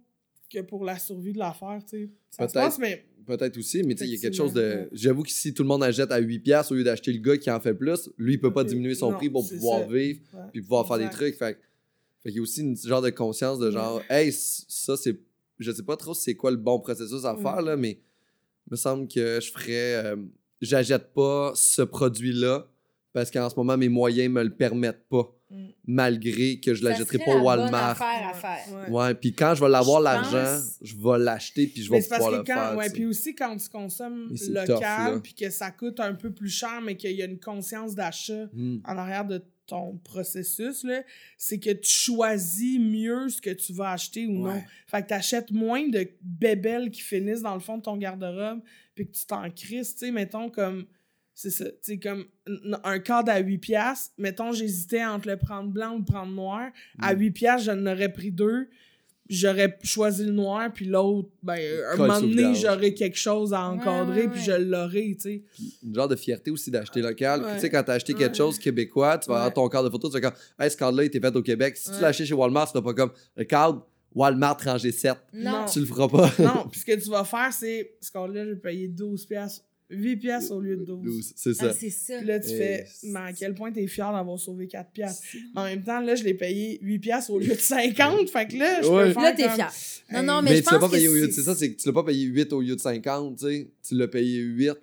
que 0.50 0.60
pour 0.62 0.84
la 0.86 0.98
survie 1.00 1.34
de 1.34 1.40
l'affaire, 1.40 1.80
tu 1.84 1.98
sais. 2.06 2.10
Ça 2.30 2.48
se 2.48 2.54
Peut-être. 2.54 2.66
passe, 2.66 2.80
mais 2.80 3.06
Peut-être 3.26 3.58
aussi, 3.58 3.84
mais 3.84 3.94
tu 3.96 4.00
sais, 4.04 4.08
il 4.10 4.14
y 4.16 4.18
a 4.18 4.20
quelque 4.22 4.36
chose 4.36 4.54
de. 4.54 4.88
J'avoue 4.92 5.24
que 5.24 5.30
si 5.32 5.54
tout 5.54 5.62
le 5.64 5.68
monde 5.70 5.84
achète 5.84 6.12
à 6.12 6.20
8$ 6.22 6.40
piastres 6.42 6.72
au 6.72 6.76
lieu 6.76 6.84
d'acheter 6.84 7.12
le 7.14 7.20
gars 7.20 7.38
qui 7.38 7.50
en 7.52 7.60
fait 7.60 7.74
plus, 7.74 8.10
lui, 8.18 8.34
il 8.34 8.40
peut 8.40 8.52
pas 8.54 8.64
diminuer 8.64 8.96
son 8.96 9.12
non, 9.12 9.18
prix 9.18 9.30
pour 9.30 9.48
pouvoir 9.48 9.82
ça. 9.82 9.88
vivre 9.88 10.20
ouais. 10.34 10.40
puis 10.52 10.62
pouvoir 10.62 10.88
faire 10.88 10.98
des 10.98 11.10
trucs. 11.10 11.36
Fait, 11.36 11.58
qu'il 12.24 12.32
y 12.36 12.40
a 12.40 12.42
aussi 12.42 12.62
une 12.62 12.76
genre 12.78 13.02
de 13.02 13.10
conscience 13.12 13.58
de 13.60 13.70
genre, 13.72 14.02
hey, 14.10 14.32
ça, 14.32 14.96
c'est. 14.98 15.20
Je 15.60 15.72
sais 15.72 15.84
pas 15.84 15.96
trop 15.98 16.14
c'est 16.16 16.36
quoi 16.36 16.50
le 16.52 16.58
bon 16.58 16.80
processus 16.80 17.24
à 17.26 17.34
Mm. 17.34 17.42
faire, 17.42 17.62
là, 17.62 17.76
mais 17.78 17.92
il 18.68 18.72
me 18.72 18.76
semble 18.76 19.08
que 19.08 19.40
je 19.42 19.52
ferais. 19.52 20.04
euh, 20.06 20.16
J'achète 20.60 21.14
pas 21.14 21.54
ce 21.56 21.82
produit-là 21.84 22.68
parce 23.14 23.30
qu'en 23.32 23.50
ce 23.50 23.56
moment, 23.56 23.78
mes 23.78 23.90
moyens 23.90 24.32
me 24.34 24.44
le 24.44 24.54
permettent 24.56 25.08
pas, 25.10 25.32
Mm. 25.52 25.68
malgré 25.88 26.60
que 26.60 26.74
je 26.74 26.82
Ça 26.82 26.90
l'achèterai 26.90 27.18
serait 27.18 27.26
pas 27.26 27.32
au 27.36 27.38
la 27.40 27.44
Walmart. 27.44 27.90
affaire 28.02 28.30
à 28.30 28.34
faire. 28.34 28.60
Ouais. 28.74 28.90
Ouais, 28.90 29.14
puis 29.16 29.34
quand 29.34 29.54
je 29.56 29.62
vais 29.64 29.70
l'avoir 29.70 30.00
Je 30.00 30.04
l'argent, 30.06 30.56
pense- 30.58 30.78
je 30.82 30.96
vais 30.96 31.20
l'acheter 31.20 31.68
puis 31.68 31.84
je 31.84 31.92
Mais 31.92 31.98
vais 31.98 32.02
c'est 32.04 32.10
parce 32.10 32.22
pouvoir 32.24 32.44
que 32.44 32.50
le 32.50 32.54
quand, 32.56 32.68
faire. 32.70 32.78
ouais, 32.78 32.90
puis 32.90 33.06
aussi 33.06 33.36
quand 33.36 33.58
tu 33.58 33.70
consommes 33.70 34.30
local, 34.50 35.22
puis 35.22 35.34
que 35.34 35.50
ça 35.50 35.72
coûte 35.72 36.00
un 36.00 36.14
peu 36.14 36.32
plus 36.32 36.50
cher, 36.50 36.80
mais 36.82 36.96
qu'il 36.96 37.12
y 37.12 37.22
a 37.22 37.26
une 37.26 37.40
conscience 37.40 37.96
d'achat 37.96 38.46
Hmm. 38.54 38.78
en 38.86 38.98
arrière 38.98 39.26
de 39.26 39.44
ton 39.68 39.98
processus, 40.04 40.84
là, 40.84 41.02
c'est 41.38 41.60
que 41.60 41.70
tu 41.72 41.90
choisis 41.90 42.80
mieux 42.80 43.30
ce 43.30 43.42
que 43.42 43.52
tu 43.52 43.72
vas 43.74 43.92
acheter 43.92 44.26
ou 44.28 44.32
non. 44.48 44.62
Fait 44.88 45.02
que 45.02 45.08
tu 45.08 45.14
achètes 45.14 45.52
moins 45.52 45.88
de 45.88 46.08
bébelles 46.22 46.92
qui 46.92 47.02
finissent 47.02 47.42
dans 47.42 47.54
le 47.54 47.62
fond 47.62 47.78
de 47.78 47.82
ton 47.84 47.96
garde-robe, 47.98 48.60
puis 48.96 49.08
que 49.08 49.12
tu 49.16 49.26
t'en 49.26 49.50
crisses, 49.50 49.96
tu 49.96 50.06
sais, 50.08 50.12
mettons 50.12 50.50
comme. 50.50 50.86
C'est 51.42 51.50
ça, 51.50 51.66
tu 51.66 51.72
sais, 51.82 51.98
comme 52.00 52.26
un 52.84 53.00
cadre 53.00 53.32
à 53.32 53.40
8 53.40 53.58
piastres, 53.58 54.14
mettons, 54.20 54.52
j'hésitais 54.52 55.04
entre 55.04 55.28
le 55.28 55.38
prendre 55.38 55.70
blanc 55.72 55.96
ou 55.96 56.00
le 56.00 56.06
prendre 56.06 56.32
noir. 56.32 56.70
À 57.02 57.16
Mm. 57.16 57.20
8 57.20 57.32
piastres, 57.32 57.66
je 57.66 57.72
n'aurais 57.72 58.14
pris 58.14 58.32
deux. 58.32 58.68
J'aurais 59.30 59.78
choisi 59.82 60.26
le 60.26 60.34
noir, 60.34 60.70
puis 60.74 60.86
l'autre, 60.86 61.30
ben, 61.42 61.58
un 61.94 61.96
Colle 61.96 62.08
moment 62.10 62.20
donné, 62.22 62.54
j'aurais 62.54 62.94
quelque 62.94 63.18
chose 63.18 63.54
à 63.54 63.62
encadrer, 63.62 64.24
ouais, 64.24 64.28
puis 64.28 64.40
ouais. 64.40 64.46
je 64.46 64.52
l'aurais, 64.52 65.16
tu 65.16 65.20
sais. 65.22 65.44
Une 65.84 65.96
genre 65.96 66.10
de 66.10 66.18
fierté 66.18 66.52
aussi 66.52 66.70
d'acheter 66.70 67.02
local. 67.02 67.40
Puis 67.40 67.50
Ouais. 67.50 67.56
Tu 67.56 67.62
sais, 67.62 67.70
quand 67.70 67.82
t'as 67.84 67.94
acheté 67.94 68.14
quelque 68.14 68.32
Ouais. 68.34 68.38
chose 68.38 68.60
québécois, 68.60 69.18
tu 69.20 69.30
vas 69.30 69.38
avoir 69.38 69.54
ton 69.54 69.70
cadre 69.70 69.86
de 69.86 69.90
photo, 69.90 70.10
tu 70.10 70.20
vas 70.20 70.30
comme, 70.30 70.40
hey, 70.60 70.70
ce 70.70 70.76
cadre-là, 70.76 71.04
il 71.04 71.08
était 71.08 71.22
fait 71.22 71.34
au 71.36 71.42
Québec. 71.42 71.78
Si 71.78 71.86
tu 71.90 71.96
Ouais. 71.96 72.02
l'as 72.02 72.08
acheté 72.10 72.26
chez 72.26 72.34
Walmart, 72.34 72.72
tu 72.74 72.82
pas 72.82 72.94
comme, 72.94 73.12
le 73.38 73.44
cadre 73.46 73.88
Walmart 74.14 74.58
rangé 74.66 74.92
7. 74.92 75.16
Non. 75.34 75.66
Tu 75.72 75.80
le 75.80 75.86
feras 75.86 76.10
pas. 76.10 76.30
Non, 76.44 76.68
puis 76.70 76.82
ce 76.82 76.86
que 76.86 77.02
tu 77.02 77.10
vas 77.10 77.24
faire, 77.24 77.54
c'est, 77.54 77.96
ce 78.02 78.12
cadre-là, 78.12 78.46
j'ai 78.46 78.56
payé 78.58 78.90
12 78.90 79.26
piastres, 79.26 79.64
8 79.92 80.18
piastres 80.18 80.52
au 80.54 80.60
lieu 80.62 80.78
de 80.78 80.86
12. 80.86 81.04
12, 81.04 81.34
C'est 81.36 81.50
Ah, 81.52 81.54
ça. 81.54 81.74
c'est 81.74 81.90
ça. 81.90 82.18
Puis 82.18 82.28
là, 82.28 82.40
tu 82.40 82.50
Et 82.50 82.58
fais, 82.58 82.88
mais 83.04 83.20
à 83.20 83.34
quel 83.34 83.54
point 83.54 83.72
t'es 83.72 83.86
fier 83.88 84.12
d'avoir 84.12 84.40
sauvé 84.40 84.68
4 84.68 84.92
piastres? 84.92 85.24
Mais 85.54 85.62
en 85.62 85.64
même 85.66 85.84
temps, 85.84 86.00
là, 86.00 86.16
je 86.16 86.24
l'ai 86.24 86.34
payé 86.34 86.80
8 86.82 87.00
piastres 87.00 87.32
au 87.32 87.40
lieu 87.40 87.48
de 87.50 87.54
50, 87.60 88.30
fait 88.30 88.48
que 88.48 88.58
là, 88.58 88.82
je 88.82 88.88
Ouais. 88.88 89.08
peux 89.08 89.14
faire 89.14 89.22
Là, 89.24 89.34
t'es 89.34 89.44
comme- 89.44 89.52
fier. 89.54 89.72
Non, 90.14 90.24
non, 90.24 90.42
mais 90.42 90.52
mais, 90.52 90.56
je 90.58 90.62
tu 90.64 90.66
l'as 90.74 90.80
pense 90.80 90.90
pas 90.90 90.96
payé 90.96 91.06
que 91.08 91.12
au 91.12 91.16
lieu 91.16 91.22
de. 91.22 91.32
c'est- 91.32 91.42
C'est 91.42 91.44
ça, 91.44 91.56
c'est 91.56 91.74
que 91.74 91.82
tu 91.82 91.88
l'as 91.88 91.94
pas 91.94 92.04
payé 92.04 92.24
8 92.26 92.52
au 92.54 92.62
lieu 92.62 92.76
de 92.76 92.82
50, 92.82 93.38
tu 93.38 93.46
sais. 93.46 93.72
Tu 93.88 93.96
l'as 93.96 94.08
payé 94.08 94.40
8. 94.40 94.78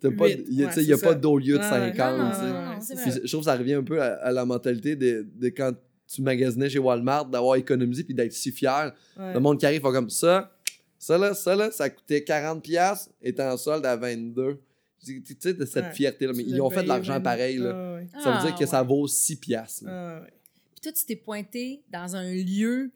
T'as 0.00 0.10
pas, 0.10 0.28
Huit, 0.28 0.44
il 0.48 0.54
y 0.58 0.64
a, 0.64 0.68
ouais, 0.74 0.92
a 0.94 0.98
pas 0.98 1.14
d'au 1.14 1.36
lieu 1.36 1.54
de 1.54 1.58
Ouais, 1.58 1.64
ouais. 1.64 1.92
50. 1.92 2.18
Non, 2.18 2.30
tu 2.30 2.36
sais. 2.36 2.42
non, 2.42 2.52
non, 2.52 2.80
c'est 2.80 2.94
Puis 2.94 3.10
vrai. 3.10 3.20
je 3.22 3.28
trouve 3.28 3.40
que 3.40 3.44
ça 3.50 3.56
revient 3.56 3.74
un 3.74 3.82
peu 3.82 4.00
à, 4.00 4.14
à 4.14 4.32
la 4.32 4.46
mentalité 4.46 4.96
de, 4.96 5.26
de 5.36 5.48
quand 5.50 5.72
tu 6.12 6.22
magasinais 6.22 6.70
chez 6.70 6.78
Walmart, 6.78 7.26
d'avoir 7.26 7.56
économisé 7.56 8.02
puis 8.02 8.14
d'être 8.14 8.32
si 8.32 8.50
fier. 8.50 8.94
Ouais. 9.18 9.34
Le 9.34 9.40
monde 9.40 9.60
qui 9.60 9.66
arrive, 9.66 9.82
comme 9.82 10.08
ça. 10.10 10.56
Ça 11.02 11.16
là, 11.18 11.32
ça 11.34 11.56
là, 11.56 11.70
ça 11.70 11.88
coûtait 11.88 12.20
40$, 12.20 12.60
piastres, 12.60 13.10
est 13.22 13.40
en 13.40 13.56
solde 13.56 13.86
à 13.86 13.96
22$. 13.96 14.58
Tu 15.02 15.24
sais, 15.40 15.54
de 15.54 15.64
cette 15.64 15.84
Ouais. 15.86 15.92
fierté-là. 15.94 16.32
Mais 16.36 16.42
ils 16.46 16.60
ont 16.60 16.68
fait 16.68 16.82
de 16.82 16.88
l'argent 16.88 17.14
20. 17.14 17.20
pareil. 17.22 17.56
Là. 17.56 17.70
Ah, 17.74 17.94
ouais. 17.96 18.08
Ça 18.22 18.32
veut 18.36 18.46
dire 18.46 18.54
que 18.58 18.64
Ah, 18.64 18.66
ça 18.66 18.82
ouais. 18.82 18.88
vaut 18.88 19.08
6$. 19.08 19.36
piastres, 19.36 19.84
là. 19.86 19.90
Ah, 20.18 20.22
ouais. 20.22 20.30
Puis 20.72 20.80
toi, 20.82 20.92
tu 20.92 21.04
t'es 21.06 21.16
pointé 21.16 21.82
dans 21.90 22.14
un 22.16 22.30
lieu 22.34 22.90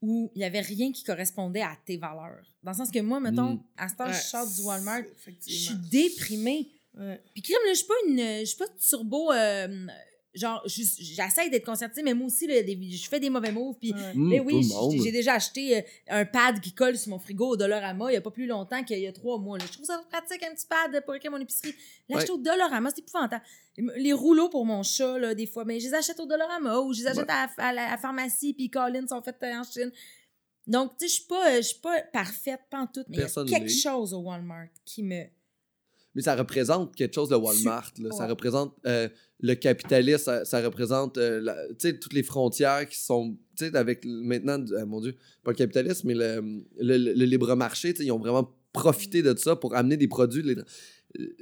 où 0.00 0.32
il 0.34 0.38
n'y 0.38 0.44
avait 0.44 0.60
rien 0.62 0.90
qui 0.90 1.04
correspondait 1.04 1.60
à 1.60 1.76
tes 1.84 1.98
valeurs. 1.98 2.46
Dans 2.62 2.70
le 2.70 2.76
sens 2.78 2.90
que 2.90 2.98
moi, 3.00 3.20
mettons, 3.20 3.54
Mm. 3.56 3.62
à 3.76 3.88
ce 3.90 3.94
temps, 3.94 4.06
Ouais, 4.06 4.14
je 4.14 4.20
sors 4.22 4.46
du 4.50 4.62
Walmart, 4.62 5.02
je 5.46 5.52
suis 5.52 5.74
déprimée. 5.90 6.70
Ouais. 6.98 7.20
Puis 7.34 7.42
crime, 7.42 7.58
là, 7.66 7.72
je 7.74 7.78
suis 7.78 7.86
pas 7.86 7.94
une. 8.08 8.18
Je 8.40 8.44
suis 8.46 8.56
pas 8.56 8.68
turbo. 8.78 9.30
euh, 9.32 9.86
genre, 10.34 10.62
je- 10.66 10.82
j'essaie 10.98 11.50
d'être 11.50 11.66
conscientisée, 11.66 12.02
mais 12.02 12.14
moi 12.14 12.26
aussi, 12.28 12.46
là, 12.46 12.62
des- 12.62 12.78
je 12.90 13.08
fais 13.08 13.18
des 13.18 13.30
mauvais 13.30 13.50
moves. 13.52 13.76
Puis, 13.80 13.92
Ouais. 13.92 14.14
Mm, 14.14 14.28
mais 14.28 14.40
oui, 14.40 14.62
j'ai- 15.02 15.12
déjà 15.12 15.34
acheté 15.34 15.78
euh, 15.78 15.82
un 16.08 16.24
pad 16.24 16.60
qui 16.60 16.72
colle 16.72 16.96
sur 16.96 17.10
mon 17.10 17.18
frigo 17.18 17.48
au 17.48 17.56
Dollarama 17.56 18.06
il 18.10 18.12
n'y 18.12 18.16
a 18.16 18.20
pas 18.20 18.30
plus 18.30 18.46
longtemps 18.46 18.82
qu'il 18.84 18.98
y 18.98 19.06
a 19.06 19.12
trois 19.12 19.38
mois. 19.38 19.58
là. 19.58 19.64
Je 19.66 19.72
trouve 19.72 19.86
ça 19.86 20.00
pratique, 20.10 20.42
un 20.44 20.54
petit 20.54 20.66
pad 20.66 21.04
pour 21.04 21.14
écrire 21.14 21.30
mon 21.32 21.38
épicerie. 21.38 21.74
L'acheter 22.08 22.32
au 22.32 22.38
Dollarama, 22.38 22.90
c'est 22.90 23.00
épouvantable. 23.00 23.42
Les 23.96 24.12
rouleaux 24.12 24.48
pour 24.48 24.64
mon 24.66 24.82
chat, 24.82 25.18
là, 25.18 25.34
des 25.34 25.46
fois, 25.46 25.64
mais 25.64 25.80
je 25.80 25.86
les 25.88 25.94
achète 25.94 26.20
au 26.20 26.26
Dollarama 26.26 26.78
ou 26.80 26.92
je 26.92 27.00
les 27.00 27.06
achète 27.08 27.28
à, 27.30 27.50
à 27.58 27.72
la 27.72 27.86
à 27.88 27.90
la 27.92 27.98
pharmacie, 27.98 28.52
puis 28.54 28.68
Colin 28.70 29.06
sont 29.08 29.22
faits 29.22 29.36
euh, 29.42 29.54
en 29.54 29.64
Chine. 29.64 29.90
Donc, 30.66 30.92
tu 30.98 31.06
sais, 31.06 31.08
je 31.08 31.14
suis 31.14 31.24
pas, 31.26 31.50
euh, 31.50 31.56
je 31.56 31.62
suis 31.68 31.80
pas 31.80 32.00
parfaite, 32.12 32.60
pas 32.70 32.80
en 32.82 32.86
tout, 32.86 33.02
mais 33.08 33.16
il 33.16 33.20
y 33.20 33.24
a 33.24 33.28
quelque 33.58 33.68
chose 33.80 34.14
au 34.14 34.18
Walmart 34.18 34.68
qui 34.84 35.02
me... 35.02 35.24
Mais 36.14 36.22
ça 36.22 36.34
représente 36.34 36.94
quelque 36.96 37.14
chose 37.14 37.28
de 37.28 37.36
Walmart. 37.36 37.92
là. 37.98 38.10
Ça 38.16 38.26
représente 38.26 38.74
euh, 38.86 39.08
le 39.40 39.54
capitalisme, 39.54 40.18
ça, 40.24 40.44
ça 40.44 40.60
représente 40.62 41.18
euh, 41.18 41.40
la- 41.40 41.68
tu 41.68 41.74
sais, 41.88 41.98
toutes 41.98 42.12
les 42.12 42.22
frontières 42.24 42.88
qui 42.88 42.98
sont. 42.98 43.36
Tu 43.56 43.66
sais, 43.66 43.76
avec 43.76 44.04
maintenant, 44.04 44.58
euh, 44.72 44.84
mon 44.86 45.00
Dieu, 45.00 45.14
pas 45.44 45.52
le 45.52 45.56
capitalisme, 45.56 46.08
mais 46.08 46.14
le, 46.14 46.40
le- 46.80 46.98
le 47.14 47.24
libre 47.24 47.54
marché, 47.54 47.92
tu 47.92 47.98
sais, 47.98 48.04
ils 48.06 48.12
ont 48.12 48.18
vraiment 48.18 48.52
profité 48.72 49.22
de 49.22 49.36
ça 49.36 49.54
pour 49.56 49.74
amener 49.74 49.96
des 49.96 50.08
produits. 50.08 50.42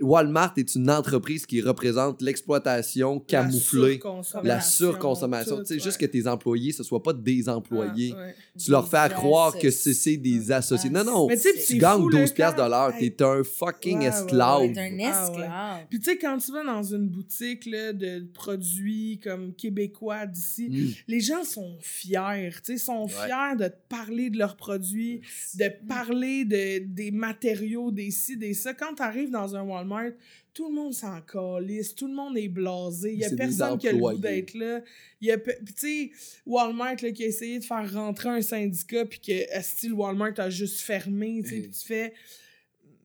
Walmart 0.01 0.55
est 0.57 0.75
une 0.75 0.91
entreprise 0.91 1.45
qui 1.47 1.61
représente 1.61 2.23
l'exploitation 2.23 3.21
camouflée, 3.21 4.01
la 4.43 4.61
surconsommation. 4.61 5.59
Tu 5.61 5.67
sais, 5.67 5.75
ouais. 5.75 5.81
juste 5.81 5.99
que 5.99 6.07
tes 6.07 6.27
employés, 6.27 6.73
ce 6.73 6.83
ne 6.83 6.87
soient 6.87 7.03
pas 7.03 7.13
des 7.13 7.49
employés. 7.49 8.15
Ah, 8.17 8.21
ouais. 8.21 8.35
Tu 8.59 8.71
leur 8.71 8.89
fais 8.89 9.09
croire 9.11 9.59
que 9.59 9.71
c'est 9.71 10.17
des 10.17 10.51
associés. 10.53 10.91
Non, 10.91 11.05
non. 11.05 11.27
Mais 11.27 11.37
tu 11.39 11.77
gagnes 11.77 12.01
fou, 12.01 12.09
là, 12.09 12.21
12 12.21 12.33
piastres 12.33 12.65
de 12.65 12.69
l'heure. 12.71 12.93
T'es 12.99 13.23
un 13.23 13.45
fucking 13.45 13.99
Ouais, 13.99 14.05
ouais, 14.09 14.15
esclave. 14.15 14.61
ouais. 14.63 14.73
C'est 14.75 14.81
un 14.81 14.85
Ah, 14.85 15.25
ouais. 15.27 15.31
esclave. 15.31 15.87
Puis 15.91 15.99
tu 15.99 16.05
sais, 16.11 16.19
quand 16.19 16.39
tu 16.39 16.53
vas 16.53 16.65
dans 16.65 16.83
une 16.83 17.09
boutique 17.09 17.67
là, 17.67 17.93
de 17.93 18.27
produits 18.33 19.21
comme 19.23 19.53
québécois 19.55 20.27
d'ici, 20.27 20.69
Mm. 20.71 20.89
les 21.09 21.21
gens 21.21 21.45
sont 21.45 21.77
fiers, 21.81 22.51
tu 22.65 22.73
sais, 22.73 22.79
sont 22.79 23.05
Ouais. 23.05 23.11
fiers 23.27 23.57
de 23.59 23.69
te 23.69 23.77
parler 23.89 24.31
de 24.31 24.39
leurs 24.39 24.57
produits, 24.57 25.21
de 25.55 25.71
parler 25.87 26.45
de, 26.45 26.79
des 26.87 27.11
matériaux, 27.11 27.91
des 27.91 28.11
ci, 28.11 28.37
des 28.37 28.55
ça. 28.55 28.73
Quand 28.75 28.95
tu 28.97 29.03
arrives 29.03 29.31
dans 29.31 29.55
un 29.57 29.58
Walmart, 29.63 30.13
tout 30.55 30.69
le 30.69 30.75
monde 30.75 30.93
s'en 30.95 31.21
calisse, 31.21 31.95
tout 31.95 32.07
le 32.07 32.15
monde 32.15 32.37
est 32.37 32.49
blasé, 32.49 33.13
il 33.13 33.19
y 33.21 33.25
a 33.25 33.31
personne 33.31 33.79
qui 33.79 33.89
a 33.89 33.93
le 33.93 33.99
goût 33.99 34.19
d'être 34.19 34.55
là. 34.55 34.81
Il 35.21 35.29
y 35.29 35.31
a 35.31 35.39
tu 35.39 35.53
sais, 35.77 36.11
Walmart 36.47 36.97
là, 37.03 37.11
qui 37.13 37.25
a 37.25 37.27
essayé 37.27 37.59
de 37.59 37.65
faire 37.65 37.93
rentrer 37.93 38.29
un 38.29 38.43
syndicat, 38.43 39.05
puis 39.05 39.21
que 39.21 39.63
style 39.63 39.93
Walmart 39.93 40.39
a 40.39 40.51
juste 40.51 40.81
fermé, 40.81 41.43
tu 41.43 41.49
sais, 41.51 41.57
Hey. 41.57 41.71
tu 41.71 41.87
fais 41.87 42.13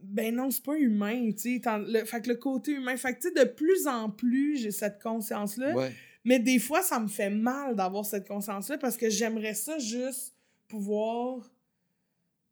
ben 0.01 0.35
non, 0.35 0.51
c'est 0.51 0.63
pas 0.63 0.77
humain, 0.77 1.31
tu 1.31 1.61
sais. 1.61 2.05
Fait 2.05 2.21
que 2.21 2.27
le 2.27 2.35
côté 2.35 2.73
humain, 2.73 2.97
fait 2.97 3.13
que 3.13 3.21
tu 3.21 3.29
sais, 3.29 3.45
de 3.45 3.49
plus 3.49 3.87
en 3.87 4.09
plus, 4.09 4.57
j'ai 4.57 4.71
cette 4.71 5.01
conscience-là. 5.01 5.73
Ouais. 5.73 5.91
Mais 6.25 6.39
des 6.39 6.59
fois, 6.59 6.81
ça 6.81 6.99
me 6.99 7.07
fait 7.07 7.29
mal 7.29 7.75
d'avoir 7.75 8.05
cette 8.05 8.27
conscience-là 8.27 8.77
parce 8.77 8.97
que 8.97 9.09
j'aimerais 9.09 9.53
ça 9.53 9.77
juste 9.79 10.35
pouvoir 10.67 11.52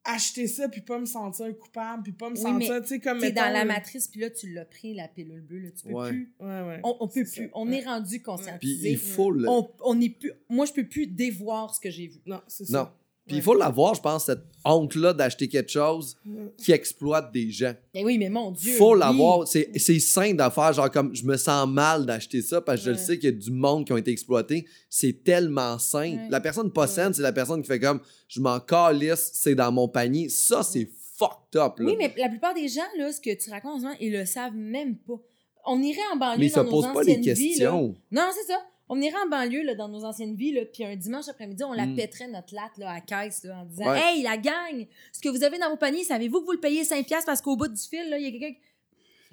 acheter 0.03 0.47
ça 0.47 0.67
puis 0.67 0.81
pas 0.81 0.97
me 0.99 1.05
sentir 1.05 1.55
coupable 1.57 2.03
puis 2.03 2.11
pas 2.11 2.29
me 2.29 2.35
Oui, 2.35 2.41
sentir, 2.41 2.81
tu 2.81 2.87
sais, 2.87 2.99
comme 2.99 3.19
T'es 3.19 3.31
dans 3.31 3.51
la 3.53 3.61
le- 3.63 3.67
matrice, 3.67 4.07
puis 4.07 4.19
là, 4.21 4.29
tu 4.29 4.51
l'as 4.51 4.65
pris, 4.65 4.93
la 4.93 5.07
pilule 5.07 5.41
bleue, 5.41 5.59
là, 5.59 5.69
tu 5.71 5.87
peux 5.87 5.93
Ouais. 5.93 6.09
plus. 6.09 6.33
Ouais, 6.39 6.47
ouais. 6.61 6.79
On, 6.83 6.97
on 7.01 7.07
peut 7.07 7.23
plus. 7.23 7.25
ça. 7.27 7.41
On 7.53 7.67
Ouais. 7.67 7.77
est 7.81 7.85
rendu 7.85 8.09
Puis 8.09 8.21
conscientisé. 8.21 8.91
il 8.91 8.97
faut 8.97 9.31
le. 9.31 9.47
On, 9.47 9.69
on 9.83 10.01
est 10.01 10.09
plus. 10.09 10.31
Moi, 10.49 10.65
je 10.65 10.73
peux 10.73 10.87
plus 10.87 11.07
dévoir 11.07 11.73
ce 11.75 11.79
que 11.79 11.89
j'ai 11.91 12.07
vu. 12.07 12.19
Non, 12.25 12.41
c'est 12.47 12.69
Non. 12.71 12.89
Puis 13.27 13.37
il 13.37 13.41
faut 13.41 13.53
l'avoir, 13.53 13.95
je 13.95 14.01
pense, 14.01 14.25
cette 14.25 14.43
honte-là 14.65 15.13
d'acheter 15.13 15.47
quelque 15.47 15.71
chose 15.71 16.17
qui 16.57 16.71
exploite 16.71 17.31
des 17.31 17.49
gens. 17.49 17.73
Mais 17.93 18.03
oui, 18.03 18.17
mais 18.17 18.29
mon 18.29 18.51
Dieu. 18.51 18.73
faut 18.73 18.93
oui. 18.93 18.99
l'avoir. 18.99 19.47
C'est 19.47 19.71
c'est 19.77 19.99
sain 19.99 20.33
d'affaire, 20.33 20.73
genre 20.73 20.89
comme 20.89 21.15
je 21.15 21.23
me 21.23 21.37
sens 21.37 21.67
mal 21.67 22.05
d'acheter 22.05 22.41
ça 22.41 22.61
parce 22.61 22.79
que 22.79 22.85
je 22.85 22.91
le 22.91 22.97
sais 22.97 23.17
qu'il 23.17 23.29
y 23.29 23.33
a 23.33 23.37
du 23.37 23.51
monde 23.51 23.85
qui 23.85 23.93
ont 23.93 23.97
été 23.97 24.11
exploités. 24.11 24.65
C'est 24.89 25.23
tellement 25.23 25.79
sain. 25.79 26.11
Ouais. 26.11 26.27
La 26.29 26.41
personne 26.41 26.71
pas 26.71 26.87
saine, 26.87 27.13
c'est 27.13 27.21
la 27.21 27.33
personne 27.33 27.61
qui 27.61 27.67
fait 27.67 27.79
comme 27.79 28.01
je 28.27 28.41
m'en 28.41 28.59
calisse, 28.59 29.31
c'est 29.33 29.55
dans 29.55 29.71
mon 29.71 29.87
panier. 29.87 30.29
Ça, 30.29 30.63
c'est 30.63 30.89
fucked 31.17 31.55
up. 31.55 31.79
Là. 31.79 31.85
Oui, 31.85 31.95
mais 31.97 32.13
la 32.17 32.29
plupart 32.29 32.53
des 32.53 32.67
gens, 32.67 32.81
là, 32.97 33.11
ce 33.11 33.21
que 33.21 33.33
tu 33.35 33.49
racontes 33.49 33.83
ils 33.99 34.11
le 34.11 34.25
savent 34.25 34.55
même 34.55 34.97
pas. 34.97 35.19
On 35.65 35.81
irait 35.81 35.99
en 36.13 36.17
banlieue 36.17 36.39
Mais 36.39 36.49
dans 36.49 36.63
nos 36.63 36.81
pas 36.81 36.99
anciennes 36.99 37.21
vies. 37.21 37.27
Là. 37.27 37.33
questions. 37.33 37.95
Non, 38.11 38.29
c'est 38.33 38.51
ça. 38.51 38.59
On 38.93 38.99
irait 39.01 39.15
en 39.25 39.29
banlieue 39.29 39.63
là, 39.63 39.73
dans 39.73 39.87
nos 39.87 40.03
anciennes 40.03 40.35
vies, 40.35 40.51
là, 40.51 40.63
puis 40.65 40.83
un 40.83 40.97
dimanche 40.97 41.29
après-midi, 41.29 41.63
on 41.63 41.71
la 41.71 41.85
Mm. 41.85 41.95
pèterait 41.95 42.27
notre 42.27 42.53
latte 42.53 42.77
là, 42.77 42.91
à 42.91 42.99
caisse 42.99 43.43
là, 43.45 43.59
en 43.61 43.65
disant 43.65 43.89
Ouais. 43.89 43.99
Hey, 44.01 44.21
la 44.21 44.35
gang, 44.35 44.85
ce 45.13 45.21
que 45.21 45.29
vous 45.29 45.43
avez 45.43 45.57
dans 45.59 45.69
vos 45.69 45.77
paniers, 45.77 46.03
savez-vous 46.03 46.41
que 46.41 46.45
vous 46.45 46.51
le 46.51 46.59
payez 46.59 46.83
5$ 46.83 47.25
parce 47.25 47.41
qu'au 47.41 47.55
bout 47.55 47.69
du 47.69 47.81
fil, 47.81 48.09
là, 48.09 48.17
il 48.17 48.25
y 48.25 48.27
a 48.27 48.31
quelqu'un 48.31 48.51
qui. 48.53 48.59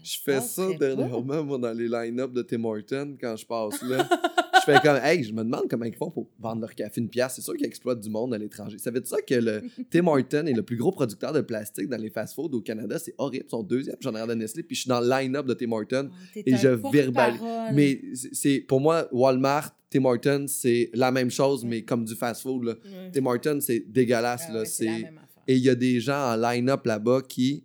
Je 0.04 0.18
fais 0.24 0.40
ça 0.40 0.64
pas. 0.68 0.74
dernièrement, 0.74 1.42
moi, 1.42 1.58
dans 1.58 1.72
les 1.72 1.88
line-up 1.88 2.32
de 2.32 2.42
Tim 2.42 2.62
Hortons, 2.64 3.16
quand 3.20 3.34
je 3.36 3.44
passe 3.44 3.82
là. 3.82 4.08
fais 4.72 4.80
comme, 4.82 4.98
hey, 5.02 5.22
je 5.24 5.32
me 5.32 5.42
demande 5.42 5.64
comment 5.68 5.84
ils 5.84 5.94
font 5.94 6.10
pour 6.10 6.28
vendre 6.38 6.60
leur 6.60 6.74
café 6.74 7.00
une 7.00 7.08
pièce. 7.08 7.32
C'est 7.36 7.42
sûr 7.42 7.54
qu'ils 7.56 7.66
exploitent 7.66 8.00
du 8.00 8.10
monde 8.10 8.34
à 8.34 8.38
l'étranger. 8.38 8.78
Ça 8.78 8.90
veut 8.90 9.00
dire 9.00 9.08
ça 9.08 9.20
que 9.22 9.34
le 9.34 9.62
Tim 9.90 10.06
Hortons 10.06 10.46
est 10.46 10.52
le 10.52 10.62
plus 10.62 10.76
gros 10.76 10.92
producteur 10.92 11.32
de 11.32 11.40
plastique 11.40 11.88
dans 11.88 11.96
les 12.00 12.10
fast-foods 12.10 12.52
au 12.54 12.60
Canada. 12.60 12.98
C'est 12.98 13.14
horrible. 13.18 13.46
Son 13.48 13.62
deuxième, 13.62 13.96
j'en 14.00 14.14
ai 14.14 14.26
de 14.26 14.34
Nestlé, 14.34 14.62
puis 14.62 14.76
je 14.76 14.82
suis 14.82 14.88
dans 14.88 15.00
le 15.00 15.08
line-up 15.08 15.46
de 15.46 15.54
Tim 15.54 15.72
Hortons. 15.72 16.10
T'es 16.34 16.42
Et 16.46 16.56
je 16.56 16.68
verbalise. 16.68 17.40
Mais 17.74 18.00
c'est- 18.32 18.60
pour 18.60 18.80
moi, 18.80 19.08
Walmart, 19.12 19.74
Tim 19.90 20.04
Hortons, 20.04 20.46
c'est 20.48 20.90
la 20.94 21.10
même 21.10 21.30
chose, 21.30 21.64
mais 21.64 21.82
comme 21.82 22.04
du 22.04 22.14
fast-food. 22.14 22.64
Ouais. 22.66 23.10
Tim 23.12 23.24
Hortons, 23.26 23.60
c'est 23.60 23.80
dégueulasse. 23.80 24.44
Ah 24.48 24.52
là. 24.52 24.58
ouais, 24.60 24.66
c'est 24.66 25.10
et 25.50 25.56
il 25.56 25.62
y 25.62 25.70
a 25.70 25.74
des 25.74 25.98
gens 25.98 26.34
en 26.34 26.36
line-up 26.36 26.84
là-bas 26.84 27.22
qui. 27.26 27.64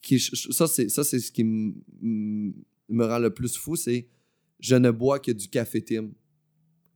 qui 0.00 0.18
ça, 0.18 0.66
c'est, 0.66 0.88
ça, 0.88 1.04
c'est 1.04 1.18
ce 1.20 1.30
qui 1.30 1.44
me 1.44 3.04
rend 3.04 3.18
le 3.18 3.30
plus 3.30 3.56
fou 3.56 3.76
c'est 3.76 4.08
je 4.58 4.74
ne 4.74 4.90
bois 4.90 5.18
que 5.18 5.32
du 5.32 5.48
café 5.48 5.82
Tim. 5.82 6.10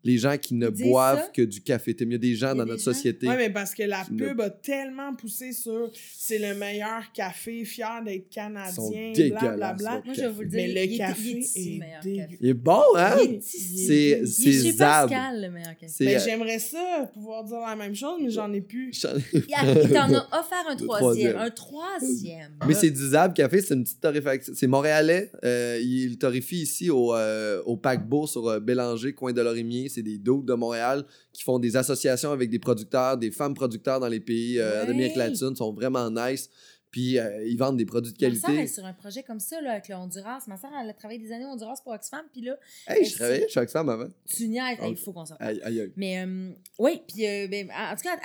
Les 0.05 0.19
gens 0.19 0.37
qui 0.39 0.55
ne 0.55 0.69
boivent 0.69 1.19
ça? 1.25 1.31
que 1.35 1.43
du 1.43 1.61
café. 1.61 1.97
Il 1.99 2.13
y 2.13 2.15
a 2.15 2.19
des 2.19 2.35
gens 2.37 2.49
Il 2.49 2.51
y 2.51 2.53
a 2.53 2.55
dans 2.57 2.65
des 2.65 2.71
notre 2.73 2.83
gens? 2.85 2.93
société. 2.93 3.27
Ouais, 3.27 3.37
mais 3.37 3.51
parce 3.51 3.75
que 3.75 3.83
la 3.83 4.05
ne- 4.11 4.17
pub 4.19 4.41
a 4.41 4.51
tellement 4.51 5.15
poussé 5.15 5.53
sur 5.53 5.91
c'est 6.17 6.39
le 6.39 6.55
meilleur 6.55 7.11
café, 7.13 7.65
fier 7.65 8.03
d'être 8.05 8.29
canadien, 8.29 9.13
blablabla. 9.31 10.03
Moi, 10.05 10.15
je 10.15 10.21
vais 10.21 10.29
vous 10.29 10.43
le 10.43 10.49
dire. 10.49 10.57
Mais 10.61 10.69
le 10.75 10.85
il 10.85 10.95
est- 10.95 10.99
café 10.99 11.31
est 11.31 11.39
ici, 11.39 11.69
le 11.71 11.75
est 11.75 11.79
meilleur 11.79 12.01
dégueu. 12.03 12.17
café. 12.23 12.39
Il 12.41 12.49
est 12.51 12.55
bon, 12.55 12.83
hein? 12.97 13.17
Est. 13.19 13.41
C'est 13.43 13.93
est 13.95 14.27
c'est. 14.27 14.77
Pascal, 14.77 15.43
le 15.43 15.51
meilleur 15.51 15.75
café. 15.77 15.89
C'est 15.89 16.05
Ben, 16.05 16.17
euh, 16.17 16.21
j'aimerais 16.25 16.59
ça, 16.59 17.11
pouvoir 17.15 17.45
dire 17.45 17.59
la 17.61 17.77
même 17.77 17.95
chose, 17.95 18.19
mais 18.23 18.31
j'en 18.31 18.53
ai 18.53 18.61
plus. 18.61 18.91
Il 19.33 19.41
t'en 19.43 20.13
a 20.15 20.29
offert 20.41 20.65
un 20.69 20.77
troisième. 20.77 21.37
Un 21.37 21.51
troisième. 21.51 22.53
Mais 22.67 22.75
c'est 22.75 22.91
du 22.91 23.09
Zab 23.09 23.35
Café, 23.35 23.61
c'est 23.61 23.75
une 23.75 23.85
petite 23.85 24.01
torréfaction. 24.01 24.53
C'est 24.57 24.67
montréalais. 24.67 25.31
Euh, 25.45 25.79
il 25.83 26.19
torréfie 26.19 26.63
ici 26.63 26.91
au, 26.91 27.15
euh, 27.15 27.63
au 27.65 27.77
paquebot 27.77 28.27
sur 28.27 28.61
Bélanger, 28.61 29.13
coin 29.15 29.33
de 29.33 29.41
Lorimier. 29.41 29.89
C'est 29.95 30.03
des 30.03 30.19
doutes 30.19 30.45
de 30.45 30.55
Montréal 30.55 31.05
qui 31.33 31.43
font 31.43 31.59
des 31.59 31.77
associations 31.77 32.33
avec 32.33 32.51
des 32.51 32.59
producteurs, 32.59 33.17
des 33.17 33.31
femmes 33.31 33.55
producteurs 33.55 34.01
dans 34.01 34.09
les 34.09 34.21
pays 34.21 34.59
euh, 34.59 34.85
d'Amérique 34.87 35.17
latine. 35.17 35.55
Sont 35.55 35.73
vraiment 35.73 36.11
nice. 36.11 36.51
Puis 36.95 37.19
euh, 37.19 37.45
ils 37.45 37.57
vendent 37.57 37.77
des 37.77 37.85
produits 37.85 38.13
de 38.13 38.25
Ma 38.29 38.33
soeur 38.37 38.43
qualité. 38.51 38.63
est 38.63 38.67
sur 38.69 38.85
un 38.85 38.93
projet 38.93 39.25
comme 39.25 39.41
ça 39.41 39.61
là, 39.61 39.73
avec 39.73 39.89
le 39.89 39.97
Honduras. 39.97 40.39
Ma 40.47 40.57
soeur, 40.57 40.71
elle 40.81 40.89
a 40.89 40.93
travaillé 40.93 41.19
des 41.19 41.33
années 41.33 41.45
au 41.45 41.49
Honduras 41.49 41.75
pour 41.83 41.93
Oxfam. 41.93 42.21
Puis 42.33 42.43
là, 42.43 42.57
Hey, 42.87 43.05
je 43.05 43.15
travaillais 43.17 43.49
chez 43.49 43.59
Oxfam 43.59 43.89
avant. 43.89 44.07
tu 44.29 44.47
niaises. 44.47 44.79
Il 44.87 44.97
faut 44.97 45.13
qu'on 45.13 45.25
s'en 45.25 45.35
Aïe, 45.41 45.61
aïe, 45.65 45.81
aïe. 45.81 45.93
Mais 45.97 46.25
euh, 46.25 46.51
oui, 46.79 47.01
puis 47.09 47.27
euh, 47.27 47.49
ben, 47.49 47.67
en 47.73 47.97
tout 47.97 48.03
cas, 48.05 48.15
elle, 48.15 48.21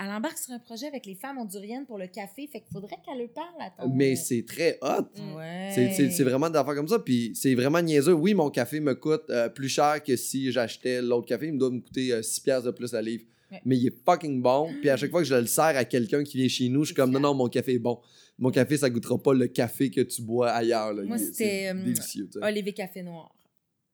elle- 0.00 0.06
elle 0.06 0.10
embarque 0.14 0.38
sur 0.38 0.54
un 0.54 0.58
projet 0.58 0.86
avec 0.86 1.04
les 1.04 1.16
femmes 1.16 1.36
honduriennes 1.36 1.84
pour 1.84 1.98
le 1.98 2.06
café. 2.06 2.46
Fait 2.50 2.60
qu'il 2.60 2.72
faudrait 2.72 2.96
qu'elle 3.04 3.18
le 3.18 3.28
parle 3.28 3.60
à 3.60 3.68
ton... 3.70 3.90
Mais 3.94 4.16
c'est 4.16 4.46
très 4.46 4.78
hot. 4.80 5.04
Ouais. 5.36 5.70
C'est- 5.74 6.24
vraiment 6.24 6.48
des 6.48 6.58
affaires 6.58 6.74
comme 6.76 6.88
ça. 6.88 6.98
Puis 6.98 7.32
c'est 7.34 7.54
vraiment 7.54 7.82
niaiseux. 7.82 8.14
Oui, 8.14 8.32
mon 8.32 8.48
café 8.48 8.80
me 8.80 8.94
coûte 8.94 9.30
plus 9.54 9.68
cher 9.68 10.02
que 10.02 10.16
si 10.16 10.50
j'achetais 10.50 11.02
l'autre 11.02 11.26
café. 11.26 11.48
Il 11.48 11.52
me 11.52 11.58
doit 11.58 11.70
me 11.70 11.80
coûter 11.80 12.22
6 12.22 12.40
piastres 12.40 12.66
de 12.66 12.70
plus 12.70 12.90
la 12.94 13.02
livre. 13.02 13.24
Mais 13.64 13.76
il 13.76 13.86
est 13.86 14.04
fucking 14.04 14.42
bon. 14.42 14.72
Puis 14.80 14.90
à 14.90 14.96
chaque 14.96 15.10
fois 15.10 15.20
que 15.22 15.28
je 15.28 15.34
le 15.34 15.46
sers 15.46 15.64
à 15.64 15.84
quelqu'un 15.84 16.24
qui 16.24 16.38
vient 16.38 16.48
chez 16.48 16.68
nous, 16.68 16.82
je 16.82 16.86
suis 16.86 16.94
comme 16.94 17.10
non, 17.10 17.20
non, 17.20 17.34
mon 17.34 17.48
café 17.48 17.74
est 17.74 17.78
bon. 17.78 18.00
Mon 18.38 18.50
café, 18.50 18.76
ça 18.76 18.90
goûtera 18.90 19.16
pas 19.22 19.32
le 19.32 19.46
café 19.46 19.90
que 19.90 20.00
tu 20.00 20.22
bois 20.22 20.50
ailleurs. 20.50 20.92
là. 20.92 21.02
Moi, 21.04 21.18
c'était, 21.18 21.72
euh. 21.72 22.40
Olivier 22.42 22.72
Café 22.72 23.02
Noir. 23.02 23.32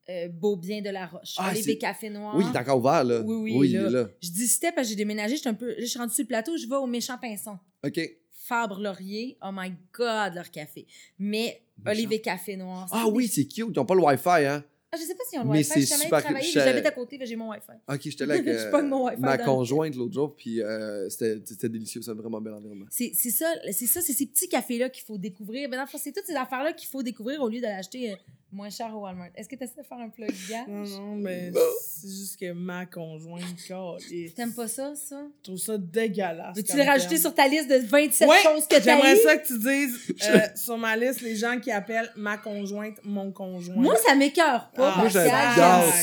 Euh, 0.09 0.29
Beaubien 0.29 0.81
de 0.81 0.89
la 0.91 1.07
Roche. 1.07 1.35
Ah, 1.37 1.51
Olivier 1.53 1.77
Café 1.79 2.09
Noir. 2.11 2.35
Oui, 2.37 2.45
il 2.49 2.57
est 2.57 2.59
encore 2.59 2.79
ouvert, 2.79 3.05
là. 3.05 3.21
Oui, 3.21 3.53
oui, 3.55 3.69
il 3.71 3.77
là. 3.77 3.87
est 3.87 3.91
là. 3.91 4.09
Je 4.23 4.31
dis 4.31 4.49
c'était 4.49 4.73
parce 4.73 4.87
que 4.87 4.91
j'ai 4.91 4.97
déménagé. 4.97 5.37
Je 5.37 5.41
suis 5.41 5.49
un 5.49 5.55
peu... 5.55 5.75
Je 5.79 5.85
suis 5.85 5.99
rendue 5.99 6.13
sur 6.15 6.23
le 6.25 6.29
plateau. 6.29 6.57
Je 6.57 6.67
vais 6.67 6.77
au 6.77 6.87
Méchant 6.87 7.19
Pinson. 7.21 7.59
OK. 7.85 8.01
Fabre 8.33 8.81
Laurier. 8.81 9.37
Oh 9.43 9.51
my 9.53 9.73
God, 9.93 10.35
leur 10.35 10.51
café. 10.51 10.87
Mais. 11.19 11.63
Olivier 11.87 12.21
Café 12.21 12.57
Noir. 12.57 12.89
Ah 12.91 13.07
oui, 13.09 13.29
c'est 13.29 13.45
cute. 13.45 13.69
Ils 13.69 13.77
n'ont 13.77 13.85
pas 13.85 13.95
le 13.95 14.03
Wi-Fi, 14.03 14.47
hein? 14.47 14.65
Ah, 14.93 14.97
je 15.01 15.05
sais 15.05 15.14
pas 15.14 15.22
s'ils 15.28 15.38
ont 15.38 15.45
le 15.45 15.51
Mais 15.51 15.59
Wi-Fi. 15.59 15.70
c'est 15.70 15.80
suis 15.80 15.86
jamais 15.86 16.05
super- 16.05 16.32
mais 16.32 16.43
J'habite 16.43 16.86
à 16.86 16.91
côté, 16.91 17.18
j'ai 17.22 17.36
mon 17.36 17.51
Wi-Fi. 17.51 17.72
OK, 17.88 18.01
j'étais 18.03 18.26
là 18.26 18.34
avec 18.34 18.47
Je 18.47 18.51
euh, 18.51 18.82
mon 18.82 19.05
Wi-Fi 19.07 19.20
ma 19.20 19.36
le- 19.36 19.45
conjointe 19.45 19.95
l'autre 19.95 20.12
jour, 20.14 20.34
puis 20.34 20.61
euh, 20.61 21.09
c'était 21.09 21.68
délicieux. 21.68 22.03
C'est 22.03 22.11
un 22.11 22.14
vraiment 22.14 22.41
bel 22.41 22.55
environnement. 22.55 22.86
C'est 22.91 23.12
c'est 23.14 23.30
ça, 23.30 23.47
c'est 23.70 23.86
c'est 24.01 24.12
ces 24.12 24.26
petits 24.26 24.49
cafés-là 24.49 24.88
qu'il 24.91 25.05
faut 25.05 25.16
découvrir. 25.18 25.68
Ben, 25.68 25.76
dans 25.76 25.82
le 25.93 25.99
c'est 25.99 26.11
toutes 26.12 26.26
ces 26.26 26.34
affaires-là 26.34 26.72
qu'il 26.72 26.88
faut 26.88 27.03
découvrir 27.05 27.41
au 27.41 27.49
lieu 27.49 27.59
de 27.59 27.66
l'acheter 27.66 28.12
euh, 28.12 28.16
moins 28.53 28.71
cher 28.71 28.95
au 28.95 29.01
Walmart. 29.01 29.29
Est-ce 29.37 29.49
que 29.49 29.57
tu 29.57 29.65
essaies 29.65 29.81
de 29.83 29.87
faire 29.87 29.99
un 29.99 30.09
plug 30.09 30.33
gars? 30.49 30.65
Non, 30.69 30.85
non, 30.85 31.15
mais 31.17 31.53
c'est 31.83 32.09
juste 32.09 32.39
que 32.39 32.53
ma 32.53 32.87
conjointe, 32.87 33.45
calisse. 33.67 34.35
T'aimes 34.35 34.53
pas 34.55 34.69
ça, 34.69 34.95
ça? 34.95 35.23
Je 35.39 35.43
trouve 35.45 35.59
ça 35.59 35.79
dégueulasse. 35.79 36.57
Veux-tu 36.57 36.77
le 36.77 36.83
rajouter 36.85 37.11
terme. 37.11 37.21
sur 37.21 37.35
ta 37.35 37.49
liste 37.49 37.69
de 37.71 37.77
27 37.77 38.29
Ouais, 38.29 38.37
choses 38.43 38.67
que 38.67 38.77
t'as 38.77 38.81
J'aimerais 38.83 39.17
ça 39.17 39.37
que 39.37 39.47
tu 39.47 39.59
dises 39.59 40.15
euh, 40.29 40.39
sur 40.57 40.77
ma 40.79 40.97
liste 40.97 41.21
les 41.21 41.37
gens 41.37 41.59
qui 41.61 41.71
appellent 41.71 42.11
ma 42.17 42.37
conjointe 42.39 42.99
mon 43.05 43.31
conjoint. 43.33 43.77
Moi, 43.77 43.95
ça 44.07 44.15
m'écœure 44.15 44.71
pas. 44.75 44.93
Ah, 44.95 44.99
Moi, 45.01 45.09
j'aime 45.09 45.31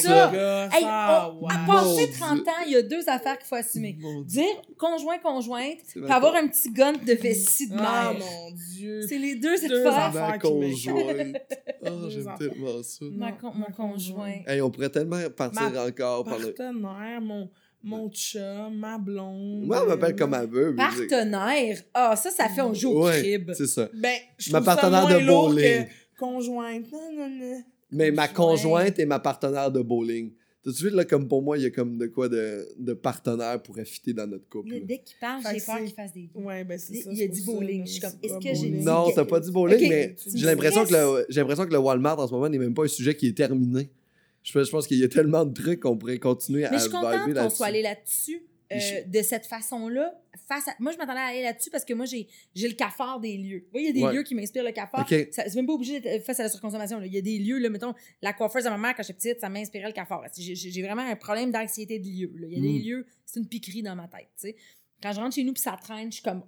ça. 0.02 0.32
Hey, 0.74 0.84
ah, 0.86 1.32
on- 1.34 1.45
ouais. 1.45 1.54
à 1.54 1.66
passer 1.66 2.08
Mon 2.08 2.14
30 2.38 2.48
ans, 2.48 2.52
il 2.66 2.72
y 2.74 2.76
a 2.76 2.82
deux 2.82 3.08
affaires 3.10 3.38
qu'il 3.38 3.48
faut 3.48 3.56
assumer. 3.56 3.98
Mon. 4.00 4.22
Dire 4.22 4.45
conjoint-conjointe, 4.78 5.78
C'est 5.86 6.00
puis 6.02 6.12
avoir 6.12 6.36
un 6.36 6.48
petit 6.48 6.72
gun 6.72 6.93
de 6.93 7.14
vessie 7.14 7.70
de 7.70 7.76
Ah, 7.78 8.14
mère. 8.14 8.20
mon 8.26 8.52
Dieu. 8.74 9.02
C'est 9.08 9.18
les 9.18 9.36
deux 9.36 9.56
Deux 9.68 9.86
affaires. 9.88 10.04
affaires. 10.06 10.28
Ma 10.30 10.38
qui 10.38 10.48
conjointe. 10.88 11.38
Oh. 11.89 12.10
Tellement 12.38 12.83
ça. 12.83 13.05
Ma 13.11 13.31
con- 13.33 13.53
mon 13.53 13.71
conjoint. 13.75 14.33
Hey, 14.45 14.61
on 14.61 14.69
pourrait 14.71 14.89
tellement 14.89 15.17
partir 15.35 15.71
Ma 15.71 15.85
encore 15.85 16.23
par 16.23 16.38
le... 16.39 16.53
Partenaire, 16.53 17.21
mon, 17.21 17.49
mon 17.83 18.09
chum, 18.09 18.77
ma 18.77 18.97
blonde. 18.97 19.65
Moi, 19.65 19.83
on 19.83 19.88
m'appelle 19.88 20.15
comme 20.15 20.33
elle 20.33 20.49
veut. 20.49 20.75
Partenaire. 20.75 21.77
Ah, 21.93 22.15
ça, 22.15 22.29
ça 22.31 22.49
fait 22.49 22.61
on 22.61 22.73
joue 22.73 22.89
au 22.91 23.05
Ouais, 23.07 23.19
crib. 23.19 23.51
c'est 23.53 23.67
ça. 23.67 23.89
Ben, 23.93 24.15
je 24.38 24.51
Ma 24.51 24.59
trouve 24.61 24.69
ça 24.73 24.75
partenaire 24.81 25.01
moins 25.09 25.19
de 25.19 25.25
lourd 25.25 25.47
bowling. 25.49 25.85
que 25.85 26.17
conjointe. 26.19 26.91
Non, 26.91 27.11
non, 27.15 27.29
non. 27.29 27.63
Mais 27.91 28.11
ma 28.11 28.27
Conjoint. 28.27 28.81
conjointe 28.81 28.99
est 28.99 29.05
ma 29.05 29.19
partenaire 29.19 29.71
de 29.71 29.81
bowling. 29.81 30.33
Tout 30.68 30.74
de 30.74 30.78
suite, 30.78 30.93
là, 30.95 31.05
comme 31.05 31.30
pour 31.30 31.41
moi, 31.41 31.57
il 31.57 31.63
y 31.63 31.65
a 31.65 31.70
comme 31.70 31.97
de 31.97 32.07
quoi 32.07 32.28
de, 32.28 32.68
de 32.78 32.91
partenaire 32.91 33.63
pour 33.63 33.80
affiter 33.80 34.11
dans 34.11 34.28
notre 34.28 34.49
couple. 34.49 34.70
Là? 34.72 34.80
dès 34.84 34.97
qu'il 34.99 35.15
parle, 35.18 35.41
j'ai 35.53 35.61
peur 35.65 35.78
qu'il 35.78 35.93
fasse 35.93 36.11
des 36.11 36.30
Ouais, 36.36 36.65
ben 36.65 36.78
c'est 36.78 36.93
Il- 36.93 37.03
ça. 37.03 37.09
il 37.13 37.24
a 37.24 37.28
dit 37.28 37.41
bowling. 37.45 37.80
mais 37.80 37.86
Je 37.86 37.91
suis 37.93 38.01
comme, 38.01 38.11
est-ce 38.22 38.34
que 38.34 38.41
j'ai 38.43 38.53
bowling. 38.68 38.80
dit 38.80 38.86
Non, 38.86 39.11
t'as 39.15 39.24
pas 39.24 39.39
dit 39.39 39.49
bowling, 39.51 39.88
mais 39.89 40.15
j'ai 40.36 40.45
l'impression 40.45 40.84
que, 40.86 40.91
le, 40.91 41.26
j'ai 41.30 41.39
l'impression 41.39 41.65
que 41.65 41.72
le 41.72 41.78
Walmart 41.80 42.20
en 42.20 42.28
ce 42.28 42.34
moment 42.34 42.49
n'est 42.49 42.57
même 42.57 42.74
pas 42.74 42.84
un 42.84 42.88
sujet 42.89 43.15
qui 43.15 43.28
est 43.28 43.38
terminé. 43.38 43.89
Je 44.43 44.51
pense, 44.51 44.65
je 44.68 44.72
pense 44.72 44.88
qu'il 44.88 44.97
y 44.97 45.05
a 45.05 45.07
tellement 45.07 45.45
de 45.45 45.53
trucs 45.53 45.80
qu'on 45.80 45.97
pourrait 45.97 46.20
continuer 46.20 46.65
à 46.65 46.72
Mais 46.72 46.78
je 46.80 46.82
suis 46.84 46.91
contente 46.91 47.34
qu'on 47.34 47.49
soit 47.49 47.68
allé 47.68 47.82
là-dessus 47.82 48.41
euh, 48.72 48.80
Je- 48.80 49.09
de 49.09 49.22
cette 49.24 49.45
façon-là. 49.45 50.13
Face 50.47 50.68
à... 50.68 50.72
Moi, 50.80 50.91
je 50.91 50.97
m'attendais 50.97 51.20
à 51.20 51.26
aller 51.26 51.41
là-dessus 51.41 51.70
parce 51.70 51.84
que 51.86 51.93
moi, 51.93 52.05
j'ai, 52.05 52.28
j'ai 52.55 52.68
le 52.68 52.74
cafard 52.76 53.20
des 53.20 53.38
lieux. 53.38 53.61
Vous 53.65 53.72
voyez, 53.72 53.88
il 53.89 53.95
y 53.95 53.99
a 53.99 54.01
des 54.01 54.03
Ouais. 54.07 54.13
lieux 54.15 54.24
qui 54.24 54.36
m'inspirent 54.36 54.63
le 54.63 54.72
cafard. 54.72 55.01
Ok. 55.09 55.28
Ça- 55.32 55.43
c'est 55.47 55.55
même 55.55 55.65
pas 55.68 55.74
obligé 55.74 55.99
d'être 55.99 56.26
face 56.26 56.39
à 56.39 56.43
la 56.43 56.49
surconsommation. 56.49 56.99
là. 56.99 57.05
Il 57.05 57.13
y 57.13 57.18
a 57.18 57.22
des 57.22 57.38
lieux, 57.39 57.57
là, 57.59 57.70
mettons, 57.70 57.93
la 58.22 58.34
coiffeuse 58.34 58.63
de 58.65 58.70
ma 58.70 58.78
mère, 58.78 58.93
quand 58.95 59.03
j'étais 59.03 59.13
petite, 59.32 59.39
ça 59.41 59.49
m'inspirait 59.49 59.88
le 59.88 59.93
cafard. 59.93 60.24
J'ai, 60.38 60.82
vraiment 60.84 61.01
un 61.03 61.15
problème 61.15 61.51
d'anxiété 61.51 61.99
de 61.99 62.07
lieu. 62.07 62.32
là. 62.36 62.47
Il 62.49 62.53
y 62.55 62.57
a 62.57 62.61
des 62.61 62.80
Mm. 62.80 62.84
lieux, 62.88 63.05
c'est 63.26 63.39
une 63.39 63.47
piquerie 63.47 63.84
dans 63.84 63.95
ma 63.95 64.07
tête. 64.07 64.28
tu 64.39 64.47
sais. 64.49 64.55
Quand 65.01 65.11
je 65.13 65.20
rentre 65.20 65.36
chez 65.36 65.43
nous 65.43 65.53
puis 65.53 65.61
ça 65.61 65.78
traîne, 65.82 66.11
je 66.11 66.15
suis 66.15 66.24
comme, 66.24 66.43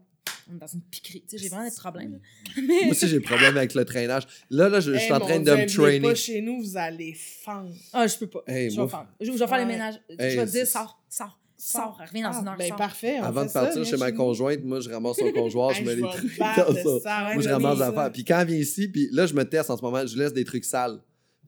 on 0.52 0.56
est 0.56 0.60
dans 0.60 0.68
une 0.68 0.82
piquerie. 0.82 1.22
Tu 1.22 1.38
sais, 1.38 1.44
J'ai 1.44 1.50
vraiment 1.50 1.70
des 1.70 1.76
problèmes. 1.76 2.20
Mais- 2.58 2.64
Moi 2.86 2.92
aussi, 2.92 3.08
j'ai 3.08 3.18
le 3.18 3.22
problème 3.22 3.56
avec 3.58 3.74
le 3.76 3.86
traînage. 3.86 4.24
Là, 4.50 4.68
là, 4.70 4.80
je, 4.80 4.92
je 4.94 4.98
suis 4.98 5.10
Eh, 5.10 5.14
en 5.14 5.20
train 5.20 5.40
de 5.40 5.52
me 5.52 5.66
trainer. 5.68 6.00
pas 6.02 6.16
chez 6.16 6.42
nous, 6.42 6.60
vous 6.62 6.76
allez 6.78 7.14
fendre. 7.14 7.72
Ah, 7.94 8.08
je 8.08 8.18
peux 8.18 8.28
pas. 8.28 8.44
Hey, 8.48 8.70
je, 8.72 8.82
vais 8.82 8.88
faire, 8.88 9.08
je, 9.22 9.26
je 9.28 9.32
vais 9.38 9.48
faire 9.48 9.60
le 9.60 9.66
ménage. 9.66 9.96
Hey, 10.18 10.32
je 10.32 10.40
vais 10.40 10.46
dire, 10.48 10.66
sors, 10.68 11.00
sors, 11.10 11.39
sors, 11.60 11.98
reviens 12.00 12.30
dans 12.32 12.38
Ah, 12.38 12.42
une 12.42 12.48
heure. 12.48 12.56
Ben 12.58 12.76
parfait. 12.76 13.18
on 13.22 13.24
Avant 13.26 13.46
de 13.46 13.52
partir 13.52 13.84
chez 13.86 13.98
ma 13.98 14.12
conjointe, 14.12 14.64
moi, 14.64 14.80
je 14.80 14.90
ramasse 14.90 15.18
son 15.18 15.32
conjoint, 15.32 15.74
je 15.74 15.84
mets 15.84 15.96
les 15.96 16.02
trucs 16.10 16.38
dans 16.40 17.00
ça. 17.00 17.34
Moi, 17.34 17.42
je 17.44 17.50
ramasse 17.50 17.76
dire 17.78 17.86
des 17.86 17.92
affaires. 17.92 18.04
ça. 18.06 18.10
Puis 18.10 18.24
quand 18.26 18.40
elle 18.40 18.48
vient 18.48 18.58
ici, 18.58 18.88
puis 18.88 19.10
là, 19.12 19.26
je 19.26 19.34
me 19.34 19.44
teste 19.44 19.70
en 19.70 19.78
ce 19.78 19.82
moment, 19.82 20.06
je 20.06 20.18
laisse 20.18 20.34
des 20.34 20.46
trucs 20.46 20.66
sales. 20.66 21.00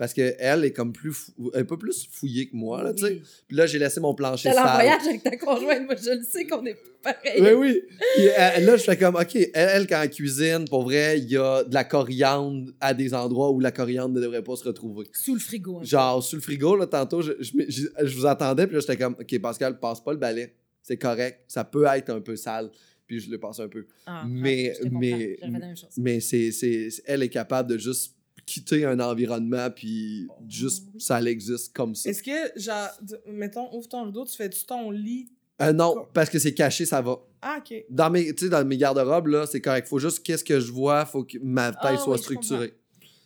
Parce 0.01 0.15
qu'elle 0.15 0.63
est 0.65 0.71
comme 0.71 0.93
plus 0.93 1.13
fou- 1.13 1.51
un 1.53 1.63
peu 1.63 1.77
plus 1.77 2.07
fouillée 2.11 2.47
que 2.49 2.55
moi, 2.55 2.81
là, 2.81 2.91
tu 2.91 3.05
sais. 3.05 3.11
Oui. 3.11 3.21
Puis 3.47 3.55
là, 3.55 3.67
j'ai 3.67 3.77
laissé 3.77 3.99
mon 3.99 4.15
plancher 4.15 4.49
allé 4.49 4.57
en 4.57 4.63
sale. 4.63 4.73
voyage 4.73 5.07
avec 5.07 5.21
ta 5.21 5.37
conjointe, 5.37 5.85
moi 5.85 5.93
je 5.95 6.09
le 6.17 6.23
sais 6.23 6.47
qu'on 6.47 6.65
est 6.65 6.75
pareil. 7.03 7.39
Oui, 7.39 7.51
oui. 7.51 7.81
Euh, 8.17 8.59
là, 8.61 8.77
je 8.77 8.83
fais 8.83 8.97
comme, 8.97 9.13
OK, 9.15 9.35
elle, 9.35 9.49
elle, 9.53 9.85
quand 9.85 10.01
elle 10.01 10.09
cuisine, 10.09 10.65
pour 10.67 10.81
vrai, 10.85 11.19
il 11.19 11.29
y 11.29 11.37
a 11.37 11.63
de 11.63 11.71
la 11.71 11.83
coriandre 11.83 12.71
à 12.79 12.95
des 12.95 13.13
endroits 13.13 13.51
où 13.51 13.59
la 13.59 13.71
coriandre 13.71 14.15
ne 14.15 14.21
devrait 14.21 14.41
pas 14.43 14.55
se 14.55 14.63
retrouver. 14.63 15.05
Sous 15.13 15.35
le 15.35 15.39
frigo. 15.39 15.77
hein. 15.77 15.83
Genre, 15.83 16.23
sous 16.23 16.35
le 16.37 16.41
frigo, 16.41 16.75
là, 16.75 16.87
tantôt, 16.87 17.21
je, 17.21 17.33
je, 17.39 17.51
je- 17.69 18.05
je 18.07 18.15
vous 18.17 18.25
attendais, 18.25 18.65
puis 18.65 18.73
là, 18.77 18.79
j'étais 18.81 18.97
comme, 18.97 19.15
OK, 19.19 19.39
Pascal, 19.39 19.79
passe 19.79 20.01
pas 20.01 20.13
le 20.13 20.17
balai. 20.17 20.55
C'est 20.81 20.97
correct. 20.97 21.41
Ça 21.47 21.63
peut 21.63 21.85
être 21.85 22.09
un 22.09 22.21
peu 22.21 22.35
sale. 22.35 22.71
Puis 23.05 23.19
je 23.19 23.29
le 23.29 23.37
passe 23.37 23.59
un 23.59 23.67
peu. 23.67 23.85
Ah, 24.07 24.23
mais- 24.27 24.73
comprends. 24.81 24.99
mais-. 24.99 25.37
Mais 25.97 26.19
c'est, 26.21 26.51
c'est, 26.51 26.89
elle 27.05 27.21
est 27.21 27.29
capable 27.29 27.69
de 27.69 27.77
juste 27.77 28.15
quitter 28.45 28.85
un 28.85 28.99
environnement, 28.99 29.69
puis 29.69 30.27
juste, 30.49 30.87
oui. 30.93 31.01
ça 31.01 31.21
existe 31.21 31.73
comme 31.75 31.95
ça. 31.95 32.09
Est-ce 32.09 32.23
que, 32.23 32.59
genre, 32.59 32.89
mettons, 33.27 33.73
ouvre 33.75 33.87
ton 33.87 34.05
rideau, 34.05 34.25
tu 34.25 34.35
fais-tu 34.35 34.65
ton 34.65 34.91
lit? 34.91 35.29
Euh, 35.61 35.73
non, 35.73 36.07
parce 36.13 36.29
que 36.29 36.39
c'est 36.39 36.53
caché, 36.53 36.85
ça 36.85 37.01
va. 37.01 37.19
Ah, 37.41 37.59
ok. 37.59 37.83
Dans 37.89 38.09
mes, 38.09 38.33
tu 38.33 38.45
sais, 38.45 38.49
dans 38.49 38.65
mes 38.65 38.77
garde-robes, 38.77 39.27
là, 39.27 39.45
c'est 39.45 39.61
correct. 39.61 39.87
Faut 39.87 39.99
juste 39.99 40.23
qu'est-ce 40.23 40.43
que 40.43 40.59
je 40.59 40.71
vois, 40.71 41.05
faut 41.05 41.23
que 41.23 41.37
ma 41.41 41.71
tête 41.71 41.77
Ah, 41.83 41.97
soit 41.97 42.13
oui, 42.13 42.17
je 42.17 42.23
structurée. 42.23 42.73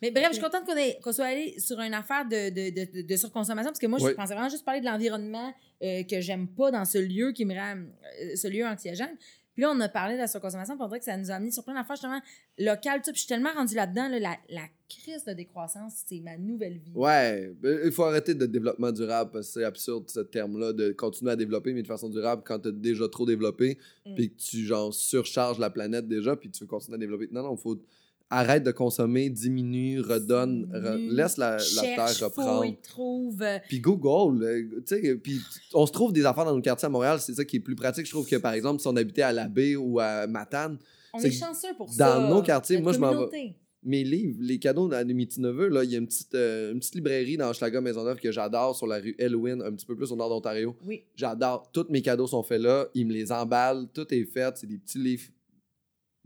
Mais 0.01 0.11
bref, 0.11 0.27
je 0.29 0.33
suis 0.33 0.43
contente 0.43 0.63
qu'on, 1.01 1.11
soit 1.13 1.25
allé 1.25 1.57
sur 1.59 1.79
une 1.79 1.93
affaire 1.93 2.25
de, 2.25 2.49
de, 2.49 2.69
de, 2.69 3.01
de- 3.01 3.07
de 3.07 3.15
surconsommation 3.15 3.69
parce 3.71 3.79
que 3.79 3.87
moi, 3.87 3.97
Oui. 4.01 4.11
je 4.11 4.15
pensais 4.15 4.33
vraiment 4.33 4.49
juste 4.49 4.65
parler 4.65 4.81
de 4.81 4.85
l'environnement 4.85 5.53
euh, 5.81 6.03
que 6.03 6.19
j'aime 6.19 6.47
pas 6.49 6.69
dans 6.71 6.83
ce 6.83 6.97
lieu 6.97 7.31
qui 7.31 7.45
me 7.45 7.53
rend, 7.55 7.77
euh, 7.77 8.35
ce 8.35 8.47
lieu 8.49 8.65
anxiogène. 8.65 9.15
Puis 9.55 9.63
là, 9.63 9.71
on 9.73 9.79
a 9.79 9.89
parlé 9.89 10.13
de 10.13 10.19
la 10.19 10.27
surconsommation, 10.27 10.75
puis 10.75 10.83
on 10.83 10.87
dirait 10.87 10.99
que 10.99 11.05
ça 11.05 11.17
nous 11.17 11.31
a 11.31 11.33
amené 11.35 11.49
sur 11.49 11.63
plein 11.63 11.73
d'affaires 11.73 11.95
justement 11.95 12.21
locales. 12.59 13.01
tout. 13.01 13.11
Puis 13.11 13.15
je 13.15 13.19
suis 13.21 13.27
tellement 13.27 13.53
rendue 13.53 13.73
là-dedans, 13.73 14.09
là, 14.09 14.19
la, 14.19 14.37
la 14.49 14.67
crise 14.87 15.23
de 15.25 15.33
décroissance, 15.33 16.03
c'est 16.05 16.19
ma 16.19 16.37
nouvelle 16.37 16.77
vie. 16.77 16.91
Ouais, 16.93 17.51
ben, 17.59 17.79
il 17.85 17.91
faut 17.91 18.03
arrêter 18.03 18.35
de 18.35 18.45
développement 18.45 18.91
durable 18.91 19.31
parce 19.31 19.47
que 19.47 19.53
c'est 19.53 19.63
absurde 19.63 20.09
ce 20.09 20.19
terme-là 20.19 20.73
de 20.73 20.91
continuer 20.91 21.31
à 21.31 21.35
développer 21.35 21.73
mais 21.73 21.81
de 21.81 21.87
façon 21.87 22.09
durable 22.09 22.43
quand 22.45 22.59
t'as 22.59 22.71
déjà 22.71 23.07
trop 23.07 23.25
développé 23.25 23.79
Mm. 24.05 24.13
puis 24.15 24.29
que 24.29 24.35
tu 24.37 24.65
genre 24.65 24.93
surcharges 24.93 25.57
la 25.57 25.69
planète 25.71 26.07
déjà 26.07 26.35
puis 26.35 26.51
tu 26.51 26.63
veux 26.63 26.67
continuer 26.67 26.95
à 26.95 26.99
développer. 26.99 27.27
Non 27.31 27.41
non, 27.43 27.55
faut 27.57 27.81
arrête 28.29 28.63
de 28.63 28.71
consommer, 28.71 29.29
diminue, 29.29 30.01
redonne, 30.01 30.65
re- 30.73 31.09
laisse 31.15 31.37
la, 31.37 31.57
terre 31.57 32.07
reprendre. 32.25 32.75
trouve. 32.81 33.41
euh, 33.41 33.59
Puis 33.67 33.79
Google, 33.79 34.43
euh, 34.43 34.81
tu 34.87 35.01
sais, 35.01 35.15
puis 35.15 35.39
on 35.73 35.85
se 35.85 35.91
trouve 35.91 36.11
des 36.11 36.25
affaires 36.25 36.45
dans 36.45 36.55
nos 36.55 36.61
quartiers 36.61 36.87
à 36.87 36.89
Montréal, 36.89 37.19
c'est 37.19 37.33
ça 37.35 37.45
qui 37.45 37.57
est 37.57 37.59
plus 37.61 37.75
pratique. 37.75 38.05
Je 38.05 38.11
trouve 38.11 38.27
que 38.27 38.35
par 38.37 38.53
exemple, 38.53 38.81
si 38.81 38.87
on 38.87 38.95
habitait 38.95 39.21
à 39.21 39.31
la 39.31 39.47
baie 39.47 39.75
ou 39.75 39.99
à 39.99 40.25
Matane, 40.27 40.79
on 41.13 41.19
est 41.19 41.31
chanceux 41.31 41.73
pour 41.77 41.85
dans 41.87 41.93
ça. 41.93 42.27
nos 42.29 42.41
quartiers, 42.41 42.81
moi, 42.81 42.91
je 42.93 42.99
m'en 42.99 43.27
vais- 43.27 43.55
mes 43.87 44.03
livres, 44.03 44.37
les 44.41 44.57
cadeaux 44.57 44.91
à 44.91 45.03
mes 45.03 45.27
petits 45.27 45.39
neveux, 45.39 45.67
là, 45.69 45.83
il 45.83 45.91
y 45.91 45.95
a 45.95 45.99
une 45.99 46.07
petite, 46.07 46.33
euh, 46.33 46.71
une 46.73 46.79
petite 46.79 46.95
librairie 46.95 47.37
dans 47.37 47.53
Schlager 47.53 47.79
Maisonneuve 47.81 48.19
que 48.19 48.31
j'adore 48.31 48.75
sur 48.75 48.87
la 48.87 48.97
rue 48.97 49.15
Elwyn, 49.19 49.61
un 49.61 49.71
petit 49.73 49.85
peu 49.85 49.95
plus 49.95 50.11
au 50.11 50.15
nord 50.15 50.29
d'Ontario. 50.29 50.75
Oui. 50.83 51.03
J'adore. 51.15 51.69
Tous 51.71 51.85
mes 51.91 52.01
cadeaux 52.01 52.25
sont 52.25 52.41
faits 52.41 52.59
là. 52.61 52.87
Ils 52.95 53.05
me 53.05 53.13
les 53.13 53.31
emballent. 53.31 53.87
Tout 53.93 54.11
est 54.11 54.25
fait. 54.25 54.57
C'est 54.57 54.65
des 54.65 54.79
petits 54.79 54.97
livres. 54.97 55.27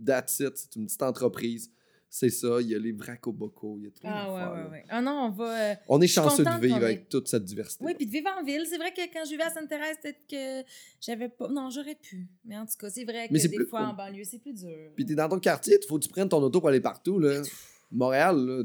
That's 0.03 0.39
it. 0.39 0.53
C'est 0.55 0.75
une 0.77 0.85
petite 0.85 1.03
entreprise. 1.03 1.69
C'est 2.11 2.29
ça. 2.31 2.59
Il 2.59 2.67
y 2.67 2.75
a 2.75 2.79
les 2.79 2.91
Vracoboco. 2.91 3.77
Il 3.77 3.83
y 3.83 3.87
a 3.87 3.91
tout. 3.91 4.01
Ah 4.03 4.33
ouais, 4.33 4.63
ouais, 4.63 4.69
ouais. 4.71 4.83
Ah 4.89 4.99
non, 4.99 5.11
on 5.27 5.29
va. 5.29 5.71
euh, 5.71 5.75
On 5.87 6.01
est 6.01 6.07
chanceux 6.07 6.43
de 6.43 6.59
vivre 6.59 6.75
avec 6.77 7.07
toute 7.07 7.27
cette 7.27 7.45
diversité. 7.45 7.85
Oui, 7.85 7.93
puis 7.93 8.07
de 8.07 8.11
vivre 8.11 8.29
en 8.39 8.43
ville. 8.43 8.65
C'est 8.67 8.77
vrai 8.77 8.91
que 8.91 9.01
quand 9.13 9.23
je 9.25 9.29
vivais 9.29 9.43
à 9.43 9.51
Sainte-Thérèse, 9.51 9.97
peut-être 10.01 10.25
que 10.27 10.67
j'avais 10.99 11.29
pas. 11.29 11.47
Non, 11.49 11.69
j'aurais 11.69 11.93
pu. 11.95 12.27
Mais 12.45 12.57
en 12.57 12.65
tout 12.65 12.77
cas, 12.79 12.89
c'est 12.89 13.03
vrai 13.05 13.27
que 13.27 13.33
des 13.33 13.47
plus- 13.49 13.67
fois 13.67 13.81
en 13.87 13.93
banlieue, 13.93 14.23
c'est 14.23 14.39
plus 14.39 14.53
dur. 14.53 14.91
Puis 14.95 15.05
t'es 15.05 15.13
dans 15.15 15.29
ton 15.29 15.39
quartier, 15.39 15.77
il 15.81 15.87
faut 15.87 15.99
que 15.99 16.03
tu 16.05 16.09
prennes 16.09 16.29
ton 16.29 16.41
auto 16.41 16.59
pour 16.59 16.69
aller 16.69 16.81
partout. 16.81 17.19
Là. 17.19 17.41
Montréal, 17.91 18.37
là, 18.37 18.63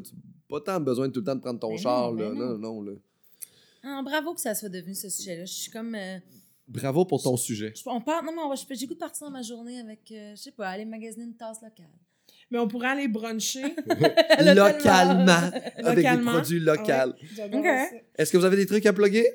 pas 0.49 0.61
tant 0.61 0.81
besoin 0.81 1.09
de 1.09 1.13
tout 1.13 1.21
le 1.21 1.27
temps 1.27 1.35
de 1.37 1.41
prendre 1.41 1.61
ton 1.61 1.69
Ben 1.69 1.75
non, 1.77 1.83
char. 1.83 2.13
ben 2.15 2.29
là. 2.31 2.35
non. 2.35 2.59
Non, 2.59 2.59
non, 2.59 2.83
là. 2.83 2.93
Ah, 3.83 4.01
bravo 4.03 4.33
que 4.35 4.41
ça 4.41 4.55
soit 4.55 4.71
devenu 4.71 4.95
ce 4.95 5.11
sujet-là. 5.11 5.45
Je 5.45 5.53
suis 5.53 5.71
comme. 5.71 5.95
euh, 5.95 6.19
Bravo 6.67 7.05
pour 7.05 7.23
ton 7.23 7.37
sujet. 7.37 7.75
je- 7.77 7.83
on 7.87 8.01
part. 8.01 8.23
Non, 8.25 8.33
mais 8.35 8.77
de 8.87 8.95
partir 8.95 9.27
dans 9.27 9.31
ma 9.33 9.43
journée 9.43 9.79
avec, 9.81 10.11
euh, 10.13 10.31
je 10.35 10.41
sais 10.41 10.51
pas, 10.51 10.69
aller 10.69 10.87
magasiner 10.87 11.25
une 11.27 11.37
tasse 11.37 11.61
locale. 11.61 11.91
Mais 12.51 12.59
on 12.59 12.69
pourrait 12.69 12.89
aller 12.89 13.09
bruncher. 13.09 13.63
Localement. 14.55 15.51
avec 15.85 16.07
des 16.11 16.19
produits 16.25 16.61
locaux. 16.61 16.83
Ah 16.91 17.07
ouais, 17.53 17.89
ça. 17.91 17.97
Est-ce 18.19 18.33
que 18.33 18.37
vous 18.37 18.45
avez 18.45 18.57
des 18.57 18.67
trucs 18.67 18.87
à 18.87 18.93
plugger? 18.93 19.27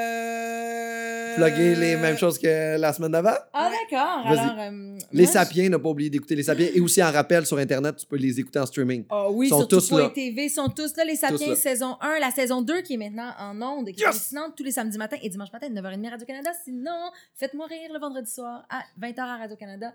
Euh... 0.00 1.34
Plugger 1.36 1.74
les 1.76 1.96
mêmes 1.96 2.16
choses 2.18 2.38
que 2.38 2.76
la 2.78 2.92
semaine 2.92 3.12
d'avant? 3.12 3.30
Ah, 3.52 3.68
Ouais. 3.70 3.76
d'accord. 3.90 4.26
Alors. 4.26 4.58
euh, 4.58 4.98
Les 5.12 5.22
moi, 5.24 5.32
Sapiens, 5.32 5.68
n'a 5.68 5.78
pas 5.78 5.88
oublié 5.88 6.10
d'écouter 6.10 6.34
Les 6.36 6.42
Sapiens. 6.42 6.68
Et 6.74 6.80
aussi 6.80 7.02
en 7.02 7.10
rappel 7.10 7.46
sur 7.46 7.56
Internet, 7.58 7.96
tu 7.96 8.06
peux 8.06 8.16
les 8.16 8.38
écouter 8.40 8.58
en 8.58 8.66
streaming. 8.66 9.04
Ah 9.10 9.30
oui, 9.30 9.48
sont 9.48 9.58
sur 9.60 9.68
tous 9.68 9.92
là. 9.92 10.10
TV, 10.10 10.48
sont 10.48 10.68
tous 10.68 10.94
là. 10.96 11.04
Les 11.04 11.16
Sapiens, 11.16 11.48
là. 11.50 11.56
saison 11.56 11.96
1, 12.00 12.18
la 12.20 12.30
saison 12.30 12.62
2 12.62 12.82
qui 12.82 12.94
est 12.94 12.96
maintenant 12.96 13.32
en 13.38 13.60
ondes 13.62 13.88
et 13.88 13.92
qui 13.92 14.02
est 14.02 14.06
Yes! 14.06 14.14
hallucinante 14.16 14.56
tous 14.56 14.64
les 14.64 14.72
samedis 14.72 14.98
matins 14.98 15.16
et 15.22 15.28
dimanche 15.28 15.52
matin, 15.52 15.68
9h30 15.68 16.06
à 16.06 16.10
Radio-Canada. 16.10 16.50
Sinon, 16.64 17.10
faites-moi 17.34 17.66
rire 17.66 17.90
le 17.92 17.98
vendredi 18.00 18.30
soir 18.30 18.66
à 18.68 18.82
20h 19.00 19.20
à 19.20 19.36
Radio-Canada. 19.38 19.92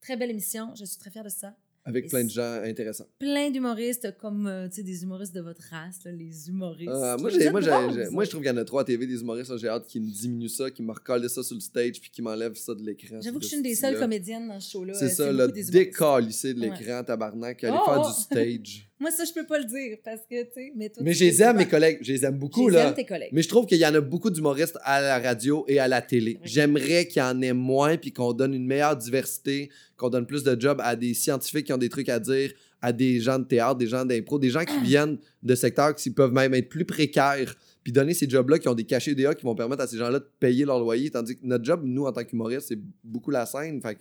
Très 0.00 0.16
belle 0.16 0.30
émission. 0.30 0.74
Je 0.78 0.84
suis 0.84 0.98
très 0.98 1.10
fière 1.10 1.24
de 1.24 1.28
ça. 1.28 1.54
Avec 1.84 2.04
Et 2.04 2.08
plein 2.08 2.24
de 2.24 2.28
gens 2.28 2.60
intéressants. 2.64 3.06
Plein 3.18 3.50
d'humoristes 3.50 4.14
comme, 4.18 4.46
euh, 4.46 4.68
tu 4.68 4.76
sais, 4.76 4.82
des 4.82 5.04
humoristes 5.04 5.34
de 5.34 5.40
votre 5.40 5.62
race, 5.70 6.04
là, 6.04 6.12
les 6.12 6.48
humoristes. 6.50 6.90
Euh, 6.90 7.16
moi, 7.16 7.30
j'ai, 7.30 7.50
moi, 7.50 7.62
j'ai- 7.62 8.10
moi, 8.10 8.24
je 8.24 8.28
trouve 8.30 8.42
qu'il 8.42 8.50
y 8.50 8.52
en 8.52 8.56
a 8.58 8.64
trois 8.64 8.82
à 8.82 8.84
TV, 8.84 9.06
des 9.06 9.20
humoristes. 9.22 9.50
là, 9.50 9.56
J'ai 9.56 9.68
hâte 9.68 9.86
qu'ils 9.86 10.02
me 10.02 10.10
diminuent 10.10 10.48
ça, 10.50 10.70
qu'ils 10.70 10.84
me 10.84 10.92
recollent 10.92 11.28
ça 11.30 11.42
sur 11.42 11.54
le 11.54 11.60
stage, 11.62 11.98
puis 11.98 12.10
qu'ils 12.10 12.24
m'enlèvent 12.24 12.56
ça 12.56 12.74
de 12.74 12.82
l'écran. 12.82 13.20
J'avoue 13.22 13.38
que 13.38 13.44
je 13.44 13.48
suis 13.48 13.56
une 13.56 13.62
des 13.62 13.74
seules 13.74 13.98
comédiennes 13.98 14.48
dans 14.48 14.60
ce 14.60 14.70
show-là. 14.70 14.92
C'est 14.94 15.06
euh, 15.06 15.08
ça, 15.08 15.32
le 15.32 15.48
décalisser 15.48 16.52
de 16.52 16.60
Ouais. 16.60 16.70
l'écran, 16.78 17.02
tabarnak, 17.04 17.64
aller 17.64 17.78
Oh, 17.80 17.84
faire 17.90 18.02
oh. 18.04 18.08
du 18.08 18.20
stage. 18.20 18.87
Moi, 19.00 19.10
ça, 19.12 19.24
je 19.24 19.32
peux 19.32 19.46
pas 19.46 19.58
le 19.58 19.64
dire 19.64 19.98
parce 20.04 20.22
que, 20.28 20.42
tu 20.42 20.50
sais, 20.54 20.72
mais 20.74 20.88
toi, 20.88 21.02
Mais 21.04 21.12
je 21.12 21.24
les 21.24 21.40
aime, 21.42 21.56
mes 21.58 21.68
collègues. 21.68 21.98
Je 22.02 22.12
les 22.12 22.24
aime 22.24 22.34
Je 22.34 22.38
beaucoup, 22.40 22.68
les 22.68 22.76
là. 22.76 22.92
tes 22.92 23.04
collègues. 23.04 23.30
Mais 23.32 23.42
je 23.42 23.48
trouve 23.48 23.66
qu'il 23.66 23.78
y 23.78 23.86
en 23.86 23.94
a 23.94 24.00
beaucoup 24.00 24.30
d'humoristes 24.30 24.76
à 24.82 25.00
la 25.00 25.18
radio 25.20 25.64
et 25.68 25.78
à 25.78 25.86
la 25.86 26.02
télé. 26.02 26.38
J'aimerais 26.42 27.06
qu'il 27.06 27.22
y 27.22 27.24
en 27.24 27.40
ait 27.40 27.52
moins, 27.52 27.96
puis 27.96 28.12
qu'on 28.12 28.32
donne 28.32 28.54
une 28.54 28.66
meilleure 28.66 28.96
diversité, 28.96 29.70
qu'on 29.96 30.10
donne 30.10 30.26
plus 30.26 30.42
de 30.42 30.60
jobs 30.60 30.80
à 30.82 30.96
des 30.96 31.14
scientifiques 31.14 31.66
qui 31.66 31.72
ont 31.72 31.78
des 31.78 31.88
trucs 31.88 32.08
à 32.08 32.18
dire, 32.18 32.52
à 32.82 32.92
des 32.92 33.20
gens 33.20 33.38
de 33.38 33.44
théâtre, 33.44 33.76
des 33.76 33.86
gens 33.86 34.04
d'impro, 34.04 34.38
des 34.38 34.50
gens 34.50 34.64
qui 34.64 34.78
viennent 34.82 35.18
de 35.42 35.54
secteurs 35.54 35.94
qui 35.94 36.10
peuvent 36.10 36.32
même 36.32 36.54
être 36.54 36.68
plus 36.68 36.84
précaires, 36.84 37.54
puis 37.84 37.92
donner 37.92 38.14
ces 38.14 38.28
jobs-là 38.28 38.58
qui 38.58 38.68
ont 38.68 38.74
des 38.74 38.84
cachets 38.84 39.14
DA 39.14 39.34
qui 39.34 39.44
vont 39.44 39.54
permettre 39.54 39.82
à 39.82 39.86
ces 39.86 39.96
gens-là 39.96 40.18
de 40.18 40.28
payer 40.40 40.64
leur 40.64 40.80
loyer, 40.80 41.10
tandis 41.10 41.36
que 41.36 41.46
notre 41.46 41.64
job, 41.64 41.82
nous, 41.84 42.04
en 42.06 42.12
tant 42.12 42.24
qu'humoristes, 42.24 42.66
c'est 42.68 42.78
beaucoup 43.04 43.30
la 43.30 43.46
scène. 43.46 43.80
Fait 43.80 43.94
que 43.94 44.00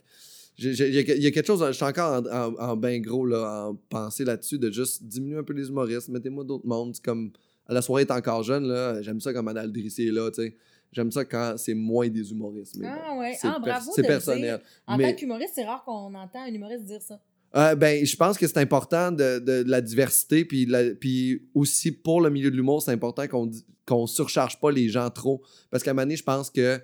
il 0.59 0.93
y, 0.95 0.97
a- 1.27 1.31
quelque 1.31 1.45
chose, 1.45 1.63
je 1.67 1.71
suis 1.71 1.83
encore 1.85 2.23
en, 2.23 2.25
en, 2.25 2.55
en 2.71 2.75
ben 2.77 3.01
gros 3.01 3.25
là, 3.25 3.67
en 3.69 3.75
pensée 3.89 4.25
là-dessus, 4.25 4.57
de 4.57 4.71
juste 4.71 5.03
diminuer 5.03 5.37
un 5.37 5.43
peu 5.43 5.53
les 5.53 5.67
humoristes, 5.69 6.09
mettez-moi 6.09 6.43
d'autres 6.43 6.65
mondes. 6.67 6.95
Comme 7.03 7.31
la 7.69 7.81
soirée 7.81 8.03
est 8.03 8.11
encore 8.11 8.43
jeune, 8.43 8.67
là, 8.67 9.01
j'aime 9.01 9.19
ça 9.21 9.33
quand 9.33 9.43
Manal 9.43 9.71
Drissé 9.71 10.07
est 10.07 10.11
là, 10.11 10.29
tu 10.31 10.41
sais. 10.43 10.57
J'aime 10.93 11.11
ça 11.11 11.25
quand 11.25 11.55
c'est 11.57 11.73
moins 11.73 12.07
des 12.07 12.31
humoristes. 12.31 12.77
Mais 12.79 12.87
Ah 12.87 13.09
bon, 13.13 13.19
ouais. 13.19 13.33
c'est 13.39 13.47
Ah, 13.47 13.59
bravo 13.59 13.91
C'est 13.93 14.03
personnel. 14.03 14.41
dire. 14.41 14.59
En 14.87 14.97
Mais- 14.97 15.11
tant 15.11 15.17
qu'humoriste, 15.17 15.51
c'est 15.55 15.65
rare 15.65 15.83
qu'on 15.83 16.13
entend 16.15 16.41
un 16.41 16.47
humoriste 16.47 16.85
dire 16.85 17.01
ça. 17.01 17.19
Euh, 17.55 17.75
ben, 17.75 18.05
je 18.05 18.15
pense 18.15 18.37
que 18.37 18.47
c'est 18.47 18.57
important 18.57 19.11
de, 19.11 19.39
de- 19.39 19.63
de 19.63 19.69
la 19.69 19.81
diversité, 19.81 20.45
puis, 20.45 20.65
la- 20.65 20.95
puis 20.95 21.43
aussi 21.53 21.91
pour 21.91 22.21
le 22.21 22.29
milieu 22.29 22.49
de 22.51 22.55
l'humour, 22.55 22.81
c'est 22.81 22.91
important 22.91 23.27
qu'on 23.27 23.51
qu'on 23.85 24.05
surcharge 24.05 24.59
pas 24.59 24.69
les 24.69 24.89
gens 24.89 25.09
trop. 25.09 25.41
Parce 25.69 25.81
qu'à 25.81 25.91
un 25.91 25.93
moment 25.93 26.03
donné, 26.03 26.17
je 26.17 26.23
pense 26.23 26.49
que 26.49 26.77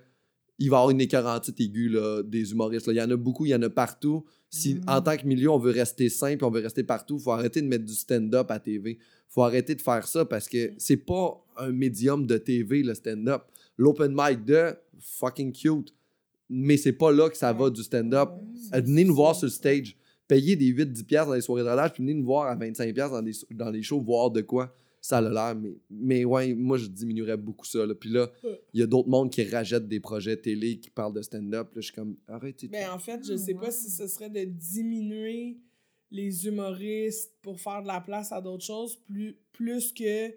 il 0.60 0.70
va 0.70 0.78
y 0.78 0.80
avoir 0.80 0.90
une 0.92 1.02
écœurantite 1.02 1.60
aiguë 1.60 1.90
là, 1.90 2.22
des 2.24 2.52
humoristes. 2.52 2.88
là. 2.88 2.94
Il 2.94 2.98
y 2.98 3.02
en 3.02 3.10
a 3.12 3.16
beaucoup, 3.18 3.46
il 3.46 3.50
y 3.50 3.56
en 3.56 3.62
a 3.62 3.70
partout. 3.70 4.24
Si 4.50 4.76
Mm. 4.76 4.82
en 4.88 5.02
tant 5.02 5.18
que 5.18 5.26
milieu, 5.26 5.50
on 5.50 5.58
veut 5.58 5.72
rester 5.72 6.10
simple, 6.10 6.46
on 6.46 6.52
veut 6.52 6.62
rester 6.62 6.84
partout, 6.84 7.18
faut 7.18 7.32
arrêter 7.32 7.62
de 7.62 7.68
mettre 7.68 7.86
du 7.86 7.94
stand-up 7.94 8.50
à 8.52 8.60
TV. 8.60 8.98
faut 9.30 9.42
arrêter 9.42 9.74
de 9.74 9.82
faire 9.82 10.06
ça 10.06 10.26
parce 10.26 10.48
que 10.48 10.74
c'est 10.78 10.98
pas 10.98 11.44
un 11.58 11.72
médium 11.72 12.28
de 12.28 12.38
TV, 12.38 12.84
le 12.84 12.94
stand-up. 12.94 13.42
L'open 13.78 14.14
mic 14.16 14.46
de 14.46 14.76
fucking 15.00 15.52
cute. 15.52 15.92
Mais 16.50 16.78
c'est 16.78 16.92
pas 16.94 17.12
là 17.12 17.30
que 17.32 17.38
ça 17.38 17.52
va 17.52 17.72
du 17.72 17.82
stand-up. 17.82 18.30
Euh, 18.76 18.82
venez 18.82 19.06
nous 19.06 19.16
voir 19.16 19.36
sur 19.36 19.48
le 19.48 19.52
stage. 19.52 19.98
Payez 20.28 20.56
des 20.56 20.68
8-10$ 20.72 21.04
piastres 21.04 21.30
dans 21.30 21.34
les 21.36 21.42
soirées 21.42 21.64
de 21.64 21.70
relâche, 21.70 21.94
puis 21.94 22.04
venez 22.04 22.14
nous 22.14 22.26
voir 22.26 22.48
à 22.48 22.56
25$ 22.56 22.94
piastres 22.94 23.16
dans, 23.16 23.22
des, 23.24 23.34
dans 23.52 23.72
les 23.72 23.82
shows, 23.82 24.02
voir 24.02 24.30
de 24.30 24.42
quoi 24.42 24.76
ça 25.06 25.18
a 25.18 25.22
l'air. 25.22 25.54
Mais, 25.56 25.74
mais 25.90 26.24
ouais, 26.26 26.54
moi, 26.54 26.78
je 26.78 26.86
diminuerais 26.88 27.36
beaucoup 27.36 27.66
ça. 27.66 27.86
là. 27.86 27.94
Puis 27.94 28.10
là, 28.10 28.32
il 28.74 28.80
y 28.80 28.84
a 28.84 28.88
d'autres 28.88 29.10
mondes 29.10 29.30
qui 29.30 29.44
rachètent 29.44 29.88
des 29.90 30.00
projets 30.00 30.38
télé 30.38 30.80
qui 30.80 30.90
parlent 30.90 31.14
de 31.14 31.22
stand-up. 31.22 31.68
Là, 31.76 31.82
je 31.82 31.88
suis 31.88 31.94
comme, 31.94 32.16
arrêtez. 32.28 32.70
Mais 32.72 32.88
en 32.88 32.98
fait, 33.00 33.20
je 33.26 33.34
Ah, 33.34 33.38
sais 33.38 33.54
pas 33.54 33.70
si 33.70 33.90
ce 33.90 34.08
serait 34.08 34.30
de 34.30 34.46
diminuer 34.46 35.58
les 36.10 36.48
humoristes 36.48 37.34
pour 37.42 37.60
faire 37.60 37.82
de 37.82 37.88
la 37.88 38.00
place 38.00 38.32
à 38.32 38.40
d'autres 38.40 38.64
choses, 38.64 38.96
plus, 39.06 39.36
plus 39.52 39.92
que 39.92 40.32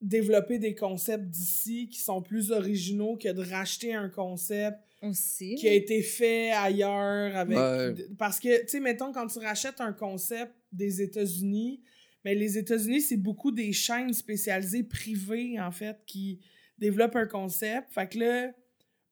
développer 0.00 0.58
des 0.58 0.74
concepts 0.74 1.24
d'ici 1.28 1.88
qui 1.88 2.00
sont 2.00 2.20
plus 2.22 2.52
originaux 2.52 3.16
que 3.16 3.32
de 3.32 3.42
racheter 3.42 3.94
un 3.94 4.08
concept 4.08 4.78
Aussi. 5.02 5.54
qui 5.56 5.66
a 5.68 5.72
été 5.72 6.02
fait 6.02 6.50
ailleurs 6.50 7.34
avec 7.36 7.56
Ouais. 7.58 7.94
parce 8.16 8.38
que 8.38 8.60
tu 8.62 8.68
sais 8.68 8.80
mettons 8.80 9.12
quand 9.12 9.26
tu 9.26 9.38
rachètes 9.40 9.80
un 9.80 9.92
concept 9.92 10.52
des 10.70 11.02
États-Unis 11.02 11.80
mais 12.24 12.34
les 12.34 12.58
États-Unis 12.58 13.00
c'est 13.00 13.16
beaucoup 13.16 13.50
des 13.50 13.72
chaînes 13.72 14.12
spécialisées 14.12 14.82
privées 14.84 15.58
en 15.60 15.70
fait 15.70 15.96
qui 16.06 16.40
développent 16.78 17.16
un 17.16 17.26
concept 17.26 17.92
fait 17.92 18.08
que 18.08 18.18
là 18.18 18.52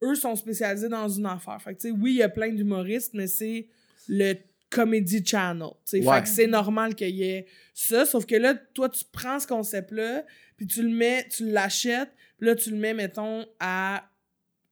eux 0.02 0.14
sont 0.14 0.36
spécialisés 0.36 0.88
dans 0.88 1.08
une 1.08 1.26
affaire 1.26 1.60
fait 1.62 1.74
que 1.74 1.80
tu 1.80 1.88
sais 1.88 1.94
oui 1.94 2.12
il 2.12 2.16
y 2.18 2.22
a 2.22 2.28
plein 2.28 2.52
d'humoristes 2.52 3.14
mais 3.14 3.26
c'est 3.26 3.68
le 4.08 4.34
comedy 4.70 5.24
channel 5.24 5.68
Ouais. 5.92 6.02
fait 6.16 6.22
que 6.22 6.28
c'est 6.28 6.46
normal 6.46 6.94
qu'il 6.94 7.14
y 7.14 7.22
ait 7.22 7.46
ça 7.74 8.04
sauf 8.04 8.26
que 8.26 8.34
là 8.36 8.54
toi 8.54 8.88
tu 8.88 9.04
prends 9.12 9.38
ce 9.40 9.46
concept 9.46 9.92
là 9.92 10.24
puis 10.56 10.66
tu 10.66 10.82
le 10.82 10.90
mets 10.90 11.26
tu 11.28 11.50
l'achètes 11.50 12.10
puis 12.38 12.46
là 12.48 12.54
tu 12.54 12.70
le 12.70 12.76
mets 12.76 12.92
mettons 12.94 13.46
à 13.60 14.08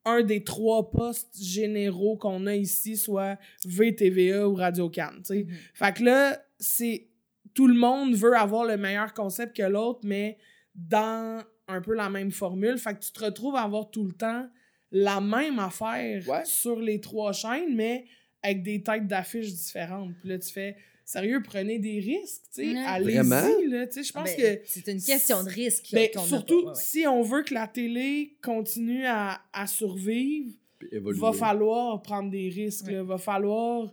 un 0.06 0.22
des 0.22 0.44
trois 0.44 0.90
postes 0.90 1.34
généraux 1.40 2.18
qu'on 2.18 2.46
a 2.46 2.54
ici, 2.54 2.94
soit 2.98 3.38
VTVA 3.64 4.46
ou 4.46 4.54
Radio 4.54 4.90
Cannes. 4.90 5.22
Mhm. 5.30 5.46
Fait 5.72 5.96
que 5.96 6.02
là, 6.04 6.44
c'est 6.58 7.08
tout 7.54 7.66
le 7.68 7.74
monde 7.74 8.14
veut 8.14 8.36
avoir 8.36 8.64
le 8.64 8.76
meilleur 8.76 9.14
concept 9.14 9.56
que 9.56 9.62
l'autre, 9.62 10.00
mais 10.04 10.36
dans 10.74 11.42
un 11.68 11.80
peu 11.80 11.94
la 11.94 12.10
même 12.10 12.30
formule. 12.32 12.76
Fait 12.78 12.94
que 12.94 13.00
tu 13.04 13.12
te 13.12 13.24
retrouves 13.24 13.54
à 13.56 13.62
avoir 13.62 13.90
tout 13.90 14.04
le 14.04 14.12
temps 14.12 14.46
la 14.90 15.20
même 15.20 15.58
affaire 15.58 16.22
Ouais. 16.28 16.44
sur 16.44 16.78
les 16.80 17.00
trois 17.00 17.32
chaînes, 17.32 17.74
mais 17.74 18.04
avec 18.42 18.62
des 18.62 18.82
têtes 18.82 19.06
d'affiches 19.06 19.52
différentes. 19.52 20.12
Puis 20.20 20.28
là, 20.28 20.38
tu 20.38 20.52
fais 20.52 20.76
sérieux, 21.04 21.42
prenez 21.42 21.78
des 21.78 22.00
risques, 22.00 22.42
tu 22.54 22.72
sais. 22.72 22.78
Allez-y, 22.86 23.16
Vraiment? 23.18 23.48
là. 23.68 23.86
Tu 23.86 23.92
sais, 23.94 24.02
je 24.02 24.12
pense 24.12 24.36
Ben, 24.36 24.56
que 24.58 24.62
C'est 24.66 24.88
une 24.88 25.00
question 25.02 25.42
de 25.44 25.48
risque. 25.48 25.86
qu'on 26.12 26.20
a 26.22 26.26
surtout, 26.26 26.62
pas. 26.64 26.70
Ouais, 26.72 26.76
ouais. 26.76 26.82
si 26.82 27.06
on 27.06 27.22
veut 27.22 27.42
que 27.42 27.54
la 27.54 27.66
télé 27.68 28.36
continue 28.42 29.06
à, 29.06 29.40
à 29.52 29.66
survivre, 29.66 30.52
il 30.92 30.98
va 31.00 31.32
falloir 31.32 32.02
prendre 32.02 32.30
des 32.30 32.48
risques. 32.50 32.86
Ouais. 32.86 32.94
Il 32.94 33.00
va 33.00 33.16
falloir 33.18 33.90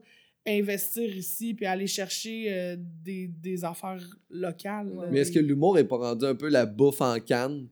investir 0.48 1.16
ici 1.16 1.54
puis 1.54 1.66
aller 1.66 1.88
chercher 1.88 2.46
euh, 2.50 2.76
des, 2.80 3.28
des 3.28 3.64
affaires 3.64 4.02
locales. 4.30 4.88
Ouais. 4.88 5.06
là. 5.06 5.12
Mais 5.12 5.20
est-ce 5.20 5.32
que 5.32 5.39
l'humour 5.39 5.78
est 5.78 5.84
pas 5.88 5.98
rendu 5.98 6.26
un 6.26 6.36
peu 6.36 6.50
la 6.50 6.66
bouffe 6.66 7.02
en 7.02 7.20
canne? 7.20 7.68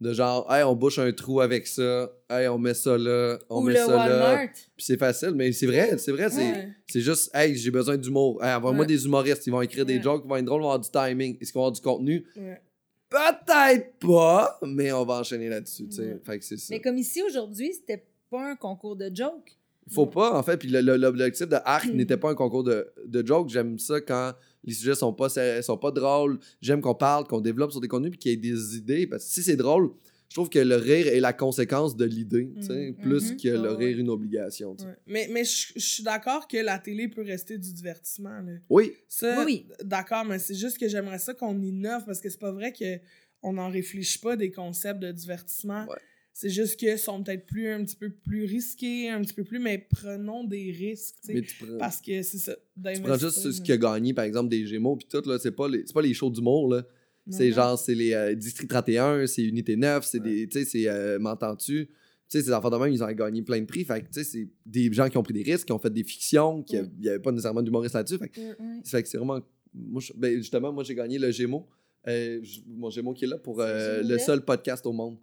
De 0.00 0.12
genre, 0.12 0.52
hey, 0.52 0.64
on 0.64 0.74
bouche 0.74 0.98
un 0.98 1.12
trou 1.12 1.40
avec 1.40 1.64
ça, 1.64 2.10
hey, 2.28 2.48
on 2.48 2.58
met 2.58 2.74
ça 2.74 2.98
là, 2.98 3.38
on 3.48 3.58
Ou 3.60 3.66
met 3.66 3.74
le 3.74 3.78
ça 3.78 4.08
là. 4.08 4.48
Puis 4.48 4.64
c'est 4.84 4.96
facile, 4.98 5.30
mais 5.36 5.52
c'est 5.52 5.66
vrai, 5.66 5.96
c'est 5.96 6.10
vrai, 6.10 6.28
c'est. 6.28 6.38
Ouais. 6.40 6.68
C'est 6.88 7.00
juste, 7.02 7.30
hey, 7.32 7.54
j'ai 7.54 7.70
besoin 7.70 7.96
d'humour. 7.96 8.42
Hey, 8.42 8.52
envoie-moi 8.52 8.80
Ouais. 8.80 8.86
des 8.88 9.04
humoristes. 9.04 9.46
Ils 9.46 9.50
vont 9.50 9.62
écrire 9.62 9.86
des 9.86 10.02
jokes, 10.02 10.22
ils 10.24 10.28
vont 10.28 10.34
être 10.34 10.44
drôles, 10.44 10.60
ils 10.60 10.64
vont 10.64 10.70
avoir 10.72 10.80
du 10.80 10.90
timing. 10.90 11.36
Est-ce 11.40 11.52
qu'ils 11.52 11.54
vont 11.54 11.66
avoir 11.66 11.72
du 11.72 11.80
contenu? 11.80 12.26
Ouais. 12.36 12.60
Peut-être 13.08 13.92
pas, 14.00 14.58
mais 14.66 14.90
on 14.90 15.04
va 15.04 15.20
enchaîner 15.20 15.48
là-dessus, 15.48 15.86
tu 15.88 15.96
sais. 15.96 16.02
Ouais. 16.02 16.20
Fait 16.24 16.38
que 16.40 16.44
c'est 16.44 16.56
ça. 16.56 16.66
Mais 16.70 16.80
comme 16.80 16.98
ici 16.98 17.22
aujourd'hui, 17.22 17.72
c'était 17.72 18.04
pas 18.28 18.50
un 18.50 18.56
concours 18.56 18.96
de 18.96 19.08
joke. 19.14 19.56
Faut 19.90 20.06
pas, 20.06 20.38
en 20.38 20.42
fait. 20.42 20.56
Puis 20.56 20.68
le- 20.68 20.80
le- 20.80 20.96
l'objectif 20.96 21.48
de 21.48 21.56
Arc 21.64 21.86
Hmm. 21.86 21.96
n'était 21.96 22.16
pas 22.16 22.30
un 22.30 22.34
concours 22.34 22.64
de, 22.64 22.86
de 23.04 23.26
jokes. 23.26 23.48
J'aime 23.50 23.78
ça 23.78 24.00
quand 24.00 24.32
les 24.64 24.74
sujets 24.74 24.94
sont 24.94 25.12
pas, 25.12 25.28
sont 25.62 25.76
pas 25.78 25.90
drôles. 25.90 26.38
J'aime 26.60 26.80
qu'on 26.80 26.94
parle, 26.94 27.26
qu'on 27.26 27.40
développe 27.40 27.72
sur 27.72 27.80
des 27.80 27.88
contenus, 27.88 28.10
puis 28.12 28.18
qu'il 28.18 28.30
y 28.30 28.34
ait 28.34 28.36
des 28.36 28.76
idées. 28.76 29.06
Parce 29.06 29.24
que 29.24 29.30
si 29.32 29.42
c'est 29.42 29.56
drôle, 29.56 29.90
Je 30.28 30.36
trouve 30.36 30.48
que 30.48 30.58
le 30.60 30.76
rire 30.76 31.08
est 31.08 31.20
la 31.20 31.34
conséquence 31.34 31.94
de 31.94 32.06
l'idée, 32.06 32.50
tu 32.56 32.62
sais, 32.62 32.92
Mhm. 32.92 32.94
plus 33.02 33.32
Mhm. 33.32 33.36
que 33.36 33.48
le 33.48 33.70
ouais. 33.76 33.84
rire 33.84 33.98
une 33.98 34.08
obligation. 34.08 34.74
tu 34.74 34.84
sais. 34.84 34.88
Ouais. 34.88 34.96
Mais, 35.06 35.28
mais 35.30 35.44
je 35.44 35.74
je 35.76 35.80
suis 35.86 36.02
d'accord 36.02 36.48
que 36.48 36.56
la 36.56 36.78
télé 36.78 37.06
peut 37.08 37.20
rester 37.20 37.58
du 37.58 37.70
divertissement. 37.70 38.40
Là. 38.40 38.52
Oui, 38.70 38.94
Ça, 39.08 39.44
Oui, 39.44 39.66
d'accord, 39.84 40.24
mais 40.24 40.38
c'est 40.38 40.54
juste 40.54 40.78
que 40.78 40.88
j'aimerais 40.88 41.18
ça 41.18 41.34
qu'on 41.34 41.60
innove 41.60 42.06
parce 42.06 42.18
que 42.18 42.30
c'est 42.30 42.40
pas 42.40 42.50
vrai 42.50 42.72
que 42.72 42.98
on 43.42 43.52
n'en 43.52 43.68
réfléchit 43.68 44.20
pas 44.20 44.34
des 44.36 44.50
concepts 44.50 45.00
de 45.00 45.12
divertissement. 45.12 45.84
Ouais. 45.84 45.96
C'est 46.34 46.48
juste 46.48 46.76
qu'ils 46.76 46.98
sont 46.98 47.22
peut-être 47.22 47.44
plus 47.46 47.68
un 47.68 47.84
petit 47.84 47.94
peu 47.96 48.08
plus 48.10 48.44
risqués, 48.44 49.10
un 49.10 49.20
petit 49.20 49.34
peu 49.34 49.44
plus, 49.44 49.58
mais 49.58 49.86
prenons 49.90 50.44
des 50.44 50.70
risques. 50.72 51.16
tu 51.20 51.26
sais, 51.26 51.34
mais 51.34 51.42
tu 51.42 51.54
prends, 51.64 51.78
Parce 51.78 52.00
que 52.00 52.22
c'est 52.22 52.38
ça. 52.38 52.56
tu 52.94 53.00
prends 53.02 53.18
juste 53.18 53.50
ce 53.50 53.60
qui 53.60 53.70
a 53.72 53.76
gagné, 53.76 54.14
par 54.14 54.24
exemple, 54.24 54.48
des 54.48 54.66
Gémeaux, 54.66 54.96
puis 54.96 55.06
tout, 55.10 55.22
là, 55.28 55.38
c'est 55.38 55.50
pas, 55.52 55.68
les- 55.68 55.84
c'est 55.86 55.92
pas 55.92 56.00
les 56.02 56.14
shows 56.14 56.30
d'humour, 56.30 56.68
là. 56.74 56.84
C'est 57.30 57.52
genre, 57.52 57.78
c'est 57.78 57.94
les 57.94 58.14
euh, 58.14 58.34
District 58.34 58.66
31, 58.68 59.26
c'est 59.28 59.42
Unité 59.44 59.76
9, 59.76 60.04
c'est 60.04 60.20
Ouais. 60.20 60.28
des, 60.30 60.48
tu 60.48 60.58
sais, 60.58 60.64
c'est 60.64 60.88
euh, 60.88 61.18
M'entends-tu? 61.20 61.86
Tu 61.86 62.38
sais, 62.38 62.42
ces 62.42 62.52
enfants 62.52 62.70
de 62.70 62.76
même, 62.78 62.92
ils 62.92 63.04
ont 63.04 63.12
gagné 63.12 63.42
plein 63.42 63.60
de 63.60 63.66
prix. 63.66 63.84
Fait 63.84 64.00
que, 64.00 64.06
tu 64.06 64.14
sais, 64.14 64.24
c'est 64.24 64.48
des 64.66 64.90
gens 64.92 65.08
qui 65.08 65.18
ont 65.18 65.22
pris 65.22 65.34
des 65.34 65.42
risques, 65.42 65.66
qui 65.66 65.72
ont 65.72 65.78
fait 65.78 65.92
des 65.92 66.02
fictions, 66.02 66.62
qui 66.62 66.76
Mm. 66.78 66.90
il 66.98 67.04
y 67.04 67.08
avait 67.10 67.18
pas 67.20 67.30
nécessairement 67.30 67.62
d'humoriste 67.62 67.94
là-dessus. 67.94 68.18
Fait 68.18 68.28
que, 68.28 68.40
Ouais. 68.40 68.56
fait 68.84 69.02
que 69.02 69.08
c'est 69.08 69.18
vraiment. 69.18 69.40
Moi, 69.74 70.00
je- 70.00 70.12
ben, 70.16 70.36
justement, 70.38 70.72
moi, 70.72 70.82
j'ai 70.82 70.94
gagné 70.94 71.18
le 71.18 71.30
Gémeaux. 71.30 71.68
Euh, 72.08 72.40
mon 72.66 72.90
Gémeaux 72.90 73.12
qui 73.12 73.24
est 73.26 73.28
là 73.28 73.38
pour 73.38 73.58
le 73.62 74.18
seul 74.18 74.44
podcast 74.44 74.84
au 74.86 74.92
monde. 74.92 75.18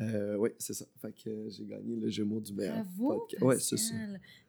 Euh, 0.00 0.36
oui, 0.36 0.50
c'est 0.58 0.74
ça. 0.74 0.84
Fait 1.00 1.12
que 1.12 1.28
euh, 1.28 1.50
j'ai 1.50 1.64
gagné 1.64 1.96
le 1.96 2.08
Gémeaux 2.08 2.40
du 2.40 2.52
meilleur 2.52 2.84
Bravo, 2.84 3.20
podcast. 3.20 3.42
Ouais, 3.42 3.58
c'est 3.58 3.76
ça. 3.76 3.94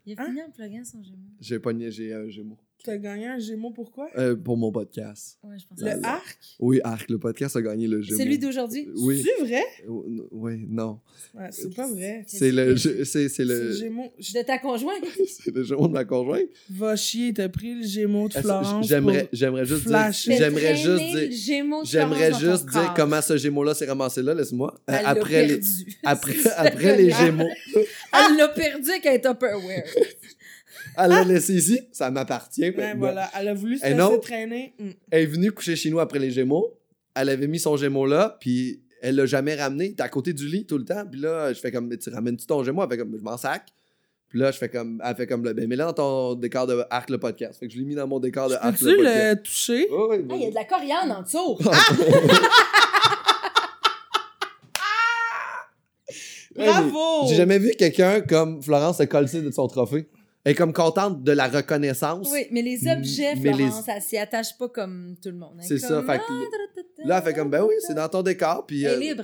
Il 0.06 0.20
a 0.20 0.26
fini 0.26 0.43
en 0.43 0.52
pluguant 0.52 0.84
son 0.86 1.02
Gémeaux. 1.02 1.18
J'ai 1.39 1.60
pogné, 1.60 1.91
j'ai 1.91 2.14
un 2.14 2.28
Gémeaux. 2.30 2.58
T'as 2.82 2.96
gagné 2.96 3.28
un 3.28 3.40
Gémeaux 3.40 3.72
pourquoi? 3.72 4.10
Euh, 4.18 4.38
pour 4.38 4.56
mon 4.56 4.72
podcast. 4.72 5.38
Ouais, 5.44 5.58
je 5.60 5.66
pense 5.68 5.82
Le 5.82 6.06
arc? 6.06 6.40
Oui, 6.60 6.80
Arc, 6.86 7.10
le 7.10 7.20
podcast 7.20 7.58
a 7.58 7.62
gagné 7.62 7.88
le 7.88 8.02
Gémeaux. 8.02 8.18
c'est. 8.18 8.24
Celui 8.24 8.40
d'aujourd'hui? 8.40 8.88
Oui. 8.96 9.22
C'est 9.22 9.44
vrai? 9.44 9.64
Oui, 9.86 10.66
non. 10.70 11.02
Ouais, 11.34 11.50
c'est 11.52 11.76
pas 11.76 11.90
vrai. 11.90 12.24
C'est 12.26 12.54
le, 12.54 12.78
c'est, 12.78 13.28
le, 13.40 13.74
Gémeaux. 13.74 14.14
De 14.18 14.46
ta 14.46 14.60
conjointe? 14.60 15.04
c'est 15.28 15.54
le 15.54 15.64
Gémeaux 15.64 15.90
de 15.90 15.94
ma 15.94 16.06
conjointe. 16.06 16.48
Va 16.70 16.96
chier, 16.96 17.34
t'as 17.34 17.50
pris 17.50 17.76
le 17.76 17.86
Gémeaux 17.86 18.30
de 18.30 18.34
Florence. 18.34 18.88
J'aimerais, 18.88 19.28
j'aimerais 19.34 19.66
juste 19.66 19.86
dire, 19.86 20.12
j'aimerais 20.12 20.76
juste 20.78 21.04
dire, 21.04 21.32
Gémeaux 21.32 21.82
de 21.82 21.88
j'aimerais 21.88 22.34
juste 22.34 22.66
dire 22.70 22.86
corps. 22.86 22.94
comment 22.94 23.22
ce 23.22 23.36
Gémeaux-là 23.36 23.74
s'est 23.74 23.88
ramassé 23.88 24.22
là, 24.22 24.34
laisse-moi. 24.34 24.74
Euh, 24.90 24.98
après 25.04 25.48
les, 25.48 25.60
après, 26.04 26.36
après 26.56 26.96
les. 26.96 27.12
Gémeaux. 27.12 27.50
Elle 27.76 28.38
l'a 28.38 28.48
perdu 28.48 28.90
avec 28.90 29.06
un 29.06 29.18
Tupperware. 29.18 29.84
Elle 31.02 31.10
l'a 31.10 31.24
laissé 31.24 31.54
ici, 31.56 31.80
ça 31.91 32.12
m'appartient. 32.12 32.72
Voilà. 32.97 33.30
Elle 33.39 33.47
a 33.50 33.54
voulu 33.54 33.78
se 33.78 33.84
laisser 33.84 33.95
non. 33.95 34.20
traîner. 34.20 34.74
Mm. 34.80 34.89
Elle 35.12 35.24
est 35.24 35.26
venue 35.28 35.52
coucher 35.52 35.76
chez 35.76 35.89
nous 35.89 36.00
après 36.00 36.20
les 36.20 36.32
Gémeaux. 36.32 36.78
Elle 37.16 37.30
avait 37.30 37.47
mis 37.47 37.60
son 37.60 37.78
Gémeaux 37.78 38.06
là, 38.06 38.38
puis 38.39 38.82
elle 39.02 39.16
l'a 39.16 39.26
jamais 39.26 39.56
ramené. 39.56 39.86
Il 39.86 39.91
était 39.91 40.04
à 40.04 40.10
côté 40.10 40.34
du 40.34 40.47
lit 40.47 40.66
tout 40.66 40.78
le 40.78 40.86
temps. 40.86 41.04
Puis 41.10 41.20
là, 41.22 41.54
je 41.54 41.60
fais 41.60 41.72
comme, 41.72 41.95
tu 41.97 42.10
ramènes-tu 42.10 42.45
ton 42.45 42.64
Gémeaux? 42.64 42.84
Elle 42.84 42.89
fait 42.89 42.97
comme, 42.97 43.16
je 43.18 43.24
m'en 43.24 43.38
sac. 43.38 43.68
Puis 44.28 44.38
là, 44.39 44.52
je 44.52 44.58
fais 44.60 44.70
comme, 44.70 45.02
elle 45.04 45.16
fait 45.16 45.26
comme, 45.26 45.41
ben, 45.41 45.56
mets-le 45.56 45.78
dans 45.84 45.93
ton 45.93 46.36
décor 46.36 46.68
de 46.68 46.84
Arc 46.91 47.10
le 47.10 47.18
podcast. 47.18 47.60
Fait 47.60 47.68
que 47.68 47.74
je 47.74 47.80
l'ai 47.80 47.86
mis 47.86 47.95
dans 47.95 48.08
mon 48.08 48.20
décor 48.20 48.47
de 48.50 48.56
Arc 48.56 48.78
Peux-tu 48.78 48.91
le 48.91 48.97
podcast. 48.97 49.36
le 49.38 49.41
toucher? 49.41 49.88
Oh, 49.91 50.08
oui, 50.12 50.18
Ah, 50.30 50.34
il 50.36 50.41
y 50.41 50.45
a 50.45 50.50
de 50.50 50.56
la 50.56 50.66
coriandre 50.66 51.18
en 51.18 51.22
dessous. 51.24 51.58
Ouais, 56.56 56.66
Bravo! 56.66 57.22
mais 57.24 57.30
J'ai 57.30 57.36
jamais 57.36 57.60
vu 57.60 57.72
quelqu'un 57.78 58.22
comme 58.22 58.62
Florence 58.62 58.97
se 58.97 59.04
coller 59.04 59.41
de 59.41 59.52
son 59.52 59.68
trophée. 59.68 60.08
Est 60.50 60.56
comme 60.56 60.74
contente 60.74 61.24
de 61.24 61.32
la 61.32 61.47
reconnaissance. 61.47 62.30
Oui, 62.32 62.47
mais 62.52 62.62
les 62.62 62.88
objets, 62.88 63.36
Mais 63.36 63.52
les- 63.52 63.66
Florence, 63.66 63.86
elle 63.88 64.02
s'y 64.02 64.18
attache 64.18 64.58
pas 64.58 64.68
comme 64.70 65.16
tout 65.22 65.30
le 65.30 65.36
monde. 65.38 65.58
C'est 65.62 65.78
ça, 65.78 66.02
fait 66.04 66.18
que 66.18 66.24
ah, 66.28 67.06
Là, 67.06 67.18
elle 67.20 67.24
fait 67.24 67.34
comme, 67.34 67.50
ben 67.50 67.64
oui, 67.64 67.74
c'est 67.86 67.93
dans 67.93 68.10
ton 68.10 68.22
décor. 68.24 68.66
Puis, 68.66 68.84
Elle 68.84 68.91
euh, 68.93 68.95
est 69.02 69.10
libre. 69.10 69.24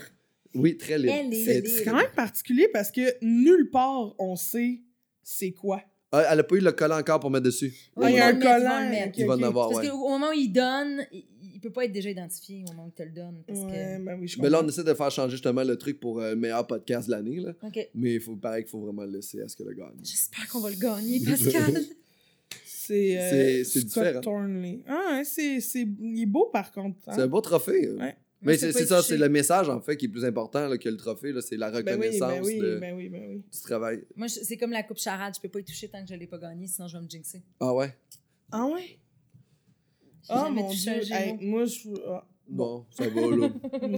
Oui, 0.53 0.77
très 0.77 0.97
libre. 0.97 1.13
Elle 1.17 1.33
est 1.33 1.43
C'est- 1.45 1.53
libre. 1.55 1.67
C'est 1.69 1.83
quand 1.83 1.95
même 1.95 2.11
particulier 2.15 2.69
parce 2.71 2.91
que 2.91 3.01
nulle 3.21 3.69
part 3.71 4.13
on 4.19 4.35
sait 4.35 4.81
c'est 5.23 5.51
quoi. 5.51 5.81
Ah, 6.11 6.23
elle 6.31 6.39
a 6.39 6.43
pas 6.43 6.55
eu 6.55 6.59
le 6.59 6.71
collant 6.71 6.99
encore 6.99 7.19
pour 7.19 7.29
mettre 7.31 7.43
dessus. 7.45 7.73
Il 8.01 8.09
y 8.11 8.19
a 8.19 8.27
un 8.27 8.35
collant. 8.35 9.09
Il 9.17 9.25
va 9.25 9.33
en 9.35 9.41
avoir, 9.43 9.69
Parce 9.69 9.81
ouais. 9.81 9.89
qu'au 9.89 10.07
moment 10.07 10.29
où 10.29 10.33
il 10.33 10.49
donne, 10.49 11.05
peut 11.65 11.73
pas 11.73 11.85
être 11.85 11.91
déjà 11.91 12.09
identifié 12.09 12.63
au 12.67 12.71
moment 12.71 12.87
où 12.87 12.91
te 12.91 13.03
le 13.03 13.11
donne. 13.11 13.43
Parce 13.45 13.59
Ouais, 13.59 13.99
ben 13.99 14.17
oui, 14.19 14.27
je 14.27 14.41
Mais 14.41 14.49
là, 14.49 14.61
on 14.63 14.67
essaie 14.67 14.83
de 14.83 14.93
faire 14.93 15.11
changer 15.11 15.31
justement 15.31 15.63
le 15.63 15.77
truc 15.77 15.99
pour 15.99 16.19
euh, 16.21 16.31
le 16.31 16.35
meilleur 16.35 16.65
podcast 16.65 17.07
de 17.07 17.11
l'année. 17.11 17.39
là. 17.39 17.53
que. 17.53 17.79
Mais 17.93 18.15
il 18.15 18.19
faut, 18.21 18.35
pareil 18.35 18.63
qu'il 18.63 18.71
faut 18.71 18.79
vraiment 18.81 19.03
le 19.03 19.11
laisser 19.11 19.41
à 19.41 19.47
ce 19.47 19.55
que 19.55 19.63
le 19.63 19.73
gagne. 19.73 19.97
J'espère 20.03 20.47
qu'on 20.47 20.59
va 20.61 20.69
le 20.69 20.77
gagner, 20.77 21.19
Pascal. 21.25 21.73
C'est 22.65 23.17
euh, 23.17 23.29
C'est- 23.29 23.63
c'est 23.63 23.79
Scott 23.79 24.03
différent. 24.03 24.21
Thornley. 24.21 24.83
Ah, 24.87 25.21
c'est, 25.25 25.59
c'est... 25.59 25.87
Il 25.99 26.21
est 26.21 26.25
beau 26.27 26.49
par 26.53 26.71
contre. 26.71 26.97
hein. 27.07 27.13
C'est 27.15 27.21
un 27.21 27.27
beau 27.27 27.41
trophée. 27.41 27.87
euh. 27.87 27.97
Ouais. 27.97 28.15
Mais 28.43 28.57
c'est 28.57 28.71
c'est 28.73 28.85
ça, 28.85 29.01
c'est 29.01 29.17
le 29.17 29.27
message 29.27 29.69
en 29.69 29.81
fait 29.81 29.97
qui 29.97 30.05
est 30.05 30.09
plus 30.09 30.23
important 30.23 30.67
là, 30.67 30.77
que 30.77 30.87
le 30.87 30.97
trophée. 30.97 31.31
là, 31.31 31.41
C'est 31.41 31.57
la 31.57 31.71
Ben 31.71 31.77
oui, 31.77 31.91
reconnaissance 31.91 32.29
ben 32.31 32.43
oui, 32.43 32.59
de- 32.59 32.77
ben 32.79 32.95
oui, 32.95 33.09
ben 33.09 33.23
oui. 33.27 33.37
du 33.51 33.59
travail. 33.61 34.03
Moi, 34.15 34.27
je- 34.27 34.41
c'est 34.43 34.57
comme 34.57 34.69
la 34.71 34.83
coupe 34.83 34.99
charade. 34.99 35.33
Je 35.35 35.41
peux 35.41 35.49
pas 35.49 35.61
y 35.61 35.63
toucher 35.63 35.87
tant 35.87 36.03
que 36.03 36.07
je 36.09 36.13
l'ai 36.13 36.27
pas 36.27 36.37
gagné, 36.37 36.67
sinon 36.67 36.87
je 36.87 36.95
vais 36.97 37.03
me 37.03 37.09
jinxer. 37.09 37.41
Ah 37.59 37.73
ouais? 37.73 37.91
Ah 38.51 38.67
ouais? 38.67 38.99
Ah 40.29 40.43
jamais 40.45 40.61
mon 40.61 40.69
dieu. 40.71 40.91
Hey, 41.11 41.37
moi, 41.41 41.65
je... 41.65 41.89
ah, 42.09 42.25
Bon, 42.47 42.85
ça 42.95 43.05
va 43.09 43.21
là. 43.21 43.49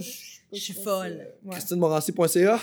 je 0.52 0.58
suis 0.58 0.72
folle. 0.72 1.26
Ouais. 1.44 1.52
ChristineMorancy.ca, 1.54 2.58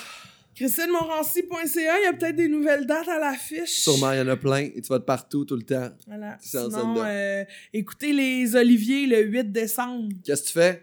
ChristineMorancy.ca, 0.56 2.00
il 2.00 2.04
y 2.04 2.08
a 2.08 2.14
peut-être 2.14 2.36
des 2.36 2.48
nouvelles 2.48 2.86
dates 2.86 3.08
à 3.08 3.20
l'affiche. 3.20 3.70
sûrement 3.70 4.12
il 4.14 4.18
y 4.20 4.22
en 4.22 4.28
a 4.28 4.38
plein 4.38 4.60
et 4.60 4.82
tu 4.82 4.88
vas 4.90 4.96
être 4.98 5.06
partout 5.06 5.46
tout 5.46 5.56
le 5.56 5.64
temps. 5.64 5.90
Voilà. 6.08 6.38
Sinon, 6.42 6.96
euh, 7.04 7.44
écoutez 7.74 8.14
les 8.14 8.56
Oliviers 8.56 9.06
le 9.08 9.22
8 9.24 9.52
décembre. 9.52 10.10
Qu'est-ce 10.24 10.42
que 10.44 10.48
tu 10.48 10.54
fais? 10.54 10.82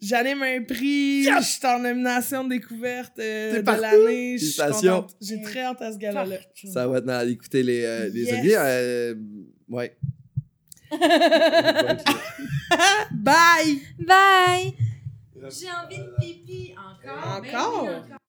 J'anime 0.00 0.42
un 0.42 0.62
prix. 0.64 1.24
Je 1.24 1.42
suis 1.42 1.66
en 1.66 1.78
nomination 1.78 2.44
de 2.44 2.48
découverte 2.50 3.18
euh, 3.18 3.60
de 3.62 3.80
l'année. 3.80 4.36
J'ai 5.20 5.42
très 5.42 5.60
hâte 5.60 5.82
à 5.82 5.92
ce 5.92 5.98
gala-là. 5.98 6.36
Ça 6.72 6.88
va 6.88 6.98
être 6.98 7.04
dans 7.04 7.28
écouter 7.28 7.62
les, 7.62 7.84
euh, 7.84 8.08
les 8.08 8.22
Yes. 8.22 8.32
Oliviers. 8.32 8.56
euh, 8.58 9.14
ouais. 9.68 9.96
Bye! 13.12 13.80
Bye! 13.98 14.74
J'ai 15.50 15.70
envie 15.70 15.98
de 15.98 16.14
pipi 16.20 16.74
encore. 16.76 17.36
Encore? 17.36 17.84
Ben 17.84 17.90
oui, 17.90 17.96
encore. 17.96 18.21